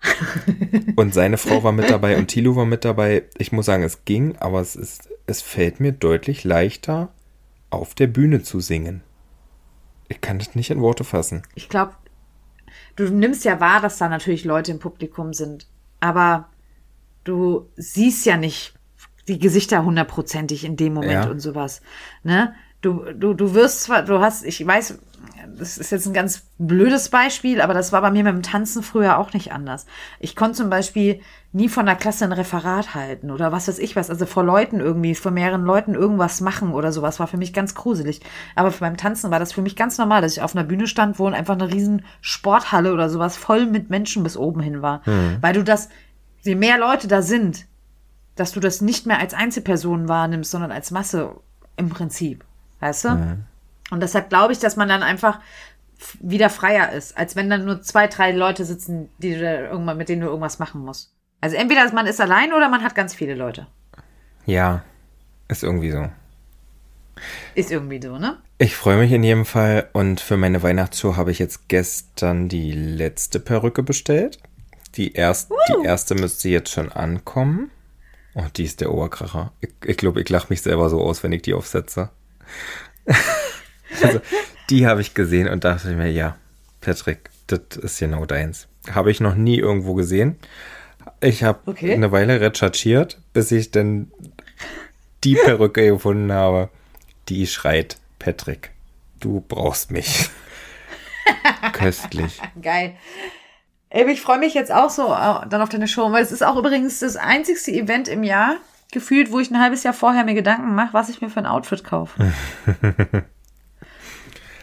und 0.96 1.12
seine 1.12 1.38
Frau 1.38 1.62
war 1.64 1.72
mit 1.72 1.90
dabei 1.90 2.16
und 2.16 2.28
Tilo 2.28 2.56
war 2.56 2.64
mit 2.66 2.84
dabei. 2.84 3.24
Ich 3.36 3.52
muss 3.52 3.66
sagen, 3.66 3.82
es 3.82 4.04
ging, 4.04 4.36
aber 4.38 4.60
es 4.60 4.76
ist, 4.76 5.08
es 5.26 5.42
fällt 5.42 5.80
mir 5.80 5.92
deutlich 5.92 6.44
leichter, 6.44 7.08
auf 7.70 7.94
der 7.94 8.06
Bühne 8.06 8.42
zu 8.42 8.60
singen. 8.60 9.02
Ich 10.08 10.20
kann 10.20 10.38
das 10.38 10.54
nicht 10.54 10.70
in 10.70 10.80
Worte 10.80 11.04
fassen. 11.04 11.42
Ich 11.54 11.68
glaube, 11.68 11.94
du 12.96 13.04
nimmst 13.04 13.44
ja 13.44 13.60
wahr, 13.60 13.80
dass 13.80 13.98
da 13.98 14.08
natürlich 14.08 14.44
Leute 14.44 14.70
im 14.72 14.78
Publikum 14.78 15.32
sind. 15.34 15.66
Aber 16.00 16.48
du 17.24 17.68
siehst 17.76 18.24
ja 18.26 18.36
nicht 18.36 18.74
die 19.26 19.38
Gesichter 19.38 19.84
hundertprozentig 19.84 20.64
in 20.64 20.76
dem 20.76 20.94
Moment 20.94 21.12
Ja. 21.24 21.30
und 21.30 21.40
sowas. 21.40 21.82
Ne? 22.22 22.54
Du, 22.80 23.04
du, 23.12 23.34
du 23.34 23.54
wirst 23.54 23.82
zwar, 23.82 24.02
du 24.02 24.20
hast, 24.20 24.44
ich 24.44 24.64
weiß, 24.66 24.98
das 25.56 25.78
ist 25.78 25.90
jetzt 25.90 26.06
ein 26.06 26.12
ganz 26.12 26.42
blödes 26.58 27.08
Beispiel, 27.08 27.60
aber 27.60 27.74
das 27.74 27.92
war 27.92 28.00
bei 28.02 28.10
mir 28.10 28.24
mit 28.24 28.34
dem 28.34 28.42
Tanzen 28.42 28.82
früher 28.82 29.18
auch 29.18 29.32
nicht 29.32 29.52
anders. 29.52 29.86
Ich 30.20 30.36
konnte 30.36 30.56
zum 30.56 30.70
Beispiel 30.70 31.20
nie 31.52 31.68
von 31.68 31.86
der 31.86 31.96
Klasse 31.96 32.24
ein 32.24 32.32
Referat 32.32 32.94
halten 32.94 33.30
oder 33.30 33.52
was 33.52 33.68
weiß 33.68 33.78
ich 33.78 33.96
was, 33.96 34.10
also 34.10 34.26
vor 34.26 34.44
Leuten 34.44 34.80
irgendwie, 34.80 35.14
vor 35.14 35.32
mehreren 35.32 35.64
Leuten 35.64 35.94
irgendwas 35.94 36.40
machen 36.40 36.72
oder 36.72 36.92
sowas, 36.92 37.18
war 37.20 37.26
für 37.26 37.38
mich 37.38 37.52
ganz 37.52 37.74
gruselig. 37.74 38.20
Aber 38.54 38.70
beim 38.70 38.96
Tanzen 38.96 39.30
war 39.30 39.38
das 39.38 39.52
für 39.52 39.62
mich 39.62 39.76
ganz 39.76 39.98
normal, 39.98 40.20
dass 40.22 40.36
ich 40.36 40.42
auf 40.42 40.54
einer 40.54 40.64
Bühne 40.64 40.86
stand, 40.86 41.18
wo 41.18 41.26
einfach 41.26 41.54
eine 41.54 41.72
riesen 41.72 42.04
Sporthalle 42.20 42.92
oder 42.92 43.08
sowas 43.08 43.36
voll 43.36 43.66
mit 43.66 43.90
Menschen 43.90 44.22
bis 44.22 44.36
oben 44.36 44.60
hin 44.60 44.82
war. 44.82 45.02
Weil 45.40 45.54
du 45.54 45.64
das, 45.64 45.88
je 46.42 46.54
mehr 46.54 46.78
Leute 46.78 47.08
da 47.08 47.22
sind, 47.22 47.66
dass 48.36 48.52
du 48.52 48.60
das 48.60 48.80
nicht 48.80 49.06
mehr 49.06 49.18
als 49.18 49.34
Einzelperson 49.34 50.08
wahrnimmst, 50.08 50.50
sondern 50.50 50.70
als 50.70 50.90
Masse 50.90 51.32
im 51.76 51.88
Prinzip. 51.88 52.44
Weißt 52.80 53.04
du? 53.04 53.08
Und 53.90 54.02
deshalb 54.02 54.28
glaube 54.28 54.52
ich, 54.52 54.58
dass 54.58 54.76
man 54.76 54.88
dann 54.88 55.02
einfach 55.02 55.40
wieder 56.20 56.50
freier 56.50 56.92
ist, 56.92 57.16
als 57.16 57.34
wenn 57.36 57.50
dann 57.50 57.64
nur 57.64 57.82
zwei, 57.82 58.06
drei 58.06 58.32
Leute 58.32 58.64
sitzen, 58.64 59.08
die 59.18 59.32
irgendwann, 59.32 59.96
mit 59.96 60.08
denen 60.08 60.22
du 60.22 60.28
irgendwas 60.28 60.58
machen 60.58 60.82
musst. 60.82 61.12
Also 61.40 61.56
entweder 61.56 61.90
man 61.92 62.06
ist 62.06 62.20
allein 62.20 62.52
oder 62.52 62.68
man 62.68 62.82
hat 62.82 62.94
ganz 62.94 63.14
viele 63.14 63.34
Leute. 63.34 63.66
Ja, 64.46 64.82
ist 65.48 65.62
irgendwie 65.62 65.90
so. 65.90 66.08
Ist 67.54 67.70
irgendwie 67.70 68.00
so, 68.00 68.18
ne? 68.18 68.38
Ich 68.58 68.76
freue 68.76 68.98
mich 68.98 69.12
in 69.12 69.22
jedem 69.22 69.44
Fall 69.44 69.88
und 69.92 70.20
für 70.20 70.36
meine 70.36 70.62
Weihnachtsshow 70.62 71.16
habe 71.16 71.30
ich 71.30 71.38
jetzt 71.38 71.68
gestern 71.68 72.48
die 72.48 72.72
letzte 72.72 73.40
Perücke 73.40 73.82
bestellt. 73.82 74.38
Die, 74.94 75.12
erst, 75.12 75.50
die 75.50 75.84
erste 75.84 76.14
müsste 76.14 76.48
jetzt 76.48 76.70
schon 76.70 76.90
ankommen. 76.90 77.70
Oh, 78.34 78.46
die 78.56 78.64
ist 78.64 78.80
der 78.80 78.92
Oberkracher. 78.92 79.52
Ich 79.60 79.68
glaube, 79.68 79.90
ich, 79.90 79.96
glaub, 79.96 80.16
ich 80.16 80.28
lache 80.28 80.46
mich 80.50 80.62
selber 80.62 80.88
so 80.90 81.00
aus, 81.00 81.22
wenn 81.22 81.32
ich 81.32 81.42
die 81.42 81.54
aufsetze. 81.54 82.10
Also, 84.02 84.20
die 84.70 84.86
habe 84.86 85.00
ich 85.00 85.14
gesehen 85.14 85.48
und 85.48 85.64
dachte 85.64 85.88
mir, 85.94 86.10
ja, 86.10 86.36
Patrick, 86.80 87.30
das 87.46 87.60
ist 87.82 87.98
genau 87.98 88.24
deins. 88.26 88.68
Habe 88.92 89.10
ich 89.10 89.20
noch 89.20 89.34
nie 89.34 89.58
irgendwo 89.58 89.94
gesehen. 89.94 90.36
Ich 91.20 91.42
habe 91.42 91.58
Okay. 91.66 91.92
eine 91.94 92.12
Weile 92.12 92.40
recherchiert, 92.40 93.18
bis 93.32 93.50
ich 93.50 93.70
dann 93.70 94.10
die 95.24 95.34
Perücke 95.34 95.86
gefunden 95.90 96.32
habe. 96.32 96.68
Die 97.28 97.46
schreit, 97.46 97.98
Patrick, 98.18 98.70
du 99.20 99.44
brauchst 99.46 99.90
mich. 99.90 100.30
Köstlich. 101.72 102.40
Geil. 102.62 102.94
Ey, 103.90 104.10
ich 104.10 104.20
freue 104.20 104.38
mich 104.38 104.54
jetzt 104.54 104.70
auch 104.72 104.90
so 104.90 105.06
äh, 105.12 105.48
dann 105.48 105.62
auf 105.62 105.68
deine 105.70 105.88
Show, 105.88 106.12
weil 106.12 106.22
es 106.22 106.32
ist 106.32 106.42
auch 106.44 106.56
übrigens 106.56 107.00
das 107.00 107.16
einzigste 107.16 107.70
Event 107.72 108.06
im 108.08 108.22
Jahr, 108.22 108.56
gefühlt, 108.92 109.32
wo 109.32 109.40
ich 109.40 109.50
ein 109.50 109.60
halbes 109.60 109.82
Jahr 109.82 109.94
vorher 109.94 110.24
mir 110.24 110.34
Gedanken 110.34 110.74
mache, 110.74 110.92
was 110.92 111.08
ich 111.08 111.20
mir 111.22 111.30
für 111.30 111.40
ein 111.40 111.46
Outfit 111.46 111.84
kaufe. 111.84 112.32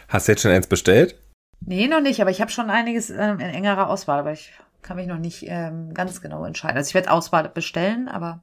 Hast 0.08 0.28
du 0.28 0.32
jetzt 0.32 0.42
schon 0.42 0.52
eins 0.52 0.66
bestellt? 0.66 1.16
Nee, 1.60 1.88
noch 1.88 2.00
nicht, 2.00 2.20
aber 2.20 2.30
ich 2.30 2.40
habe 2.40 2.50
schon 2.50 2.70
einiges 2.70 3.10
ähm, 3.10 3.40
in 3.40 3.50
engerer 3.50 3.88
Auswahl, 3.88 4.18
aber 4.18 4.32
ich 4.32 4.52
kann 4.82 4.96
mich 4.96 5.06
noch 5.06 5.18
nicht 5.18 5.44
ähm, 5.48 5.94
ganz 5.94 6.20
genau 6.20 6.44
entscheiden. 6.44 6.76
Also 6.76 6.88
ich 6.88 6.94
werde 6.94 7.10
Auswahl 7.10 7.48
bestellen, 7.48 8.08
aber 8.08 8.42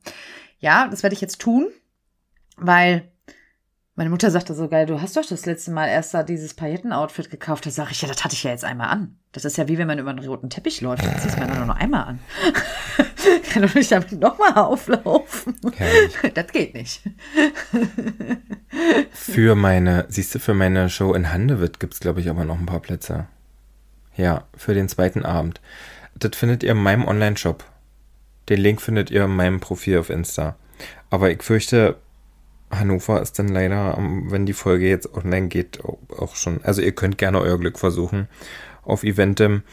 ja, 0.60 0.88
das 0.88 1.04
werde 1.04 1.14
ich 1.14 1.22
jetzt 1.22 1.40
tun, 1.40 1.68
weil 2.58 3.10
meine 3.96 4.10
Mutter 4.10 4.32
sagte 4.32 4.56
so 4.56 4.68
geil, 4.68 4.88
du 4.88 5.02
hast 5.02 5.16
doch 5.16 5.26
das 5.26 5.46
letzte 5.46 5.72
Mal 5.72 5.88
erst 5.88 6.14
da 6.14 6.24
dieses 6.24 6.56
Pailletten-Outfit 6.56 7.30
gekauft. 7.30 7.66
Da 7.66 7.70
sage 7.70 7.92
ich, 7.92 8.02
ja, 8.02 8.08
das 8.08 8.24
hatte 8.24 8.34
ich 8.34 8.44
ja 8.44 8.50
jetzt 8.50 8.66
einmal 8.66 8.90
an. 8.90 9.20
Das 9.32 9.46
ist 9.46 9.58
ja 9.58 9.68
wie 9.68 9.78
wenn 9.78 9.88
man 9.88 10.00
über 10.00 10.10
einen 10.10 10.26
roten 10.26 10.50
Teppich 10.50 10.82
läuft. 10.82 11.06
Das 11.06 11.22
ziehst 11.22 11.38
man 11.38 11.56
nur 11.56 11.66
noch 11.66 11.76
einmal 11.76 12.04
an. 12.06 12.20
kann 13.52 13.62
doch 13.64 13.74
nicht 13.76 13.92
damit 13.92 14.12
nochmal 14.14 14.54
auflaufen. 14.56 15.56
Herrlich. 15.76 16.16
Das 16.34 16.48
geht 16.52 16.74
nicht. 16.74 17.02
Für 19.12 19.56
meine, 19.56 20.06
siehst 20.10 20.34
du, 20.36 20.40
für 20.40 20.54
meine 20.54 20.90
Show 20.90 21.14
in 21.14 21.32
Handewitt 21.32 21.80
gibt 21.80 21.94
es, 21.94 22.00
glaube 22.00 22.22
ich, 22.22 22.30
aber 22.30 22.46
noch 22.46 22.60
ein 22.60 22.66
paar 22.66 22.80
Plätze. 22.80 23.28
Ja, 24.16 24.46
für 24.56 24.74
den 24.74 24.90
zweiten 24.90 25.24
Abend. 25.26 25.62
Das 26.16 26.36
findet 26.36 26.64
ihr 26.64 26.72
in 26.72 26.78
meinem 26.78 27.06
Online-Shop. 27.08 27.64
Den 28.50 28.60
Link 28.60 28.82
findet 28.82 29.10
ihr 29.12 29.26
in 29.26 29.36
meinem 29.36 29.60
Profil 29.60 29.98
auf 30.00 30.10
Insta. 30.10 30.56
Aber 31.10 31.32
ich 31.32 31.42
fürchte, 31.44 31.98
Hannover 32.72 33.22
ist 33.22 33.38
dann 33.40 33.48
leider, 33.48 33.98
am- 33.98 34.32
wenn 34.32 34.46
die 34.46 34.54
Folge 34.54 34.88
jetzt 34.88 35.14
online 35.14 35.48
geht, 35.48 35.84
au- 35.84 36.00
auch 36.18 36.36
schon. 36.36 36.64
Also 36.64 36.82
ihr 36.82 36.92
könnt 36.94 37.18
gerne 37.18 37.40
euer 37.40 37.60
Glück 37.60 37.80
versuchen 37.80 38.28
auf 38.84 39.04
Eventim. 39.04 39.64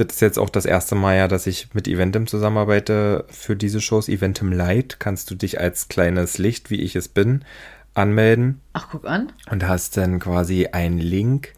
Das 0.00 0.14
ist 0.14 0.20
jetzt 0.22 0.38
auch 0.38 0.48
das 0.48 0.64
erste 0.64 0.94
Mal 0.94 1.16
ja, 1.18 1.28
dass 1.28 1.46
ich 1.46 1.74
mit 1.74 1.86
Eventim 1.86 2.26
zusammenarbeite 2.26 3.26
für 3.28 3.54
diese 3.54 3.82
Shows. 3.82 4.08
Eventim 4.08 4.50
Light 4.50 4.98
kannst 4.98 5.30
du 5.30 5.34
dich 5.34 5.60
als 5.60 5.88
kleines 5.88 6.38
Licht, 6.38 6.70
wie 6.70 6.80
ich 6.80 6.96
es 6.96 7.08
bin, 7.08 7.44
anmelden 7.92 8.62
Ach, 8.72 8.88
guck 8.90 9.04
an. 9.04 9.30
und 9.50 9.68
hast 9.68 9.98
dann 9.98 10.18
quasi 10.18 10.68
einen 10.68 10.96
Link, 10.96 11.52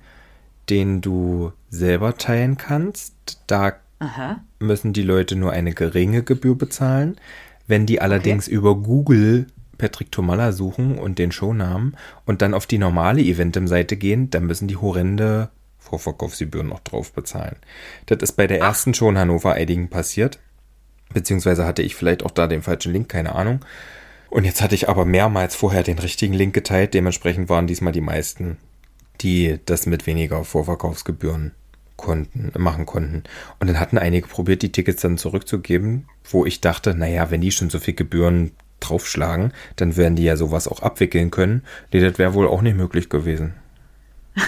den 0.70 1.00
du 1.00 1.52
selber 1.70 2.16
teilen 2.16 2.56
kannst. 2.56 3.38
Da 3.46 3.74
Aha. 4.00 4.40
müssen 4.58 4.92
die 4.92 5.04
Leute 5.04 5.36
nur 5.36 5.52
eine 5.52 5.72
geringe 5.72 6.24
Gebühr 6.24 6.58
bezahlen. 6.58 7.18
Wenn 7.68 7.86
die 7.86 8.00
allerdings 8.00 8.48
über 8.48 8.74
Google 8.74 9.46
Patrick 9.78 10.10
Tomalla 10.10 10.50
suchen 10.50 10.98
und 10.98 11.20
den 11.20 11.30
Shownamen 11.30 11.96
und 12.26 12.42
dann 12.42 12.54
auf 12.54 12.66
die 12.66 12.78
normale 12.78 13.22
Eventim-Seite 13.22 13.96
gehen, 13.96 14.30
dann 14.30 14.46
müssen 14.46 14.66
die 14.66 14.78
horrende 14.78 15.50
Vorverkaufsgebühren 15.82 16.68
noch 16.68 16.80
drauf 16.80 17.12
bezahlen. 17.12 17.56
Das 18.06 18.18
ist 18.18 18.32
bei 18.32 18.46
der 18.46 18.60
ersten 18.60 18.94
Show 18.94 19.08
in 19.08 19.18
Hannover 19.18 19.52
einigen 19.52 19.88
passiert. 19.88 20.38
Beziehungsweise 21.12 21.66
hatte 21.66 21.82
ich 21.82 21.94
vielleicht 21.94 22.22
auch 22.22 22.30
da 22.30 22.46
den 22.46 22.62
falschen 22.62 22.92
Link, 22.92 23.08
keine 23.08 23.34
Ahnung. 23.34 23.64
Und 24.30 24.44
jetzt 24.44 24.62
hatte 24.62 24.74
ich 24.74 24.88
aber 24.88 25.04
mehrmals 25.04 25.54
vorher 25.54 25.82
den 25.82 25.98
richtigen 25.98 26.32
Link 26.32 26.54
geteilt. 26.54 26.94
Dementsprechend 26.94 27.50
waren 27.50 27.66
diesmal 27.66 27.92
die 27.92 28.00
meisten 28.00 28.56
die 29.22 29.58
das 29.66 29.86
mit 29.86 30.06
weniger 30.06 30.44
Vorverkaufsgebühren 30.44 31.52
konnten, 31.96 32.52
machen 32.60 32.86
konnten. 32.86 33.22
Und 33.60 33.68
dann 33.68 33.78
hatten 33.78 33.98
einige 33.98 34.26
probiert, 34.26 34.62
die 34.62 34.72
Tickets 34.72 35.02
dann 35.02 35.18
zurückzugeben, 35.18 36.08
wo 36.28 36.44
ich 36.44 36.60
dachte, 36.60 36.94
naja, 36.94 37.30
wenn 37.30 37.40
die 37.40 37.52
schon 37.52 37.70
so 37.70 37.78
viel 37.78 37.94
Gebühren 37.94 38.52
draufschlagen, 38.80 39.52
dann 39.76 39.96
werden 39.96 40.16
die 40.16 40.24
ja 40.24 40.36
sowas 40.36 40.66
auch 40.66 40.80
abwickeln 40.80 41.30
können. 41.30 41.62
Nee, 41.92 42.00
das 42.00 42.18
wäre 42.18 42.34
wohl 42.34 42.48
auch 42.48 42.62
nicht 42.62 42.76
möglich 42.76 43.08
gewesen. 43.08 43.54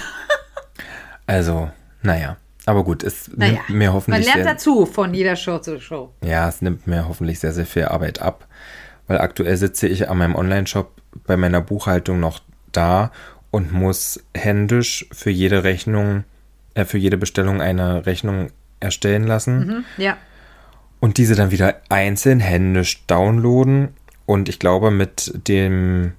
also, 1.27 1.71
naja. 2.03 2.37
Aber 2.67 2.83
gut, 2.85 3.03
es 3.03 3.31
Naja, 3.37 3.53
nimmt 3.53 3.69
mir 3.71 3.87
Man 3.89 3.95
hoffentlich 3.95 4.25
lernt 4.25 4.43
sehr, 4.45 4.53
dazu 4.55 4.87
von 4.87 5.13
jeder 5.13 5.37
Show 5.37 5.59
zu 5.59 5.79
Show. 5.81 6.13
ja, 6.25 6.49
es 6.49 6.63
nimmt 6.63 6.87
mir 6.87 7.07
hoffentlich 7.09 7.39
sehr, 7.41 7.53
sehr 7.53 7.67
viel 7.67 7.85
Arbeit 7.85 8.23
ab, 8.23 8.47
weil 9.07 9.19
aktuell 9.19 9.57
sitze 9.59 9.87
ich 9.87 10.09
an 10.09 10.17
meinem 10.19 10.35
Online-Shop 10.35 10.91
bei 11.27 11.37
meiner 11.37 11.61
Buchhaltung 11.61 12.21
noch 12.21 12.41
da 12.73 13.13
und 13.51 13.71
muss 13.73 14.25
händisch 14.35 15.07
für 15.13 15.31
jede 15.31 15.63
Rechnung, 15.63 16.25
äh, 16.75 16.85
für 16.87 16.99
jede 16.99 17.19
Bestellung 17.19 17.61
eine 17.61 18.07
Rechnung 18.07 18.51
erstellen 18.81 19.25
lassen 19.27 19.69
Hm? 19.69 19.85
Ja. 19.99 20.17
und 21.01 21.19
diese 21.19 21.35
dann 21.35 21.51
wieder 21.51 21.77
einzeln 21.91 22.41
händisch 22.41 23.07
downloaden. 23.07 23.91
Und 24.27 24.49
ich 24.49 24.59
glaube, 24.59 24.91
mit 24.91 25.33
dem, 25.49 26.15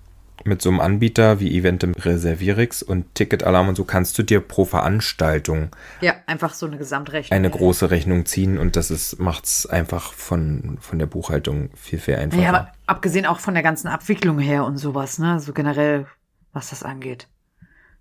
mit 0.46 0.62
so 0.62 0.70
einem 0.70 0.80
Anbieter 0.80 1.39
wie 1.39 1.58
Eventim 1.58 1.93
Reservierix 1.93 2.84
und 2.84 3.16
Ticketalarm 3.16 3.68
und 3.70 3.76
so 3.76 3.84
kannst 3.84 4.18
du 4.18 4.24
dir 4.24 4.39
pro 4.41 4.64
Veranstaltung 4.66 5.76
Ja, 6.02 6.14
einfach 6.28 6.54
so 6.54 6.66
eine 6.68 6.78
Gesamtrechnung. 6.78 7.36
eine 7.36 7.50
große 7.50 7.89
Rechnung 7.91 8.26
ziehen 8.26 8.58
und 8.58 8.76
das 8.76 8.91
ist, 8.91 9.20
macht's 9.20 9.66
einfach 9.66 10.14
von, 10.14 10.78
von 10.80 11.00
der 11.00 11.08
Buchhaltung 11.08 11.72
viel, 11.76 12.00
viel 12.00 12.16
einfacher. 12.16 12.41
Ja, 12.43 12.50
aber 12.50 12.72
abgesehen 12.86 13.26
auch 13.26 13.39
von 13.39 13.56
der 13.56 13.64
ganzen 13.64 13.88
Abwicklung 13.88 14.39
her 14.39 14.66
und 14.66 14.78
sowas, 14.78 15.18
ne? 15.20 15.39
So 15.39 15.52
generell, 15.52 16.06
was 16.54 16.70
das 16.70 16.84
angeht. 16.84 17.28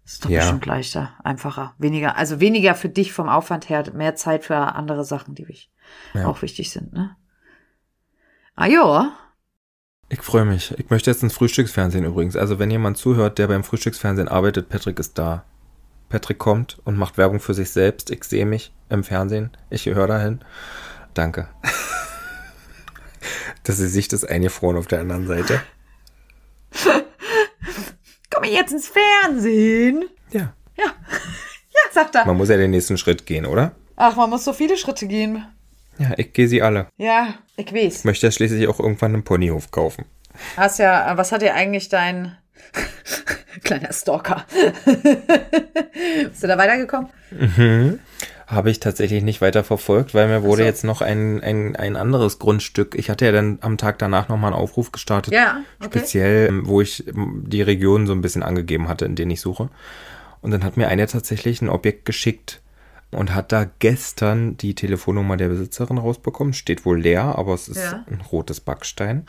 Ist 0.04 0.24
doch 0.24 0.28
Ja. 0.30 0.40
bestimmt 0.40 0.66
leichter, 0.66 1.14
einfacher. 1.24 1.74
Weniger, 1.78 2.16
also 2.18 2.38
weniger 2.40 2.74
für 2.74 2.90
dich 2.90 3.14
vom 3.14 3.28
Aufwand 3.30 3.70
her, 3.70 3.84
mehr 3.94 4.16
Zeit 4.16 4.44
für 4.44 4.56
andere 4.56 5.04
Sachen, 5.04 5.34
die 5.34 5.46
Ja. 6.12 6.26
auch 6.26 6.42
wichtig 6.42 6.70
sind, 6.70 6.92
ne? 6.92 7.16
Ah 8.54 8.66
ja. 8.66 9.12
Ich 10.14 10.22
freue 10.22 10.44
mich. 10.44 10.72
Ich 10.78 10.90
möchte 10.90 11.10
jetzt 11.10 11.24
ins 11.24 11.34
Frühstücksfernsehen 11.34 12.04
übrigens. 12.04 12.36
Also 12.36 12.60
wenn 12.60 12.70
jemand 12.70 12.96
zuhört, 12.96 13.36
der 13.36 13.48
beim 13.48 13.64
Frühstücksfernsehen 13.64 14.28
arbeitet, 14.28 14.68
Patrick 14.68 15.00
ist 15.00 15.18
da. 15.18 15.44
Patrick 16.08 16.38
kommt 16.38 16.78
und 16.84 16.96
macht 16.96 17.18
Werbung 17.18 17.40
für 17.40 17.52
sich 17.52 17.70
selbst. 17.70 18.10
Ich 18.10 18.22
sehe 18.22 18.46
mich 18.46 18.72
im 18.90 19.02
Fernsehen. 19.02 19.50
Ich 19.70 19.86
höre 19.86 20.06
dahin. 20.06 20.40
Danke. 21.14 21.48
Das 23.64 23.78
Gesicht 23.78 24.12
ist 24.12 24.28
eingefroren 24.28 24.76
auf 24.76 24.86
der 24.86 25.00
anderen 25.00 25.26
Seite. 25.26 25.58
Komm 28.30 28.44
ich 28.44 28.52
jetzt 28.52 28.72
ins 28.72 28.88
Fernsehen? 28.88 30.04
Ja. 30.30 30.52
Ja. 30.76 30.84
Ja, 31.72 31.92
sagt 31.92 32.14
er. 32.14 32.24
Man 32.26 32.36
muss 32.36 32.50
ja 32.50 32.56
den 32.56 32.70
nächsten 32.70 32.98
Schritt 32.98 33.26
gehen, 33.26 33.46
oder? 33.46 33.74
Ach, 33.96 34.14
man 34.14 34.30
muss 34.30 34.44
so 34.44 34.52
viele 34.52 34.76
Schritte 34.76 35.08
gehen. 35.08 35.44
Ja, 35.98 36.12
ich 36.16 36.32
gehe 36.32 36.48
sie 36.48 36.62
alle. 36.62 36.88
Ja, 36.96 37.34
ich 37.56 37.72
weiß. 37.72 37.98
Ich 37.98 38.04
möchte 38.04 38.26
ja 38.26 38.30
schließlich 38.30 38.68
auch 38.68 38.80
irgendwann 38.80 39.14
einen 39.14 39.24
Ponyhof 39.24 39.70
kaufen. 39.70 40.04
Hast 40.56 40.78
ja, 40.78 41.16
was 41.16 41.32
hat 41.32 41.42
dir 41.42 41.54
eigentlich 41.54 41.88
dein 41.88 42.36
kleiner 43.64 43.92
Stalker? 43.92 44.44
Bist 46.24 46.42
du 46.42 46.46
da 46.46 46.58
weitergekommen? 46.58 47.08
Habe 48.46 48.70
ich 48.70 48.80
tatsächlich 48.80 49.22
nicht 49.22 49.40
weiter 49.40 49.64
verfolgt, 49.64 50.14
weil 50.14 50.28
mir 50.28 50.42
wurde 50.42 50.62
so. 50.62 50.66
jetzt 50.66 50.84
noch 50.84 51.00
ein, 51.00 51.42
ein, 51.42 51.76
ein 51.76 51.96
anderes 51.96 52.38
Grundstück. 52.38 52.94
Ich 52.96 53.08
hatte 53.10 53.24
ja 53.24 53.32
dann 53.32 53.58
am 53.62 53.78
Tag 53.78 53.98
danach 53.98 54.28
nochmal 54.28 54.52
einen 54.52 54.60
Aufruf 54.60 54.92
gestartet. 54.92 55.32
Ja, 55.32 55.62
okay. 55.78 55.98
Speziell, 55.98 56.48
ähm, 56.48 56.66
wo 56.66 56.80
ich 56.80 57.06
ähm, 57.06 57.44
die 57.46 57.62
Region 57.62 58.06
so 58.06 58.12
ein 58.12 58.20
bisschen 58.20 58.42
angegeben 58.42 58.88
hatte, 58.88 59.04
in 59.06 59.14
denen 59.14 59.30
ich 59.30 59.40
suche. 59.40 59.70
Und 60.40 60.50
dann 60.50 60.64
hat 60.64 60.76
mir 60.76 60.88
einer 60.88 61.06
tatsächlich 61.06 61.62
ein 61.62 61.70
Objekt 61.70 62.04
geschickt 62.04 62.60
und 63.14 63.34
hat 63.34 63.52
da 63.52 63.66
gestern 63.78 64.56
die 64.56 64.74
Telefonnummer 64.74 65.36
der 65.36 65.48
Besitzerin 65.48 65.98
rausbekommen. 65.98 66.52
Steht 66.52 66.84
wohl 66.84 67.00
leer, 67.00 67.36
aber 67.38 67.54
es 67.54 67.68
ist 67.68 67.78
Ja. 67.82 68.04
ein 68.10 68.20
rotes 68.20 68.60
Backstein. 68.60 69.24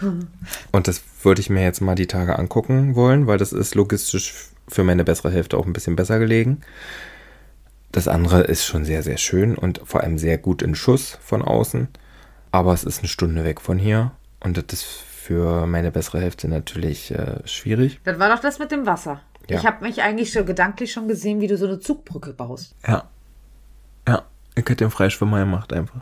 und 0.72 0.88
das 0.88 1.02
würde 1.22 1.40
ich 1.40 1.50
mir 1.50 1.62
jetzt 1.62 1.80
mal 1.80 1.94
die 1.94 2.06
Tage 2.06 2.38
angucken 2.38 2.94
wollen, 2.94 3.26
weil 3.26 3.38
das 3.38 3.52
ist 3.52 3.74
logistisch 3.74 4.34
für 4.68 4.84
meine 4.84 5.04
bessere 5.04 5.30
Hälfte 5.30 5.56
auch 5.56 5.66
ein 5.66 5.72
bisschen 5.72 5.96
besser 5.96 6.18
gelegen. 6.18 6.60
Das 7.92 8.06
andere 8.08 8.42
ist 8.42 8.64
schon 8.66 8.84
sehr, 8.84 9.02
sehr 9.02 9.16
schön 9.16 9.54
und 9.54 9.80
vor 9.84 10.02
allem 10.02 10.18
sehr 10.18 10.36
gut 10.38 10.60
in 10.62 10.74
Schuss 10.74 11.18
von 11.22 11.42
außen. 11.42 11.88
Aber 12.50 12.72
es 12.74 12.84
ist 12.84 12.98
eine 13.00 13.08
Stunde 13.08 13.44
weg 13.44 13.60
von 13.60 13.78
hier 13.78 14.12
und 14.40 14.56
das 14.56 14.64
ist 14.80 14.84
für 14.84 15.66
meine 15.66 15.90
bessere 15.90 16.20
Hälfte 16.20 16.48
natürlich 16.48 17.10
äh, 17.10 17.40
schwierig. 17.46 18.00
Das 18.04 18.18
war 18.18 18.34
doch 18.34 18.40
das 18.40 18.58
mit 18.58 18.70
dem 18.72 18.86
Wasser. 18.86 19.20
Ja. 19.48 19.58
Ich 19.58 19.66
habe 19.66 19.84
mich 19.84 20.02
eigentlich 20.02 20.30
schon 20.32 20.44
gedanklich 20.46 20.92
schon 20.92 21.08
gesehen, 21.08 21.40
wie 21.40 21.46
du 21.46 21.56
so 21.56 21.66
eine 21.66 21.80
Zugbrücke 21.80 22.32
baust. 22.34 22.74
Ja. 22.86 23.08
Ja, 24.08 24.22
ich 24.54 24.62
hätte 24.62 24.76
den 24.76 24.90
Freischwimmer 24.90 25.38
gemacht 25.40 25.72
einfach. 25.72 26.00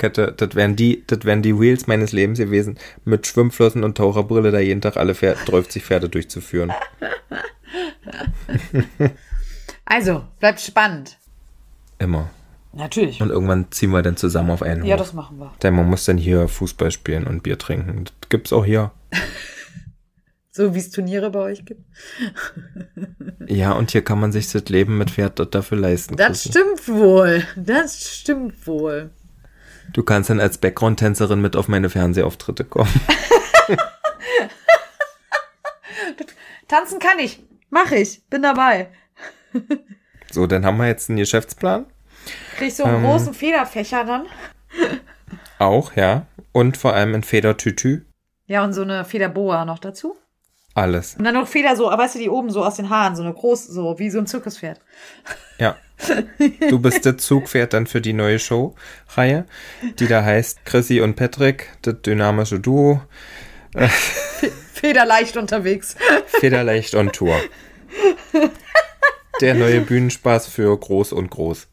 Hätte, 0.00 0.32
das 0.36 0.54
wären 0.54 0.76
die, 0.76 1.02
das 1.08 1.24
wären 1.24 1.42
die 1.42 1.58
Wheels 1.58 1.88
meines 1.88 2.12
Lebens 2.12 2.38
gewesen, 2.38 2.78
mit 3.04 3.26
Schwimmflossen 3.26 3.82
und 3.82 3.96
Taucherbrille 3.96 4.52
da 4.52 4.60
jeden 4.60 4.80
Tag 4.80 4.96
alle 4.96 5.14
Pferde, 5.16 5.40
30 5.46 5.84
Pferde 5.84 6.08
durchzuführen. 6.08 6.72
Also, 9.90 10.22
bleibt 10.38 10.60
spannend. 10.60 11.16
Immer. 11.98 12.28
Natürlich. 12.74 13.22
Und 13.22 13.30
irgendwann 13.30 13.70
ziehen 13.70 13.90
wir 13.90 14.02
dann 14.02 14.18
zusammen 14.18 14.50
auf 14.50 14.62
einen 14.62 14.84
Ja, 14.84 14.96
hoch. 14.96 14.98
das 15.00 15.14
machen 15.14 15.38
wir. 15.38 15.50
Denn 15.62 15.74
man 15.74 15.88
muss 15.88 16.04
dann 16.04 16.18
hier 16.18 16.46
Fußball 16.46 16.90
spielen 16.90 17.26
und 17.26 17.42
Bier 17.42 17.58
trinken. 17.58 18.04
Das 18.04 18.28
gibt's 18.28 18.52
auch 18.52 18.66
hier. 18.66 18.90
So 20.50 20.74
wie 20.74 20.78
es 20.78 20.90
Turniere 20.90 21.30
bei 21.30 21.40
euch 21.40 21.64
gibt. 21.64 21.82
Ja, 23.46 23.72
und 23.72 23.90
hier 23.92 24.02
kann 24.02 24.18
man 24.18 24.32
sich 24.32 24.50
das 24.50 24.64
Leben 24.68 24.98
mit 24.98 25.10
Pferd 25.10 25.54
dafür 25.54 25.78
leisten. 25.78 26.16
Das 26.16 26.42
Chrissy. 26.42 26.48
stimmt 26.50 26.88
wohl. 26.88 27.44
Das 27.56 28.02
stimmt 28.18 28.66
wohl. 28.66 29.10
Du 29.92 30.02
kannst 30.02 30.30
dann 30.30 30.40
als 30.40 30.58
Background-Tänzerin 30.58 31.40
mit 31.40 31.54
auf 31.56 31.68
meine 31.68 31.88
Fernsehauftritte 31.90 32.64
kommen. 32.64 32.92
Tanzen 36.68 36.98
kann 36.98 37.18
ich. 37.18 37.42
Mach 37.70 37.90
ich. 37.92 38.22
Bin 38.28 38.42
dabei. 38.42 38.88
So, 40.30 40.46
dann 40.46 40.64
haben 40.66 40.76
wir 40.78 40.86
jetzt 40.86 41.08
einen 41.08 41.18
Geschäftsplan. 41.18 41.86
Krieg 42.56 42.68
ich 42.68 42.76
so 42.76 42.84
einen 42.84 42.96
Ähm. 42.96 43.02
großen 43.04 43.32
Federfächer 43.34 44.04
dann. 44.04 44.26
Auch, 45.58 45.94
ja. 45.96 46.26
Und 46.52 46.76
vor 46.76 46.94
allem 46.94 47.14
ein 47.14 47.22
Federtütü. 47.22 48.04
Ja, 48.46 48.64
und 48.64 48.72
so 48.72 48.82
eine 48.82 49.04
Federboa 49.04 49.64
noch 49.64 49.78
dazu. 49.78 50.16
Alles. 50.78 51.16
Und 51.16 51.24
dann 51.24 51.34
noch 51.34 51.48
Feder 51.48 51.74
so, 51.74 51.86
weißt 51.86 52.14
du, 52.14 52.18
die 52.20 52.28
oben 52.28 52.50
so 52.50 52.64
aus 52.64 52.76
den 52.76 52.88
Haaren, 52.88 53.16
so 53.16 53.24
eine 53.24 53.34
groß, 53.34 53.66
so 53.66 53.98
wie 53.98 54.10
so 54.10 54.18
ein 54.18 54.28
Zirkuspferd. 54.28 54.80
Ja. 55.58 55.76
Du 56.70 56.78
bist 56.78 57.04
das 57.04 57.16
Zugpferd 57.16 57.72
dann 57.72 57.88
für 57.88 58.00
die 58.00 58.12
neue 58.12 58.38
Show-Reihe, 58.38 59.46
die 59.98 60.06
da 60.06 60.22
heißt 60.22 60.64
Chrissy 60.64 61.00
und 61.00 61.16
Patrick, 61.16 61.70
das 61.82 62.00
dynamische 62.02 62.60
Duo, 62.60 63.00
Federleicht 64.72 65.36
unterwegs. 65.36 65.96
Federleicht 66.26 66.94
on 66.94 67.10
Tour. 67.10 67.34
Der 69.40 69.54
neue 69.54 69.80
Bühnenspaß 69.80 70.46
für 70.46 70.78
Groß 70.78 71.12
und 71.12 71.30
Groß. 71.30 71.66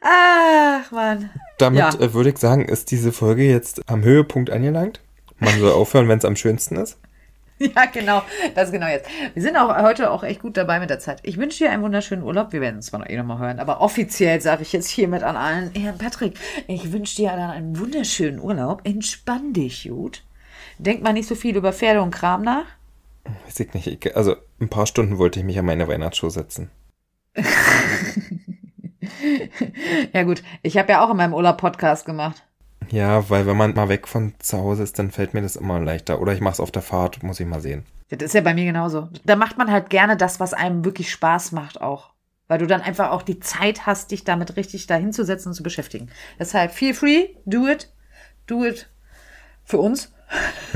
Ach, 0.00 0.90
Mann. 0.90 1.30
Damit 1.58 1.78
Ja. 1.78 1.90
äh, 2.00 2.12
würde 2.14 2.30
ich 2.30 2.38
sagen, 2.38 2.64
ist 2.64 2.90
diese 2.90 3.12
Folge 3.12 3.44
jetzt 3.44 3.88
am 3.88 4.02
Höhepunkt 4.02 4.50
angelangt. 4.50 5.00
Man 5.38 5.58
soll 5.60 5.72
aufhören, 5.74 6.08
wenn 6.08 6.18
es 6.18 6.24
am 6.24 6.36
schönsten 6.36 6.76
ist. 6.76 6.98
Ja, 7.60 7.84
genau. 7.86 8.20
Das 8.56 8.64
ist 8.66 8.72
genau 8.72 8.88
jetzt. 8.88 9.08
Wir 9.32 9.40
sind 9.40 9.56
auch 9.56 9.74
heute 9.80 10.10
auch 10.10 10.24
echt 10.24 10.42
gut 10.42 10.56
dabei 10.56 10.80
mit 10.80 10.90
der 10.90 10.98
Zeit. 10.98 11.20
Ich 11.22 11.38
wünsche 11.38 11.58
dir 11.64 11.70
einen 11.70 11.84
wunderschönen 11.84 12.24
Urlaub. 12.24 12.52
Wir 12.52 12.60
werden 12.60 12.76
uns 12.76 12.86
zwar 12.86 12.98
noch 12.98 13.08
eh 13.08 13.16
nochmal 13.16 13.38
hören, 13.38 13.60
aber 13.60 13.80
offiziell 13.80 14.40
sage 14.40 14.62
ich 14.62 14.72
jetzt 14.72 14.88
hiermit 14.88 15.22
an 15.22 15.36
allen, 15.36 15.70
Herrn 15.72 15.96
Patrick, 15.96 16.34
ich 16.66 16.90
wünsche 16.92 17.14
dir 17.14 17.28
dann 17.28 17.50
einen 17.52 17.78
wunderschönen 17.78 18.40
Urlaub. 18.40 18.80
Entspann 18.84 19.52
dich 19.52 19.88
gut. 19.88 20.24
Denk 20.78 21.04
mal 21.04 21.12
nicht 21.12 21.28
so 21.28 21.36
viel 21.36 21.56
über 21.56 21.72
Pferde 21.72 22.02
und 22.02 22.10
Kram 22.10 22.42
nach. 22.42 22.64
Weiß 23.46 23.60
ich 23.60 23.72
nicht. 23.72 23.86
Ich, 23.86 24.16
also 24.16 24.34
ein 24.60 24.68
paar 24.68 24.86
Stunden 24.88 25.18
wollte 25.18 25.38
ich 25.38 25.44
mich 25.46 25.56
an 25.58 25.64
meine 25.64 25.86
Weihnachtsshow 25.86 26.30
setzen. 26.30 26.70
Ja 30.12 30.22
gut, 30.22 30.42
ich 30.62 30.76
habe 30.78 30.92
ja 30.92 31.04
auch 31.04 31.10
in 31.10 31.16
meinem 31.16 31.34
Urlaub 31.34 31.58
Podcast 31.58 32.04
gemacht. 32.06 32.42
Ja, 32.90 33.28
weil 33.30 33.46
wenn 33.46 33.56
man 33.56 33.74
mal 33.74 33.88
weg 33.88 34.06
von 34.06 34.34
zu 34.38 34.58
Hause 34.58 34.82
ist, 34.82 34.98
dann 34.98 35.10
fällt 35.10 35.34
mir 35.34 35.42
das 35.42 35.56
immer 35.56 35.80
leichter. 35.80 36.20
Oder 36.20 36.32
ich 36.32 36.40
mache 36.40 36.54
es 36.54 36.60
auf 36.60 36.70
der 36.70 36.82
Fahrt, 36.82 37.22
muss 37.22 37.40
ich 37.40 37.46
mal 37.46 37.60
sehen. 37.60 37.84
Das 38.10 38.22
ist 38.22 38.34
ja 38.34 38.42
bei 38.42 38.54
mir 38.54 38.64
genauso. 38.64 39.08
Da 39.24 39.36
macht 39.36 39.58
man 39.58 39.70
halt 39.70 39.90
gerne 39.90 40.16
das, 40.16 40.40
was 40.40 40.54
einem 40.54 40.84
wirklich 40.84 41.10
Spaß 41.10 41.52
macht 41.52 41.80
auch. 41.80 42.10
Weil 42.46 42.58
du 42.58 42.66
dann 42.66 42.82
einfach 42.82 43.10
auch 43.10 43.22
die 43.22 43.40
Zeit 43.40 43.86
hast, 43.86 44.10
dich 44.10 44.24
damit 44.24 44.56
richtig 44.56 44.86
dahinzusetzen 44.86 45.50
und 45.50 45.54
zu 45.54 45.62
beschäftigen. 45.62 46.10
Deshalb 46.38 46.72
feel 46.72 46.92
free, 46.92 47.28
do 47.46 47.66
it, 47.66 47.90
do 48.46 48.64
it 48.64 48.90
für 49.64 49.78
uns. 49.78 50.12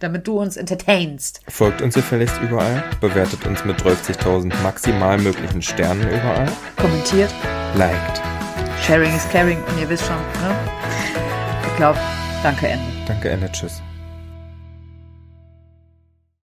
damit 0.00 0.26
du 0.26 0.38
uns 0.40 0.56
entertainst. 0.56 1.40
Folgt 1.48 1.82
uns 1.82 1.94
gefälligst 1.94 2.40
überall, 2.42 2.84
bewertet 3.00 3.44
uns 3.46 3.64
mit 3.64 3.80
30.000 3.82 4.52
maximal 4.62 5.18
möglichen 5.18 5.62
Sternen 5.62 6.08
überall, 6.08 6.48
Kommentiert. 6.76 7.32
liked. 7.76 8.20
Sharing 8.86 9.14
is 9.14 9.28
caring 9.30 9.58
und 9.64 9.80
ihr 9.80 9.88
wisst 9.88 10.04
schon, 10.06 10.16
ne? 10.16 10.56
Ich 11.66 11.76
glaube, 11.76 11.98
danke, 12.42 12.68
Ende. 12.68 12.84
Danke, 13.06 13.28
Ende, 13.30 13.50
tschüss. 13.52 13.82